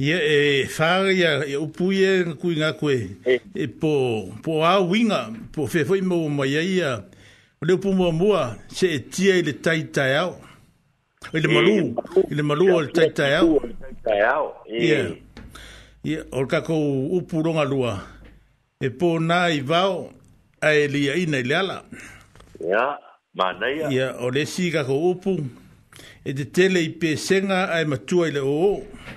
Ia 0.00 0.16
e 0.22 0.66
whāra 0.78 1.10
ia, 1.12 1.30
e 1.44 1.56
upu 1.58 1.88
ia 1.92 2.12
e 2.22 2.32
kui 2.38 2.54
ngā 2.54 2.68
koe, 2.78 2.98
e 3.58 3.64
po, 3.82 3.90
po 4.44 4.60
a 4.62 4.76
winga, 4.86 5.16
po 5.50 5.66
whewhoi 5.66 5.98
mō 6.06 6.18
mō 6.36 6.46
ia 6.46 6.62
ia, 6.62 6.90
o 7.58 7.66
leo 7.66 7.80
pō 7.82 7.90
mua 7.98 8.12
mua, 8.14 8.42
se 8.70 8.92
e 8.94 8.98
tia 9.10 9.34
i 9.42 9.42
le 9.42 9.56
tai 9.58 9.88
tai 9.90 10.12
au, 10.20 10.36
i 11.32 11.42
le 11.42 11.50
e 11.50 11.50
malu, 11.50 11.74
i 12.28 12.38
le 12.38 12.46
malu 12.46 12.68
o 12.76 12.78
le 12.86 12.94
tai 12.94 13.08
tai 13.10 13.32
au. 13.40 13.58
Ia, 14.70 15.00
ia, 16.06 16.22
o 16.30 16.44
le 16.46 16.50
kako 16.54 16.78
upu 17.18 17.42
ronga 17.48 17.66
lua, 17.66 17.96
e 18.78 18.92
po 18.94 19.16
nā 19.18 19.42
i 19.58 19.64
vau, 19.66 20.12
a 20.62 20.76
e 20.78 20.86
lia 20.94 21.18
i 21.18 21.26
nei 21.26 21.42
le 21.42 21.58
ala. 21.58 21.80
Ia, 22.62 22.86
mā 23.34 23.50
nei 23.58 23.80
ia. 23.82 23.90
Ia, 23.98 24.10
o 24.22 24.30
le 24.30 24.46
si 24.46 24.70
kako 24.70 25.00
upu, 25.10 25.34
e 26.22 26.38
te 26.38 26.46
tele 26.54 26.86
i 26.86 26.94
pēsenga, 27.02 27.64
a 27.66 27.82
matua 27.90 28.30
i 28.30 28.38
le 28.38 28.46
o 28.46 28.58
o. 28.72 28.74
Ia, 28.78 29.14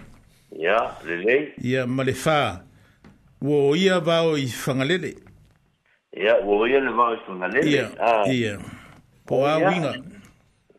Ya, 0.61 0.93
lele. 1.03 1.55
Ya, 1.57 1.87
malefa. 1.87 2.61
Wo 3.41 3.75
ia 3.75 3.99
vao 3.99 4.37
i 4.37 4.45
whangalele. 4.45 5.15
Ia, 6.13 6.35
wo 6.45 6.67
ia 6.67 6.79
le 6.79 6.91
vao 6.93 7.13
i 7.15 7.19
whangalele. 7.29 7.67
Ia, 7.71 7.85
ia. 8.31 8.59
Po 9.25 9.43
a 9.47 9.57
winga. 9.57 9.95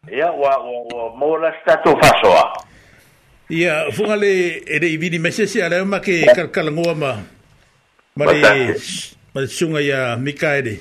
Ia, 0.08 0.30
wa, 0.30 0.54
wa, 0.94 1.10
wa, 1.18 1.54
stato 1.62 1.98
fasoa. 1.98 2.56
Ya, 3.50 3.90
fungale 3.92 4.62
ere 4.66 4.86
i 4.88 4.96
vini 4.96 5.18
mesese, 5.18 5.64
ale 5.64 5.82
ma 5.84 5.98
ke 6.00 6.22
kalangoa 6.52 6.94
ma. 6.94 7.16
Male, 8.16 8.76
male 9.34 9.46
sunga 9.48 9.80
ia 9.82 10.16
mika 10.16 10.54
ere. 10.56 10.78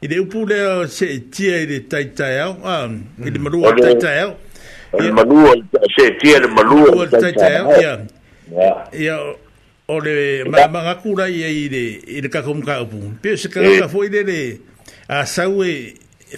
Ile 0.00 0.18
upu 0.20 0.46
leo 0.46 0.86
se 0.86 1.20
tia 1.30 1.60
ere 1.60 1.80
taitai 1.80 2.40
au, 2.40 2.56
ah, 2.64 2.88
ile 3.26 3.38
marua 3.38 3.72
mm. 3.74 3.80
taitai 3.82 4.20
au. 4.20 4.32
Ile 4.98 5.12
marua, 5.12 5.54
se 5.96 6.10
tia 6.16 6.36
ere 6.36 6.46
marua 6.46 7.06
taitai 7.06 7.56
au. 7.56 7.68
Ile 7.74 7.86
marua 7.86 8.17
ia 8.94 9.18
o 9.88 10.00
le 10.00 10.44
magakulai 10.44 11.42
ai 11.44 11.68
i 12.14 12.20
le 12.22 12.28
kakaumaka 12.28 12.82
upu 12.82 13.00
pe 13.22 13.36
se 13.36 13.48
kagaga 13.48 13.84
eh. 13.84 13.88
foi 13.92 14.08
lele 14.12 14.38
asau 15.08 15.62
e 15.64 15.72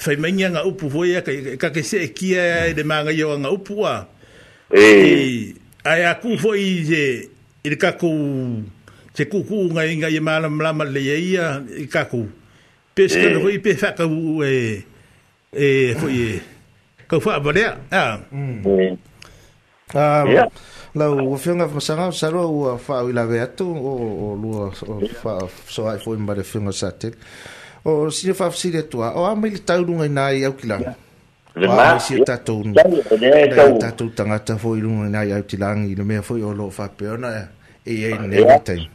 faimaigiaga 0.03 0.61
upu 0.71 0.87
foi 0.91 1.11
akakesee 1.17 2.07
kia 2.17 2.45
e 2.67 2.71
i 2.71 2.75
le 2.77 2.83
magai 2.85 3.23
o 3.27 3.31
aga 3.37 3.51
upu 3.57 3.75
a 3.95 4.07
eh. 4.79 5.55
ae 5.93 6.03
aku 6.13 6.29
foi 6.43 6.61
i 7.65 7.71
le 7.71 7.77
kakou 7.83 8.19
se 9.17 9.25
kukuu 9.33 9.69
gaigai 9.77 10.17
e 10.17 10.21
malamalama 10.27 10.85
leia 10.95 11.17
ia 11.31 11.47
i 11.77 11.87
kakou 11.95 12.27
pe 12.95 13.03
se 13.11 13.19
kaga 13.25 13.39
eh. 13.39 13.43
foi 13.45 13.55
pe 13.65 13.71
faakau 13.75 14.43
e 14.55 14.83
e 15.65 15.69
foi 16.01 16.15
e 16.27 16.41
kaufaavalea 17.11 17.71
a 18.03 18.05
Ah, 19.93 20.23
yeah 20.25 20.47
lau 20.95 21.33
o 21.33 21.37
fiona 21.37 21.69
fa 21.69 21.81
sanga 21.81 22.11
sa 22.11 22.31
ro 22.31 22.43
o 22.51 22.77
fa 22.79 23.03
o 23.03 23.13
la 23.13 23.25
vetu 23.25 23.65
o 23.65 23.95
o 24.27 24.37
lu 24.37 24.51
o 24.59 24.71
fa 25.23 25.39
so 25.67 25.89
ai 25.89 25.99
foi 25.99 26.17
mbare 26.17 26.43
fiona 26.43 26.73
sate 26.73 27.13
o 27.85 28.11
si 28.11 28.33
fa 28.35 28.51
si 28.51 28.71
de 28.71 28.83
tua 28.83 29.15
o 29.15 29.25
a 29.25 29.37
mil 29.37 29.65
tau 29.65 29.83
lunga 29.85 30.09
nai 30.09 30.45
au 30.45 30.53
kila 30.53 30.79
Wa 31.57 31.99
si 31.99 32.15
ta 32.23 32.37
tu. 32.39 32.63
Da 32.63 32.87
ta 33.83 33.91
tu 33.99 34.09
tanga 34.15 34.39
ta 34.39 34.55
fo 34.57 34.77
i 34.77 34.81
lunga 34.81 35.09
nai 35.09 35.33
au 35.33 35.43
tilangi 35.43 35.95
no 35.97 36.05
me 36.05 36.23
fo 36.23 36.37
i 36.39 36.43
o 36.43 36.53
lo 36.55 36.71
fa 36.71 36.89
peona 36.89 37.29
e 37.37 37.43
e, 37.87 38.11
e 38.11 38.13
ah, 38.15 38.19
ne 38.27 38.61
tai. 38.63 38.89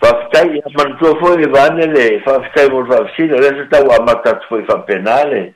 Fa 0.00 0.08
e, 0.08 0.28
tai 0.32 0.62
man 0.76 0.96
tu 0.98 1.12
fo 1.20 1.36
i 1.38 1.46
vanele 1.46 2.20
fa 2.24 2.40
tai 2.54 2.68
mo 2.70 2.84
fa 2.86 3.04
si 3.16 3.26
le 3.28 3.40
se 3.42 3.64
ta 3.72 3.82
wa 3.84 4.00
mata 4.04 4.36
tu 4.38 4.46
fo 4.48 4.58
i 4.58 4.64
fa 4.64 4.80
penale. 4.84 5.54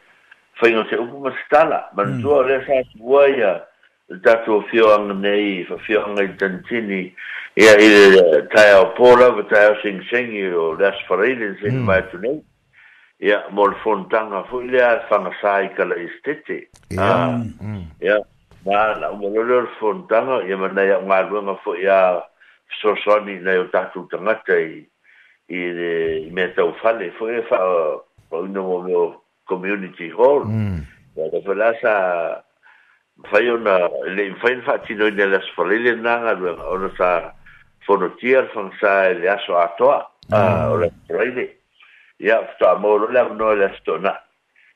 Fa 0.61 0.69
i 0.69 0.73
no 0.77 0.85
se 0.91 0.97
u 0.97 1.05
mo 1.07 1.31
stala 1.47 1.89
man 1.97 2.21
tu 2.21 2.29
mm. 2.29 2.47
le 2.49 2.61
sa 2.67 2.77
buaya 2.99 3.55
tatu 4.23 4.55
o 4.59 4.63
fioanga 4.71 5.15
nei, 5.15 5.65
fa 5.69 5.77
fioanga 5.79 6.23
i 6.23 6.35
tantini, 6.37 7.03
ia 7.57 7.73
i 7.81 7.89
eh, 8.03 8.43
tai 8.55 8.71
au 8.75 8.91
pōra, 8.99 9.31
fa 9.39 9.47
tai 9.51 9.65
au 9.71 9.79
sing 9.83 10.01
sengi 10.11 10.45
o 10.55 10.75
las 10.79 10.99
whareine, 11.09 11.55
sing 11.63 11.79
mm. 11.81 11.87
mai 11.89 12.01
tu 12.13 12.19
nei, 12.23 12.39
ia 13.25 13.41
mō 13.55 13.69
le 13.73 13.79
fontanga 13.83 14.45
fu 14.51 14.61
i 14.65 14.69
lea 14.75 14.93
whanga 15.11 15.33
sāi 15.41 15.73
ka 15.77 15.87
la 15.89 15.99
istete. 16.03 16.61
Ia, 16.95 17.11
ia, 18.05 18.19
nā, 18.67 18.83
nā, 19.03 19.13
mō 19.21 19.33
le 19.35 19.45
le 19.63 19.67
fontanga, 19.81 20.43
ia 20.49 20.57
ma 20.61 20.69
nei 20.73 20.93
au 20.97 21.03
ngā 21.09 21.21
ruanga 21.29 21.59
fu 21.65 21.77
i 21.81 21.89
a 21.91 22.01
sosoni 22.81 23.39
nei 23.45 23.61
o 23.63 23.69
tatu 23.73 24.07
tangata 24.13 24.57
i, 24.59 24.83
i 25.53 25.63
le 25.79 25.93
eh, 25.93 26.33
me 26.35 26.49
tau 26.57 26.75
fale, 26.83 27.13
fu 27.19 27.29
i 27.33 27.39
a 27.39 27.43
whanga, 27.51 27.77
fa 28.31 28.41
unu 28.45 28.67
mō 28.71 28.81
me 28.89 28.99
o 29.01 29.07
community 29.47 30.09
hall, 30.17 30.47
mm. 30.49 30.83
ia, 31.21 31.31
da 31.33 31.45
fa 31.45 31.57
lasa, 31.61 31.99
fai 33.23 33.51
ona 33.51 33.79
le 34.05 34.35
fai 34.43 34.61
fa 34.65 34.79
ti 34.79 34.95
nella 34.95 35.41
sfalile 35.43 35.95
na 35.95 36.17
na 36.17 36.33
ona 36.69 36.91
sa 36.97 37.35
fonotia 37.87 38.49
fan 38.53 38.73
sa 38.81 39.09
le 39.13 39.29
aso 39.29 39.57
ato 39.59 39.91
a 40.31 40.71
ora 40.71 40.89
proide 41.07 41.57
ya 42.19 42.41
sto 42.55 42.77
mo 42.79 42.97
le 43.07 43.29
no 43.37 43.53
le 43.55 43.73
stona 43.81 44.23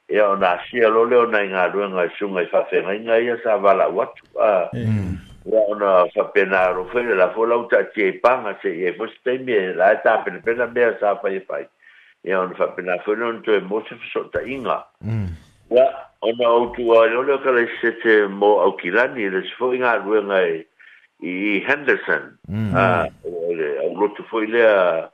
e 0.06 0.20
ona 0.20 0.56
si 0.70 0.78
lo 0.78 1.04
le 1.04 1.16
ona 1.16 1.42
in 1.42 1.54
aru 1.54 1.82
en 1.82 1.98
al 1.98 2.10
sun 2.18 2.38
e 2.38 2.46
fa 2.46 2.64
fe 2.66 2.80
nga 2.80 3.16
ia 3.18 3.36
sa 3.42 3.56
vala 3.56 3.88
wat 3.88 4.14
a 4.40 4.70
ya 4.72 4.86
mm. 4.86 5.50
ona 5.52 6.06
fa 6.14 6.24
pena 6.30 6.70
ro 6.70 6.84
fe 6.92 7.02
la 7.02 7.30
fo 7.32 7.42
e 7.42 7.46
e 7.46 7.48
la 7.48 7.56
uta 7.56 7.88
che 7.90 8.14
pa 8.20 8.36
ma 8.36 8.56
se 8.62 8.70
e 8.86 8.94
fo 8.94 9.06
ste 9.08 9.38
mi 9.38 9.74
la 9.74 9.96
ta 9.98 10.18
per 10.18 10.40
pena 10.44 10.66
be 10.66 10.96
sa 11.00 11.18
fa 11.18 11.28
e 11.28 11.40
fai 11.40 11.66
e 12.22 12.34
ona 12.34 12.54
fa 12.54 12.68
pena 12.68 12.98
fo 13.02 13.14
non 13.14 13.42
to 13.42 13.52
e 13.52 13.60
mo 13.60 13.82
se 13.88 13.96
fo 14.12 14.28
ta 14.28 14.40
inga 14.42 14.86
mm. 15.04 15.26
Ya, 15.70 16.08
ona 16.20 16.48
o 16.48 16.72
tu 16.72 16.88
a 16.96 17.04
yo 17.12 17.22
le 17.22 17.36
ka 17.44 17.52
le 17.52 18.28
mo 18.28 18.58
au 18.64 18.76
kilani 18.76 19.28
le 19.28 19.42
se 19.44 19.52
foi 19.60 19.76
nga 19.78 20.00
rue 20.00 20.22
nga 20.24 20.38
i 21.20 21.60
Henderson. 21.66 22.38
Mm. 22.48 22.72
Ah, 22.74 23.06
o 23.24 23.52
le 23.54 23.76
au 23.84 23.96
lo 24.00 24.08
tu 24.16 24.22
foi 24.30 24.46
le 24.46 24.64
a 24.64 25.10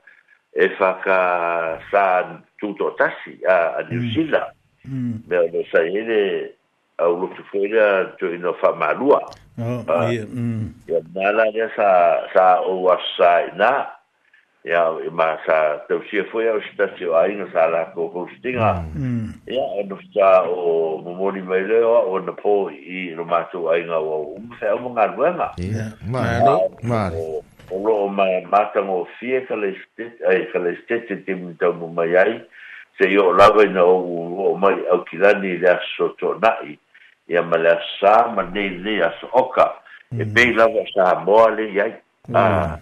e 0.55 0.69
fa 0.79 0.93
ka 1.03 1.19
sa 1.91 2.03
tu 2.57 2.71
tasi 2.97 3.35
a 3.47 3.75
a 3.83 3.83
New 3.91 3.99
mm. 3.99 4.11
Zealand. 4.15 4.51
Mm. 4.85 5.15
Me 5.27 5.35
o 5.37 5.41
oh, 5.43 5.59
ah, 5.59 5.65
sa 5.71 5.83
ile 5.83 6.23
au 7.03 7.19
lo 7.19 7.27
tu 7.35 7.43
foi 7.51 7.67
le 7.67 8.15
to 8.17 8.31
ino 8.33 8.53
fa 8.55 8.71
malua. 8.71 9.19
Oh, 9.59 9.83
ya. 10.07 10.23
Ya 10.87 10.99
mala 11.11 11.51
sa 11.75 12.61
o 12.63 12.79
wasai 12.87 13.51
na. 13.59 13.91
Mm 13.91 13.93
ya 14.65 14.89
ma 15.13 15.37
sa 15.45 15.77
te 15.85 15.93
si 16.09 16.17
foi 16.33 16.47
o 16.49 16.57
stasio 16.73 17.13
ai 17.13 17.35
no 17.37 17.45
sa 17.53 17.67
la 17.69 17.85
ko 17.93 18.09
ko 18.09 18.25
stinga 18.33 18.65
ya 18.65 18.81
mm. 18.97 19.45
e 19.45 19.83
no 19.85 19.97
sta 20.09 20.41
o 20.49 20.97
mo 21.05 21.13
mo 21.13 21.29
ni 21.29 21.41
vele 21.45 21.83
o 21.85 22.01
o 22.09 22.17
na 22.25 22.33
po 22.33 22.69
i 22.73 23.13
no 23.13 23.23
ma 23.29 23.43
tu 23.53 23.69
ai 23.69 23.85
no 23.85 24.01
o 24.01 24.15
um 24.33 24.49
fe 24.57 24.65
o 24.73 24.89
ngar 24.89 25.13
wena 25.19 25.53
ma 26.09 26.21
no 26.41 26.57
ma 26.81 27.13
o 27.69 27.77
lo 27.77 28.09
ma 28.09 28.25
ma 28.49 28.65
ta 28.73 28.81
mo 28.81 29.05
fie 29.21 29.45
ka 29.45 29.53
le 29.53 29.77
stet 29.85 30.17
ai 30.25 30.49
ka 30.49 30.57
le 30.57 30.73
stet 30.81 31.13
te 31.25 31.33
mi 31.37 31.53
ta 31.61 31.69
mo 31.69 31.85
mai 31.85 32.15
ai 32.17 32.41
se 32.97 33.05
yo 33.13 33.33
la 33.37 33.53
ve 33.53 33.69
no 33.69 33.85
o 34.49 34.57
mai 34.57 34.73
au 34.89 35.05
ki 35.05 35.17
la 35.21 35.33
ni 35.37 35.59
la 35.61 35.77
so 35.93 36.09
to 36.17 36.33
nai 36.41 36.73
ya 37.29 37.43
ma 37.45 37.57
la 37.61 37.77
sa 38.01 38.33
ma 38.33 38.41
ni 38.49 38.65
ni 38.81 38.97
as 38.99 39.21
oka 39.29 39.69
e 40.09 40.25
be 40.25 40.49
mm. 40.49 40.57
la 40.57 40.65
va 40.65 40.83
sa 40.89 41.05
mo 41.21 41.37
le 41.53 41.69
ai 41.81 41.93
ah 42.33 42.79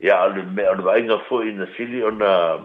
ia 0.00 0.26
le 0.26 0.42
me 0.42 0.66
o 0.68 0.82
vai 0.82 1.02
nga 1.02 1.18
fo 1.28 1.42
ina 1.42 1.66
sili 1.76 2.02
ona 2.02 2.58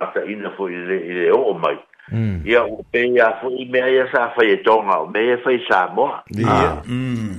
mata 0.00 0.24
ina 0.24 0.50
fo 0.56 0.68
ile 0.68 0.96
ile 1.06 1.30
o 1.32 1.52
mai 1.58 1.76
mm. 2.12 2.42
ia 2.46 2.62
o 2.64 2.82
pe 2.90 3.04
ia 3.12 3.30
fo 3.40 3.50
i 3.50 3.66
me 3.68 3.78
ia 3.92 4.06
sa 4.12 4.30
fa 4.32 4.42
ye 4.44 4.56
o 4.72 5.06
me 5.12 5.20
ia 5.26 5.36
fa 5.44 5.50
sa 5.68 5.86
mo 5.92 6.08
ia 6.34 6.72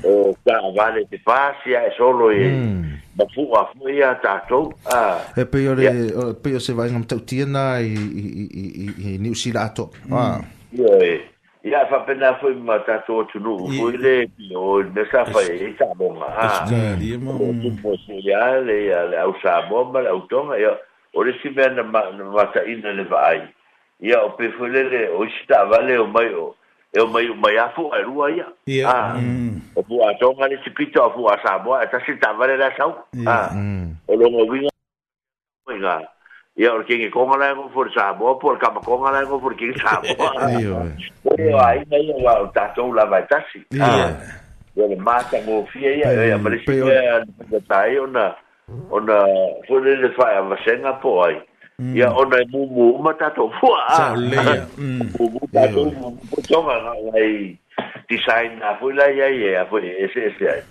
o 0.05 0.35
ta 0.45 0.59
vale 0.77 1.07
te 1.09 1.17
pasi 1.23 1.71
e 1.73 1.89
solo 1.97 2.29
e 2.31 2.45
ma 3.17 3.25
mm. 3.25 3.33
fu 3.33 3.49
a 3.53 3.65
fo 3.73 3.89
ia 3.89 4.13
ta 4.21 4.45
to 4.47 4.71
a 4.85 5.17
e 5.35 5.45
pe 5.45 5.67
o 5.67 6.33
pe 6.35 6.55
o 6.55 6.59
se 6.59 6.73
vai 6.73 6.89
ngam 6.91 7.05
tau 7.05 7.19
tina 7.25 7.79
i 7.81 7.89
i 7.89 8.45
i 8.45 8.65
i 9.15 9.17
ni 9.17 9.29
usila 9.29 9.69
to 9.73 9.89
ah 10.13 10.37
ia 10.69 10.97
e, 11.01 11.28
ia 11.63 11.85
faapena 11.87 12.35
foi 12.35 12.55
matatou 12.55 13.21
atunuu 13.21 13.67
foi 13.75 13.97
le 13.97 14.27
pio 14.31 14.79
me 14.95 15.03
sa 15.11 15.25
fae 15.25 15.51
ai 15.51 15.73
tamoga 15.75 16.25
atuposeia 16.39 18.61
leia 18.63 19.01
le 19.11 19.17
au 19.19 19.33
samoa 19.43 19.83
ma 19.91 19.99
le 19.99 20.07
autoga 20.09 20.57
ia 20.59 20.71
o 21.13 21.23
le 21.23 21.33
simea 21.41 21.67
na 21.69 21.83
mataʻina 21.83 22.91
mm. 22.91 22.97
le 22.97 23.03
vaai 23.03 23.41
ia 23.99 24.21
o 24.23 24.29
pe 24.39 24.47
foi 24.55 24.69
lele 24.69 25.09
o 25.11 25.25
isi 25.25 25.45
taavale 25.47 25.99
o 25.99 26.07
mai 26.07 26.31
o 26.33 26.55
e 26.95 26.99
o 27.01 27.07
mai 27.07 27.27
mai 27.35 27.57
afu 27.57 27.91
e 27.93 28.01
rua 28.07 28.31
ia 28.31 28.45
a 28.87 29.15
o 29.75 29.83
pua 29.83 30.13
tonga 30.15 30.47
ni 30.47 30.57
tipita 30.63 31.03
o 31.03 31.09
pua 31.09 31.37
samoa 31.43 31.83
e 31.83 31.87
tasi 31.91 32.15
taavale 32.23 32.55
le 32.55 32.63
asau 32.65 32.95
o 34.07 34.15
longa 34.15 34.43
winga 34.47 34.79
e 36.59 36.83
kingi 36.83 37.09
konga 37.09 37.37
la 37.37 37.49
eu 37.49 37.69
for 37.73 37.87
sa 37.95 38.13
bo 38.13 38.35
por 38.35 38.57
ka 38.59 38.67
com 38.69 38.75
mm. 38.83 38.85
konga 38.85 39.11
la 39.11 39.21
ngo 39.23 39.39
for 39.39 39.53
king 39.55 39.71
eu 39.71 40.15
bo 40.19 40.25
ayo 40.43 40.75
ayo 41.31 41.57
ai 41.63 41.77
na 41.87 41.97
io 41.97 42.13
vai 42.19 43.21
estar 43.23 43.43
si 43.53 43.63
io 44.75 44.95
mata 44.99 45.37
ngo 45.39 45.65
fia 45.71 45.91
ia 45.95 46.25
ia 46.27 46.37
pare 46.43 46.59
si 46.59 46.75
ia 46.75 47.23
ta 47.71 47.85
na 48.11 48.35
ona 48.91 49.15
for 49.67 49.79
le 49.81 50.11
fa 50.19 50.27
a 50.39 50.57
senga 50.65 50.93
po 50.99 51.23
ai 51.23 51.39
ia 51.95 52.11
ona 52.11 52.43
mu 52.51 52.67
mu 52.67 52.91
mumu 52.99 53.13
ta 53.15 53.29
to 53.31 53.47
fua 53.59 53.79
a 53.87 53.95
sa 53.95 54.13
le 54.15 54.67
mu 54.75 55.31
mu 55.31 55.39
ta 55.55 55.63
to 55.71 55.85
mu 55.85 56.43
to 56.43 56.61
ma 56.61 56.75
ai 57.15 57.55
design 58.11 58.59
a 58.59 58.75
foi 58.79 58.91
la 58.93 59.07
ia 59.07 59.25
aí 59.31 59.65
foi 59.71 59.87
ese 59.87 60.27
ese 60.27 60.63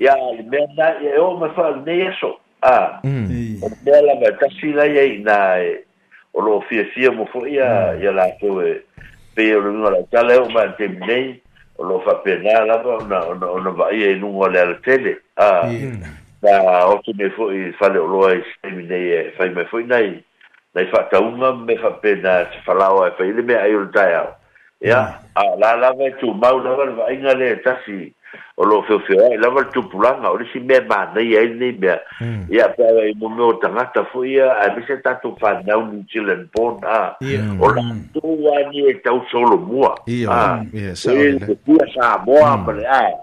eu 0.00 0.08
le 0.08 0.42
merda 0.48 0.88
eu 1.04 1.20
o 1.26 1.36
ma 1.36 1.52
fa 1.52 1.68
ne 1.84 2.00
eso 2.08 2.40
a 2.64 2.64
ah. 2.64 3.00
mm. 3.04 3.62
o 3.62 3.68
me 3.84 4.00
la 4.06 4.14
ba 4.20 4.32
ta 4.40 4.46
si 4.58 4.72
la 4.72 4.86
ye 4.88 5.18
na 5.22 5.36
e 5.60 5.84
o 6.32 6.40
lo 6.42 6.60
fi 6.68 6.82
fi 6.94 7.08
mo 7.12 7.26
fo 7.32 7.44
ya 7.46 7.92
ya 8.00 8.10
mm. 8.10 8.16
la 8.16 8.24
to 8.40 8.60
e 8.64 8.80
pe 9.36 9.52
o 9.54 9.60
lo 9.60 9.90
la 9.92 10.00
ta 10.10 10.24
le 10.24 10.38
o 10.40 10.48
ma 10.50 10.64
te 10.78 10.88
me 10.88 11.40
o 11.76 11.84
lo 11.86 12.00
fa 12.06 12.16
pe 12.24 12.38
na 12.42 12.64
la 12.66 12.78
ba 12.82 12.96
na 13.08 13.20
na 13.36 13.54
na 13.64 13.70
ba 13.76 13.90
ye 13.92 14.14
nu 14.16 14.32
o 14.40 14.48
le 14.48 14.64
la 14.72 14.76
tele 14.86 15.16
a 15.36 15.68
na 16.40 16.88
o 16.88 17.00
ki 17.04 17.12
e 17.12 17.12
ah. 17.12 17.12
mm. 17.12 17.18
me 17.20 17.28
fo 17.36 17.50
i 17.52 17.70
fa 17.80 17.92
le 17.92 17.98
o 18.00 18.06
lo 18.08 18.30
e 18.32 18.40
se 18.48 18.70
mi 18.72 18.84
ne 18.88 18.98
e 19.28 19.32
fa 19.36 19.44
me 19.50 19.66
fo 19.68 19.78
nai 19.84 20.16
nai 20.74 20.86
fa 20.88 21.04
ta 21.12 21.20
un 21.20 21.36
me 21.68 21.76
fa 21.76 21.92
pe 22.00 22.16
na 22.24 22.44
se 22.48 22.64
fa 22.64 22.72
la 22.80 22.88
o 22.96 23.04
e 23.06 23.10
fa 23.18 23.24
ile 23.28 23.42
me 23.44 23.60
ai 23.60 23.74
o 23.76 23.84
ta 23.92 24.08
ya 24.08 24.24
a 25.36 25.44
la 25.60 25.76
la 25.76 25.92
ve 25.92 26.14
tu 26.18 26.32
ma 26.32 26.48
o 26.54 26.58
lo 26.64 26.76
va 26.96 27.12
ingale 27.12 27.60
ta 27.62 27.76
si 27.84 28.12
o 28.56 28.64
lo 28.64 28.82
feo 28.82 29.00
feo 29.00 29.18
ai 29.30 29.36
lava 29.38 29.60
le 29.62 29.68
tupulaga 29.72 30.30
o 30.30 30.36
lesi 30.38 30.60
mea 30.60 30.80
manai 30.82 31.36
ai 31.36 31.48
lenei 31.48 31.72
mea 31.78 31.98
hmm. 32.20 32.46
ia 32.50 32.68
paai 32.68 33.12
mome 33.18 33.42
o 33.42 33.52
tagata 33.62 34.04
foi 34.12 34.30
ia 34.36 34.46
ae 34.62 34.74
mese 34.76 34.96
tatou 35.02 35.36
fanau 35.40 35.82
new 35.90 36.02
zealand 36.12 36.46
bon 36.54 36.78
a 36.86 37.16
o 37.60 37.68
latou 37.68 38.50
ani 38.56 38.84
e 38.90 38.94
tausolomua 39.04 39.94
ah. 40.30 40.62
ia 40.72 40.94
sa 40.96 41.12
e 41.12 41.38
moa 42.26 42.56
ma 42.56 42.72
le 42.72 42.86
ae 42.86 43.14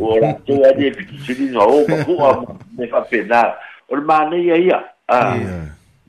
o 0.00 0.14
latou 0.18 0.64
ani 0.64 0.86
e 0.86 0.92
fitisiliga 0.92 1.60
o 1.62 1.86
mafua 1.88 2.42
me 2.78 2.86
faapena 2.86 3.54
o 3.88 3.96
le 3.96 4.02
manai 4.02 4.50
ai 4.50 4.66
ia 4.66 4.80
ah. 5.08 5.36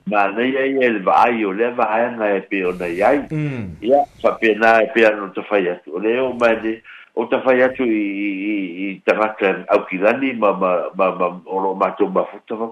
manei 0.10 0.58
ai 0.58 0.74
e 0.84 0.90
le 0.90 1.00
vaai 1.00 1.46
o 1.46 1.52
lea 1.54 1.70
vaaega 1.72 2.34
e 2.42 2.42
pe 2.42 2.66
ona 2.66 2.86
iai 2.90 3.22
hmm. 3.32 3.78
ia 3.82 4.02
faapena 4.22 4.82
e 4.84 4.90
pea 4.96 5.14
no 5.16 5.30
tafai 5.30 5.68
atu 5.70 5.96
o 5.98 6.00
lea 6.00 6.24
o 6.26 6.34
mae 6.34 6.82
o 7.16 7.26
ta 7.28 7.42
fai 7.42 7.62
atu 7.62 7.84
i, 7.86 8.06
i, 8.06 8.54
i 8.88 8.94
tangata 9.06 9.66
au 9.76 9.86
kilani 9.86 10.34
ma 10.34 10.52
ma 10.54 10.72
ma 10.98 11.12
ma 11.20 11.28
oro 11.46 11.76
matou 11.76 12.10
mafuta 12.10 12.56
vau 12.58 12.72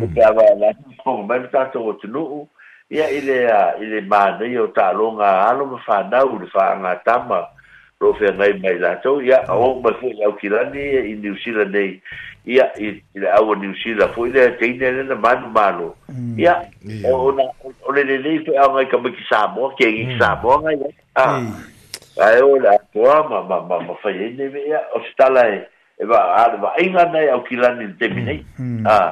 o 0.03 0.11
ka 0.13 0.33
vai 0.35 0.51
la 0.59 0.75
fo 1.05 1.21
mai 1.23 1.47
tatou 1.55 1.87
o 1.95 1.95
tunu 2.03 2.49
ia 2.91 3.09
ile 3.09 3.47
a 3.51 3.75
ile 3.81 4.01
ma 4.01 4.37
nei 4.39 4.57
o 4.57 4.67
ta 4.71 4.91
longa 4.91 5.47
alo 5.47 5.65
ma 5.65 5.77
fa 5.85 6.03
na 6.11 6.23
u 6.23 6.39
fa 6.51 6.75
nga 6.79 6.95
tama 7.05 7.47
lo 8.01 8.13
fe 8.13 8.31
nei 8.35 8.53
mai 8.59 8.77
la 8.79 8.95
to 8.97 9.21
ia 9.21 9.39
o 9.47 9.79
ma 9.79 9.93
fe 9.93 10.07
ia 10.11 10.27
o 10.27 10.33
kilani 10.33 10.99
i 10.99 11.13
New 11.15 11.35
Zealand 11.39 11.71
nei 11.73 12.01
ia 12.45 12.67
i 12.77 13.01
le 13.15 13.29
au 13.31 13.53
New 13.55 13.71
Zealand 13.81 14.11
foi 14.11 14.29
le 14.31 14.57
te 14.59 14.65
ine 14.67 14.91
le 14.91 15.03
na 15.03 15.15
manu 15.15 15.47
malo 15.47 15.95
mm. 16.11 16.37
ia 16.39 16.57
o 17.07 17.31
na 17.31 17.47
o 17.63 17.91
le 17.95 18.03
le 18.03 18.17
le 18.17 18.41
fe 18.43 18.57
a 18.59 18.67
mai 18.67 18.85
ka 18.91 18.97
mo 18.99 19.07
ki 19.07 19.23
sa 19.29 19.47
mo 19.55 19.71
ke 19.79 19.87
ki 19.87 20.17
sa 20.19 20.35
mo 20.43 20.59
nga 20.59 20.75
ia 20.75 20.91
a 21.15 21.23
a 22.19 22.27
e 22.35 22.41
o 22.43 22.59
la 22.59 22.75
toa 22.91 23.23
ma 23.29 23.39
ma 23.47 23.61
ma 23.71 23.79
ma 23.87 23.95
fa 24.03 24.09
ye 24.11 24.33
nei 24.35 24.67
ia 24.67 24.83
o 24.99 24.99
stala 25.11 25.47
e 25.47 25.63
e 25.95 26.03
va 26.05 26.19
a 26.43 26.57
va 26.59 26.75
inga 26.83 27.07
nei 27.07 27.29
au 27.31 27.39
kilani 27.47 27.95
te 27.95 28.09
mi 28.11 28.21
nei 28.21 28.43
mm. 28.59 28.83
a 28.85 28.91
ah. 28.99 29.11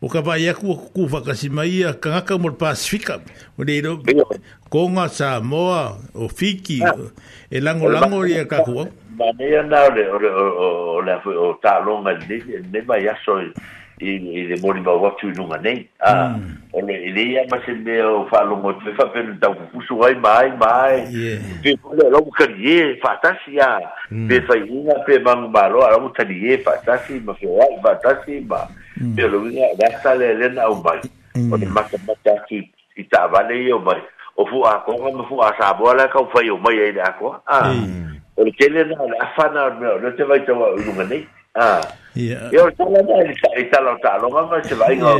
o 0.00 0.06
ka 0.08 0.20
vai 0.22 0.46
aku 0.48 0.76
ku 0.94 1.10
whakasimaia 1.10 1.92
kangaka 1.98 2.38
mo 2.38 2.52
Pasifika. 2.54 3.18
O 3.58 3.62
leiro, 3.64 3.98
Konga, 4.70 5.08
Samoa, 5.08 5.98
o 6.14 6.28
Fiki, 6.28 6.78
e 7.50 7.60
lango-lango 7.60 8.22
i 8.26 8.38
a 8.38 8.44
kakua. 8.44 8.86
Manea 9.18 9.62
nā 9.66 9.80
o 9.88 9.90
le, 9.94 10.04
o 10.06 10.18
le, 10.22 10.30
o 10.38 11.00
le, 11.02 11.16
o 11.46 11.54
tālonga 11.62 12.12
ni, 12.28 12.38
ne 12.70 12.82
mai 12.86 13.08
aso 13.10 13.40
i, 13.42 13.50
i 14.06 14.44
le 14.46 14.60
mori 14.62 14.80
mau 14.80 15.02
watu 15.02 15.26
i 15.32 15.34
nunga 15.34 15.58
A, 16.06 16.38
o 16.72 16.80
le, 16.80 16.94
i 16.94 17.10
le 17.10 17.22
ia 17.34 17.42
mase 17.50 17.72
mea 17.74 18.06
o 18.06 18.28
whalongo, 18.30 18.74
te 18.84 18.94
whapenu 18.94 19.38
tau 19.40 19.54
kukusu 19.56 20.00
ai 20.06 20.14
mai, 20.14 20.52
mai. 20.56 21.10
Pe 21.62 21.74
kule, 21.82 22.06
rau 22.12 22.30
kani 22.30 22.70
e, 22.70 22.98
whatasi 23.02 23.58
a, 23.60 23.72
pe 24.28 24.38
whai 24.46 24.62
inga, 24.68 25.02
pe 25.06 25.18
mangu 25.18 25.48
malo, 25.50 25.80
rau 25.80 26.10
tani 26.14 26.38
e, 26.52 26.62
whatasi, 26.66 27.18
ma 27.24 27.34
whio 27.42 27.58
ai, 27.60 27.74
whatasi, 27.82 28.44
ma, 28.46 28.68
Mm. 29.00 29.14
Pero 29.14 29.28
lo 29.30 29.40
mira, 29.40 29.66
da 29.78 29.86
e 29.88 29.96
sta 30.00 30.14
le 30.14 30.34
le 30.36 30.48
na 30.50 30.68
un 30.68 30.82
bai. 30.82 30.98
Mm. 31.36 31.52
O 31.52 31.56
de 31.56 31.66
mata 31.66 31.96
mata 32.06 32.32
ki 32.48 32.58
ki 32.96 33.04
ta 33.10 33.26
vale 33.28 33.54
yo 33.66 33.78
bai. 33.78 34.00
O 34.36 34.44
fu 34.46 34.62
a 34.64 34.82
ko 34.84 34.94
ko 34.96 35.24
fu 35.28 35.40
a 35.40 35.54
sa 35.58 35.72
bola 35.74 36.08
ka 36.08 36.18
fu 36.32 36.40
yo 36.42 36.56
mai 36.58 36.78
ai 36.78 36.92
da 36.92 37.12
ko. 37.18 37.36
Ah. 37.46 37.72
O 38.36 38.42
le 38.44 38.50
tele 38.58 38.84
na 38.84 38.98
la 39.14 39.30
fa 39.36 39.46
na 39.50 39.68
no, 39.70 39.98
no 40.02 40.10
te 40.14 40.22
vai 40.24 40.44
tawa 40.44 40.72
u 40.74 40.92
mane. 40.96 41.26
Ah. 41.54 41.80
Yeah. 42.16 42.50
Yo 42.50 42.70
sa 42.76 42.84
la 42.90 42.98
dai 43.02 43.34
sa 43.38 43.48
i 43.58 43.68
ta 43.70 43.78
lo 43.80 43.94
ta 44.02 44.18
lo 44.18 44.30
ma 44.30 44.62
se 44.64 44.74
vai 44.74 44.96
no. 44.98 45.14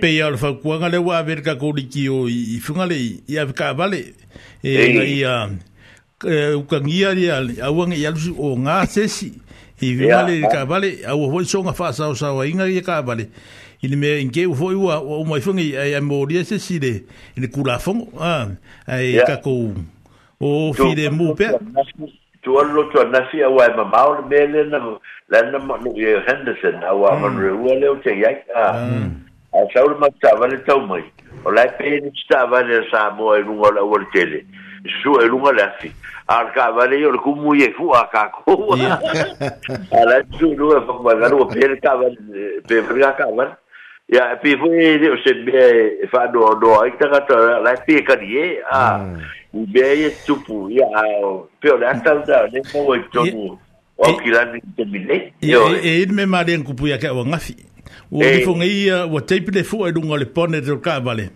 Pe 0.00 0.14
yo 0.14 0.36
fa 0.36 0.52
ku 0.54 0.70
nga 0.78 0.88
le 0.88 0.98
wa 1.02 1.22
ver 1.22 1.42
ka 1.42 1.56
ko 1.58 1.72
di 1.72 1.88
ki 1.88 2.08
o 2.08 2.28
i 2.28 2.58
fu 2.62 2.72
nga 2.74 2.86
le 2.86 2.96
i 3.26 3.36
a 3.38 3.46
ka 3.50 3.74
vale. 3.74 4.04
E 4.62 4.86
i 5.18 5.24
a 5.26 5.48
ukangia 6.54 7.14
ri 7.18 7.28
a 7.34 7.70
wang 7.72 7.92
i 7.98 8.06
alu 8.06 8.30
o 8.38 8.54
nga 8.62 8.86
sesi 8.86 9.49
i 9.82 9.94
vale 9.96 10.42
ka 10.52 10.64
vale 10.64 10.98
a 11.08 11.14
wo 11.16 11.42
so 11.44 11.62
nga 11.62 11.72
fa 11.72 11.92
sa 11.92 12.12
sa 12.14 12.32
wa 12.32 12.44
inga 12.46 12.64
ka 12.84 13.00
vale 13.02 13.28
ini 13.82 13.96
me 13.96 14.20
inge 14.20 14.46
wo 14.46 14.68
wa 14.86 15.00
o 15.00 15.24
mo 15.24 15.40
fungi 15.40 15.76
ai 15.76 16.00
mo 16.00 16.24
ri 16.26 16.44
se 16.44 16.58
si 16.58 16.78
de 16.78 17.04
ni 17.36 17.46
ku 17.48 17.64
la 17.64 17.78
fong 17.78 18.06
a 18.20 18.48
ai 18.86 19.16
ka 19.26 19.36
ko 19.40 19.72
o 20.40 20.72
fi 20.76 20.94
de 20.94 21.08
mu 21.10 21.34
pe 21.34 21.48
tu 22.42 22.58
al 22.60 22.68
lo 22.76 22.82
tu 22.92 23.00
na 23.08 23.24
fi 23.30 23.40
a 23.42 23.48
wa 23.48 23.64
ma 23.76 23.84
baul 23.84 24.24
me 24.28 24.46
le 24.46 24.64
na 24.68 24.78
la 25.32 25.42
na 25.50 25.58
mo 25.58 25.76
no 25.80 25.92
ye 25.96 26.16
henderson 26.28 26.76
a 26.84 26.92
wa 26.94 27.16
mo 27.18 27.28
re 27.40 27.52
wo 27.52 27.72
le 27.74 27.86
o 27.88 27.96
te 28.04 28.10
ya 28.20 28.30
a 28.52 29.64
sa 29.72 29.80
ul 29.84 29.96
ma 29.98 30.08
ta 30.20 30.36
vale 30.38 30.60
ta 30.68 30.76
mo 30.76 30.96
o 31.44 31.50
la 31.50 31.64
pe 31.80 32.00
ni 32.04 32.10
sta 32.24 32.44
vale 32.46 32.84
sa 32.92 33.10
mo 33.16 33.32
e 33.34 33.40
lungo 33.40 33.70
la 33.72 33.80
wo 33.84 33.96
tele 34.12 34.44
su 35.02 35.18
e 35.20 35.26
lunga 35.28 35.52
le 35.52 35.62
afi 35.62 35.92
ar 36.32 36.46
ka 36.54 36.70
vale 36.76 37.00
yo 37.00 37.10
ku 37.24 37.34
mu 37.34 37.54
ye 37.54 37.70
fu 37.76 37.90
a 37.92 38.04
ka 38.12 38.28
ko 38.36 38.54
ala 38.74 40.22
su 40.38 40.52
lu 40.56 40.76
e 40.76 40.80
fa 40.86 40.94
ma 41.04 41.14
garu 41.20 41.44
pe 41.48 41.66
ka 41.82 41.96
vale 41.96 42.16
pe 42.68 42.82
fria 42.88 43.12
ka 43.18 43.26
vale 43.36 43.52
ya 44.14 44.36
pe 44.42 44.56
fu 44.58 44.70
e 44.84 44.88
de 45.02 45.10
se 45.24 45.34
be 45.44 46.06
fa 46.12 46.26
do 46.32 46.54
do 46.60 46.74
ai 46.80 46.92
ta 46.98 47.08
ka 47.10 47.36
la 47.66 47.74
pe 47.86 48.02
ka 48.04 48.14
di 48.16 48.58
a 48.62 49.00
u 49.54 49.64
be 49.72 49.86
ye 50.02 50.10
tupu 50.26 50.68
ya 50.70 50.86
pe 51.60 51.70
o 51.70 51.76
ta 51.78 52.14
da 52.26 52.46
le 52.52 52.62
mo 52.74 52.94
e 52.94 53.02
tomu 53.12 53.58
o 53.98 54.12
ki 54.22 54.30
la 54.30 54.44
ni 54.52 54.60
te 54.76 54.84
bile 54.84 55.32
e 55.42 56.00
e 56.00 56.06
me 56.12 56.26
ma 56.26 56.44
den 56.44 56.62
ku 56.64 56.74
ya 56.86 56.98
ka 56.98 57.12
o 57.12 57.24
ngafi 57.24 57.56
o 58.12 58.22
ni 58.22 58.40
fo 58.46 58.54
ngai 58.54 59.10
wa 59.10 59.20
te 59.20 59.40
pe 59.40 59.62
fu 59.64 59.84
e 59.86 59.90
lunga 59.92 60.16
le 60.16 60.26
pone 60.26 60.60
do 60.62 60.78
ka 60.80 61.00
vale 61.00 61.28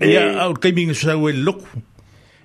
ya 0.00 0.46
au 0.46 0.54
kaiming 0.54 0.94
sa 0.94 1.16
we 1.18 1.32
loku 1.34 1.68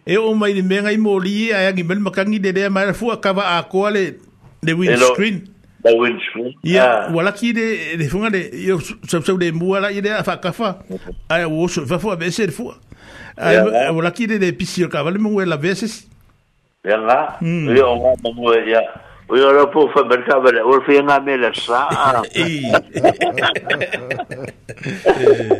e 0.06 0.17
o 0.17 0.33
mai 0.35 0.53
me 0.61 0.82
ngai 0.82 0.98
moli 0.98 1.49
e 1.49 1.53
ai 1.53 1.72
ngi 1.73 1.83
mel 1.83 1.99
makangi 1.99 2.40
de 2.40 2.51
de 2.51 2.69
mai 2.69 2.93
fu 2.93 3.09
akava 3.11 3.43
a 3.56 3.64
ko 3.64 3.90
le 3.90 4.19
de 4.61 4.72
windscreen 4.73 5.43
da 5.83 5.91
windscreen 5.93 6.53
ya 6.64 6.83
ah. 6.83 7.11
wala 7.14 7.32
ki 7.32 7.53
de 7.53 7.95
de 7.98 8.07
funga 8.09 8.30
de 8.30 8.49
yo 8.67 8.80
sab 9.07 9.23
sab 9.23 9.38
de 9.40 9.51
muala 9.51 9.91
ide 9.91 10.09
afa 10.11 10.38
kafa 10.38 10.83
ai 11.30 11.45
wo 11.45 11.67
so 11.67 11.85
fa 11.85 11.99
fu 11.99 12.11
a 12.11 12.15
veces 12.15 12.51
fu 12.53 12.72
ai 13.38 13.90
wala 13.91 14.11
ki 14.11 14.25
de 14.27 14.38
de 14.40 14.51
pisio 14.53 14.88
kavale 14.90 15.17
mo 15.17 15.40
la 15.43 15.56
veces 15.57 16.07
ya 16.83 16.98
nga 16.99 17.38
yo 17.41 17.95
ngamo 17.95 18.53
ya 18.67 18.82
Oi, 19.34 19.42
ora 19.42 19.66
po 19.68 19.90
fa 19.90 20.06
per 20.06 20.22
cavere, 20.30 20.60
or 20.62 20.84
fi 20.86 21.02
nga 21.02 21.18
me 21.20 21.34
la 21.42 21.50
sa. 21.58 21.90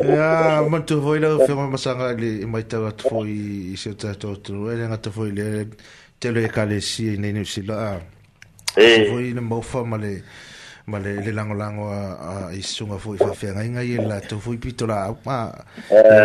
Ya, 0.06 0.62
ma 0.62 0.80
tu 0.86 1.02
voi 1.02 1.18
la 1.18 1.34
fi 1.42 1.54
ma 1.58 1.74
sanga 1.76 2.14
li 2.14 2.46
mai 2.46 2.68
ta 2.70 2.78
tu 2.94 3.10
foi 3.10 3.74
i 3.74 3.76
se 3.76 3.96
ta 3.98 4.14
to 4.14 4.38
tu, 4.46 4.70
e 4.70 4.78
nga 4.78 4.98
tu 5.02 5.10
foi 5.10 5.34
le 5.34 5.74
te 6.22 6.30
le 6.30 6.46
kale 6.54 6.82
si 6.82 7.18
ne 7.18 7.32
ne 7.32 7.44
si 7.46 7.66
la. 7.66 7.98
Eh. 8.78 9.10
Voi 9.10 9.34
ne 9.34 9.42
mo 9.42 9.60
fa 9.62 9.82
ma 9.84 9.98
le 9.98 10.22
ma 10.86 11.00
le 11.00 11.24
le 11.26 11.32
lango 11.32 11.56
lango 11.56 11.90
a 11.90 12.54
i 12.54 12.62
sunga 12.62 12.98
foi 13.02 13.18
fa 13.18 13.34
fi 13.34 13.48
nga 13.48 13.64
nga 13.66 13.82
i 13.82 13.98
la 14.06 14.20
tu 14.22 14.38
foi 14.38 14.58
pito 14.62 14.86
la, 14.86 15.10
ma 15.26 15.50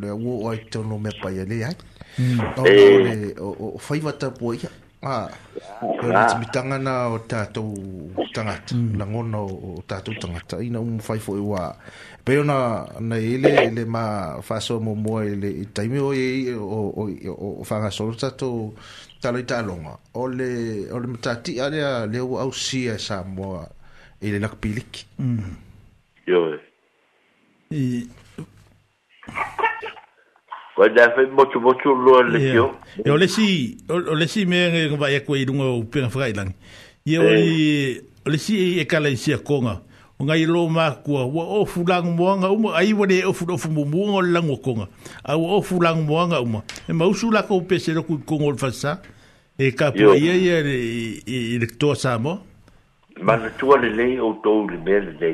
le 0.00 0.08
aua 0.08 0.34
o 0.44 0.50
ai 0.50 0.58
tono 0.70 0.98
mea 0.98 1.12
eh. 1.14 1.20
paia 1.22 1.44
lei 1.44 1.64
ai 1.64 1.76
ole 2.56 3.34
o 3.40 3.78
faivatapua 3.78 4.54
ia 4.54 4.70
a 5.04 5.10
ah, 5.10 5.30
ah. 6.14 6.26
timitaga 6.30 6.78
na 6.78 7.08
o 7.08 7.18
tatou 7.18 7.74
tagata 8.34 8.76
lagona 8.98 9.38
mm. 9.38 9.78
o 9.78 9.82
tatou 9.86 10.14
tagata 10.14 10.62
ina 10.62 10.80
uma 10.80 11.00
fai 11.02 11.18
foʻi 11.18 11.38
e 11.38 11.42
ua 11.42 11.74
pei 12.24 12.38
ona 12.38 12.86
nai 13.00 13.36
le 13.42 13.52
le 13.76 13.84
ma 13.84 14.38
faasoa 14.42 14.80
momoa 14.80 15.24
i 15.24 15.34
le 15.34 15.50
taimi 15.74 15.98
o 15.98 16.78
o 17.60 17.64
faagasolo 17.64 18.14
tatou 18.14 18.74
tala 19.22 19.42
talonga 19.44 19.92
o 20.14 20.26
le 20.28 20.90
o 20.92 20.98
le 20.98 21.06
matati'a 21.14 21.70
lea 21.70 21.90
lea 22.10 22.24
ua 22.24 22.42
ausia 22.42 22.94
e 22.94 22.98
samoa 22.98 23.68
i 24.20 24.30
le 24.34 24.38
lakapiliki 24.38 25.06
ioe 26.26 26.50
mm. 26.50 26.58
eh. 27.72 27.78
i 27.78 27.84
Wa 30.76 30.88
da 30.88 31.10
fe 31.14 31.26
motu 31.30 31.60
motu 31.60 31.92
lo 31.94 32.22
le 32.24 32.38
kio. 32.40 32.66
E 33.04 33.10
o 33.12 33.16
lesi 33.20 33.76
o 33.92 34.14
lesi 34.16 34.46
me 34.48 34.58
ngai 34.72 34.96
vai 34.96 35.14
e 35.14 35.20
ko 35.20 35.36
i 35.36 35.44
dunga 35.44 35.66
o 35.68 35.82
penga 35.84 36.08
frai 36.10 36.32
lang. 36.32 36.54
Ye 37.04 37.18
o 37.20 37.26
i 37.28 37.30
eh. 37.30 37.48
si 37.52 38.32
lesi 38.32 38.54
e 38.80 38.86
kala 38.88 39.12
i 39.12 39.16
sia 39.20 39.36
konga. 39.38 39.76
ngai 40.24 40.46
lo 40.46 40.68
ma 40.68 40.90
kua 41.04 41.24
ua 41.26 41.44
ofu 41.60 41.84
lang 41.88 42.14
moanga 42.16 42.48
uma 42.50 42.72
ai 42.78 42.92
wa 42.92 43.06
le 43.06 43.24
ofu 43.26 43.44
ofu 43.50 43.70
mo 43.70 43.84
mo 43.84 44.06
ngol 44.06 44.28
lang 44.32 44.50
konga 44.62 44.86
a 45.24 45.36
ua 45.36 45.56
ofu 45.58 45.80
lang 45.82 46.06
moanga 46.06 46.40
uma 46.40 46.62
e 46.88 46.92
ma 46.92 47.06
usu 47.06 47.30
la 47.32 47.42
ko 47.42 47.60
pese 47.60 47.90
lo 47.94 48.02
ku 48.02 48.18
kongol 48.22 48.54
fasa 48.58 49.00
e 49.58 49.72
ka 49.74 49.90
po 49.90 50.14
ia 50.14 50.34
ia 50.38 50.62
le 50.62 50.76
e, 50.78 51.22
e 51.54 51.58
le 51.58 51.66
to 51.66 51.94
sa 51.94 52.18
mo 52.18 52.38
man 53.18 53.50
tu 53.58 53.74
le 53.74 53.90
le 53.90 54.20
o 54.20 54.30
to 54.42 54.62
le 54.70 54.78
me 54.78 55.00
le 55.00 55.12
le 55.18 55.32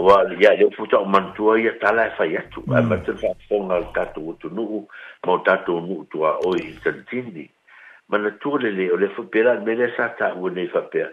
wa 0.00 0.24
ya 0.40 0.54
yo 0.56 0.70
fu 0.76 0.86
to 0.88 1.04
man 1.04 1.28
tu 1.36 1.52
ia 1.56 1.76
tala 1.84 2.08
e 2.08 2.14
fa 2.16 2.24
ya 2.24 2.40
tu 2.48 2.64
mm. 2.64 2.72
a 2.72 2.80
ma 2.80 2.96
tu 3.04 3.12
fa 3.20 3.28
fonga 3.48 3.82
ka 3.92 4.06
tu 4.16 4.32
tu 4.40 4.48
nu 4.48 4.86
mo 5.26 5.38
ta 5.44 5.58
tu 5.68 5.76
nu 5.80 6.06
tu 6.08 6.24
a 6.24 6.38
oi 6.48 6.72
tantini 6.82 7.44
man 8.08 8.24
tu 8.40 8.56
le 8.56 8.72
le 8.72 8.88
o 8.90 8.96
le 8.96 9.12
fa 9.12 9.22
pera 9.28 9.60
me 9.60 9.74
le 9.76 9.92
sa 9.96 10.08
ta 10.16 10.32
u 10.32 10.48
le 10.48 10.64
fa 10.72 10.80
pera 10.88 11.12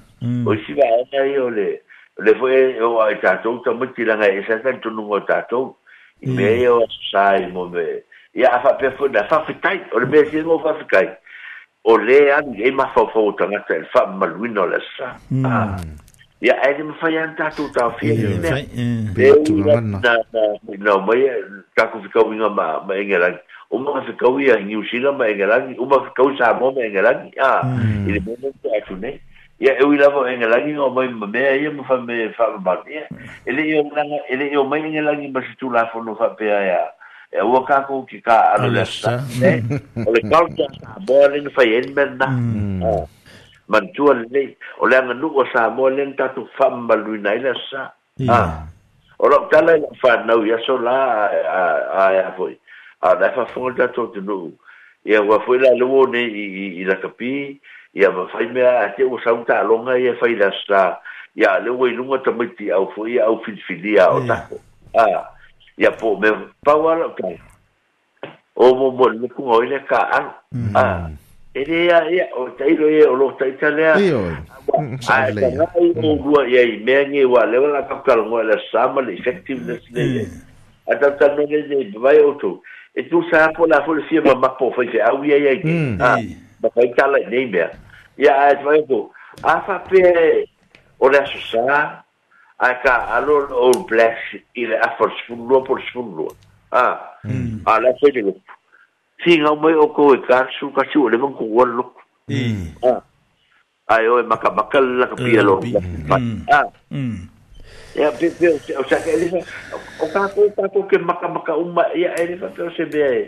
o 0.21 0.55
si 0.65 0.73
va 0.77 0.87
ana 0.93 1.23
i 1.25 1.37
o 1.41 1.49
le 1.49 1.67
le 2.23 2.33
foi 2.39 2.79
o 2.81 2.99
ai 3.01 3.17
tatou 3.21 3.61
ta 3.65 3.73
mo 3.73 3.85
tilanga 3.97 4.27
e 4.29 4.43
sa 4.45 4.59
tan 4.63 4.77
tunu 4.81 5.07
o 5.09 5.19
tatou 5.19 5.73
i 6.21 6.29
me 6.29 6.67
o 6.69 6.81
sai 7.09 7.47
mo 7.49 7.65
me 7.73 7.85
ia 8.37 8.53
fa 8.63 8.75
pe 8.77 8.91
fo 8.99 9.07
na 9.09 9.23
fa 9.31 9.39
fitai 9.47 9.79
o 9.93 9.99
le 9.99 10.07
me 10.29 10.43
mo 10.45 10.59
fa 10.65 10.75
fitai 10.79 11.07
o 11.85 11.97
le 11.97 12.19
an 12.37 12.53
e 12.55 12.69
ma 12.71 12.85
fa 12.93 13.07
fo 13.13 13.31
tanga 13.37 13.63
ta 13.67 13.79
fa 13.93 14.05
maluino 14.05 14.65
le 14.69 14.77
sa 14.93 15.15
ia 16.41 16.53
ai 16.65 16.73
ni 16.77 16.93
fa 17.01 17.09
yan 17.09 17.33
tatou 17.37 17.71
ta 17.73 17.89
fi 17.97 18.13
ne 18.13 18.61
be 19.17 19.31
tu 19.45 19.57
na 19.65 19.79
na 19.81 20.15
no 20.77 20.99
mo 21.07 21.17
ia 21.17 21.33
ta 21.75 21.87
ku 21.89 21.97
fica 22.05 22.23
winga 22.27 22.49
ma 22.49 22.77
ma 22.85 22.93
engela 22.93 23.33
o 23.73 23.79
ma 23.81 24.05
fica 24.05 24.29
ia 24.39 24.55
ni 24.61 24.75
usila 24.77 25.13
ma 25.17 25.31
engela 25.33 25.57
o 25.81 25.85
ma 25.89 26.05
fica 26.05 26.21
usa 26.29 26.53
mo 26.61 26.69
ma 26.77 26.85
engela 26.85 27.15
ah 27.41 27.65
ele 28.05 28.19
mo 28.21 28.37
ta 28.61 28.85
tu 28.85 28.95
ne 29.01 29.17
ya 29.61 29.77
e 29.77 29.83
wila 29.85 30.09
vo 30.09 30.25
enga 30.25 30.47
lagi 30.49 30.73
o 30.73 30.89
mai 30.89 31.05
me 31.13 31.41
ya 31.61 31.69
mo 31.69 31.83
fa 31.85 32.01
me 32.01 32.33
fa 32.33 32.49
ba 32.65 32.81
ya 32.89 33.05
ele 33.45 33.61
yo 33.69 33.85
nga 33.93 34.01
ele 34.25 34.49
yo 34.49 34.65
mai 34.65 34.81
enga 34.81 35.05
lagi 35.05 35.29
ya. 35.29 35.29
ya, 35.29 35.29
ya. 35.29 35.29
eh. 35.29 35.29
hmm. 35.29 35.33
ba 35.37 35.45
hmm. 35.45 35.53
ha. 35.53 35.59
tu 35.61 35.67
la 35.69 35.83
fo 35.93 36.01
no 36.01 36.17
fa 36.17 36.33
pe 36.33 36.49
ya 36.49 36.89
e 37.29 37.45
wo 37.45 37.61
ka 37.61 37.85
ko 37.85 38.01
ki 38.09 38.25
ka 38.25 38.57
ala 38.57 38.73
la 38.73 38.83
sa 38.89 39.21
ne 39.37 39.61
ole 40.01 40.19
ka 40.25 40.41
ka 40.49 40.97
bo 41.05 41.29
le 41.29 41.45
ni 41.45 41.49
fa 41.53 41.61
yen 41.61 41.93
ben 41.93 42.17
na 42.17 42.27
o 42.89 43.05
man 43.69 43.85
tu 43.93 44.09
ole 44.09 44.25
le 44.33 44.57
ole 44.81 44.97
nga 44.97 45.13
nu 45.13 45.29
o 45.29 45.45
sa 45.53 45.69
mo 45.69 45.93
le 45.93 46.09
nta 46.09 46.33
tu 46.33 46.49
fa 46.57 46.73
ma 46.73 46.97
lu 46.97 47.21
na 47.21 47.37
ila 47.37 47.53
sa 47.69 47.93
ha 48.33 48.65
o 49.21 49.29
lo 49.29 49.45
ka 49.45 49.61
la 49.61 49.77
fa 50.01 50.25
na 50.25 50.41
u 50.41 50.41
ya 50.41 50.57
so 50.65 50.81
a 50.81 52.33
a 52.33 52.33
fo 52.33 52.49
a 53.05 53.13
da 53.13 53.29
fa 53.37 53.45
fo 53.53 53.69
da 53.77 53.93
to 53.93 54.09
tu 54.09 54.25
nu 54.25 54.49
ya 55.05 55.21
wo 55.21 55.37
fo 55.45 55.53
la 55.53 55.69
lu 55.77 56.09
ni 56.09 56.25
i 56.81 56.81
la 56.83 56.97
kapi 56.97 57.61
ia 57.93 58.11
mafai 58.11 58.45
mea 58.47 58.79
ate 58.79 59.03
ua 59.03 59.23
sautaaloga 59.23 59.97
ia 59.99 60.13
failasa 60.15 60.97
ia 61.35 61.59
le 61.59 61.69
ua 61.69 61.89
iluga 61.89 62.17
tamaiti 62.17 62.71
au 62.71 62.91
foʻi 62.95 63.19
au 63.23 63.43
filifilia 63.43 64.09
o 64.09 64.27
tako 64.27 64.55
a 64.95 65.27
ia 65.77 65.91
po 65.91 66.15
me 66.15 66.31
pauala 66.63 67.09
ka 67.15 67.27
o 68.55 68.75
mo 68.75 68.91
mo 68.91 69.09
le 69.09 69.27
kuga 69.27 69.51
oi 69.57 69.67
le 69.67 69.79
kaalo 69.83 70.31
a 70.75 71.09
ele 71.53 71.85
ia 71.85 72.07
ia 72.11 72.25
o 72.33 72.47
tailo 72.55 72.87
ia 72.91 73.11
o 73.11 73.15
loo 73.15 73.31
taitalea 73.35 73.95
aetagai 73.99 75.91
oulua 76.03 76.47
ia 76.47 76.61
i 76.61 76.77
mea 76.79 77.03
ge 77.05 77.25
ua 77.25 77.45
leua 77.45 77.67
la 77.75 77.81
kaukalogoa 77.91 78.43
le 78.43 78.53
asama 78.55 79.01
le 79.01 79.13
effectiveness 79.19 79.83
leia 79.91 80.27
a 80.87 80.95
tautanoga 80.95 81.57
lenei 81.59 81.91
mavai 81.93 82.19
outou 82.23 82.63
e 82.95 83.03
tusa 83.03 83.51
po 83.55 83.67
la 83.67 83.83
foi 83.83 83.97
le 83.99 84.07
fia 84.07 84.21
mamapo 84.23 84.71
faifeau 84.79 85.23
ia 85.27 85.37
iai 85.37 85.59
ke 85.59 86.37
bakaikalai 86.61 87.25
neimea 87.25 87.69
ia 88.17 88.37
ae 88.41 88.55
tamaego 88.55 89.13
afa 89.43 89.79
pe 89.79 90.47
o 90.99 91.09
le 91.09 91.17
asosā 91.17 92.03
ae 92.59 92.73
kaalo 92.83 93.39
le 93.47 93.53
old 93.65 93.85
blacks 93.89 94.35
i 94.53 94.65
le 94.65 94.77
afa 94.79 95.05
le 95.07 95.13
sefululua 95.19 95.63
po 95.65 95.75
le 95.77 95.83
sefululua 95.85 96.33
a 96.71 96.97
ale 97.75 97.89
afai 97.89 98.11
le 98.11 98.21
lopu 98.21 98.53
figau 99.23 99.55
mai 99.55 99.73
o 99.73 99.87
kou 99.87 100.09
hum. 100.09 100.23
ah. 100.29 100.35
ah, 100.37 100.41
hum. 100.41 100.41
ah. 100.41 100.41
hum. 100.41 100.47
é, 100.47 100.47
tá 100.47 100.49
e 100.49 100.49
kalasu 100.49 100.71
kasi 100.75 100.97
ua 100.97 101.11
le 101.11 101.17
maku'ua 101.17 101.65
le 101.65 101.73
loko 101.73 102.01
a 102.89 103.01
ae 103.97 104.07
oe 104.07 104.23
makamaka 104.23 104.79
le 104.81 104.95
lakapia 105.01 105.41
lo 105.41 105.59
a 106.49 106.63
ia 107.95 108.09
pepe 108.11 108.49
o 108.49 108.83
sa 108.87 108.97
um. 108.97 109.09
elesa 109.09 109.39
o 110.01 110.07
kakou 110.13 110.49
tatou 110.55 110.83
ke 110.87 110.97
makamaka 110.97 111.55
uma 111.57 111.89
ia 111.95 112.13
e 112.21 112.27
lefa 112.35 112.53
pe 112.55 112.63
o 112.63 112.71
se 112.77 112.85
mea 112.93 113.13
e 113.19 113.23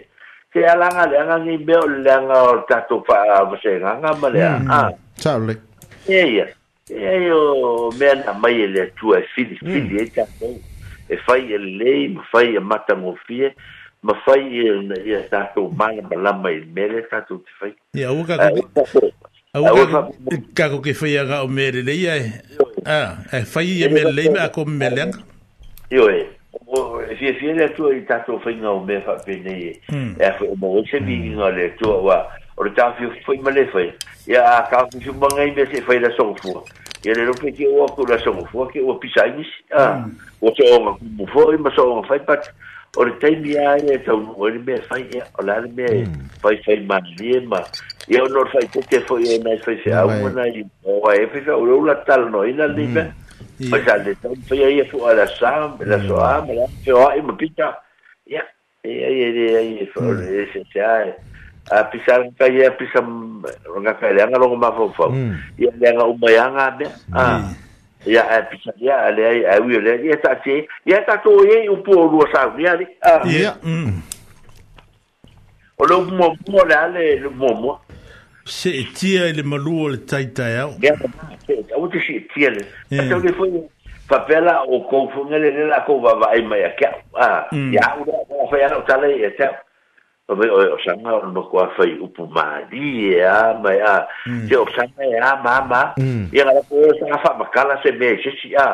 ke 0.54 0.62
alanga 0.70 1.06
le 1.10 1.18
anga 1.18 1.38
ngi 1.42 1.58
be 1.66 1.74
o 1.76 1.86
le 1.88 2.12
anga 2.14 2.38
o 2.50 2.58
tatu 2.70 3.02
pa 3.08 3.16
o 3.42 3.58
se 3.58 3.72
anga 3.84 4.14
ma 4.22 4.30
le 4.30 4.40
hmm. 4.46 4.72
a 4.72 4.94
tsao 5.18 5.40
le 5.48 5.56
ye 6.08 6.22
ye 6.36 7.14
yo 7.28 7.90
me 7.98 8.14
na 8.26 8.34
mai 8.38 8.62
e 8.66 8.68
le 8.68 8.84
tu 8.98 9.16
e 9.18 9.22
fili 9.34 9.58
hmm. 9.62 9.72
fili 9.74 10.04
e 10.04 10.06
ta 10.16 10.24
e 11.10 11.18
fai 11.26 11.50
e 11.54 11.58
lei 11.58 12.08
ma 12.14 12.22
fai 12.32 12.56
e 12.56 12.60
mata 12.60 12.94
ngofie 12.96 13.50
ma 14.04 14.14
fai 14.26 14.46
e 14.62 14.70
ia 15.10 15.20
e 15.20 15.24
tatu 15.34 15.66
mai 15.76 15.98
ma 16.10 16.16
la 16.22 16.34
mai 16.44 16.62
e 16.62 16.66
mele 16.76 17.02
tatu 17.10 17.42
te 17.42 17.50
fai 17.60 17.74
ia 18.00 18.12
o 18.14 18.22
ka 18.24 18.38
Awa 19.54 19.86
kako 20.58 20.80
ke 20.82 20.94
fai 20.98 21.18
aga 21.22 21.44
o 21.46 21.48
mele 21.48 21.82
le 21.86 21.94
e. 22.14 22.20
Ah, 22.90 23.18
e 23.34 23.42
fai 23.46 23.82
e 23.86 23.90
mele 23.90 24.10
le 24.18 24.24
ia 24.34 24.50
ko 24.54 24.66
mele 24.66 25.02
anga. 25.06 25.20
Yo 25.94 26.10
e 26.10 26.26
o 26.76 27.00
fia 27.20 27.34
fia 27.40 27.54
le 27.54 27.66
atua 27.66 27.94
i 27.96 28.02
tatou 28.10 28.42
whainga 28.46 28.72
o 28.72 28.80
mea 28.86 29.02
whapene 29.06 29.54
e 29.54 29.78
e 29.94 30.26
a 30.26 30.32
whae 30.40 30.56
mo 30.64 30.72
se 30.90 31.00
mingi 31.06 31.36
ngā 31.38 31.52
le 31.58 31.68
tua 31.82 32.00
wa 32.08 32.16
o 32.58 32.66
le 32.66 32.72
tau 32.80 33.04
whai 33.28 33.38
ma 33.46 33.54
le 33.54 33.68
whai 33.76 33.86
ia 34.34 34.42
a 34.56 34.56
ka 34.72 34.82
fia 34.90 35.14
manga 35.22 35.46
i 35.46 35.54
mea 35.54 35.68
se 35.74 35.84
whai 35.90 36.00
la 36.06 36.10
songfua 36.18 36.64
ia 37.06 37.14
le 37.20 37.28
rope 37.30 37.54
ke 37.60 37.70
oa 37.70 37.86
kura 37.94 38.18
songfua 38.26 38.66
ke 38.74 38.82
oa 38.88 38.98
pisa 39.06 39.28
inis 39.36 39.54
o 39.78 40.50
so 40.50 40.70
onga 40.80 40.98
kumufo 41.04 41.46
i 41.54 41.62
ma 41.68 41.76
so 41.78 41.86
onga 41.94 42.08
whai 42.16 42.22
pati 42.32 42.50
o 43.02 43.06
le 43.10 43.14
taimi 43.22 43.54
a 43.68 43.78
e 43.94 44.00
tau 44.10 44.18
nungo 44.26 44.50
le 44.56 44.66
mea 44.72 44.82
whai 44.90 45.04
ea 45.22 45.30
o 45.38 45.46
la 45.46 45.60
le 45.68 45.72
mea 45.82 45.94
e 46.02 46.06
whai 46.42 46.58
whai 46.68 46.80
ma 46.94 47.04
lie 47.14 47.42
ma 47.54 47.62
ia 48.16 48.26
o 48.26 48.32
nor 48.34 48.50
whai 48.56 48.66
tete 48.78 49.04
fo 49.12 49.22
e 49.30 49.38
mai 49.46 49.60
whai 49.68 49.78
se 49.86 49.94
au 50.02 50.10
mana 50.18 50.50
i 50.50 50.66
oa 50.90 51.20
e 51.22 51.28
whai 51.28 51.28
whai 51.36 51.54
o 51.54 51.62
leula 51.70 52.00
tala 52.10 52.30
no 52.38 52.48
ina 52.56 52.72
le 52.74 52.88
mea 52.98 53.12
Pasa 53.70 53.98
le 53.98 54.16
tau 54.16 54.34
pe 54.50 54.56
ia 54.56 54.84
fu 54.86 55.04
ala 55.06 55.28
sam, 55.38 55.76
la 55.82 56.00
so 56.08 56.18
am, 56.18 56.48
la 56.48 56.66
hmm. 56.66 56.80
so 56.86 56.98
ai 57.08 57.22
mo 57.22 57.34
pita. 57.36 57.84
Ya. 58.26 58.42
Ia 58.84 59.08
ia 59.10 59.28
ia 59.30 59.60
ia 59.62 59.86
fo 59.94 60.02
le 60.12 60.48
se 60.52 60.64
sai. 60.74 61.14
A 61.70 61.84
pisa 61.86 62.18
ka 62.38 62.48
ia 62.50 62.72
pisa 62.72 62.98
ronga 63.70 63.94
ka 64.00 64.10
le 64.10 64.22
anga 64.24 64.40
longa 64.42 64.58
mafo 64.58 64.90
fo. 64.98 65.08
Ia 65.58 65.70
le 65.78 65.88
anga 65.90 66.04
o 66.06 66.18
mayanga 66.18 66.72
be. 66.78 66.90
Ia 68.10 68.24
a 68.26 68.42
pisa 68.50 68.74
ia 68.82 69.12
le 69.12 69.24
ai 69.28 69.46
a 69.46 69.62
wi 69.62 69.78
le 69.80 70.00
ia 70.02 70.18
ta 70.18 70.34
se. 70.44 70.66
Ia 70.90 71.04
ta 71.06 71.22
to 71.22 71.38
ia 71.46 71.70
u 71.72 71.78
po 71.86 72.10
lu 72.10 72.26
sa 72.34 72.50
ni 72.58 72.66
ali. 72.68 72.90
Ia. 73.30 73.54
O 75.78 75.86
lo 75.86 76.02
mo 76.10 76.34
mo 76.50 76.64
le 76.66 76.74
ale 76.76 77.06
mo 77.30 77.54
mo. 77.54 77.78
Se 78.46 78.70
e 78.70 78.84
tia 78.92 79.26
e 79.30 79.34
le 79.34 79.42
malua 79.44 79.92
le 79.92 80.04
taitai 80.04 80.52
e 80.52 80.58
au. 80.58 80.76
Ia, 80.82 80.94
a 81.72 81.78
wote 81.80 82.00
se 82.02 82.14
e 82.16 82.26
tia 82.28 82.50
le. 82.52 82.68
Eh. 82.90 83.00
A 83.00 83.08
tau 83.08 83.24
foi 83.38 83.64
papela 84.08 84.64
o 84.68 84.82
kou 84.90 85.08
fungele 85.16 85.48
le 85.52 85.66
la 85.72 85.80
kou 85.88 86.02
vava 86.04 86.28
ai 86.30 86.42
mai 86.44 86.62
a 86.68 86.74
kia. 86.76 86.92
Ia, 87.16 87.86
ura, 88.02 88.20
o 88.28 88.48
fai 88.52 88.64
ana 88.68 88.82
tala 88.84 89.08
e 89.08 89.32
te 89.38 89.44
au. 89.48 89.56
O 90.28 90.36
me 90.36 90.50
o 90.52 90.78
sanga 90.84 91.16
o 91.24 91.32
no 91.32 91.46
kua 91.48 91.70
fai 91.78 91.94
upu 91.96 92.28
maadi 92.36 93.14
e 93.16 93.24
a 93.24 93.54
mai 93.64 93.80
a. 93.80 94.04
Mm. 94.28 94.48
Te 94.50 94.56
o 94.60 94.68
sanga 94.76 95.06
e 95.08 95.16
a 95.18 95.36
ma 95.42 95.62
ma. 95.64 95.82
Mm. 95.98 96.28
Ia 96.36 96.44
ngara 96.44 96.66
po 96.68 96.84
e 96.92 97.00
sanga 97.00 97.20
fa 97.24 97.34
makala 97.40 97.80
se 97.82 97.94
me 97.96 98.18
se 98.22 98.36
si 98.42 98.52
a. 98.60 98.68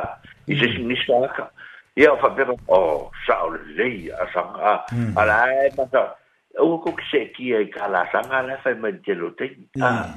I 0.50 0.58
se 0.58 0.66
mm. 0.66 0.74
si 0.76 0.82
nisa 0.82 1.22
aka. 1.30 1.52
Ia 1.96 2.10
o 2.12 2.18
fa 2.18 2.30
pepa 2.34 2.54
o 2.66 2.74
oh, 2.74 3.12
sa 3.28 3.46
o 3.46 3.54
le 3.54 3.62
lei 3.78 4.10
a 4.10 4.26
sanga 4.34 4.74
a. 4.90 5.06
Ala 5.16 5.44
e 5.62 5.70
ma 5.78 5.86
sa 5.94 6.10
o 6.58 6.78
ko 6.80 6.94
se 7.12 7.26
ki 7.36 7.52
e 7.54 7.66
kala 7.70 8.06
sanga 8.12 8.42
la 8.42 8.58
fa 8.64 8.74
ma 8.76 8.90
te 9.06 9.14
lo 9.14 9.30
te 9.36 9.48
ah 9.82 10.16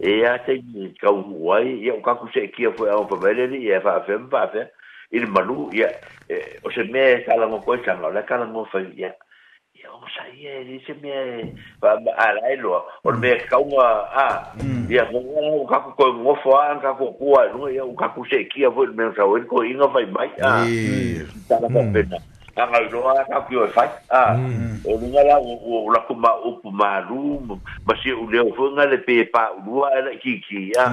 e 0.00 0.24
a 0.26 0.38
te 0.38 0.54
ka 1.00 1.10
wai 1.10 1.84
e 1.86 1.90
o 1.92 2.00
ka 2.00 2.14
ku 2.16 2.28
se 2.32 2.48
ki 2.48 2.72
fo 2.76 2.88
o 2.88 3.04
pa 3.04 3.16
vele 3.20 3.46
ni 3.50 3.68
e 3.68 3.80
fa 3.82 4.00
fe 4.06 4.16
pa 4.30 4.48
fe 4.52 4.64
il 5.12 5.26
manu 5.28 5.68
ya 5.72 5.88
o 6.64 6.70
se 6.70 6.84
me 6.84 7.22
kala 7.28 7.48
mo 7.48 7.60
ko 7.60 7.76
sanga 7.84 8.08
la 8.08 8.22
kala 8.24 8.46
mo 8.46 8.64
fa 8.64 8.80
ya 8.96 9.12
ya 9.76 9.92
o 9.92 10.08
sa 10.08 10.24
ye 10.34 10.64
ni 10.64 10.80
se 10.86 10.94
me 11.02 11.52
va 11.80 11.92
a 12.16 12.32
la 12.32 12.48
elo 12.50 12.80
o 13.04 13.12
me 13.12 13.36
ka 13.44 13.58
u 13.60 13.76
a 13.78 14.56
ya 14.88 15.04
o 15.12 15.64
ka 15.68 15.84
ku 15.84 15.90
ko 16.00 16.12
mo 16.16 16.34
fo 16.42 16.56
an 16.64 16.80
ka 16.80 16.94
ku 16.96 17.12
ku 17.20 17.36
no 17.56 17.68
ya 17.68 17.84
o 17.84 17.92
ka 17.92 18.08
ku 18.16 18.24
se 18.24 18.44
ki 18.48 18.64
fo 18.74 18.86
me 18.92 19.12
sa 19.14 19.24
o 19.28 19.36
ko 19.44 19.60
inga 19.64 19.88
fa 19.92 20.00
mai 20.08 20.30
ah 20.40 20.64
ta 21.48 21.60
la 21.60 21.68
pena 21.68 22.16
anga 22.56 22.78
i 22.82 22.88
loa 22.90 23.14
ka 23.26 23.38
ki 23.50 23.56
o 23.58 23.66
fai 23.74 23.88
a 24.14 24.20
o 24.86 24.94
lunga 24.96 25.24
la 25.26 25.36
o 25.42 25.80
la 25.90 26.00
kuma 26.06 26.30
o 26.46 26.52
puma 26.62 27.00
ru 27.08 27.38
ma 27.86 27.94
si 28.02 28.12
u 28.14 28.26
leo 28.30 28.46
funga 28.54 28.86
le 28.90 28.98
pe 29.06 29.24
pa 29.34 29.50
lua 29.66 29.90
ela 29.98 30.14
ki 30.22 30.38
ki 30.46 30.62
a 30.78 30.86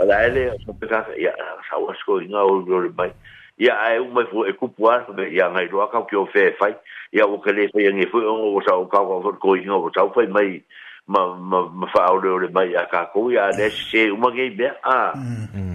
ala 0.00 0.18
ele 0.28 0.44
o 0.68 0.72
pe 0.74 0.86
ka 0.90 1.02
ya 1.16 1.32
sa 1.68 1.80
o 1.80 1.88
sko 2.02 2.20
inga 2.20 2.42
o 2.44 2.60
lo 2.68 2.82
le 2.84 2.92
mai 2.98 3.08
ya 3.56 3.74
ai 3.86 3.96
u 3.98 4.06
mai 4.12 4.26
fu 4.28 4.44
e 4.44 4.52
kupu 4.52 4.88
a 4.92 5.00
me 5.16 5.30
ya 5.32 5.48
ngai 5.48 5.68
loa 5.72 5.88
ka 5.88 6.04
ki 6.04 6.16
o 6.16 6.26
fe 6.26 6.52
fai 6.60 6.76
ya 7.16 7.24
o 7.26 7.38
ke 7.40 7.52
le 7.52 7.68
fe 7.72 7.88
ngi 7.90 8.06
fu 8.12 8.18
o 8.20 8.60
sa 8.68 8.76
o 8.76 8.84
ka 8.84 9.00
ko 9.00 9.32
ko 9.40 9.54
inga 9.56 9.80
o 9.80 9.88
sa 9.94 10.04
o 10.04 10.12
fai 10.12 10.26
mai 10.28 10.60
ma 11.08 11.32
ma 11.32 11.64
ma 11.64 11.86
fa 11.88 12.10
o 12.12 12.20
le 12.20 12.48
mai 12.52 12.76
a 12.76 12.84
ka 12.92 13.06
ko 13.08 13.30
ya 13.32 13.48
le 13.56 13.70
se 13.72 14.10
u 14.12 14.16
ma 14.20 14.28
ge 14.36 14.50
be 14.52 14.68
a 14.84 15.00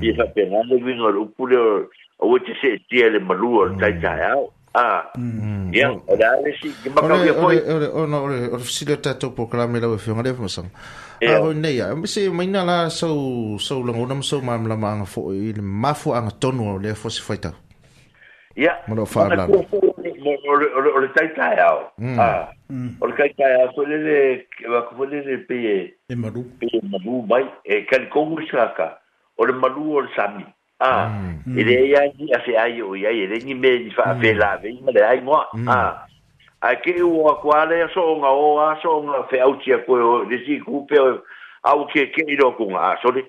ya 0.05 0.25
pe 0.37 0.45
ngale 0.45 0.77
vingo 0.85 1.09
u 1.21 1.25
pu 1.33 1.47
le 1.49 1.61
o 2.21 2.37
te 2.39 2.53
se 2.61 2.77
tie 2.89 3.09
le 3.09 3.19
malua 3.19 3.69
tai 3.79 3.97
tai 3.97 4.45
Ah. 4.75 5.07
Ya, 5.71 5.87
ada 6.11 6.35
ale 6.35 6.51
si 6.59 6.67
gimaka 6.83 7.07
ia 7.23 7.31
foi. 7.31 7.63
Ore 7.63 7.87
ona 7.95 8.17
ore 8.27 8.37
ore 8.51 8.59
fisile 8.67 8.99
tatou 8.99 9.31
programa 9.31 9.79
ila 9.79 9.87
wefe 9.95 10.11
ngale 10.11 10.35
fo 10.35 10.51
sang. 10.51 10.67
Ah 11.23 11.39
o 11.39 11.55
nei 11.55 11.79
ya, 11.79 11.87
mse 11.95 12.27
maina 12.27 12.67
la 12.67 12.77
so 12.91 13.55
so 13.57 13.79
longo 13.79 14.03
nam 14.05 14.19
so 14.21 14.41
mam 14.43 14.67
la 14.67 14.75
manga 14.75 15.07
fo 15.07 15.31
il 15.31 15.61
mafu 15.63 16.11
anga 16.11 16.31
tonu 16.41 16.75
le 16.83 16.91
fo 16.93 17.07
si 17.09 17.21
faita. 17.23 17.53
Ya. 18.59 18.75
Mo 18.91 19.05
fa 19.07 19.29
la. 19.31 19.47
Ore 19.47 21.07
tai 21.15 21.31
tai 21.39 21.55
ao. 21.63 21.87
Ah. 22.19 22.51
Ore 22.99 23.15
kai 23.15 23.31
tai 23.39 23.53
ao 23.63 23.71
so 23.79 23.85
le 23.87 23.97
le 24.03 24.21
va 24.67 24.83
le 25.07 25.35
pe. 25.47 25.55
E 25.55 25.75
Pe 26.09 26.15
maru 26.19 27.23
mai 27.31 27.47
e 27.63 27.85
kal 27.87 28.09
kongu 28.11 28.43
shaka. 28.51 28.99
Ore 29.39 29.53
maru 29.55 29.91
ore 29.95 30.11
sami 30.19 30.43
a 30.77 31.09
e 31.57 31.63
le 31.63 31.85
ia 31.87 32.01
ni 32.19 32.31
a 32.35 32.39
fe 32.45 32.55
ai 32.57 32.81
o 32.81 32.95
ia 32.95 33.09
e 33.09 33.27
le 33.27 33.37
ni 33.45 33.53
me 33.53 33.79
ni 33.79 33.89
fa 33.91 34.15
fe 34.19 34.33
la 34.33 34.57
ve 34.61 34.75
ma 34.83 34.91
le 34.91 35.01
ai 35.07 35.21
mo 35.21 35.39
a 35.39 36.05
a 36.61 36.73
ke 36.83 36.99
u 36.99 37.27
a 37.29 37.35
kwale 37.39 37.87
so 37.93 38.03
nga 38.19 38.27
o 38.29 38.59
a 38.59 38.75
so 38.83 39.01
nga 39.03 39.23
fe 39.31 39.39
au 39.39 39.55
tia 39.63 39.77
ko 39.87 39.93
o 39.93 40.23
le 40.23 40.37
si 40.45 40.59
ku 40.59 40.85
pe 40.89 40.97
au 41.63 41.87
ke 41.87 42.11
ke 42.11 42.27
i 42.27 42.35
do 42.35 42.51
ku 42.57 42.65
nga 42.75 42.97
so 43.01 43.07
le 43.09 43.23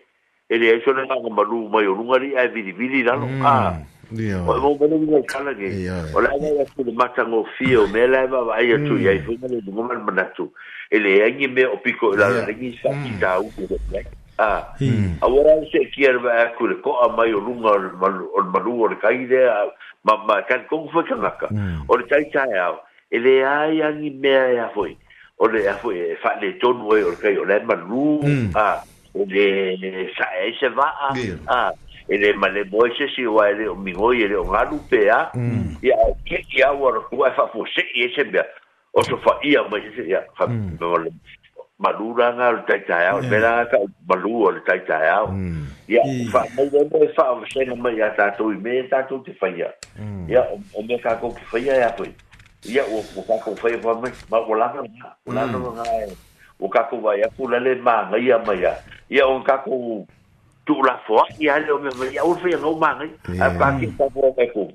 e 0.51 0.59
le 0.59 0.81
so 0.83 0.91
le 0.91 1.07
nga 1.07 1.15
ma 1.35 1.43
lu 1.47 1.69
ma 1.69 1.81
yo 1.87 1.95
lunga 1.95 2.19
ri 2.19 2.35
ai 2.35 2.49
vili 2.49 2.73
vili 2.73 3.03
la 3.07 3.15
no 3.15 3.31
a 3.47 3.79
o 4.11 4.55
mo 4.59 4.75
mo 4.75 4.85
ni 4.91 5.23
ka 5.31 5.39
la 5.47 5.55
ke 5.55 5.71
o 6.19 6.19
la 6.19 6.35
ga 6.35 6.67
ku 6.75 6.83
le 6.83 6.93
mata 6.99 7.23
ngo 7.23 7.47
fio 7.55 7.87
me 7.95 8.07
la 8.11 8.27
va 8.27 8.43
va 8.43 8.59
tu 8.87 8.99
ia 8.99 9.13
i 9.15 9.23
fu 9.23 9.39
le 9.39 9.63
ngo 9.71 10.11
na 10.11 10.25
tu 10.35 10.51
e 10.91 10.99
le 10.99 11.23
ia 11.31 11.49
me 11.49 11.63
o 11.71 11.79
piko 11.79 12.11
la 12.19 12.27
la 12.27 12.47
ni 12.59 12.75
sa 12.83 12.91
ki 12.91 13.13
ta 13.23 13.39
u 13.39 13.47
ko 13.55 13.71
a 14.39 14.45
ah. 14.45 14.61
hmm. 14.79 15.17
awara 15.25 15.65
se 15.73 15.81
kier 15.97 16.21
va 16.21 16.53
ku 16.59 16.67
le 16.71 16.77
ko 16.85 16.93
a 17.05 17.09
mai 17.17 17.33
o 17.33 17.41
lunga 17.41 17.71
o 17.73 18.43
malu 18.45 18.83
o 18.85 18.89
le 18.93 18.97
kai 19.01 19.25
le 19.25 19.41
ma 20.05 20.17
ma 20.29 20.41
kan 20.49 20.61
ko 20.69 20.85
fo 20.93 21.03
kanaka 21.09 21.47
hmm. 21.49 21.87
o 21.89 21.97
le 21.97 22.05
tai 22.13 22.23
tai 22.33 22.53
a 22.53 22.69
ele 23.17 23.33
ai 23.49 23.81
angi 23.89 24.11
mea 24.13 24.45
ya 24.59 24.67
e 24.69 24.75
foi 24.75 24.93
o 25.41 25.47
le 25.53 25.65
a 25.73 25.75
foi 25.81 26.13
fa 26.25 26.37
le 26.43 26.53
ton 26.61 26.85
we 26.91 27.01
o 27.05 27.15
kai 27.23 27.33
o 27.41 27.45
le 27.49 27.59
malu 27.71 28.05
hmm. 28.21 28.53
a 28.55 28.61
ah, 28.61 28.85
o 29.17 29.25
e 29.25 29.77
le 29.81 30.07
sa 30.19 30.29
e 30.45 30.53
se 30.61 30.69
va 30.69 30.93
a 31.09 31.73
ele 32.09 32.35
ma 32.37 32.49
le 32.53 32.65
si 33.17 33.25
wa 33.25 33.49
ele 33.49 33.69
o 33.73 33.75
mi 33.75 33.95
hoi 33.97 34.21
ele 34.29 34.37
o 34.37 34.45
ngalu 34.45 34.79
pe 34.93 35.09
ah. 35.09 35.25
a 35.33 35.43
ya 35.81 35.97
ke 36.29 36.45
ki 36.45 36.61
a 36.61 36.75
wa 36.77 36.93
fa 37.31 37.49
e 37.49 37.53
fo 37.57 37.65
se 37.73 37.89
e 38.05 38.13
se 38.15 38.25
bea 38.29 38.45
o 38.93 39.01
so 39.05 39.17
fa 39.17 39.39
ia 39.45 39.63
ma 39.73 39.79
se 39.97 40.05
ya 40.05 40.21
fa 40.37 40.45
malulanga 41.79 42.45
o 42.49 42.53
le 42.53 42.63
taitae 42.67 43.07
ao 43.09 43.21
e 43.23 43.29
pelaga 43.31 43.71
ka 43.71 43.79
malu 44.09 44.45
o 44.45 44.51
le 44.51 44.61
taitae 44.67 45.09
ao 45.11 45.29
ia 45.89 46.03
faamaiaima 46.33 46.99
e 47.05 47.09
faavesega 47.17 47.75
mai 47.77 47.93
iā 47.97 48.09
tatou 48.17 48.53
i 48.53 48.57
mea 48.57 48.85
tatou 48.91 49.21
te 49.21 49.33
faia 49.35 49.69
ia 50.29 50.43
o 50.75 50.83
mea 50.83 50.99
kakou 50.99 51.33
te 51.35 51.45
faia 51.53 51.77
e 51.77 51.83
apoi 51.85 52.09
ia 52.65 52.83
ua 52.89 53.25
kakou 53.29 53.57
faia 53.57 53.79
fa 53.79 53.95
mai 54.01 54.11
ma 54.31 54.41
ua 54.49 54.57
lagalaga 54.57 55.13
ua 55.27 55.35
lagalaga 55.35 55.85
e 56.09 56.17
ua 56.61 56.69
kakou 56.69 57.09
ai 57.11 57.23
aku 57.23 57.49
la 57.49 57.59
le 57.59 57.75
magaia 57.75 58.39
mai 58.47 58.65
a 58.65 58.73
ia 59.11 59.27
o 59.27 59.41
kakou 59.41 60.07
tuulafo 60.65 61.21
aʻi 61.29 61.51
ale 61.53 61.71
o 61.73 61.79
mea 61.79 61.93
mai 62.01 62.09
ia 62.09 62.25
ua 62.25 62.37
faiagau 62.41 62.77
magai 62.81 63.11
ae 63.29 63.53
kakiu 63.61 63.93
kafoa 63.99 64.33
mai 64.37 64.49
kou 64.49 64.71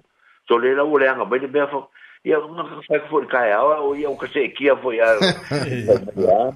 so 0.48 0.58
le 0.58 0.76
lau 0.78 0.94
o 0.94 0.98
leaga 1.02 1.26
mai 1.26 1.40
le 1.40 1.48
mea 1.48 1.66
fo 1.68 1.88
ia 2.24 2.38
una 2.38 2.62
ka 2.62 2.78
fai 2.86 3.00
fo 3.10 3.18
ka 3.26 3.42
ia 3.50 3.58
o 3.82 3.96
ia 3.98 4.06
o 4.06 4.14
ka 4.14 4.28
se 4.30 4.46
kia 4.54 4.76
fo 4.84 4.94
ia 4.94 5.08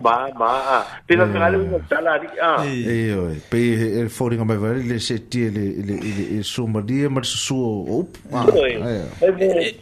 ma 0.05 0.13
ma 0.37 0.49
pe 1.09 1.17
la 1.17 1.25
ka 1.33 1.49
le 1.49 1.57
una 1.57 1.79
sala 1.89 2.13
ri 2.21 2.29
a 2.37 2.51
e 2.61 2.99
o 3.17 3.25
pe 3.49 3.61
e 3.73 4.05
fo 4.05 4.29
ringa 4.29 4.45
mai 4.45 4.61
vale 4.61 4.85
le 4.85 4.99
se 5.01 5.17
ti 5.27 5.41
le 5.49 5.65
le 5.81 5.95
le 5.97 6.43
so 6.45 6.67
ma 6.69 6.85
di 6.85 7.01
ma 7.09 7.23
so 7.25 7.57
op 7.97 8.13
e 8.13 8.77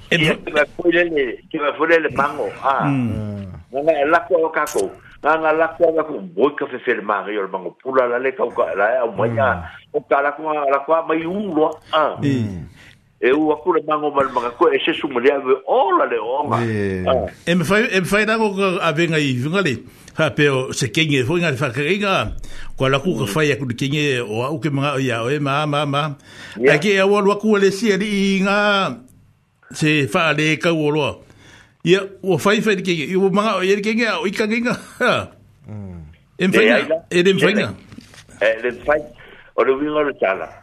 e 0.08 0.18
ka 0.56 0.64
fo 0.80 0.88
le 0.88 1.04
le 1.12 1.26
ka 1.52 1.76
fo 1.76 1.84
le 1.84 2.00
le 2.00 2.10
mango 2.16 2.48
a 2.64 2.88
na 2.88 4.08
la 4.08 4.24
ko 4.24 4.40
ka 4.56 4.64
ko 4.72 4.88
nga 5.24 5.52
la 5.56 5.68
ko 5.80 5.84
nga 5.92 6.04
ko 6.08 6.16
boy 6.32 6.52
ka 6.56 6.64
fe 6.72 6.80
fer 6.88 7.04
ma 7.04 7.28
yo 7.28 7.44
mango 7.52 7.76
pula 7.84 8.08
la 8.08 8.24
le 8.24 8.32
ka 8.32 8.48
ka 8.56 8.72
la 8.80 9.04
o 9.04 9.12
mai 9.20 9.36
o 9.92 10.00
ka 10.00 10.24
la 10.24 10.32
ko 10.32 10.48
la 10.48 10.80
ko 10.88 10.96
mai 11.12 11.28
un 11.28 11.52
lo 11.52 11.68
a 11.92 12.16
e 13.26 13.32
ua 13.32 13.56
kule 13.64 13.80
mango 13.88 14.12
mal 14.12 14.28
maka 14.36 14.52
ko 14.60 14.68
e 14.68 14.80
se 14.84 14.92
sumule 15.00 15.32
ave 15.32 15.56
ola 15.72 16.04
le 16.12 16.18
onga 16.20 16.58
ah. 16.60 17.32
e 17.48 17.56
me 17.56 17.64
fai 17.64 17.88
e 17.88 18.02
me 18.04 18.06
fai 18.06 18.26
nango 18.26 18.50
i 18.52 19.34
vinga 19.40 19.64
ha 20.18 20.28
pe 20.36 20.44
se 20.76 20.90
kenge 20.92 21.22
fo 21.24 21.38
inga 21.40 21.54
fa 21.56 21.70
keringa 21.72 22.36
ko 22.76 22.90
la 22.92 23.00
ka 23.00 23.26
fai 23.26 23.54
aku 23.56 23.64
kenge 23.80 24.20
o 24.20 24.44
au 24.44 24.60
ke 24.60 24.68
manga 24.76 25.00
ia 25.00 25.22
o 25.24 25.30
e 25.32 25.40
ma 25.40 25.64
ma 25.66 25.86
ma 25.86 26.02
a 26.68 26.76
e 26.76 27.00
wa 27.00 27.36
ku 27.40 27.56
le 27.56 27.72
si 27.72 27.96
e 27.96 27.96
inga 28.40 28.92
se 29.72 30.04
fa 30.12 30.34
le 30.36 30.60
ka 30.60 30.76
u 30.76 30.92
lo 30.92 31.24
ia 31.88 32.04
o 32.28 32.36
fai 32.38 32.60
fai 32.60 32.76
kenge 32.76 33.08
i 33.08 33.16
manga 33.16 33.56
o 33.64 33.64
ye 33.64 33.80
kenge 33.80 34.04
o 34.20 34.28
i 34.28 34.36
ka 34.36 34.44
mm. 34.44 36.04
e 36.44 36.44
me 36.44 36.52
fai 36.52 36.68
e, 37.08 37.20
e 37.24 37.24
me 37.24 37.40
fai 37.40 37.54
e 37.56 37.56
me 37.56 38.68
e 38.68 38.72
fai 38.84 39.00
o 39.56 39.64
le 39.64 39.72
vinga 39.80 40.04
le 40.12 40.12
tala 40.20 40.63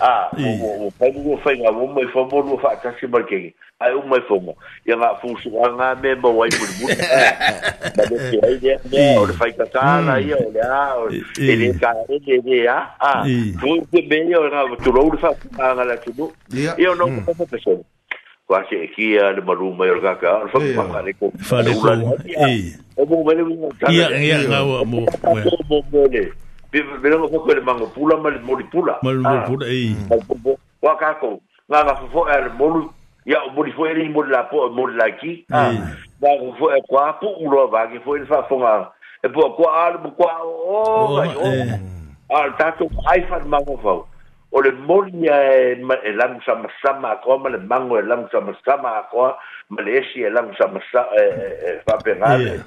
a 0.00 0.30
o 0.36 0.86
o 0.88 0.92
pai 0.98 1.12
mo 1.12 1.36
fai 1.44 1.56
nga 1.60 1.72
mo 1.72 1.86
mai 1.86 2.06
fa 2.12 2.24
no 2.24 2.56
fa 2.58 2.74
ta 2.82 2.92
si 2.98 3.06
mai 3.06 3.22
ke 3.28 3.52
ai 3.80 3.92
o 3.94 4.02
mai 4.08 4.20
fomo 4.28 4.56
ya 4.88 4.96
nga 4.96 5.14
fu 5.20 5.36
su 5.42 5.50
nga 5.52 5.94
me 6.02 6.14
mo 6.16 6.30
wai 6.40 6.48
bu 6.56 6.64
bu 6.80 6.86
ba 6.88 8.04
de 8.08 8.16
si 8.32 8.36
ai 8.40 8.56
de 8.58 8.72
me 8.90 9.16
o 9.20 9.26
le 9.28 9.34
fai 9.36 9.50
o 9.52 9.62
le 9.62 9.68
a 9.74 10.88
o 10.96 11.06
le 11.08 11.20
de 12.24 12.58
a 12.66 12.78
a 12.98 13.24
fu 13.60 13.72
de 13.92 14.00
me 14.08 14.18
o 14.40 14.42
nga 14.48 14.60
tu 14.82 14.90
lo 14.92 15.04
fa 15.22 15.30
nga 15.56 15.84
la 15.84 15.96
tu 16.00 16.12
no 16.18 16.32
ia 16.56 16.90
no 16.96 17.04
ko 17.24 17.34
fa 17.36 17.44
pe 17.44 17.58
so 17.60 17.72
a 18.56 19.30
le 19.36 19.40
maru 19.44 19.72
mai 19.76 19.90
o 19.92 20.00
ka 20.00 20.14
ka 20.16 20.48
fa 20.52 20.58
ma 20.76 20.84
ka 20.96 21.00
le 21.04 21.12
ko 21.20 21.28
e 21.36 22.74
o 22.96 23.04
mo 23.04 23.16
mai 23.24 23.34
le 23.36 23.44
mo 23.44 23.68
ta 23.80 23.92
ia 23.92 24.08
ia 24.16 24.60
o 24.64 24.84
mo 24.84 25.04
mo 25.92 26.04
Vi 26.72 26.80
vi 27.02 27.10
no 27.10 27.26
fo 27.28 27.38
ko 27.40 27.54
le 27.54 27.60
mango 27.60 27.86
pula 27.86 28.16
mal 28.16 28.38
pula. 28.70 28.98
Mal 29.02 29.20
ah. 29.26 29.46
pula 29.48 29.66
ei. 29.66 29.96
Wa 30.82 30.96
ka 30.98 31.14
ko. 31.20 31.40
Nga 31.68 31.78
nga 31.84 31.94
fo 32.12 32.26
ya 33.26 33.38
moli 33.52 33.72
fo 33.72 33.84
eri 33.86 34.08
mol 34.08 34.30
la 34.30 34.42
po 34.48 34.70
mol 34.70 34.94
Ah. 35.50 35.72
Ba 36.20 36.28
fo 36.58 36.70
e 36.70 36.80
kwa 36.88 37.12
po 37.20 37.26
u 37.40 37.50
lo 37.50 37.66
ba 37.68 37.88
ki 37.90 37.98
fo 38.04 38.16
e 38.16 38.24
fa 38.26 38.46
al 39.22 39.28
bu 39.98 40.16
o 40.16 40.74
oh, 40.74 41.16
ba 41.16 41.24
yo. 41.26 41.40
Eh. 41.42 41.80
Al 42.30 42.54
ta 42.56 42.70
to 42.78 42.86
ai 43.06 43.20
fa 43.28 43.38
o 44.52 44.60
le 44.60 44.70
moli 44.72 45.28
e, 45.28 45.78
e 46.02 46.12
langu 46.12 46.40
samasama 46.42 47.10
akoa 47.12 47.38
ma 47.38 47.48
le 47.48 47.58
mago 47.58 47.98
e 47.98 48.02
langu 48.02 48.28
samasama 48.32 48.96
akoa 48.98 49.36
ma 49.68 49.82
le 49.82 49.96
esi 50.00 50.20
e 50.22 50.30
langu 50.30 50.54
samasa 50.58 51.06
e, 51.18 51.22
e, 51.22 51.66
e 51.70 51.80
faapegale 51.86 52.60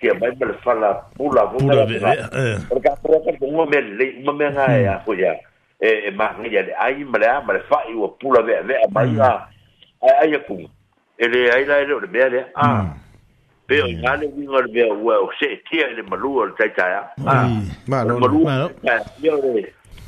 e 0.00 0.12
mai 0.18 0.32
ma 0.40 0.46
le 0.46 0.54
fala 0.64 0.94
pula 1.16 1.50
fogaolegapeaka 1.50 3.08
e, 3.08 3.30
lefoga 3.30 3.66
mea 3.70 3.80
lelei 3.80 4.22
uma 4.22 4.32
mea 4.32 4.50
gae 4.50 4.86
a 4.88 5.00
foi 5.04 5.24
a 5.28 5.34
e 5.80 6.10
magaia 6.10 6.62
hmm. 6.62 6.66
le 6.68 6.74
ai 6.78 7.04
ma 7.04 7.18
le 7.18 7.26
a 7.26 7.42
ma 7.42 7.52
le 7.52 7.60
fa'i 7.68 7.92
ua 7.94 8.08
pula 8.18 8.40
ve'avea 8.42 8.88
mai 8.90 9.10
hmm. 9.12 9.20
a 9.20 9.48
ae 10.00 10.16
ai 10.22 10.34
akuga 10.34 10.64
e 11.18 11.28
leai 11.28 11.64
la 11.66 11.78
ele 11.80 11.92
o 11.92 11.98
le 12.00 12.06
mea 12.06 12.28
lea 12.28 12.46
a 12.54 12.66
hmm. 12.68 12.88
pe 13.66 13.82
o 13.82 13.88
nga 14.00 14.16
le 14.16 14.26
winga 14.34 14.56
o 14.56 14.60
le 14.62 14.72
mea 14.72 14.94
ua 14.94 15.16
o 15.18 15.28
e 15.44 15.94
le 15.96 16.02
malua 16.08 16.42
o 16.42 16.46
le 16.46 16.52
taitaea 16.56 17.02
a 17.26 17.48
malua 18.04 18.70
taia 18.80 19.36
le 19.36 19.72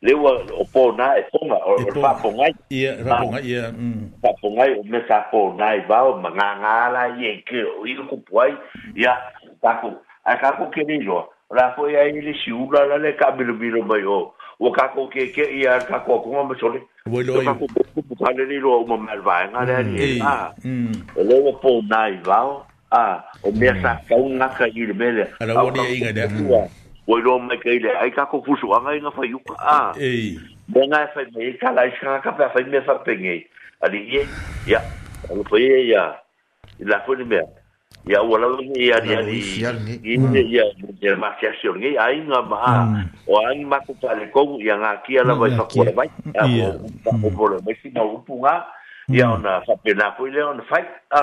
le 0.00 0.12
ua 0.14 0.32
o 0.56 0.64
pōnā 0.72 1.06
e 1.18 1.22
ponga, 1.32 1.56
o 1.66 1.74
le 1.80 1.90
whapongai. 1.98 2.52
Ia, 2.70 2.92
whapongai, 3.04 3.40
ia. 3.50 3.70
Whapongai 4.22 4.68
o 4.78 4.84
me 4.86 5.00
sa 5.08 5.24
pōnā 5.32 5.72
i 5.74 5.82
wau, 5.88 6.12
ma 6.22 6.30
ngā 6.36 6.46
ngāla 6.62 7.04
i 7.18 7.26
e 7.32 7.34
ke 7.48 7.64
o 7.72 7.86
i 7.90 7.96
kupuai, 8.06 8.52
ia, 8.94 9.16
kako, 9.64 9.90
a 10.24 10.36
kako 10.38 10.68
ke 10.76 10.84
rilo, 10.88 11.18
rako 11.50 11.88
ia 11.90 12.04
i 12.12 12.20
le 12.22 12.36
siula 12.44 12.84
la 12.92 13.00
le 13.02 13.16
ka 13.18 13.32
milo 13.38 13.56
milo 13.58 13.82
mai 13.90 14.04
o, 14.06 14.20
o 14.60 14.70
kako 14.72 15.08
ke 15.16 15.32
ke 15.34 15.48
ia 15.64 15.80
kako 15.90 16.20
akunga 16.20 16.46
ma 16.52 16.60
sole. 16.62 16.84
Wai 17.10 17.24
loi. 17.26 17.42
Kako 17.50 17.66
ke 17.74 17.88
kupu 17.96 18.22
kale 18.22 18.46
rilo 18.52 18.78
o 18.78 18.86
ma 18.92 19.00
malvaenga 19.08 19.66
le 19.70 19.78
ali, 19.82 20.20
a, 20.22 20.52
le 20.62 21.42
ua 21.42 21.58
pōnā 21.64 22.04
i 22.14 22.22
wau, 22.26 22.60
a, 23.02 23.04
o 23.42 23.50
mea 23.50 23.74
sa 23.82 23.98
kaungaka 24.08 24.70
i 24.70 24.86
le 24.92 24.94
mele. 24.94 25.32
Ala 25.42 25.64
wani 25.64 25.88
e 25.90 25.98
inga 25.98 26.12
dea. 26.12 26.68
o 27.08 27.16
ilo 27.18 27.38
me 27.40 27.56
ke 27.56 27.74
ile 27.80 27.90
ai 28.00 28.10
ka 28.12 28.26
ko 28.28 28.42
fusu 28.44 28.68
anga 28.76 28.92
inga 28.96 29.10
fa 29.10 29.24
yuka 29.24 29.56
a 29.58 29.92
ei 29.96 30.38
bona 30.68 31.06
fa 31.14 31.24
me 31.34 31.52
ka 31.60 31.72
la 31.72 31.88
ska 31.96 32.18
ka 32.24 32.30
pa 32.36 32.48
fa 32.52 32.60
me 32.68 32.80
fa 32.84 32.98
penge 33.04 33.46
ali 33.80 34.00
ye 34.14 34.26
ya 34.66 34.80
ko 35.28 35.42
fo 35.48 35.56
ye 35.56 35.88
ya 35.88 36.20
la 36.80 37.00
fo 37.06 37.14
ni 37.16 37.24
me 37.24 37.40
ya 38.12 38.20
wala 38.22 38.46
lo 38.52 38.60
ni 38.60 38.92
ya 38.92 39.00
ni 39.00 39.16
ni 40.04 40.16
ni 40.16 40.42
ya 40.52 40.64
de 41.00 41.14
ma 41.16 41.32
ke 41.40 41.48
sio 41.60 41.72
ni 41.80 41.96
ai 41.96 42.20
nga 42.28 42.42
ma 42.44 42.60
o 43.26 43.40
ai 43.40 43.64
ma 43.64 43.80
ko 43.88 43.96
pa 44.04 44.12
le 44.20 44.28
ko 44.28 44.44
ya 44.60 44.76
nga 44.76 44.92
ki 45.08 45.18
ala 45.24 45.34
vai 45.40 45.50
fa 45.56 45.64
ko 45.64 45.88
vai 45.96 46.10
ya 46.36 46.76
ko 47.08 47.16
ko 47.24 47.30
bolo 47.32 47.58
me 47.64 47.72
si 47.80 47.88
na 47.88 48.04
upunga 48.04 48.52
ya 48.52 48.64
ia 49.08 49.26
mm. 49.26 49.32
ona 49.34 49.52
faapena 49.66 50.12
foi 50.16 50.30
lea 50.30 50.46
ona 50.50 50.62
ah. 50.62 50.68
fai 50.68 50.84
a 51.10 51.22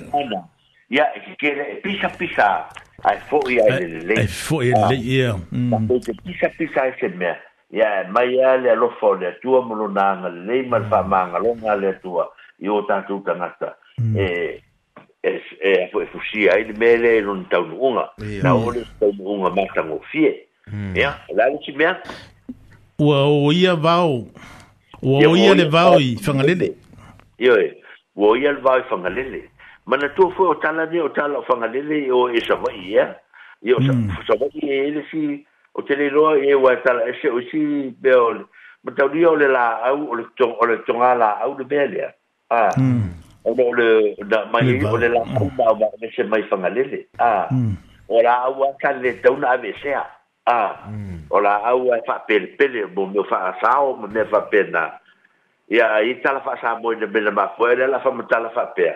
ya 0.89 1.05
que 1.39 1.53
pisa 1.83 2.09
pisa 2.19 2.65
ai 3.03 3.15
e 3.17 3.21
fo 3.29 3.39
ya 3.47 3.63
e 3.79 3.83
e 3.83 3.87
le 4.07 4.15
ai 4.17 4.27
fo 4.27 4.63
ya 4.63 4.89
le 4.89 4.95
ya 4.99 5.31
ah, 5.31 5.39
mm. 5.51 5.87
pisa 6.25 6.49
pisa 6.57 6.87
ese 6.87 7.07
me 7.15 7.35
ya 7.71 8.03
mai 8.11 8.35
ya 8.35 8.57
le 8.57 8.75
lo 8.75 8.89
fo 8.99 9.15
le 9.15 9.31
tu 9.41 9.55
mo 9.63 9.75
lo 9.75 9.87
na 9.87 10.27
le 10.29 10.61
ma 10.67 10.83
fa 10.89 11.03
manga 11.03 11.39
lo 11.39 11.55
nga 11.55 11.75
le 11.75 11.93
tu 12.03 12.19
yo 12.59 12.81
tatu 12.87 13.23
tangata 13.25 13.75
eh 14.19 14.59
es 15.25 15.41
e 15.59 15.71
eh, 15.85 15.89
fo 15.91 16.01
e 16.01 16.05
fusia 16.07 16.55
i 16.59 16.71
mele 16.77 17.19
non 17.21 17.47
taunu 17.47 17.75
unga 17.81 18.05
na 18.43 18.53
ole 18.55 18.83
taunu 18.99 19.23
unga 19.35 19.49
matango 19.49 19.99
fie 20.11 20.47
mm. 20.67 20.95
ya 20.95 21.11
la 21.35 21.49
uchi 21.51 21.71
mea 21.71 21.99
ua 22.99 23.23
o 23.25 23.51
ia 23.51 23.73
vau 23.75 24.27
ua 25.01 25.27
o 25.29 25.35
ia 25.35 25.55
le 25.55 25.65
vau 25.65 25.97
i 25.99 26.13
whangalele 26.27 26.73
io 27.37 27.57
e 27.57 27.65
eh, 27.65 27.73
ua 28.15 28.27
o 28.27 28.35
ia 28.35 28.51
le 28.51 28.59
vau 28.61 28.77
i 28.77 28.85
whangalele 28.91 29.41
mana 29.85 30.09
tu 30.09 30.29
fo 30.37 30.45
o 30.53 30.55
tala 30.57 30.85
ni 30.85 30.99
o 30.99 31.09
tala 31.09 31.39
o 31.39 31.45
whangalele 31.49 32.03
o 32.11 32.29
e 32.29 32.41
savai 32.45 32.85
ia 32.91 33.05
io 33.61 33.79
mm. 33.81 34.09
savai 34.27 34.51
e 34.61 34.77
ele 34.87 35.05
si 35.09 35.43
o 35.73 35.81
te 35.81 35.95
le 35.95 36.09
roa 36.09 36.37
e 36.37 36.53
ua 36.53 36.75
tala 36.85 37.03
e 37.09 37.17
se 37.21 37.29
o 37.29 37.41
si 37.49 37.89
beo 37.97 38.47
ma 38.83 38.91
tauria 38.91 39.31
o 39.31 39.35
le 39.35 39.47
la 39.47 39.81
au 39.89 40.05
o 40.13 40.65
le 40.69 40.83
tonga 40.85 41.15
la 41.15 41.39
au 41.41 41.57
le 41.57 41.65
mea 41.69 41.85
lea 41.87 42.13
ah 42.49 42.69
mm. 42.77 43.24
ole 43.45 43.57
ole 43.63 44.15
na 44.29 44.45
mai 44.51 44.79
ole 44.81 45.07
la 45.09 45.23
mm. 45.23 45.35
kuma 45.37 45.73
ba 45.73 45.87
me 46.01 46.09
se 46.15 46.23
mai 46.23 46.41
fangalele 46.49 47.05
a 47.19 47.47
mm. 47.51 47.75
ola 48.09 48.41
awa 48.43 48.67
ka 48.81 48.91
le 48.91 49.13
tauna 49.21 49.49
ave 49.51 49.73
sea 49.81 50.01
a 50.47 50.75
mm. 50.89 51.19
ola 51.29 51.61
awa 51.63 51.99
fa 52.07 52.19
pel 52.27 52.47
pele 52.57 52.85
mo 52.95 53.05
me 53.05 53.23
fa 53.29 53.55
sao 53.61 53.95
mo 53.95 54.07
me 54.07 54.25
fa 54.25 54.41
pena 54.41 54.99
ia 55.69 55.91
i 56.01 56.15
tala 56.23 56.41
fa 56.41 56.55
sa 56.61 56.75
mo 56.79 56.93
de 56.95 57.05
bela 57.05 57.31
ma 57.31 57.47
fuera 57.57 57.87
la 57.87 57.99
fa 57.99 58.11
mo 58.11 58.23
tala 58.23 58.49
fa 58.49 58.65
pe 58.75 58.89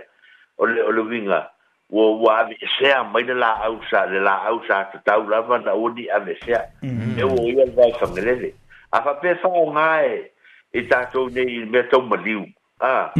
ole 0.58 0.82
ole 0.82 1.02
winga 1.02 1.46
wo 1.92 2.18
wa 2.24 2.40
ave 2.40 2.58
sea 2.80 3.04
mai 3.04 3.24
la 3.24 3.54
au 3.70 3.78
sa 3.92 4.06
le 4.08 4.20
la 4.20 4.34
au 4.50 4.62
sa 4.68 4.84
ta 4.94 4.98
tau 5.06 5.28
la 5.30 5.42
va 5.42 5.60
na 5.60 5.74
odi 5.76 6.10
ave 6.10 6.38
sea 6.46 6.66
mm-hmm. 6.82 7.20
e 7.20 7.24
wo 7.24 7.38
ia 7.46 7.66
va 7.76 7.90
fangalele 8.00 8.54
a 8.92 9.02
fa 9.02 9.14
pe 9.14 9.36
fa 9.36 9.50
ngai 9.50 10.30
e 10.74 10.82
tatou 10.82 11.30
nei 11.30 11.66
me 11.66 11.84
tau 11.84 12.02
maliu 12.02 12.44
a 12.82 13.14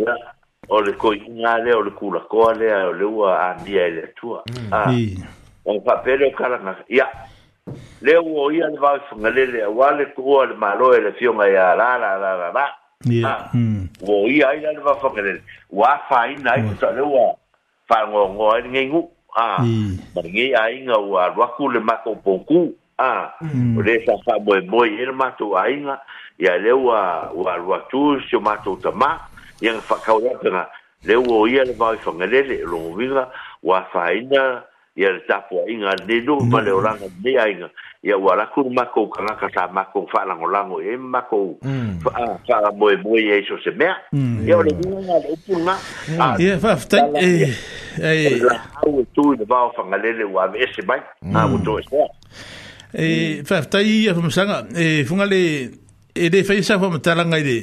ia 0.00 0.14
o 0.68 0.80
le 0.80 0.92
koiga 0.96 1.58
lea 1.64 1.76
o 1.76 1.82
le 1.82 1.90
kulakoa 1.90 2.54
lea 2.54 2.86
o 2.86 2.92
le 2.92 3.04
ua 3.04 3.48
alia 3.56 3.86
e 3.86 3.90
le 3.90 4.02
atua 4.04 4.44
mm, 4.46 4.72
ah, 4.72 4.94
o 5.64 5.80
faapele 5.80 6.26
o 6.26 6.30
kalaga 6.36 6.76
ia 6.88 7.06
lea 8.00 8.20
ua 8.22 8.52
ia 8.54 8.68
le 8.68 8.76
vaoifagalele 8.78 9.64
auā 9.64 9.96
le 9.98 10.06
koa 10.06 10.46
le 10.46 10.54
malo 10.54 10.94
e 10.96 11.00
le 11.00 11.12
fioga 11.12 11.44
iā 11.48 11.76
la 11.76 11.96
la 11.98 12.16
la 12.18 12.34
la 12.36 12.52
la 12.52 12.66
ah, 13.28 13.48
mm. 13.54 13.88
ua 14.08 14.28
ia 14.28 14.48
ai 14.48 14.60
la 14.60 14.72
le 14.72 15.42
ua 15.72 15.98
faina 16.08 16.52
ai 16.52 16.62
taʻale 16.62 16.98
ah, 16.98 17.04
ua 17.04 17.34
faagoagoa 17.88 18.54
ai 18.56 18.62
legei 18.62 18.88
guu 18.90 19.10
a 19.36 19.62
malegei 20.14 20.86
ua 20.86 21.24
aluaku 21.24 21.70
le 21.72 21.80
makopoku 21.80 22.74
a 22.98 23.32
o 23.42 23.82
lē 23.82 24.04
sa 24.06 24.16
faamoemoe 24.24 24.86
i 24.88 25.04
le 25.06 25.12
matou 25.12 25.56
aiga 25.58 25.98
ia 26.38 26.58
lea 26.58 26.76
ua 26.76 27.30
ua 27.34 27.54
alu 27.54 28.20
si 28.28 28.36
o 28.36 28.40
matou 28.40 28.76
tamā 28.78 29.29
yang 29.60 29.78
whakau 29.88 30.18
rata 30.24 30.50
ngā, 30.54 30.64
leo 31.04 31.22
o 31.36 31.44
ia 31.46 31.64
le 31.68 31.74
vai 31.78 31.94
whangarele, 32.04 32.60
rongo 32.64 32.96
winga, 32.96 33.26
wā 33.68 33.82
whaina, 33.92 34.42
ia 34.96 35.12
le 35.14 35.20
tapu 35.28 35.60
a 35.62 35.66
inga, 35.72 35.92
ne 36.08 36.18
nungu 36.26 36.46
ma 36.50 36.60
leo 36.64 36.80
ranga, 36.84 37.08
ne 37.24 37.34
a 37.38 37.44
inga, 37.52 37.68
ia 38.04 38.16
wā 38.16 38.34
raku 38.40 38.64
mako 38.70 39.04
kangaka 39.14 39.48
sa 39.54 39.66
mako 39.68 40.06
whalango 40.12 40.48
lango, 40.52 40.80
e 40.80 40.96
mako 40.96 41.38
whaa 42.04 42.70
moe 42.78 42.96
moe 43.04 43.20
e 43.20 43.38
iso 43.42 43.58
se 43.64 43.70
mea, 43.76 43.96
ia 44.48 44.56
wale 44.56 44.72
winga 44.80 45.20
le 45.24 45.36
upu 45.36 45.60
ngā, 45.66 45.76
ia 46.40 46.56
whaftai, 46.62 47.04
e, 47.20 47.52
e, 48.00 48.14
e, 48.14 48.38
la 48.44 48.56
hau 48.80 48.96
e 49.00 49.04
tūi 49.16 49.36
le 49.40 49.44
vau 49.48 49.68
whangarele 49.76 50.26
wā 50.32 50.48
me 50.52 50.64
ese 50.64 50.84
mai, 50.88 51.00
a 51.36 51.44
uto 51.52 51.78
e 51.80 51.86
sea. 51.92 52.08
E, 52.96 53.12
whaftai 53.46 53.84
ia 53.86 54.16
whamasanga, 54.16 54.64
e, 54.74 55.04
funga 55.04 55.28
le, 55.28 55.42
e 56.14 56.32
le 56.32 56.44
whaisa 56.48 56.80
whamatalanga 56.82 57.38
i 57.38 57.46
le, 57.46 57.58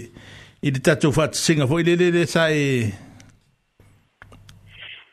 i 0.62 0.72
te 0.74 0.82
tatou 0.82 1.12
whātu 1.14 1.38
singa 1.40 1.68
fo 1.70 1.78
i 1.80 1.86
le 1.86 1.96
le 2.00 2.08
le 2.16 2.24
sai 2.30 2.56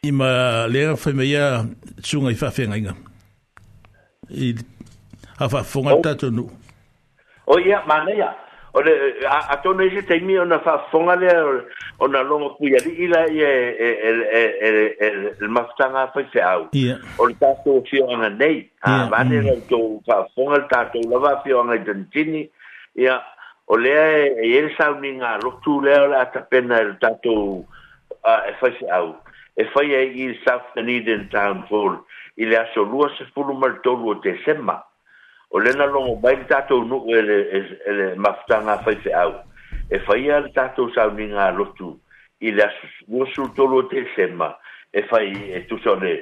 i 0.09 0.13
ma 0.13 0.29
lea 0.69 0.95
whai 1.05 1.15
mea 1.19 1.49
tūnga 2.05 2.33
i 2.33 2.39
whawhenga 2.43 2.79
inga 2.81 2.95
i 4.45 4.55
hawha 5.41 5.61
whonga 5.75 5.99
oh. 5.99 6.03
tatou 6.07 6.31
nu 6.33 6.47
o 6.47 7.53
oh, 7.53 7.61
ia 7.61 7.83
mana 7.89 8.15
ia 8.17 8.31
o 8.75 8.81
le 8.83 8.95
a 9.31 9.57
tono 9.63 9.85
i 9.87 9.93
e 9.93 9.99
se 10.01 10.07
te 10.09 10.17
imi 10.23 10.39
o 10.41 10.47
na 10.49 10.57
whawhonga 10.65 11.19
lea 11.21 11.37
o 11.99 12.09
na 12.09 12.25
longa 12.25 12.55
kuia 12.57 12.81
li 12.87 12.95
ila 13.05 13.23
i 13.29 13.43
e, 13.45 13.55
e, 13.85 14.73
e 15.45 15.49
mafutanga 15.49 16.07
whai 16.15 16.25
whi 16.33 16.41
au 16.55 16.69
o 17.21 17.29
le 17.29 17.37
tatou 17.45 17.83
whionga 17.93 18.33
nei 18.39 18.65
a 18.81 19.11
mana 19.13 19.43
ia 19.43 19.55
mm. 19.59 19.67
tō 19.69 19.85
whawhonga 20.09 20.65
tatou 20.73 21.05
lava 21.13 21.37
whionga 21.45 21.77
i 21.81 21.85
dantini 21.85 22.45
ia 22.97 23.21
o 23.67 23.77
lea 23.77 24.19
e, 24.19 24.47
e 24.47 24.57
ele 24.59 24.73
sau 24.79 24.99
ni 25.01 25.11
ngā 25.21 25.33
rotu 25.43 25.79
lea 25.85 26.03
o 26.05 26.09
lea 26.13 26.25
tapena 26.35 26.79
e 26.85 26.93
tato 27.01 27.35
uh, 27.35 28.43
e 28.49 28.53
whaise 28.61 28.91
au. 28.99 29.09
E 29.57 29.65
whai 29.73 29.91
e 29.95 30.03
i 30.25 30.27
South 30.45 30.67
Dunedin 30.77 31.29
Town 31.33 31.63
Hall 31.71 31.95
i 32.37 32.45
lea 32.49 32.65
so 32.75 32.83
lua 32.85 33.09
se 33.19 33.25
fulu 33.35 33.55
mar 33.59 33.77
tolu 33.87 34.11
o 34.13 34.19
te 34.25 34.37
sema. 34.45 34.79
O 35.55 35.59
lena 35.63 35.87
longo 35.87 36.17
bai 36.21 36.37
le 36.37 36.45
tato 36.51 36.83
nuku 36.85 37.15
e 37.17 37.23
le, 37.23 37.39
e, 37.41 37.61
e 37.87 37.93
le 38.01 38.09
mafuta 38.17 38.59
ngā 38.67 38.77
whaise 38.87 39.15
au. 39.23 39.37
E 39.95 39.99
whai 40.09 40.27
e 40.31 40.43
tato 40.57 40.89
sau 40.97 41.13
ni 41.17 41.29
ngā 41.33 41.49
rotu 41.57 41.95
i 42.41 42.51
lea 42.53 42.69
so 42.83 42.87
lua 43.13 43.29
su 43.33 43.49
tolu 43.57 43.79
o 43.83 43.89
te 43.89 44.03
sema. 44.17 44.51
E 44.95 45.03
whai 45.11 45.33
e 45.57 45.65
tusone, 45.67 46.13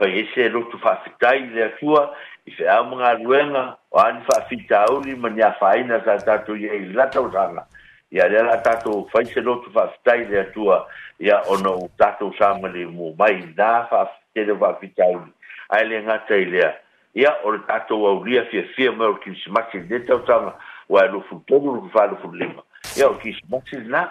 whai 0.00 0.12
e 0.22 0.24
se 0.34 0.48
rotu 0.48 0.78
whafitai 0.82 1.44
lea 1.54 1.68
tua 1.78 2.08
i 2.46 2.52
se 2.54 2.66
au 2.70 2.84
mga 2.86 3.14
ruenga 3.14 3.76
o 3.90 3.98
ani 4.00 4.20
faafitauli 4.30 5.14
ma 5.16 5.30
niafaina 5.30 6.00
sa 6.04 6.18
tatou 6.18 6.56
ia 6.56 6.74
i 6.74 6.92
latausanga 6.94 7.66
ia 8.10 8.28
lea 8.28 8.42
la 8.42 8.56
tatou 8.58 9.08
faise 9.12 9.40
lotu 9.40 9.70
faafitai 9.72 10.24
le 10.24 10.40
atua 10.40 10.86
ia 11.18 11.42
ona 11.50 11.70
o 11.70 11.90
tatou 11.98 12.32
sa 12.38 12.54
ma 12.58 12.68
a 12.68 13.12
mai 13.18 13.34
nā 13.58 13.88
faafitele 13.88 14.56
faafitauli 14.58 15.30
ae 15.68 15.84
le 15.84 16.02
gata 16.06 16.36
i 16.36 16.44
lea 16.44 16.70
ia 17.14 17.34
o 17.44 17.50
le 17.50 17.58
tatou 17.66 18.06
aulia 18.06 18.44
fiafia 18.44 18.92
mai 18.92 19.06
o 19.06 19.12
le 19.12 19.18
kirisimasi 19.24 19.78
le 19.90 19.98
tausaga 20.06 20.54
ua 20.88 21.04
e 21.04 21.08
lofu 21.08 21.42
tolu 21.46 21.74
lofu 21.74 21.90
falofu 21.90 22.30
lima 22.32 22.62
ia 22.96 23.08
o 23.10 23.14
kirisimasi 23.14 23.76
lenā 23.76 24.06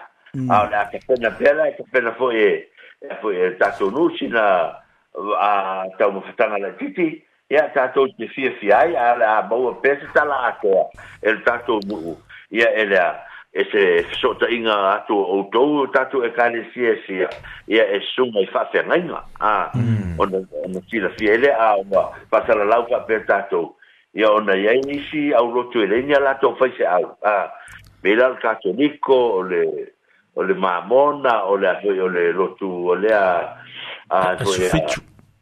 a 0.52 0.64
o 0.64 0.70
le 0.70 0.76
a 0.78 0.86
kapena 0.92 1.32
pea 1.32 1.54
la 1.54 1.68
e 1.70 1.78
kapena 1.78 2.12
fo'i 2.12 2.44
e 3.02 3.16
fo'i 3.22 3.36
e 3.42 3.52
tatou 3.56 3.92
nusi 3.92 4.28
na 4.28 4.44
a 5.40 5.86
taumafataga 5.98 6.58
laitiiti 6.58 7.25
ia 7.52 7.66
e 7.68 7.74
tatou 7.74 8.08
te 8.18 8.28
fiafia 8.34 8.78
ai 8.80 8.96
a 8.96 9.42
maua 9.50 9.76
pea 9.82 10.00
se 10.00 10.08
talaakoa 10.14 10.90
e 11.22 11.32
le 11.34 11.42
tatou 11.46 11.80
mu'u 11.88 12.14
ia 12.50 12.70
e 12.74 12.84
lea 12.90 13.10
e 13.54 13.62
se 13.70 13.82
feso'ota'iga 14.10 14.74
atu 14.96 15.14
outou 15.34 15.86
tatou 15.94 16.26
ekalesia 16.26 16.92
sia 17.06 17.30
ia 17.74 17.84
e 17.94 18.00
suga 18.16 18.42
i 18.42 18.48
fa'afeagaiga 18.50 19.20
a 19.40 19.54
mm. 19.78 20.18
ona 20.24 20.40
ona 20.66 20.82
silafia 20.90 21.34
e 21.38 21.46
lea 21.46 21.56
a 21.68 21.76
ona 21.86 22.02
fa'asalalau 22.34 22.90
fa'apea 22.90 23.28
tatou 23.30 23.76
ia 24.18 24.30
ona 24.34 24.56
iai 24.58 24.82
isi 24.98 25.32
aulotu 25.34 25.84
e 25.86 25.88
leini 25.88 26.16
a 26.18 26.26
latou 26.26 26.56
faise'au 26.58 27.18
a 27.22 27.34
pei 28.02 28.16
la 28.18 28.28
le 28.34 28.42
katoliko 28.42 29.16
o 29.40 29.42
le 29.50 29.64
o 30.36 30.42
le 30.44 30.54
mamona 30.54 31.44
o 31.46 31.58
le 31.62 31.68
afoi 31.78 32.00
o 32.02 32.10
le 32.10 32.32
lotu 32.34 32.88
o 32.90 32.96
lea 32.96 33.24
a 34.10 34.32
toe 34.42 35.06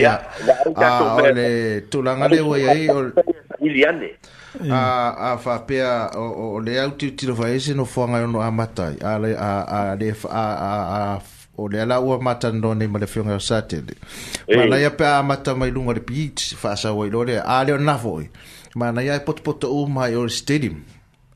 ia 0.00 0.14
a 0.76 0.88
o 1.14 1.32
le 1.36 1.48
tulaga 1.90 2.28
le 2.28 2.40
ua 2.40 2.58
iai 2.58 2.88
ili 3.66 3.84
ane 3.86 4.08
a 4.70 5.38
faapea 5.44 6.10
o 6.18 6.58
le 6.60 6.74
au 6.80 6.90
tiutilo 6.90 7.34
vai 7.34 7.60
se 7.60 7.74
nofoaga 7.74 8.18
e 8.18 8.24
ono 8.24 8.40
amata 8.42 8.86
ai 8.86 8.96
ale 9.00 9.30
a 9.38 9.80
le 10.00 10.08
a 10.42 11.20
o 11.58 11.68
le 11.68 11.80
ala 11.82 12.00
ua 12.00 12.18
matanilo 12.20 12.74
nei 12.74 12.88
ma 12.90 12.98
le 12.98 13.06
feoga 13.06 13.34
o 13.38 13.38
sa 13.38 13.62
tele 13.62 13.94
malaia 14.56 14.90
pe 14.90 15.06
amata 15.06 15.54
mai 15.54 15.70
luga 15.70 15.92
le 15.94 16.00
piit 16.00 16.54
faasaua 16.62 17.06
i 17.06 17.10
lo 17.14 17.22
lea 17.30 17.44
a 17.46 17.62
le 17.64 17.72
ona 17.78 17.94
foʻi 17.98 18.28
mana 18.76 19.02
ia 19.02 19.14
e 19.16 19.20
potopoto 19.20 19.68
o 19.72 19.86
i 20.06 20.14
o 20.16 20.22
le 20.24 20.30
stadium 20.30 20.82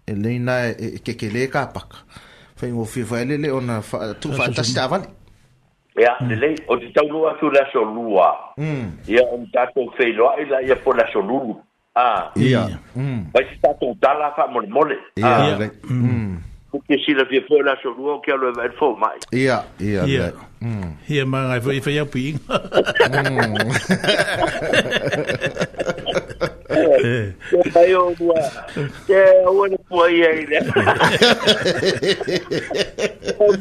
e 0.06 0.12
leina 0.14 0.68
e 0.68 0.98
kekele 0.98 1.48
ka 1.50 1.66
paka 1.66 1.96
faigofie 2.56 3.04
faelele 3.04 3.50
ona 3.50 3.82
tufaatasi 4.20 4.74
taavali 4.74 5.04
ia 6.00 6.14
lelei 6.20 6.56
o 6.68 6.76
te 6.76 6.88
taulua 6.94 7.32
atu 7.36 7.50
lasolua 7.50 8.36
mm. 8.56 8.90
ia 9.08 9.22
ona 9.32 9.46
tatou 9.52 9.92
feiloaʻi 9.98 10.44
la 10.50 10.60
ia 10.62 10.76
po 10.76 10.92
lasolulu 10.92 11.60
a 11.94 12.32
ia 12.36 12.62
mai 12.96 13.04
mm. 13.04 13.24
se 13.34 13.56
tatou 13.62 13.92
tala 14.00 14.32
faamolemole 14.36 14.96
ia 15.16 15.58
mm. 15.88 16.36
ke 16.88 16.96
sila 17.04 17.24
fia 17.28 17.40
foi 17.48 17.60
la 17.64 17.72
so 17.80 17.88
luo 17.90 18.20
ke 18.20 18.30
alo 18.32 18.52
e 18.60 18.68
fo 18.80 18.96
mai 19.00 19.16
ia 19.32 19.64
ia 19.80 20.04
ia 20.08 20.32
ia 21.08 21.24
ma 21.26 21.48
ngai 21.48 21.60
foi 21.60 21.80
fai 21.80 21.98
api 21.98 22.36
Oui, 26.70 27.34
awone 29.46 29.76
kuoya 29.88 30.30
Je 30.34 30.40
le 30.40 30.44
le 30.58 32.14
Je 33.22 33.30
le 33.46 33.52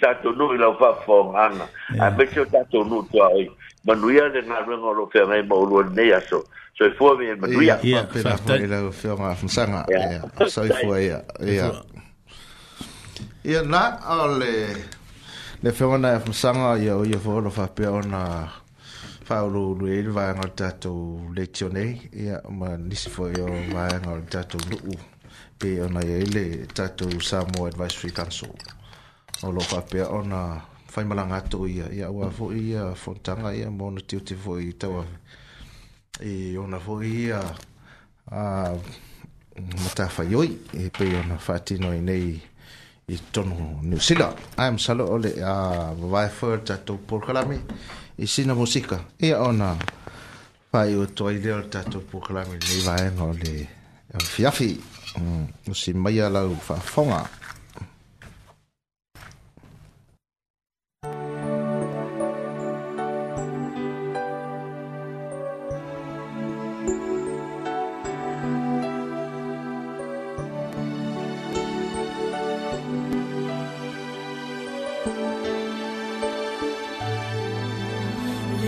a 0.00 0.02
le 8.80 8.90
Je 10.38 10.60
Je 11.40 11.78
Ia 13.44 13.62
na, 13.62 13.98
ole. 14.06 14.48
le... 14.52 14.76
Le 15.62 15.70
whewana 15.70 16.08
e 16.08 16.16
whamsanga 16.18 16.76
i 16.78 16.86
a 16.88 16.94
oia 16.96 17.18
whoro 17.18 17.50
whape 17.50 17.84
o 17.86 18.00
na 18.02 18.46
whaoro 19.28 19.74
rui 19.74 19.90
eri 19.98 20.10
vaenga 20.10 20.46
o 20.46 20.50
tatou 20.54 21.32
le 21.34 21.46
tionei. 21.46 22.00
Ia, 22.14 22.40
ma 22.50 22.76
nisi 22.76 23.10
fo 23.10 23.26
i 23.26 23.40
o 23.42 23.46
vaenga 23.74 24.12
o 24.14 24.20
tatou 24.30 24.60
luu 24.70 24.94
pe 25.58 25.80
o 25.82 25.88
na 25.90 26.02
iei 26.06 26.26
le 26.26 26.44
tatou 26.66 27.20
Samoa 27.20 27.68
Advisory 27.70 28.12
Council. 28.14 28.54
O 29.42 29.50
lo 29.50 29.60
whape 29.72 30.02
o 30.02 30.22
na 30.22 30.60
whaimalanga 30.94 31.36
atu 31.42 31.66
ia, 31.66 31.90
ia 31.92 32.10
ua 32.10 32.30
fo 32.30 32.52
i 32.54 32.70
e 32.70 32.76
a 32.78 32.92
whontanga 32.94 33.50
ia 33.54 33.70
mo 33.70 33.90
na 33.90 34.00
tiu 34.00 34.20
te 34.22 34.34
fo 34.38 34.58
i 34.62 34.72
taua. 34.78 35.02
I 36.22 36.54
o 36.56 36.66
na 36.70 36.78
fo 36.78 37.00
i 37.02 37.30
a... 37.32 37.42
Uh, 38.30 38.78
Mata 39.58 40.04
whaioi, 40.06 40.52
e 40.74 40.86
pe 40.94 41.08
o 41.18 41.22
na 41.26 41.34
whaatino 41.34 41.90
i 41.94 41.98
nei 41.98 42.36
Itu 43.08 43.24
tonu 43.40 43.80
New 43.80 43.96
Zealand. 43.98 44.36
Ai 44.60 44.70
msalo 44.70 45.08
ole 45.08 45.32
a 45.40 45.40
ya, 45.40 45.52
Wi-Fi 46.00 46.60
tato 46.64 46.96
por 47.00 47.24
kalami 47.26 47.56
musika. 48.54 49.00
Ia 49.22 49.40
ona 49.40 49.76
fai 50.70 50.94
o 50.94 51.06
toi 51.06 51.32
leo 51.34 51.62
tato 51.70 52.00
por 52.00 52.20
kalami 52.20 52.52
ni 52.60 52.84
vaeno 52.84 53.32
le 53.32 53.68
fiafi. 54.20 54.76
Mm. 55.18 55.46
Si 55.74 55.92
mai 55.94 56.20
ala 56.20 56.42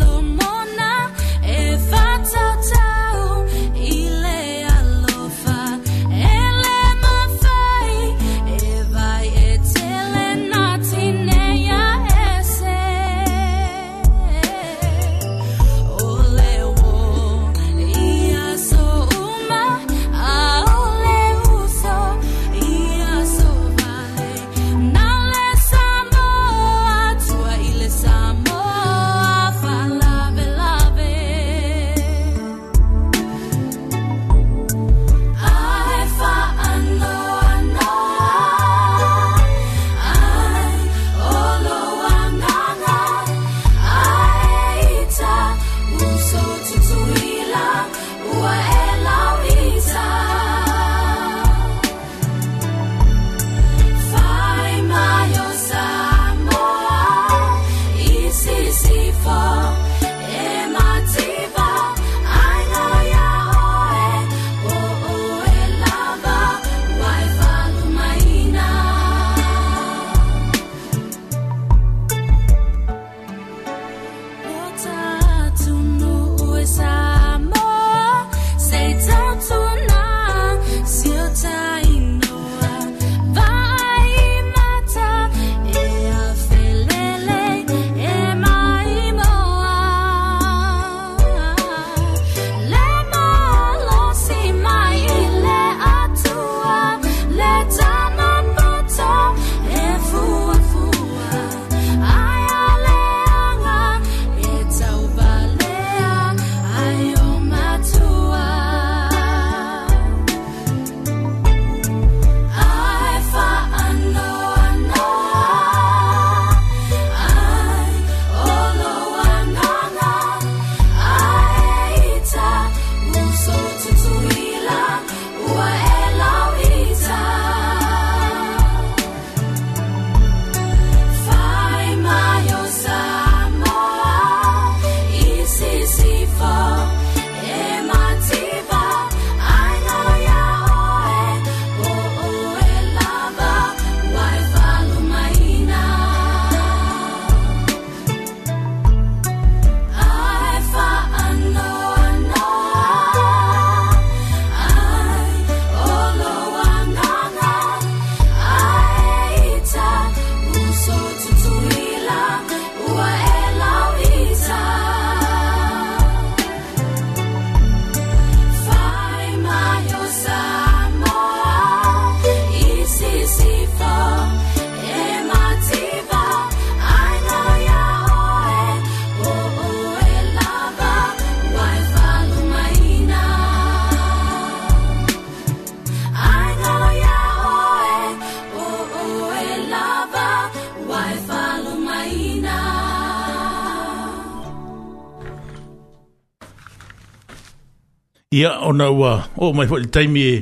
ona 198.73 198.86
ua 198.91 199.15
o 199.36 199.52
mai 199.57 199.67
fo 199.68 199.76
taimi 199.94 200.20
e 200.33 200.36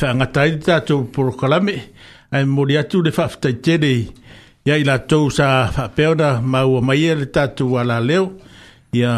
fa 0.00 0.08
nga 0.16 0.26
tai 0.34 0.50
ta 0.66 0.74
to 0.88 0.96
por 1.12 1.26
kalame 1.40 1.74
ai 2.34 2.44
mori 2.54 2.74
atu 2.82 2.96
le 3.06 3.10
fa 3.16 3.24
ftai 3.32 3.54
tele 3.64 3.92
ya 4.68 4.74
ila 4.82 4.96
to 5.10 5.18
sa 5.36 5.46
fa 5.76 5.84
peona 5.96 6.28
ma 6.52 6.60
ua 6.72 6.80
mai 6.88 7.00
e 7.04 7.26
ta 7.34 7.42
tu 7.56 7.66
ala 7.80 7.96
leo 8.08 8.24
ya 9.00 9.12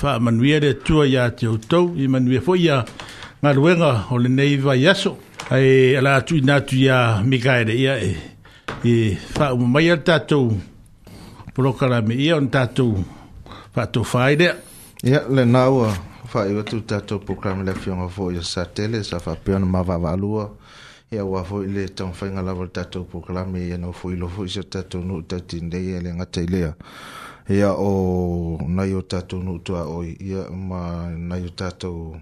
fa 0.00 0.10
manuia 0.24 0.58
de 0.64 0.70
tu 0.86 0.94
ya 1.14 1.24
te 1.38 1.46
to 1.70 1.80
i 1.98 2.04
manuia 2.12 2.40
fo 2.46 2.52
ya 2.66 2.76
nga 3.42 3.50
luenga 3.56 3.92
o 4.12 4.18
le 4.22 4.28
nei 4.38 4.54
va 4.64 4.72
yaso 4.84 5.12
ai 5.54 5.68
ala 5.98 6.12
tu 6.26 6.34
na 6.48 6.54
tu 6.68 6.76
ya 6.86 6.98
migaire 7.30 7.74
ya 7.86 7.94
e 8.08 8.10
e 8.84 8.92
fa 9.34 9.46
mai 9.72 9.86
e 9.92 9.96
ta 10.06 10.16
to 10.30 10.40
por 11.54 11.66
kalame 11.78 12.14
ia 12.24 12.34
on 12.40 12.46
ta 12.54 12.62
to 12.76 12.86
fa 13.74 13.82
to 13.92 14.00
faide 14.12 14.48
ya 15.10 15.18
le 15.34 15.42
naua 15.54 15.90
faaiua 16.36 16.62
tutatou 16.64 17.18
programe 17.18 17.64
le 17.64 17.70
afioga 17.72 18.06
foʻi 18.12 18.38
o 18.38 18.42
sa 18.42 18.64
tele 18.66 19.02
sa 19.04 19.16
faapea 19.18 19.56
ona 19.56 19.66
mavaavaalua 19.66 20.50
ia 21.10 21.24
ua 21.24 21.40
foʻi 21.42 21.66
le 21.74 21.84
taumafaiga 21.88 22.42
lava 22.42 22.64
le 22.64 22.70
tatou 22.70 23.04
programe 23.08 23.56
ia 23.60 23.78
na 23.78 23.86
foʻi 23.88 24.16
lo 24.20 24.28
foʻi 24.36 24.48
se 24.48 24.62
tatou 24.62 25.00
nuu 25.00 25.22
tautinilei 25.22 25.94
e 25.96 26.00
le 26.04 26.12
gata 26.18 26.40
i 26.42 26.46
lea 26.46 26.72
ia 27.48 27.70
o 27.78 28.58
nai 28.68 28.92
o 28.94 29.00
tatou 29.02 29.40
nuu 29.42 29.58
tuaoi 29.58 30.10
ia 30.20 30.50
ma 30.52 30.80
nai 31.28 31.40
o 31.44 31.48
tatou 31.48 32.20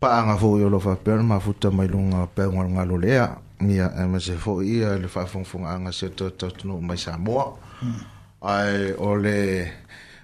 paaga 0.00 0.36
foʻi 0.42 0.64
o 0.64 0.68
lo 0.70 0.80
faapea 0.80 1.14
ona 1.14 1.22
mafuta 1.22 1.70
mai 1.70 1.88
luga 1.88 2.26
peugalogalo 2.34 2.98
lea 3.04 3.28
ia 3.68 3.86
e 4.02 4.06
ma 4.12 4.18
se 4.20 4.32
foʻi 4.34 4.64
ia 4.78 4.96
le 4.96 5.08
faafogafogaaga 5.08 5.92
se 5.92 6.08
tatautunuu 6.08 6.80
mai 6.80 6.96
samoa 6.98 7.52
hmm. 7.80 8.00
ae 8.40 8.94
o 8.98 9.16
le 9.16 9.38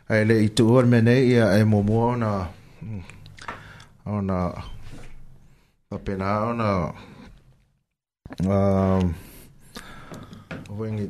ae 0.09 0.25
le 0.25 0.45
ituu 0.45 0.79
ale 0.79 0.89
mea 0.89 1.03
nei 1.03 1.29
ia 1.29 1.53
e 1.59 1.65
muamua 1.65 2.05
ona 2.07 2.31
ona 4.11 4.63
apena 5.91 6.41
ona 6.41 6.95
um 8.47 9.13
wengi 10.79 11.09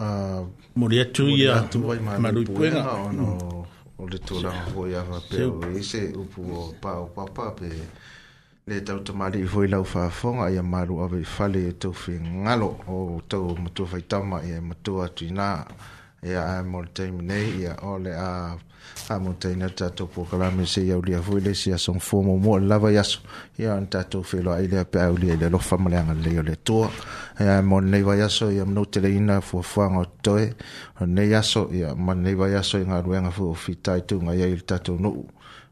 uh 0.00 0.46
moria 0.76 1.04
tu 1.04 1.28
ya 1.30 1.60
tu 1.72 1.78
vai 1.82 1.98
ona 3.08 3.24
o 3.98 4.06
le 4.10 4.18
tola 4.18 4.50
ho 4.72 4.82
va 5.10 5.20
pe 5.30 5.44
o 5.44 5.60
ise 5.80 6.12
o 6.12 6.68
pa 6.80 6.92
o 7.04 7.06
pa 7.06 7.06
o 7.06 7.06
papa 7.26 7.44
pe 7.60 7.68
le 8.66 8.80
tau 8.80 8.98
te 9.04 9.12
mali 9.12 9.40
i 9.40 9.46
hoi 9.46 9.68
lau 9.68 9.84
whaafonga 9.84 10.50
ia 10.50 10.62
maru 10.62 11.00
ave 11.04 11.24
fale 11.24 11.60
whale 11.72 12.16
e 12.16 12.20
ngalo 12.42 12.68
o 12.88 13.20
to 13.30 13.56
matua 13.64 13.86
whaitama 13.92 14.36
ia 14.48 14.60
matua 14.60 15.06
atu 15.06 15.24
i 15.26 15.30
nā 15.30 15.48
ia 16.26 16.40
ae 16.52 16.62
mori 16.62 16.88
teimi 16.94 17.22
nei 17.22 17.66
a 17.66 17.74
amataina 19.08 19.68
tatou 19.70 20.06
pokalame 20.06 20.66
sei 20.66 20.92
aulia 20.92 21.20
foi 21.22 21.40
le 21.40 22.58
lava 22.68 22.90
i 22.92 22.98
aso 22.98 23.20
ia 23.58 23.74
ona 23.74 23.86
tatou 23.86 24.24
lea 24.32 24.84
pe 24.84 24.98
aulia 25.00 25.34
i 25.34 25.36
le 25.36 25.46
alofa 25.46 25.76
ma 25.78 25.90
le 25.90 25.96
agalelei 25.98 26.38
o 26.38 26.42
le 26.42 26.52
atua 26.52 26.90
ia 27.40 27.62
vai 28.04 28.20
aso 28.20 28.50
ia 28.50 28.64
teleina 28.90 29.40
fuafuaga 29.40 29.98
o 29.98 30.04
totoe 30.04 30.54
onei 31.00 31.34
aso 31.34 31.68
ia 31.72 31.94
vai 31.94 32.54
aso 32.54 32.78
i 32.78 32.84
galuega 32.84 33.30
le 34.50 34.60
tatou 34.66 34.98
nuu 34.98 35.26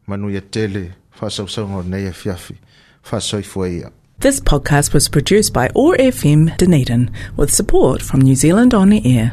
manuia 0.06 0.40
tele 0.40 0.92
faasoifua 3.02 3.68
ia 3.68 3.90
This 4.20 4.38
podcast 4.40 4.94
was 4.94 5.08
produced 5.08 5.52
by 5.52 5.68
ORFM 5.74 6.56
Dunedin 6.56 7.10
with 7.36 7.50
support 7.52 8.02
from 8.02 8.20
New 8.20 8.36
Zealand 8.36 8.72
On 8.72 8.92
Air. 8.92 9.32